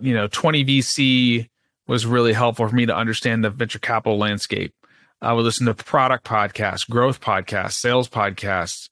You 0.00 0.14
know, 0.14 0.26
20 0.26 0.64
VC 0.64 1.48
was 1.86 2.06
really 2.06 2.32
helpful 2.32 2.68
for 2.68 2.74
me 2.74 2.86
to 2.86 2.96
understand 2.96 3.44
the 3.44 3.50
venture 3.50 3.78
capital 3.78 4.18
landscape. 4.18 4.74
I 5.20 5.32
would 5.32 5.44
listen 5.44 5.66
to 5.66 5.74
product 5.74 6.24
podcasts, 6.24 6.88
growth 6.88 7.20
podcasts, 7.20 7.74
sales 7.74 8.08
podcasts. 8.08 8.88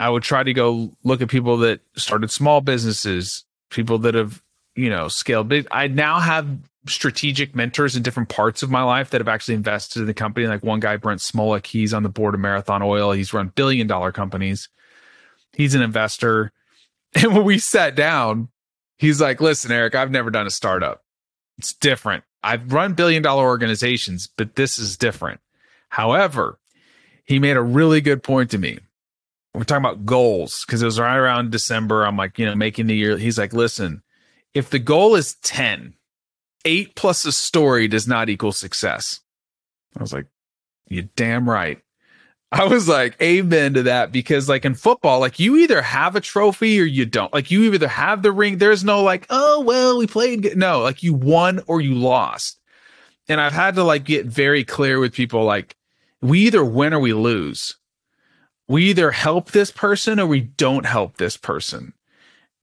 I 0.00 0.10
would 0.10 0.22
try 0.22 0.42
to 0.42 0.52
go 0.52 0.92
look 1.04 1.20
at 1.20 1.28
people 1.28 1.58
that 1.58 1.80
started 1.96 2.30
small 2.30 2.60
businesses, 2.60 3.44
people 3.70 3.98
that 3.98 4.14
have, 4.14 4.42
you 4.76 4.90
know, 4.90 5.08
scaled 5.08 5.48
big. 5.48 5.66
I 5.70 5.88
now 5.88 6.20
have 6.20 6.46
strategic 6.86 7.54
mentors 7.54 7.96
in 7.96 8.02
different 8.02 8.28
parts 8.28 8.62
of 8.62 8.70
my 8.70 8.82
life 8.82 9.10
that 9.10 9.20
have 9.20 9.28
actually 9.28 9.54
invested 9.54 10.00
in 10.00 10.06
the 10.06 10.14
company. 10.14 10.46
Like 10.46 10.62
one 10.62 10.80
guy, 10.80 10.96
Brent 10.96 11.20
Smolik, 11.20 11.66
he's 11.66 11.92
on 11.92 12.02
the 12.02 12.08
board 12.08 12.34
of 12.34 12.40
Marathon 12.40 12.82
Oil. 12.82 13.12
He's 13.12 13.32
run 13.32 13.52
billion 13.54 13.86
dollar 13.86 14.12
companies. 14.12 14.68
He's 15.52 15.74
an 15.74 15.82
investor. 15.82 16.52
And 17.14 17.34
when 17.34 17.44
we 17.44 17.58
sat 17.58 17.94
down, 17.94 18.50
he's 18.98 19.18
like, 19.18 19.40
listen, 19.40 19.72
Erik, 19.72 19.94
I've 19.94 20.10
never 20.10 20.30
done 20.30 20.46
a 20.46 20.50
startup. 20.50 21.02
It's 21.56 21.72
different. 21.72 22.22
I've 22.42 22.70
run 22.70 22.92
billion 22.92 23.22
dollar 23.22 23.46
organizations, 23.46 24.28
but 24.36 24.56
this 24.56 24.78
is 24.78 24.98
different. 24.98 25.40
However, 25.88 26.58
he 27.24 27.38
made 27.38 27.56
a 27.56 27.62
really 27.62 28.02
good 28.02 28.22
point 28.22 28.50
to 28.50 28.58
me. 28.58 28.78
We're 29.58 29.64
talking 29.64 29.84
about 29.84 30.06
goals 30.06 30.64
because 30.64 30.82
it 30.82 30.86
was 30.86 31.00
right 31.00 31.16
around 31.16 31.50
December. 31.50 32.04
I'm 32.04 32.16
like, 32.16 32.38
you 32.38 32.46
know, 32.46 32.54
making 32.54 32.86
the 32.86 32.94
year. 32.94 33.18
He's 33.18 33.38
like, 33.38 33.52
listen, 33.52 34.04
if 34.54 34.70
the 34.70 34.78
goal 34.78 35.16
is 35.16 35.34
10, 35.42 35.94
eight 36.64 36.94
plus 36.94 37.24
a 37.24 37.32
story 37.32 37.88
does 37.88 38.06
not 38.06 38.28
equal 38.28 38.52
success. 38.52 39.18
I 39.96 40.00
was 40.00 40.12
like, 40.12 40.26
you 40.86 41.08
damn 41.16 41.50
right. 41.50 41.80
I 42.52 42.66
was 42.66 42.88
like, 42.88 43.20
amen 43.20 43.74
to 43.74 43.82
that 43.82 44.12
because, 44.12 44.48
like 44.48 44.64
in 44.64 44.76
football, 44.76 45.18
like 45.18 45.40
you 45.40 45.56
either 45.56 45.82
have 45.82 46.14
a 46.14 46.20
trophy 46.20 46.80
or 46.80 46.84
you 46.84 47.04
don't. 47.04 47.34
Like 47.34 47.50
you 47.50 47.74
either 47.74 47.88
have 47.88 48.22
the 48.22 48.30
ring. 48.30 48.58
There's 48.58 48.84
no 48.84 49.02
like, 49.02 49.26
oh 49.28 49.62
well, 49.62 49.98
we 49.98 50.06
played. 50.06 50.56
No, 50.56 50.82
like 50.82 51.02
you 51.02 51.14
won 51.14 51.60
or 51.66 51.80
you 51.80 51.94
lost. 51.94 52.60
And 53.28 53.40
I've 53.40 53.52
had 53.52 53.74
to 53.74 53.82
like 53.82 54.04
get 54.04 54.26
very 54.26 54.62
clear 54.62 55.00
with 55.00 55.12
people. 55.12 55.42
Like 55.42 55.74
we 56.22 56.42
either 56.42 56.64
win 56.64 56.94
or 56.94 57.00
we 57.00 57.12
lose. 57.12 57.74
We 58.68 58.84
either 58.90 59.10
help 59.10 59.50
this 59.50 59.70
person 59.70 60.20
or 60.20 60.26
we 60.26 60.40
don't 60.42 60.86
help 60.86 61.16
this 61.16 61.36
person. 61.36 61.94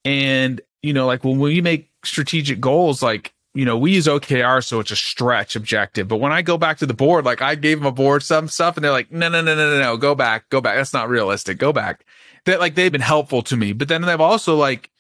And 0.04 0.62
you 0.82 0.94
know, 0.94 1.08
like 1.08 1.24
when 1.24 1.40
we 1.40 1.62
make 1.62 1.90
strategic 2.04 2.60
goals, 2.60 3.02
like 3.02 3.34
you 3.56 3.64
know, 3.64 3.78
we 3.78 3.94
use 3.94 4.06
OKR, 4.06 4.64
so 4.64 4.82
it's 4.82 4.92
a 4.92 4.98
stretch 4.98 5.56
objective. 5.56 6.10
But 6.10 6.18
when 6.18 6.34
I 6.34 6.42
go 6.42 6.58
back 6.58 6.78
to 6.80 6.86
the 6.86 6.94
board, 6.94 7.24
like 7.24 7.42
I 7.42 7.56
gave 7.56 7.80
them 7.80 7.88
a 7.88 7.92
board 7.92 8.22
some 8.22 8.50
stuff, 8.50 8.76
and 8.76 8.84
they're 8.84 8.92
like, 8.92 9.12
no, 9.12 9.30
no, 9.30 9.42
no, 9.42 9.56
no, 9.56 9.72
no, 9.72 9.80
no, 9.80 9.98
go 9.98 10.14
back, 10.14 10.50
go 10.50 10.60
back. 10.60 10.76
That's 10.76 10.94
not 10.94 11.10
realistic. 11.10 11.58
Go 11.58 11.72
back. 11.72 12.06
That 12.44 12.60
like 12.60 12.76
they've 12.76 12.92
been 12.92 13.02
helpful 13.02 13.42
to 13.44 13.58
me, 13.58 13.74
but 13.74 13.88
then 13.88 14.02
they've 14.02 14.22
also 14.22 14.56
like 14.56 14.92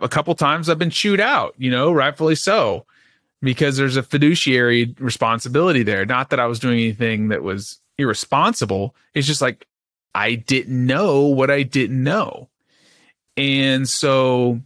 a 0.00 0.08
couple 0.08 0.34
times 0.34 0.68
I've 0.68 0.78
been 0.78 0.90
chewed 0.90 1.20
out. 1.20 1.54
You 1.56 1.70
know, 1.70 1.92
rightfully 1.92 2.34
so, 2.34 2.84
because 3.40 3.76
there's 3.76 3.96
a 3.96 4.02
fiduciary 4.02 4.94
responsibility 4.98 5.84
there. 5.84 6.04
Not 6.04 6.30
that 6.30 6.40
I 6.40 6.46
was 6.46 6.58
doing 6.58 6.80
anything 6.80 7.28
that 7.28 7.44
was 7.44 7.78
irresponsible. 7.96 8.94
It's 9.14 9.26
just 9.26 9.40
like 9.40 9.68
I 10.14 10.34
didn't 10.36 10.86
know 10.86 11.22
what 11.22 11.50
I 11.50 11.62
didn't 11.62 12.02
know, 12.02 12.48
and 13.36 13.88
so 13.88 14.60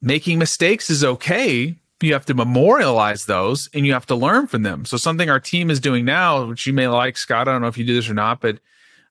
making 0.00 0.38
mistakes 0.38 0.90
is 0.90 1.04
okay 1.04 1.76
you 2.04 2.12
have 2.12 2.26
to 2.26 2.34
memorialize 2.34 3.26
those 3.26 3.68
and 3.74 3.84
you 3.86 3.92
have 3.92 4.06
to 4.06 4.14
learn 4.14 4.46
from 4.46 4.62
them. 4.62 4.84
So 4.84 4.96
something 4.96 5.28
our 5.28 5.40
team 5.40 5.70
is 5.70 5.80
doing 5.80 6.04
now, 6.04 6.44
which 6.44 6.66
you 6.66 6.72
may 6.72 6.86
like, 6.86 7.16
Scott, 7.16 7.48
I 7.48 7.52
don't 7.52 7.62
know 7.62 7.68
if 7.68 7.78
you 7.78 7.84
do 7.84 7.94
this 7.94 8.08
or 8.08 8.14
not, 8.14 8.40
but 8.40 8.60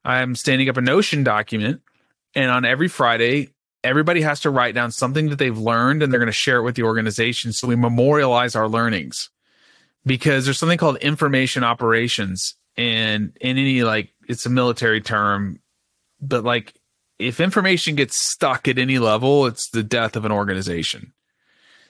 I'm 0.06 0.36
standing 0.36 0.70
up 0.70 0.78
a 0.78 0.82
Notion 0.82 1.24
document 1.24 1.82
and 2.36 2.50
on 2.52 2.66
every 2.66 2.88
Friday, 2.88 3.50
everybody 3.84 4.22
has 4.22 4.42
to 4.42 4.50
write 4.50 4.76
down 4.76 4.92
something 4.92 5.30
that 5.30 5.40
they've 5.40 5.58
learned 5.58 6.04
and 6.04 6.12
they're 6.12 6.20
going 6.20 6.28
to 6.28 6.32
share 6.32 6.58
it 6.58 6.64
with 6.64 6.76
the 6.76 6.84
organization. 6.84 7.52
So 7.52 7.68
we 7.68 7.76
memorialize 7.76 8.56
our 8.56 8.68
learnings 8.68 9.30
because 10.06 10.46
there's 10.46 10.60
something 10.60 10.78
called 10.78 10.98
information 10.98 11.64
operations 11.64 12.56
and 12.78 13.36
in 13.42 13.58
any 13.58 13.84
like, 13.84 14.14
it's 14.28 14.46
a 14.46 14.50
military 14.50 15.02
term, 15.02 15.60
but 16.28 16.44
like 16.44 16.74
if 17.20 17.40
information 17.40 17.96
gets 17.96 18.16
stuck 18.16 18.68
at 18.68 18.78
any 18.78 19.00
level, 19.00 19.46
it's 19.46 19.70
the 19.70 19.84
death 19.84 20.16
of 20.16 20.26
an 20.26 20.32
organization. 20.32 21.14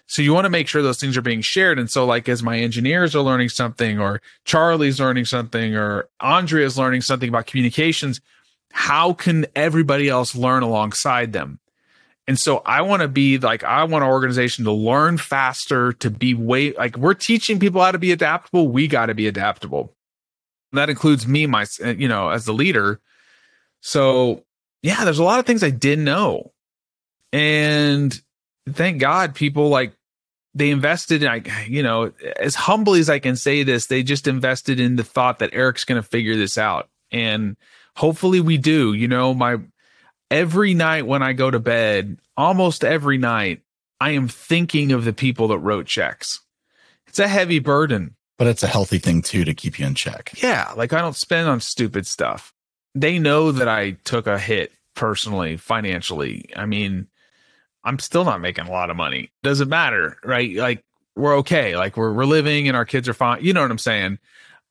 So 0.05 0.21
you 0.21 0.33
want 0.33 0.45
to 0.45 0.49
make 0.49 0.67
sure 0.67 0.81
those 0.81 0.99
things 0.99 1.15
are 1.15 1.21
being 1.21 1.41
shared. 1.41 1.79
And 1.79 1.89
so, 1.89 2.05
like, 2.05 2.27
as 2.27 2.43
my 2.43 2.59
engineers 2.59 3.15
are 3.15 3.21
learning 3.21 3.49
something, 3.49 3.99
or 3.99 4.21
Charlie's 4.43 4.99
learning 4.99 5.25
something, 5.25 5.75
or 5.75 6.09
Andrea's 6.19 6.77
learning 6.77 7.01
something 7.01 7.29
about 7.29 7.47
communications, 7.47 8.19
how 8.71 9.13
can 9.13 9.45
everybody 9.55 10.09
else 10.09 10.35
learn 10.35 10.61
alongside 10.61 11.31
them? 11.31 11.59
And 12.27 12.39
so 12.39 12.61
I 12.65 12.81
want 12.81 13.01
to 13.01 13.07
be 13.07 13.37
like, 13.37 13.63
I 13.63 13.83
want 13.83 14.03
our 14.03 14.11
organization 14.11 14.65
to 14.65 14.71
learn 14.71 15.17
faster, 15.17 15.93
to 15.93 16.09
be 16.09 16.33
way 16.33 16.73
like 16.73 16.97
we're 16.97 17.13
teaching 17.13 17.59
people 17.59 17.81
how 17.81 17.91
to 17.91 17.97
be 17.97 18.11
adaptable. 18.11 18.69
We 18.69 18.87
got 18.87 19.07
to 19.07 19.13
be 19.13 19.27
adaptable. 19.27 19.93
That 20.71 20.89
includes 20.89 21.27
me, 21.27 21.45
my, 21.45 21.65
you 21.79 22.07
know, 22.07 22.29
as 22.29 22.45
the 22.45 22.53
leader. 22.53 22.99
So 23.83 24.43
yeah, 24.81 25.03
there's 25.03 25.19
a 25.19 25.23
lot 25.23 25.39
of 25.39 25.45
things 25.45 25.63
I 25.63 25.69
didn't 25.69 26.05
know. 26.05 26.51
And 27.33 28.19
thank 28.69 28.99
God 28.99 29.35
people 29.35 29.69
like 29.69 29.93
they 30.53 30.69
invested 30.69 31.21
in, 31.21 31.29
I, 31.29 31.65
you 31.67 31.83
know, 31.83 32.13
as 32.39 32.55
humbly 32.55 32.99
as 32.99 33.09
I 33.09 33.19
can 33.19 33.35
say 33.35 33.63
this, 33.63 33.87
they 33.87 34.01
just 34.01 34.27
invested 34.27 34.79
in 34.79 34.95
the 34.95 35.03
thought 35.03 35.39
that 35.39 35.53
Erik's 35.53 35.83
going 35.83 36.01
to 36.01 36.07
figure 36.07 36.35
this 36.35 36.57
out. 36.57 36.89
And 37.11 37.57
hopefully 37.95 38.39
we 38.39 38.57
do. 38.57 38.93
You 38.93 39.07
know, 39.07 39.33
my 39.33 39.57
every 40.31 40.73
night 40.73 41.05
when 41.05 41.21
I 41.21 41.33
go 41.33 41.51
to 41.51 41.59
bed, 41.59 42.19
almost 42.37 42.85
every 42.85 43.17
night, 43.17 43.61
I 43.99 44.11
am 44.11 44.29
thinking 44.29 44.93
of 44.93 45.03
the 45.03 45.13
people 45.13 45.49
that 45.49 45.59
wrote 45.59 45.87
checks. 45.87 46.39
It's 47.07 47.19
a 47.19 47.27
heavy 47.27 47.59
burden, 47.59 48.15
but 48.37 48.47
it's 48.47 48.63
a 48.63 48.67
healthy 48.67 48.97
thing 48.97 49.21
too 49.21 49.43
to 49.43 49.53
keep 49.53 49.77
you 49.77 49.85
in 49.85 49.95
check. 49.95 50.31
Yeah. 50.41 50.71
Like 50.77 50.93
I 50.93 51.01
don't 51.01 51.15
spend 51.15 51.49
on 51.49 51.59
stupid 51.59 52.07
stuff. 52.07 52.52
They 52.95 53.19
know 53.19 53.51
that 53.51 53.67
I 53.67 53.91
took 54.03 54.27
a 54.27 54.37
hit 54.37 54.71
personally, 54.95 55.57
financially. 55.57 56.49
I 56.55 56.65
mean, 56.65 57.07
I'm 57.83 57.99
still 57.99 58.23
not 58.23 58.41
making 58.41 58.67
a 58.67 58.71
lot 58.71 58.89
of 58.89 58.97
money. 58.97 59.31
Doesn't 59.41 59.69
matter, 59.69 60.17
right? 60.23 60.55
Like 60.55 60.83
we're 61.15 61.37
okay. 61.37 61.75
Like 61.75 61.97
we're 61.97 62.13
we're 62.13 62.25
living 62.25 62.67
and 62.67 62.77
our 62.77 62.85
kids 62.85 63.09
are 63.09 63.13
fine. 63.13 63.43
You 63.43 63.53
know 63.53 63.61
what 63.61 63.71
I'm 63.71 63.77
saying? 63.77 64.19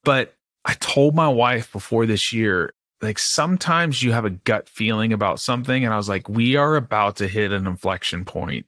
But 0.04 0.34
I 0.64 0.74
told 0.74 1.14
my 1.14 1.28
wife 1.28 1.72
before 1.72 2.06
this 2.06 2.32
year, 2.32 2.72
like 3.00 3.18
sometimes 3.18 4.02
you 4.02 4.12
have 4.12 4.24
a 4.24 4.30
gut 4.30 4.68
feeling 4.68 5.12
about 5.12 5.40
something, 5.40 5.84
and 5.84 5.92
I 5.92 5.96
was 5.96 6.08
like, 6.08 6.28
we 6.28 6.56
are 6.56 6.76
about 6.76 7.16
to 7.16 7.28
hit 7.28 7.52
an 7.52 7.66
inflection 7.66 8.24
point. 8.24 8.66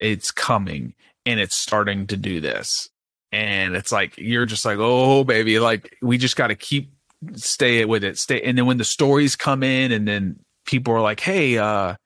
It's 0.00 0.30
coming 0.30 0.94
and 1.24 1.38
it's 1.38 1.54
starting 1.54 2.06
to 2.08 2.16
do 2.16 2.40
this. 2.40 2.88
And 3.30 3.76
it's 3.76 3.92
like 3.92 4.18
you're 4.18 4.46
just 4.46 4.64
like, 4.64 4.78
oh 4.80 5.24
baby, 5.24 5.58
like 5.58 5.96
we 6.02 6.18
just 6.18 6.36
got 6.36 6.48
to 6.48 6.54
keep 6.54 6.91
stay 7.34 7.84
with 7.84 8.04
it. 8.04 8.18
Stay 8.18 8.42
and 8.42 8.56
then 8.56 8.66
when 8.66 8.78
the 8.78 8.84
stories 8.84 9.36
come 9.36 9.62
in 9.62 9.92
and 9.92 10.06
then 10.06 10.38
people 10.64 10.94
are 10.94 11.00
like, 11.00 11.20
hey, 11.20 11.58
uh, 11.58 11.96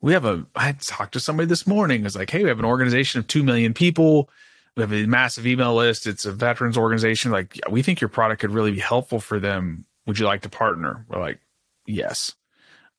we 0.00 0.12
have 0.12 0.24
a 0.24 0.46
I 0.54 0.72
talked 0.72 1.12
to 1.12 1.20
somebody 1.20 1.46
this 1.46 1.66
morning. 1.66 2.06
It's 2.06 2.16
like, 2.16 2.30
hey, 2.30 2.42
we 2.42 2.48
have 2.48 2.58
an 2.58 2.64
organization 2.64 3.18
of 3.18 3.26
two 3.26 3.42
million 3.42 3.74
people. 3.74 4.30
We 4.76 4.82
have 4.82 4.92
a 4.92 5.06
massive 5.06 5.46
email 5.46 5.74
list. 5.74 6.06
It's 6.06 6.24
a 6.24 6.32
veterans 6.32 6.78
organization. 6.78 7.32
Like, 7.32 7.56
yeah, 7.56 7.70
we 7.70 7.82
think 7.82 8.00
your 8.00 8.08
product 8.08 8.40
could 8.40 8.52
really 8.52 8.70
be 8.70 8.80
helpful 8.80 9.18
for 9.18 9.40
them. 9.40 9.84
Would 10.06 10.18
you 10.18 10.26
like 10.26 10.42
to 10.42 10.48
partner? 10.48 11.04
We're 11.08 11.20
like, 11.20 11.40
yes. 11.86 12.34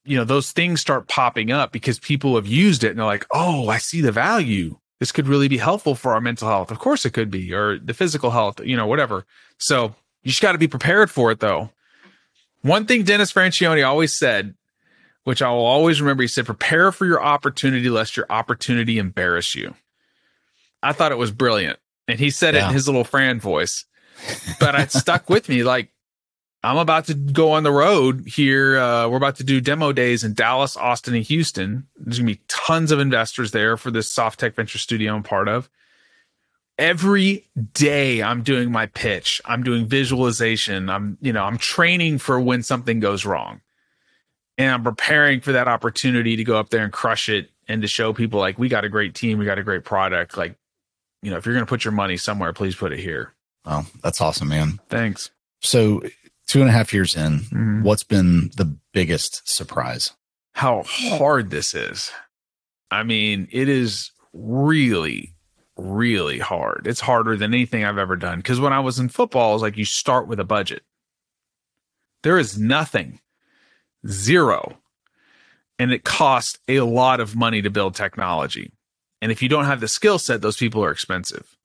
You 0.03 0.17
know, 0.17 0.25
those 0.25 0.51
things 0.51 0.81
start 0.81 1.07
popping 1.07 1.51
up 1.51 1.71
because 1.71 1.99
people 1.99 2.35
have 2.35 2.47
used 2.47 2.83
it 2.83 2.89
and 2.89 2.99
they're 2.99 3.05
like, 3.05 3.25
oh, 3.31 3.69
I 3.69 3.77
see 3.77 4.01
the 4.01 4.11
value. 4.11 4.77
This 4.99 5.13
could 5.13 5.27
really 5.27 5.47
be 5.47 5.57
helpful 5.57 5.95
for 5.95 6.13
our 6.13 6.19
mental 6.19 6.49
health. 6.49 6.71
Of 6.71 6.79
course 6.79 7.05
it 7.05 7.11
could 7.11 7.31
be, 7.31 7.53
or 7.53 7.79
the 7.79 7.93
physical 7.93 8.31
health, 8.31 8.59
you 8.59 8.75
know, 8.75 8.87
whatever. 8.87 9.25
So 9.57 9.95
you 10.29 10.33
just 10.33 10.41
got 10.41 10.53
to 10.53 10.57
be 10.57 10.67
prepared 10.67 11.09
for 11.09 11.31
it 11.31 11.39
though. 11.39 11.71
One 12.61 12.85
thing 12.85 13.03
Dennis 13.03 13.31
Franchione 13.31 13.87
always 13.87 14.15
said 14.15 14.55
which 15.29 15.43
I 15.43 15.51
will 15.51 15.65
always 15.65 16.01
remember. 16.01 16.23
He 16.23 16.27
said, 16.27 16.47
prepare 16.47 16.91
for 16.91 17.05
your 17.05 17.21
opportunity 17.21 17.87
lest 17.89 18.17
your 18.17 18.25
opportunity 18.31 18.97
embarrass 18.97 19.53
you. 19.53 19.75
I 20.81 20.91
thought 20.91 21.11
it 21.11 21.19
was 21.19 21.29
brilliant. 21.29 21.77
And 22.07 22.19
he 22.19 22.31
said 22.31 22.55
yeah. 22.55 22.65
it 22.65 22.69
in 22.69 22.73
his 22.73 22.87
little 22.87 23.03
Fran 23.03 23.39
voice, 23.39 23.85
but 24.59 24.73
it 24.73 24.91
stuck 24.91 25.29
with 25.29 25.47
me. 25.47 25.61
Like, 25.63 25.91
I'm 26.63 26.77
about 26.77 27.05
to 27.05 27.13
go 27.13 27.51
on 27.51 27.61
the 27.61 27.71
road 27.71 28.23
here. 28.25 28.79
Uh, 28.79 29.07
we're 29.07 29.17
about 29.17 29.35
to 29.35 29.43
do 29.43 29.61
demo 29.61 29.91
days 29.91 30.23
in 30.23 30.33
Dallas, 30.33 30.75
Austin, 30.75 31.13
and 31.13 31.23
Houston. 31.23 31.87
There's 31.95 32.17
gonna 32.17 32.31
be 32.31 32.41
tons 32.47 32.91
of 32.91 32.99
investors 32.99 33.51
there 33.51 33.77
for 33.77 33.91
this 33.91 34.11
Softeq 34.11 34.55
venture 34.55 34.79
studio 34.79 35.13
I'm 35.13 35.21
part 35.21 35.47
of. 35.47 35.69
Every 36.79 37.45
day 37.73 38.23
I'm 38.23 38.41
doing 38.41 38.71
my 38.71 38.85
pitch. 38.85 39.41
I'm 39.45 39.63
doing 39.63 39.85
visualization. 39.85 40.89
I'm, 40.89 41.17
you 41.21 41.33
know, 41.33 41.43
I'm 41.43 41.57
training 41.57 42.19
for 42.19 42.39
when 42.39 42.63
something 42.63 42.99
goes 43.01 43.25
wrong 43.25 43.59
and 44.57 44.71
I'm 44.71 44.83
preparing 44.83 45.41
for 45.41 45.51
that 45.51 45.67
opportunity 45.67 46.37
to 46.37 46.43
go 46.45 46.57
up 46.57 46.69
there 46.69 46.83
and 46.85 46.93
crush 46.93 47.27
it 47.27 47.51
and 47.67 47.81
to 47.81 47.87
show 47.87 48.13
people 48.13 48.39
like 48.39 48.57
we 48.57 48.69
got 48.69 48.85
a 48.85 48.89
great 48.89 49.13
team, 49.13 49.37
we 49.37 49.45
got 49.45 49.59
a 49.59 49.63
great 49.63 49.83
product. 49.83 50.37
Like, 50.37 50.55
you 51.21 51.29
know, 51.29 51.35
if 51.37 51.45
you're 51.45 51.53
going 51.53 51.65
to 51.65 51.69
put 51.69 51.83
your 51.83 51.91
money 51.91 52.15
somewhere, 52.15 52.53
please 52.53 52.75
put 52.77 52.93
it 52.93 52.99
here. 52.99 53.33
Oh, 53.65 53.85
that's 54.01 54.21
awesome, 54.21 54.47
man. 54.47 54.79
Thanks. 54.89 55.31
So 55.61 56.01
Two 56.47 56.61
and 56.61 56.69
a 56.69 56.73
half 56.73 56.91
years 56.95 57.15
in, 57.15 57.41
Mhm. 57.41 57.83
what's 57.83 58.03
been 58.03 58.49
the 58.57 58.75
biggest 58.93 59.47
surprise? 59.47 60.11
how 60.53 60.81
hard 60.83 61.51
this 61.51 61.73
is. 61.75 62.11
I 62.89 63.03
mean, 63.03 63.47
it 63.51 63.69
is 63.69 64.11
really, 64.33 65.35
really 65.79 66.39
hard. 66.39 66.85
It's 66.85 66.99
harder 66.99 67.35
than 67.35 67.53
anything 67.53 67.83
I've 67.83 67.97
ever 67.97 68.15
done. 68.15 68.39
Because 68.39 68.59
when 68.59 68.73
I 68.73 68.79
was 68.79 68.99
in 68.99 69.09
football, 69.09 69.55
it's 69.55 69.61
like 69.61 69.77
you 69.77 69.85
start 69.85 70.27
with 70.27 70.39
a 70.39 70.45
budget. 70.45 70.83
There 72.23 72.37
is 72.37 72.57
nothing, 72.57 73.19
zero. 74.07 74.77
And 75.77 75.91
it 75.91 76.03
costs 76.03 76.59
a 76.67 76.81
lot 76.81 77.19
of 77.19 77.35
money 77.35 77.61
to 77.61 77.69
build 77.69 77.95
technology. 77.95 78.71
And 79.21 79.31
if 79.31 79.41
you 79.41 79.49
don't 79.49 79.65
have 79.65 79.79
the 79.79 79.87
skill 79.87 80.19
set, 80.19 80.41
those 80.41 80.57
people 80.57 80.83
are 80.83 80.91
expensive. 80.91 81.57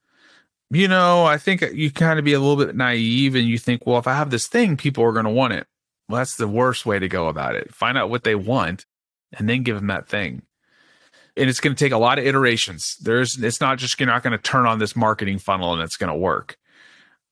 You 0.71 0.89
know, 0.89 1.25
I 1.25 1.37
think 1.39 1.63
you 1.73 1.91
kind 1.91 2.19
of 2.19 2.25
be 2.25 2.33
a 2.33 2.41
little 2.41 2.65
bit 2.65 2.75
naive 2.75 3.35
and 3.35 3.47
you 3.47 3.59
think, 3.59 3.87
well, 3.87 3.99
if 3.99 4.07
I 4.07 4.15
have 4.15 4.31
this 4.31 4.47
thing, 4.47 4.77
people 4.77 5.05
are 5.05 5.13
going 5.13 5.25
to 5.25 5.31
want 5.31 5.53
it. 5.53 5.67
Well, 6.09 6.19
that's 6.19 6.37
the 6.37 6.49
worst 6.49 6.87
way 6.87 6.99
to 6.99 7.09
go 7.09 7.29
about 7.29 7.55
it. 7.55 7.75
Find 7.75 7.97
out 7.97 8.11
what 8.11 8.25
they 8.25 8.35
want 8.35 8.87
and 9.33 9.49
then 9.49 9.63
give 9.63 9.77
them 9.77 9.89
that 9.89 10.09
thing. 10.09 10.43
And 11.37 11.51
it's 11.51 11.61
going 11.61 11.75
to 11.75 11.85
take 11.85 11.93
a 11.93 11.99
lot 11.99 12.19
of 12.19 12.27
iterations. 12.27 12.97
There's 13.01 13.43
it's 13.43 13.61
not 13.61 13.79
just 13.79 13.99
you're 13.99 14.07
not 14.07 14.23
going 14.23 14.33
to 14.33 14.39
turn 14.39 14.67
on 14.67 14.79
this 14.79 14.95
marketing 14.95 15.39
funnel 15.39 15.73
and 15.73 15.83
it's 15.83 15.97
going 15.97 16.13
to 16.13 16.19
work. 16.19 16.57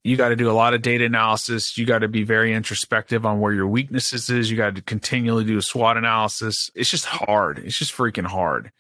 You 0.05 0.17
got 0.17 0.31
to 0.31 0.37
do 0.37 0.51
a 0.51 0.53
lot 0.53 0.75
of 0.75 0.83
data 0.83 1.05
analysis. 1.05 1.79
You 1.79 1.87
got 1.87 2.01
to 2.01 2.09
be 2.09 2.25
very 2.25 2.53
introspective 2.53 3.25
on 3.25 3.39
where 3.39 3.53
your 3.53 3.69
weaknesses 3.69 4.29
is. 4.29 4.51
You 4.51 4.57
got 4.57 4.75
to 4.75 4.83
continually 4.83 5.45
do 5.45 5.57
a 5.57 5.63
SWOT 5.63 5.97
analysis. 5.97 6.71
It's 6.75 6.91
just 6.91 7.07
hard. 7.07 7.61
It's 7.61 7.79
just 7.79 7.97
freaking 7.97 8.27
hard. 8.27 8.73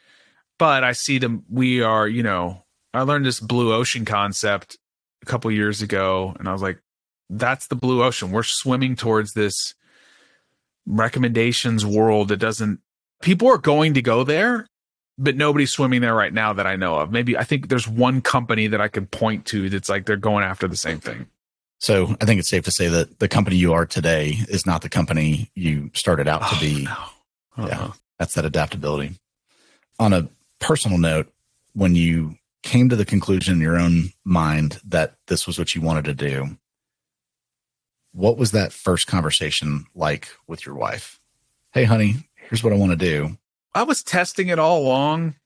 But 0.58 0.82
I 0.82 0.92
see 0.92 1.18
them 1.18 1.44
we 1.48 1.82
are, 1.82 2.08
you 2.08 2.24
know, 2.24 2.64
I 2.92 3.02
learned 3.02 3.24
this 3.24 3.38
blue 3.38 3.72
ocean 3.72 4.04
concept 4.04 4.76
a 5.22 5.26
couple 5.26 5.50
years 5.52 5.82
ago 5.82 6.34
and 6.38 6.48
I 6.48 6.52
was 6.52 6.62
like 6.62 6.80
that's 7.30 7.68
the 7.68 7.76
blue 7.76 8.02
ocean. 8.02 8.30
We're 8.30 8.42
swimming 8.42 8.96
towards 8.96 9.32
this 9.32 9.74
recommendations 10.86 11.86
world 11.86 12.28
that 12.28 12.38
doesn't 12.38 12.80
people 13.22 13.48
are 13.48 13.58
going 13.58 13.94
to 13.94 14.02
go 14.02 14.24
there 14.24 14.66
but 15.22 15.36
nobody's 15.36 15.70
swimming 15.70 16.00
there 16.00 16.14
right 16.14 16.34
now 16.34 16.52
that 16.52 16.66
i 16.66 16.76
know 16.76 16.96
of 16.96 17.10
maybe 17.12 17.36
i 17.36 17.44
think 17.44 17.68
there's 17.68 17.88
one 17.88 18.20
company 18.20 18.66
that 18.66 18.80
i 18.80 18.88
can 18.88 19.06
point 19.06 19.46
to 19.46 19.70
that's 19.70 19.88
like 19.88 20.04
they're 20.06 20.16
going 20.16 20.44
after 20.44 20.66
the 20.68 20.76
same 20.76 21.00
thing 21.00 21.26
So 21.78 22.14
I 22.20 22.26
think 22.26 22.38
it's 22.38 22.48
safe 22.48 22.62
to 22.64 22.70
say 22.70 22.86
that 22.88 23.18
the 23.18 23.26
company 23.26 23.56
you 23.56 23.72
are 23.72 23.86
today 23.86 24.36
is 24.48 24.64
not 24.64 24.82
the 24.82 24.88
company 24.88 25.50
you 25.56 25.90
started 25.94 26.28
out 26.28 26.42
to 26.42 26.54
oh, 26.56 26.60
be. 26.60 26.84
no. 26.84 26.96
Yeah. 27.58 27.64
Uh-huh. 27.64 27.92
That's 28.20 28.34
that 28.34 28.44
adaptability. 28.44 29.18
On 29.98 30.12
a 30.12 30.28
personal 30.60 30.96
note, 30.96 31.32
when 31.74 31.96
you 31.96 32.36
came 32.62 32.88
to 32.88 32.94
the 32.94 33.04
conclusion 33.04 33.54
in 33.54 33.60
your 33.60 33.76
own 33.76 34.12
mind 34.24 34.80
that 34.86 35.16
this 35.26 35.44
was 35.44 35.58
what 35.58 35.74
you 35.74 35.80
wanted 35.82 36.04
to 36.04 36.14
do, 36.14 36.56
what 38.12 38.38
was 38.38 38.52
that 38.52 38.72
first 38.72 39.08
conversation 39.08 39.84
like 39.96 40.28
with 40.46 40.64
your 40.64 40.76
wife? 40.76 41.18
Hey, 41.72 41.82
honey, 41.82 42.28
here's 42.36 42.62
what 42.62 42.72
I 42.72 42.76
want 42.76 42.92
to 42.92 42.96
do. 42.96 43.36
I 43.74 43.84
was 43.84 44.02
testing 44.02 44.48
it 44.48 44.58
all 44.58 44.82
along, 44.82 45.36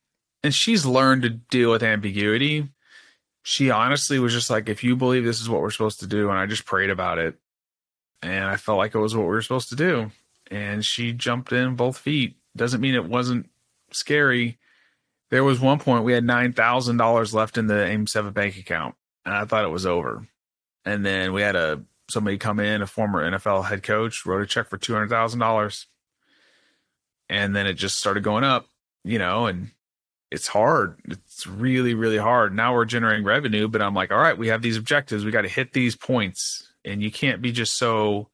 and 0.43 0.55
she's 0.55 0.85
learned 0.85 1.23
to 1.23 1.31
deal 1.31 1.71
with 1.71 1.83
ambiguity. 1.83 2.69
She 3.43 3.71
honestly 3.71 4.19
was 4.19 4.33
just 4.33 4.51
like, 4.51 4.69
if 4.69 4.83
you 4.83 4.97
believe 4.97 5.25
this 5.25 5.41
is 5.41 5.49
what 5.49 5.61
we're 5.61 5.71
supposed 5.71 6.01
to 6.01 6.07
do, 6.07 6.31
and 6.31 6.39
I 6.39 6.47
just 6.47 6.65
prayed 6.65 6.91
about 6.91 7.19
it, 7.19 7.37
and 8.23 8.45
I 8.45 8.57
felt 8.57 8.79
like 8.79 8.95
it 8.95 8.99
was 8.99 9.15
what 9.15 9.23
we 9.23 9.29
were 9.29 9.43
supposed 9.43 9.69
to 9.69 9.77
do. 9.77 10.11
And 10.51 10.85
she 10.85 11.13
jumped 11.13 11.53
in 11.53 11.77
both 11.77 11.99
feet. 11.99 12.37
Doesn't 12.57 12.81
mean 12.81 12.95
it 12.95 13.05
wasn't 13.05 13.49
scary. 13.93 14.59
There 15.31 15.45
was 15.45 15.61
one 15.61 15.79
point 15.79 16.05
we 16.05 16.13
had 16.13 16.25
nine 16.25 16.53
thousand 16.53 16.97
dollars 16.97 17.35
left 17.35 17.59
in 17.59 17.67
the 17.67 17.85
AIM 17.85 18.07
seven 18.07 18.33
bank 18.33 18.57
account, 18.57 18.95
and 19.25 19.35
I 19.35 19.45
thought 19.45 19.65
it 19.65 19.71
was 19.71 19.87
over. 19.87 20.27
And 20.85 21.05
then 21.05 21.33
we 21.33 21.43
had 21.43 21.57
a 21.57 21.83
somebody 22.09 22.39
come 22.39 22.61
in, 22.61 22.83
a 22.83 22.87
former 22.87 23.29
NFL 23.29 23.65
head 23.65 23.83
coach, 23.83 24.25
wrote 24.25 24.43
a 24.43 24.47
check 24.47 24.69
for 24.69 24.79
two 24.79 24.95
hundred 24.95 25.11
thousand 25.11 25.41
dollars 25.41 25.87
and 27.29 27.55
then 27.55 27.67
it 27.67 27.75
just 27.75 27.99
started 27.99 28.23
going 28.23 28.45
up 28.45 28.67
you 29.05 29.19
know 29.19 29.47
and 29.47 29.71
it's 30.33 30.49
hard. 30.49 30.99
It's 31.05 31.47
really 31.47 31.95
really 31.95 32.17
hard. 32.19 32.53
Now 32.53 32.75
we're 32.75 32.85
generating 32.85 33.25
revenue 33.25 33.69
but 33.69 33.81
i'm 33.81 33.95
like 33.95 34.11
all 34.11 34.19
right 34.19 34.37
we 34.37 34.49
have 34.49 34.61
these 34.61 34.77
objectives. 34.77 35.25
We 35.25 35.31
got 35.31 35.43
to 35.43 35.49
hit 35.49 35.73
these 35.73 35.95
points. 35.97 36.69
And 36.85 37.03
you 37.03 37.11
can't 37.11 37.43
be 37.43 37.51
just 37.53 37.77
so 37.77 38.29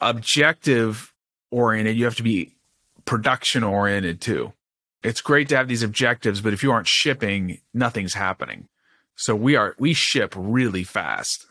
objective 0.00 1.12
oriented. 1.50 1.96
You 1.96 2.04
have 2.04 2.16
to 2.16 2.22
be 2.22 2.54
production 3.04 3.64
oriented 3.64 4.20
too. 4.20 4.52
It's 5.02 5.20
great 5.20 5.48
to 5.50 5.56
have 5.56 5.68
these 5.68 5.82
objectives 5.82 6.40
but 6.40 6.52
if 6.52 6.62
you 6.62 6.72
aren't 6.72 6.88
shipping 6.88 7.60
nothing's 7.74 8.14
happening. 8.14 8.68
So 9.16 9.34
we 9.36 9.56
are 9.56 9.74
we 9.78 9.92
ship 9.94 10.34
really 10.36 10.84
fast 10.84 11.46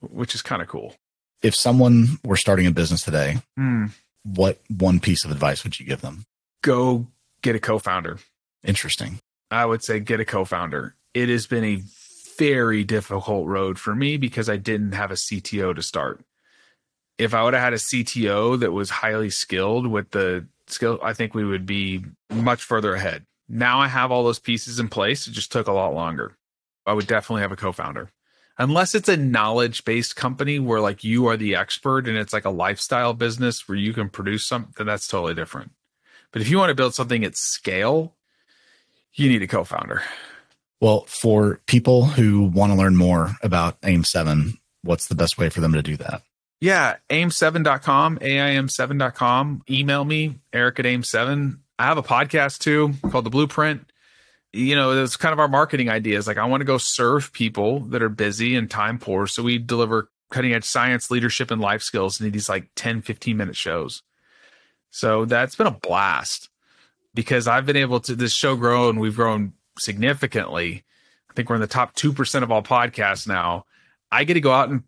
which 0.00 0.34
is 0.34 0.40
kind 0.42 0.62
of 0.62 0.68
cool. 0.68 0.94
If 1.42 1.54
someone 1.54 2.18
were 2.24 2.36
starting 2.36 2.66
a 2.66 2.70
business 2.70 3.02
today, 3.02 3.38
Hmm. 3.56 3.86
What 4.24 4.60
one 4.68 5.00
piece 5.00 5.24
of 5.24 5.30
advice 5.30 5.64
would 5.64 5.78
you 5.78 5.86
give 5.86 6.00
them? 6.00 6.24
go 6.62 7.06
get 7.42 7.56
a 7.56 7.60
co-founder 7.60 8.18
Interesting. 8.62 9.18
I 9.50 9.64
would 9.64 9.82
say 9.82 10.00
get 10.00 10.20
a 10.20 10.24
co-founder. 10.24 10.94
It 11.14 11.28
has 11.28 11.46
been 11.46 11.64
a 11.64 11.82
very 12.38 12.84
difficult 12.84 13.46
road 13.46 13.78
for 13.78 13.94
me 13.94 14.16
because 14.16 14.48
I 14.48 14.56
didn't 14.56 14.92
have 14.92 15.10
a 15.10 15.14
CTO 15.14 15.74
to 15.74 15.82
start. 15.82 16.20
If 17.18 17.34
I 17.34 17.42
would 17.42 17.54
have 17.54 17.62
had 17.62 17.72
a 17.72 17.76
CTO 17.76 18.58
that 18.60 18.72
was 18.72 18.90
highly 18.90 19.30
skilled 19.30 19.86
with 19.86 20.10
the 20.10 20.46
skill, 20.66 20.98
I 21.02 21.12
think 21.12 21.34
we 21.34 21.44
would 21.44 21.66
be 21.66 22.04
much 22.30 22.62
further 22.62 22.94
ahead. 22.94 23.24
Now 23.48 23.80
I 23.80 23.88
have 23.88 24.10
all 24.10 24.24
those 24.24 24.38
pieces 24.38 24.78
in 24.78 24.88
place. 24.88 25.26
It 25.26 25.32
just 25.32 25.52
took 25.52 25.66
a 25.66 25.72
lot 25.72 25.94
longer. 25.94 26.36
I 26.86 26.92
would 26.92 27.06
definitely 27.06 27.42
have 27.42 27.52
a 27.52 27.56
co-founder. 27.56 28.10
Unless 28.60 28.94
it's 28.94 29.08
a 29.08 29.16
knowledge-based 29.16 30.16
company 30.16 30.58
where 30.58 30.82
like 30.82 31.02
you 31.02 31.26
are 31.28 31.38
the 31.38 31.56
expert 31.56 32.06
and 32.06 32.18
it's 32.18 32.34
like 32.34 32.44
a 32.44 32.50
lifestyle 32.50 33.14
business 33.14 33.66
where 33.66 33.78
you 33.78 33.94
can 33.94 34.10
produce 34.10 34.46
something, 34.46 34.84
that's 34.84 35.08
totally 35.08 35.32
different. 35.32 35.72
But 36.30 36.42
if 36.42 36.50
you 36.50 36.58
want 36.58 36.68
to 36.68 36.74
build 36.74 36.94
something 36.94 37.24
at 37.24 37.36
scale, 37.36 38.14
you 39.14 39.30
need 39.30 39.40
a 39.40 39.46
co-founder. 39.46 40.02
Well, 40.78 41.06
for 41.08 41.62
people 41.66 42.04
who 42.04 42.42
want 42.42 42.70
to 42.70 42.78
learn 42.78 42.96
more 42.96 43.34
about 43.42 43.80
AIM7, 43.80 44.58
what's 44.82 45.08
the 45.08 45.14
best 45.14 45.38
way 45.38 45.48
for 45.48 45.62
them 45.62 45.72
to 45.72 45.82
do 45.82 45.96
that? 45.96 46.20
Yeah, 46.60 46.96
aim7.com, 47.08 48.18
AIM7.com. 48.18 49.62
Email 49.70 50.04
me, 50.04 50.38
Erik 50.52 50.78
at 50.78 50.84
aim7. 50.84 51.58
I 51.78 51.84
have 51.84 51.96
a 51.96 52.02
podcast 52.02 52.58
too 52.58 52.92
called 53.10 53.24
The 53.24 53.30
Blueprint. 53.30 53.89
You 54.52 54.74
know, 54.74 55.02
it's 55.02 55.16
kind 55.16 55.32
of 55.32 55.38
our 55.38 55.48
marketing 55.48 55.88
ideas. 55.88 56.26
Like, 56.26 56.38
I 56.38 56.44
want 56.44 56.60
to 56.60 56.64
go 56.64 56.78
serve 56.78 57.32
people 57.32 57.80
that 57.80 58.02
are 58.02 58.08
busy 58.08 58.56
and 58.56 58.70
time 58.70 58.98
poor. 58.98 59.26
So 59.26 59.42
we 59.42 59.58
deliver 59.58 60.10
cutting 60.30 60.52
edge 60.52 60.64
science, 60.64 61.10
leadership, 61.10 61.50
and 61.50 61.60
life 61.60 61.82
skills 61.82 62.20
in 62.20 62.30
these 62.30 62.48
like 62.48 62.68
10, 62.76 63.02
15 63.02 63.36
minute 63.36 63.56
shows. 63.56 64.02
So 64.90 65.24
that's 65.24 65.54
been 65.54 65.66
a 65.66 65.72
blast 65.72 66.48
because 67.14 67.46
I've 67.46 67.66
been 67.66 67.76
able 67.76 68.00
to, 68.00 68.14
this 68.14 68.32
show 68.32 68.56
grow 68.56 68.88
and 68.88 69.00
we've 69.00 69.16
grown 69.16 69.52
significantly. 69.78 70.84
I 71.30 71.34
think 71.34 71.48
we're 71.48 71.56
in 71.56 71.60
the 71.60 71.66
top 71.66 71.94
2% 71.94 72.42
of 72.42 72.50
all 72.50 72.62
podcasts 72.62 73.26
now. 73.26 73.66
I 74.10 74.24
get 74.24 74.34
to 74.34 74.40
go 74.40 74.52
out 74.52 74.68
and 74.68 74.82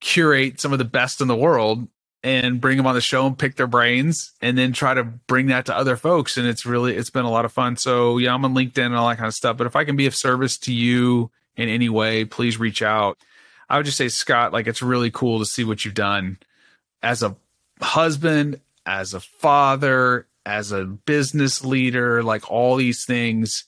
curate 0.00 0.60
some 0.60 0.72
of 0.72 0.78
the 0.78 0.84
best 0.84 1.20
in 1.20 1.28
the 1.28 1.36
world 1.36 1.88
and 2.36 2.60
bring 2.60 2.76
them 2.76 2.86
on 2.86 2.94
the 2.94 3.00
show 3.00 3.26
and 3.26 3.38
pick 3.38 3.56
their 3.56 3.66
brains 3.66 4.32
and 4.42 4.58
then 4.58 4.72
try 4.72 4.92
to 4.92 5.02
bring 5.02 5.46
that 5.46 5.66
to 5.66 5.76
other 5.76 5.96
folks. 5.96 6.36
And 6.36 6.46
it's 6.46 6.66
really 6.66 6.94
it's 6.94 7.10
been 7.10 7.24
a 7.24 7.30
lot 7.30 7.44
of 7.44 7.52
fun. 7.52 7.76
So 7.76 8.18
yeah 8.18 8.34
i'm 8.34 8.44
on 8.44 8.54
linkedin 8.54 8.86
and 8.86 8.94
all 8.94 9.08
that 9.08 9.16
kind 9.16 9.28
of 9.28 9.34
stuff. 9.34 9.56
But 9.56 9.66
if 9.66 9.76
i 9.76 9.84
can 9.84 9.96
be 9.96 10.06
of 10.06 10.14
service 10.14 10.58
to 10.58 10.72
you 10.72 11.30
in 11.56 11.68
any 11.68 11.88
way 11.88 12.24
please 12.24 12.58
reach 12.58 12.82
out. 12.82 13.18
I 13.68 13.76
would 13.76 13.86
just 13.86 13.98
say 13.98 14.08
scott 14.08 14.52
like 14.52 14.66
it's 14.66 14.82
really 14.82 15.10
cool 15.10 15.38
to 15.38 15.46
see 15.46 15.64
what 15.64 15.84
you've 15.84 15.94
done 15.94 16.38
as 17.02 17.22
a 17.22 17.36
husband 17.80 18.60
as 18.84 19.14
a 19.14 19.20
father 19.20 20.26
as 20.44 20.72
a 20.72 20.84
business 20.84 21.64
leader 21.64 22.22
like 22.22 22.50
all 22.50 22.76
these 22.76 23.04
things. 23.04 23.64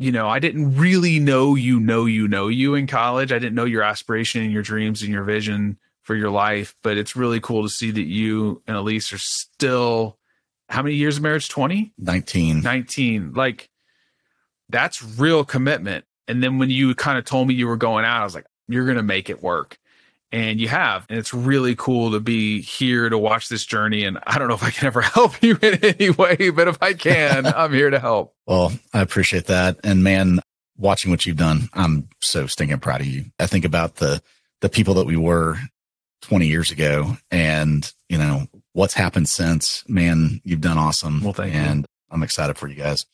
You 0.00 0.12
know, 0.12 0.28
I 0.28 0.38
didn't 0.38 0.76
really 0.76 1.18
know 1.18 1.56
you 1.56 1.80
know 1.80 2.06
you 2.06 2.28
know 2.28 2.46
you 2.46 2.76
in 2.76 2.86
college. 2.86 3.32
I 3.32 3.40
didn't 3.40 3.56
know 3.56 3.64
your 3.64 3.82
aspiration 3.82 4.42
and 4.42 4.52
your 4.52 4.62
dreams 4.62 5.02
and 5.02 5.10
your 5.10 5.24
vision 5.24 5.76
for 6.08 6.14
your 6.16 6.30
life, 6.30 6.74
but 6.82 6.96
it's 6.96 7.14
really 7.14 7.38
cool 7.38 7.62
to 7.62 7.68
see 7.68 7.90
that 7.90 8.00
you 8.00 8.62
and 8.66 8.78
Elise 8.78 9.12
are 9.12 9.18
still 9.18 10.16
how 10.70 10.82
many 10.82 10.94
years 10.94 11.18
of 11.18 11.22
marriage? 11.22 11.50
20? 11.50 11.92
19. 11.98 12.62
19. 12.62 13.34
Like 13.34 13.68
that's 14.70 15.02
real 15.02 15.44
commitment. 15.44 16.06
And 16.26 16.42
then 16.42 16.56
when 16.56 16.70
you 16.70 16.94
kind 16.94 17.18
of 17.18 17.26
told 17.26 17.46
me 17.46 17.52
you 17.52 17.66
were 17.66 17.76
going 17.76 18.06
out, 18.06 18.22
I 18.22 18.24
was 18.24 18.34
like, 18.34 18.46
you're 18.68 18.86
going 18.86 18.96
to 18.96 19.02
make 19.02 19.28
it 19.28 19.42
work. 19.42 19.76
And 20.32 20.58
you 20.58 20.68
have. 20.68 21.04
And 21.10 21.18
it's 21.18 21.34
really 21.34 21.74
cool 21.76 22.12
to 22.12 22.20
be 22.20 22.62
here 22.62 23.10
to 23.10 23.18
watch 23.18 23.50
this 23.50 23.66
journey. 23.66 24.04
And 24.04 24.18
I 24.26 24.38
don't 24.38 24.48
know 24.48 24.54
if 24.54 24.62
I 24.62 24.70
can 24.70 24.86
ever 24.86 25.00
help 25.02 25.42
you 25.42 25.58
in 25.60 25.74
any 25.84 26.08
way, 26.08 26.48
but 26.48 26.68
if 26.68 26.78
I 26.82 26.94
can, 26.94 27.44
I'm 27.54 27.74
here 27.74 27.90
to 27.90 27.98
help. 27.98 28.34
Well, 28.46 28.72
I 28.94 29.02
appreciate 29.02 29.44
that. 29.48 29.76
And 29.84 30.02
man, 30.02 30.40
watching 30.78 31.10
what 31.10 31.26
you've 31.26 31.36
done, 31.36 31.68
I'm 31.74 32.08
so 32.22 32.46
stinking 32.46 32.78
proud 32.78 33.02
of 33.02 33.06
you. 33.06 33.26
I 33.38 33.46
think 33.46 33.66
about 33.66 33.96
the 33.96 34.22
the 34.60 34.70
people 34.70 34.94
that 34.94 35.06
we 35.06 35.16
were 35.16 35.58
20 36.22 36.46
years 36.46 36.70
ago 36.70 37.16
and, 37.30 37.90
you 38.08 38.18
know, 38.18 38.46
what's 38.72 38.94
happened 38.94 39.28
since. 39.28 39.84
Man, 39.88 40.40
you've 40.44 40.60
done 40.60 40.78
awesome. 40.78 41.22
Well, 41.22 41.32
thank 41.32 41.54
you. 41.54 41.60
and 41.60 41.86
I'm 42.10 42.22
excited 42.22 42.58
for 42.58 42.68
you 42.68 42.74
guys. 42.74 43.06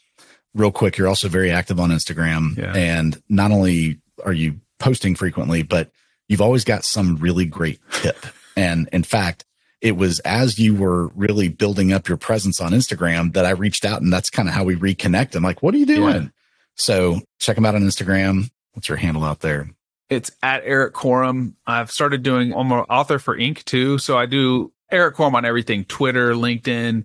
Real 0.55 0.71
quick, 0.71 0.97
you're 0.97 1.09
also 1.09 1.29
very 1.29 1.51
active 1.51 1.81
on 1.81 1.91
Instagram. 1.91 2.57
Yeah. 2.57 2.73
And 2.75 3.21
not 3.29 3.51
only 3.51 4.01
are 4.25 4.33
you 4.33 4.61
posting 4.79 5.15
frequently, 5.15 5.63
but 5.63 5.91
you've 6.29 6.41
always 6.41 6.65
got 6.65 6.85
some 6.85 7.17
really 7.17 7.45
great 7.45 7.81
tip 7.91 8.17
And 8.57 8.89
in 8.93 9.03
fact, 9.03 9.45
it 9.81 9.97
was 9.97 10.21
as 10.21 10.59
you 10.59 10.75
were 10.75 11.09
really 11.09 11.49
building 11.49 11.93
up 11.93 12.09
your 12.09 12.17
presence 12.17 12.61
on 12.61 12.73
Instagram 12.73 13.35
that 13.35 13.45
I 13.45 13.51
reached 13.51 13.85
out 13.85 14.01
and 14.01 14.13
that's 14.13 14.31
kind 14.31 14.49
of 14.49 14.55
how 14.55 14.65
we 14.65 14.77
reconnect. 14.77 15.35
I'm 15.35 15.43
like, 15.43 15.63
what 15.63 15.75
are 15.75 15.79
you 15.79 15.87
doing? 15.87 16.23
Yeah. 16.23 16.29
So 16.77 17.21
check 17.39 17.57
them 17.57 17.67
out 17.67 17.75
on 17.75 17.83
Instagram. 17.83 18.51
What's 18.73 18.89
your 18.89 18.97
handle 18.97 19.25
out 19.25 19.41
there? 19.41 19.69
It's 20.11 20.31
at 20.43 20.63
Erik 20.65 20.95
Korem. 20.95 21.55
I've 21.67 21.91
started 21.91 22.23
doing 22.23 22.53
I'm 22.53 22.71
an 22.73 22.81
author 22.91 23.19
for 23.19 23.37
Inc. 23.37 23.65
too. 23.65 23.99
So 23.99 24.19
I 24.19 24.27
do 24.27 24.73
Erik 24.91 25.17
Korem 25.17 25.35
on 25.35 25.45
everything, 25.45 25.85
Twitter, 25.85 26.35
LinkedIn. 26.35 27.05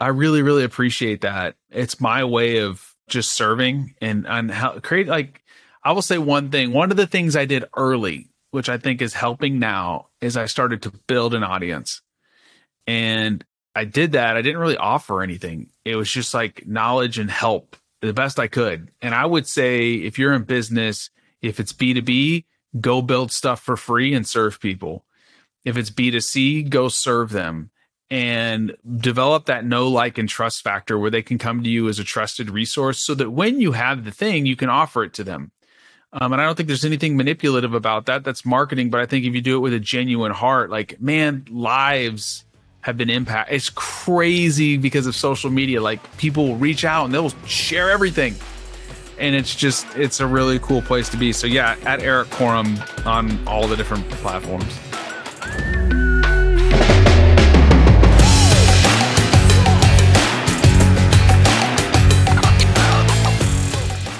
I 0.00 0.08
really, 0.08 0.42
really 0.42 0.64
appreciate 0.64 1.22
that. 1.22 1.56
It's 1.70 2.00
my 2.00 2.24
way 2.24 2.58
of 2.58 2.94
just 3.08 3.34
serving 3.34 3.94
and, 4.00 4.26
and 4.26 4.82
create 4.82 5.08
like 5.08 5.42
I 5.82 5.92
will 5.92 6.02
say 6.02 6.18
one 6.18 6.50
thing. 6.50 6.72
One 6.72 6.90
of 6.90 6.96
the 6.96 7.06
things 7.06 7.36
I 7.36 7.44
did 7.44 7.64
early, 7.76 8.30
which 8.50 8.68
I 8.68 8.78
think 8.78 9.02
is 9.02 9.12
helping 9.12 9.58
now, 9.58 10.08
is 10.20 10.36
I 10.36 10.46
started 10.46 10.82
to 10.82 10.92
build 11.06 11.34
an 11.34 11.44
audience. 11.44 12.00
And 12.86 13.44
I 13.74 13.84
did 13.84 14.12
that. 14.12 14.36
I 14.36 14.42
didn't 14.42 14.60
really 14.60 14.76
offer 14.76 15.22
anything. 15.22 15.70
It 15.84 15.96
was 15.96 16.10
just 16.10 16.32
like 16.32 16.66
knowledge 16.66 17.18
and 17.18 17.30
help 17.30 17.76
the 18.00 18.12
best 18.12 18.38
I 18.38 18.46
could. 18.46 18.90
And 19.02 19.14
I 19.14 19.26
would 19.26 19.46
say 19.46 19.94
if 19.94 20.18
you're 20.18 20.32
in 20.32 20.44
business, 20.44 21.10
if 21.44 21.60
it's 21.60 21.72
B2B, 21.72 22.44
go 22.80 23.02
build 23.02 23.30
stuff 23.30 23.60
for 23.60 23.76
free 23.76 24.14
and 24.14 24.26
serve 24.26 24.60
people. 24.60 25.04
If 25.64 25.76
it's 25.76 25.90
B2C, 25.90 26.68
go 26.68 26.88
serve 26.88 27.30
them 27.30 27.70
and 28.10 28.76
develop 28.96 29.46
that 29.46 29.64
know, 29.64 29.88
like, 29.88 30.18
and 30.18 30.28
trust 30.28 30.62
factor 30.62 30.98
where 30.98 31.10
they 31.10 31.22
can 31.22 31.38
come 31.38 31.62
to 31.62 31.70
you 31.70 31.88
as 31.88 31.98
a 31.98 32.04
trusted 32.04 32.50
resource 32.50 33.04
so 33.04 33.14
that 33.14 33.30
when 33.30 33.60
you 33.60 33.72
have 33.72 34.04
the 34.04 34.10
thing, 34.10 34.46
you 34.46 34.56
can 34.56 34.68
offer 34.68 35.04
it 35.04 35.14
to 35.14 35.24
them. 35.24 35.50
Um, 36.12 36.32
and 36.32 36.40
I 36.40 36.44
don't 36.44 36.54
think 36.54 36.68
there's 36.68 36.84
anything 36.84 37.16
manipulative 37.16 37.74
about 37.74 38.06
that. 38.06 38.22
That's 38.22 38.44
marketing. 38.44 38.90
But 38.90 39.00
I 39.00 39.06
think 39.06 39.24
if 39.24 39.34
you 39.34 39.40
do 39.40 39.56
it 39.56 39.60
with 39.60 39.72
a 39.72 39.80
genuine 39.80 40.30
heart, 40.32 40.70
like, 40.70 41.00
man, 41.00 41.44
lives 41.50 42.44
have 42.82 42.96
been 42.98 43.10
impacted. 43.10 43.56
It's 43.56 43.70
crazy 43.70 44.76
because 44.76 45.06
of 45.06 45.16
social 45.16 45.50
media. 45.50 45.80
Like 45.80 46.16
people 46.18 46.56
reach 46.56 46.84
out 46.84 47.06
and 47.06 47.14
they'll 47.14 47.30
share 47.46 47.90
everything. 47.90 48.36
And 49.18 49.34
it's 49.34 49.54
just, 49.54 49.86
it's 49.96 50.20
a 50.20 50.26
really 50.26 50.58
cool 50.58 50.82
place 50.82 51.08
to 51.10 51.16
be. 51.16 51.32
So 51.32 51.46
yeah, 51.46 51.76
at 51.84 52.02
Erik 52.02 52.28
Korem 52.28 53.06
on 53.06 53.46
all 53.46 53.66
the 53.68 53.76
different 53.76 54.08
platforms. 54.10 54.78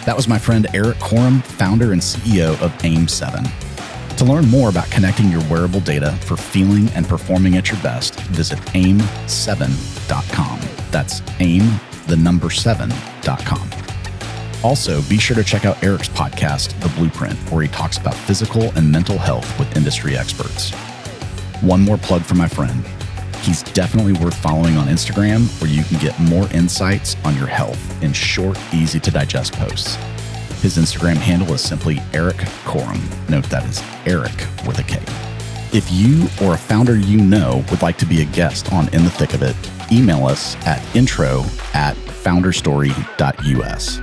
That 0.05 0.15
was 0.15 0.29
my 0.29 0.39
friend 0.39 0.67
Erik 0.75 0.99
Korem, 0.99 1.43
founder 1.43 1.93
and 1.93 2.01
CEO 2.01 2.61
of 2.61 2.73
AIM7. 2.83 4.17
To 4.19 4.25
learn 4.25 4.47
more 4.49 4.69
about 4.69 4.91
connecting 4.91 5.31
your 5.31 5.43
wearable 5.51 5.81
data 5.81 6.13
for 6.21 6.37
feeling 6.37 6.89
and 6.91 7.09
performing 7.09 7.57
at 7.57 7.71
your 7.71 7.81
best, 7.83 8.21
visit 8.21 8.59
aim7.com. 8.75 10.61
That's 10.91 11.23
aim, 11.41 11.81
the 12.07 12.17
number 12.17 12.49
7.com. 12.49 13.94
Also, 14.65 15.03
be 15.03 15.19
sure 15.19 15.37
to 15.37 15.45
check 15.45 15.67
out 15.67 15.85
Erik's 15.85 16.09
podcast, 16.09 16.81
The 16.81 16.89
Blueprint, 16.99 17.39
where 17.53 17.63
he 17.63 17.69
talks 17.69 17.99
about 17.99 18.15
physical 18.15 18.73
and 18.77 18.91
mental 18.91 19.19
health 19.19 19.59
with 19.59 19.77
industry 19.77 20.17
experts. 20.17 20.71
One 21.61 21.83
more 21.83 21.99
plug 21.99 22.23
for 22.23 22.35
my 22.35 22.49
friend. 22.49 22.83
He's 23.43 23.63
definitely 23.63 24.15
worth 24.15 24.35
following 24.35 24.79
on 24.79 24.87
Instagram, 24.87 25.49
where 25.61 25.71
you 25.71 25.85
can 25.85 25.99
get 25.99 26.19
more 26.19 26.51
insights 26.51 27.15
on 27.27 27.37
your 27.37 27.47
health 27.47 28.03
in 28.03 28.15
short, 28.15 28.59
easy 28.73 28.99
to 29.01 29.11
digest 29.11 29.53
posts. 29.53 29.97
His 30.63 30.79
Instagram 30.79 31.17
handle 31.17 31.53
is 31.53 31.61
simply 31.61 32.01
Erik 32.15 32.39
Korem. 32.65 33.03
Note 33.29 33.45
that 33.51 33.67
is 33.67 33.83
Erik 34.07 34.47
with 34.67 34.79
a 34.79 34.83
K. 34.83 34.99
If 35.77 35.93
you 35.93 36.23
or 36.43 36.55
a 36.55 36.59
founder 36.59 36.97
you 36.97 37.19
know 37.19 37.63
would 37.71 37.83
like 37.83 37.99
to 37.99 38.07
be 38.07 38.23
a 38.23 38.25
guest 38.25 38.73
on 38.73 38.89
In 38.95 39.05
the 39.05 39.11
Thick 39.11 39.35
of 39.35 39.43
It, 39.43 39.57
email 39.93 40.25
us 40.25 40.57
at 40.67 40.81
intro 40.97 41.45
at 41.75 41.97
founderstory.us. 41.97 44.01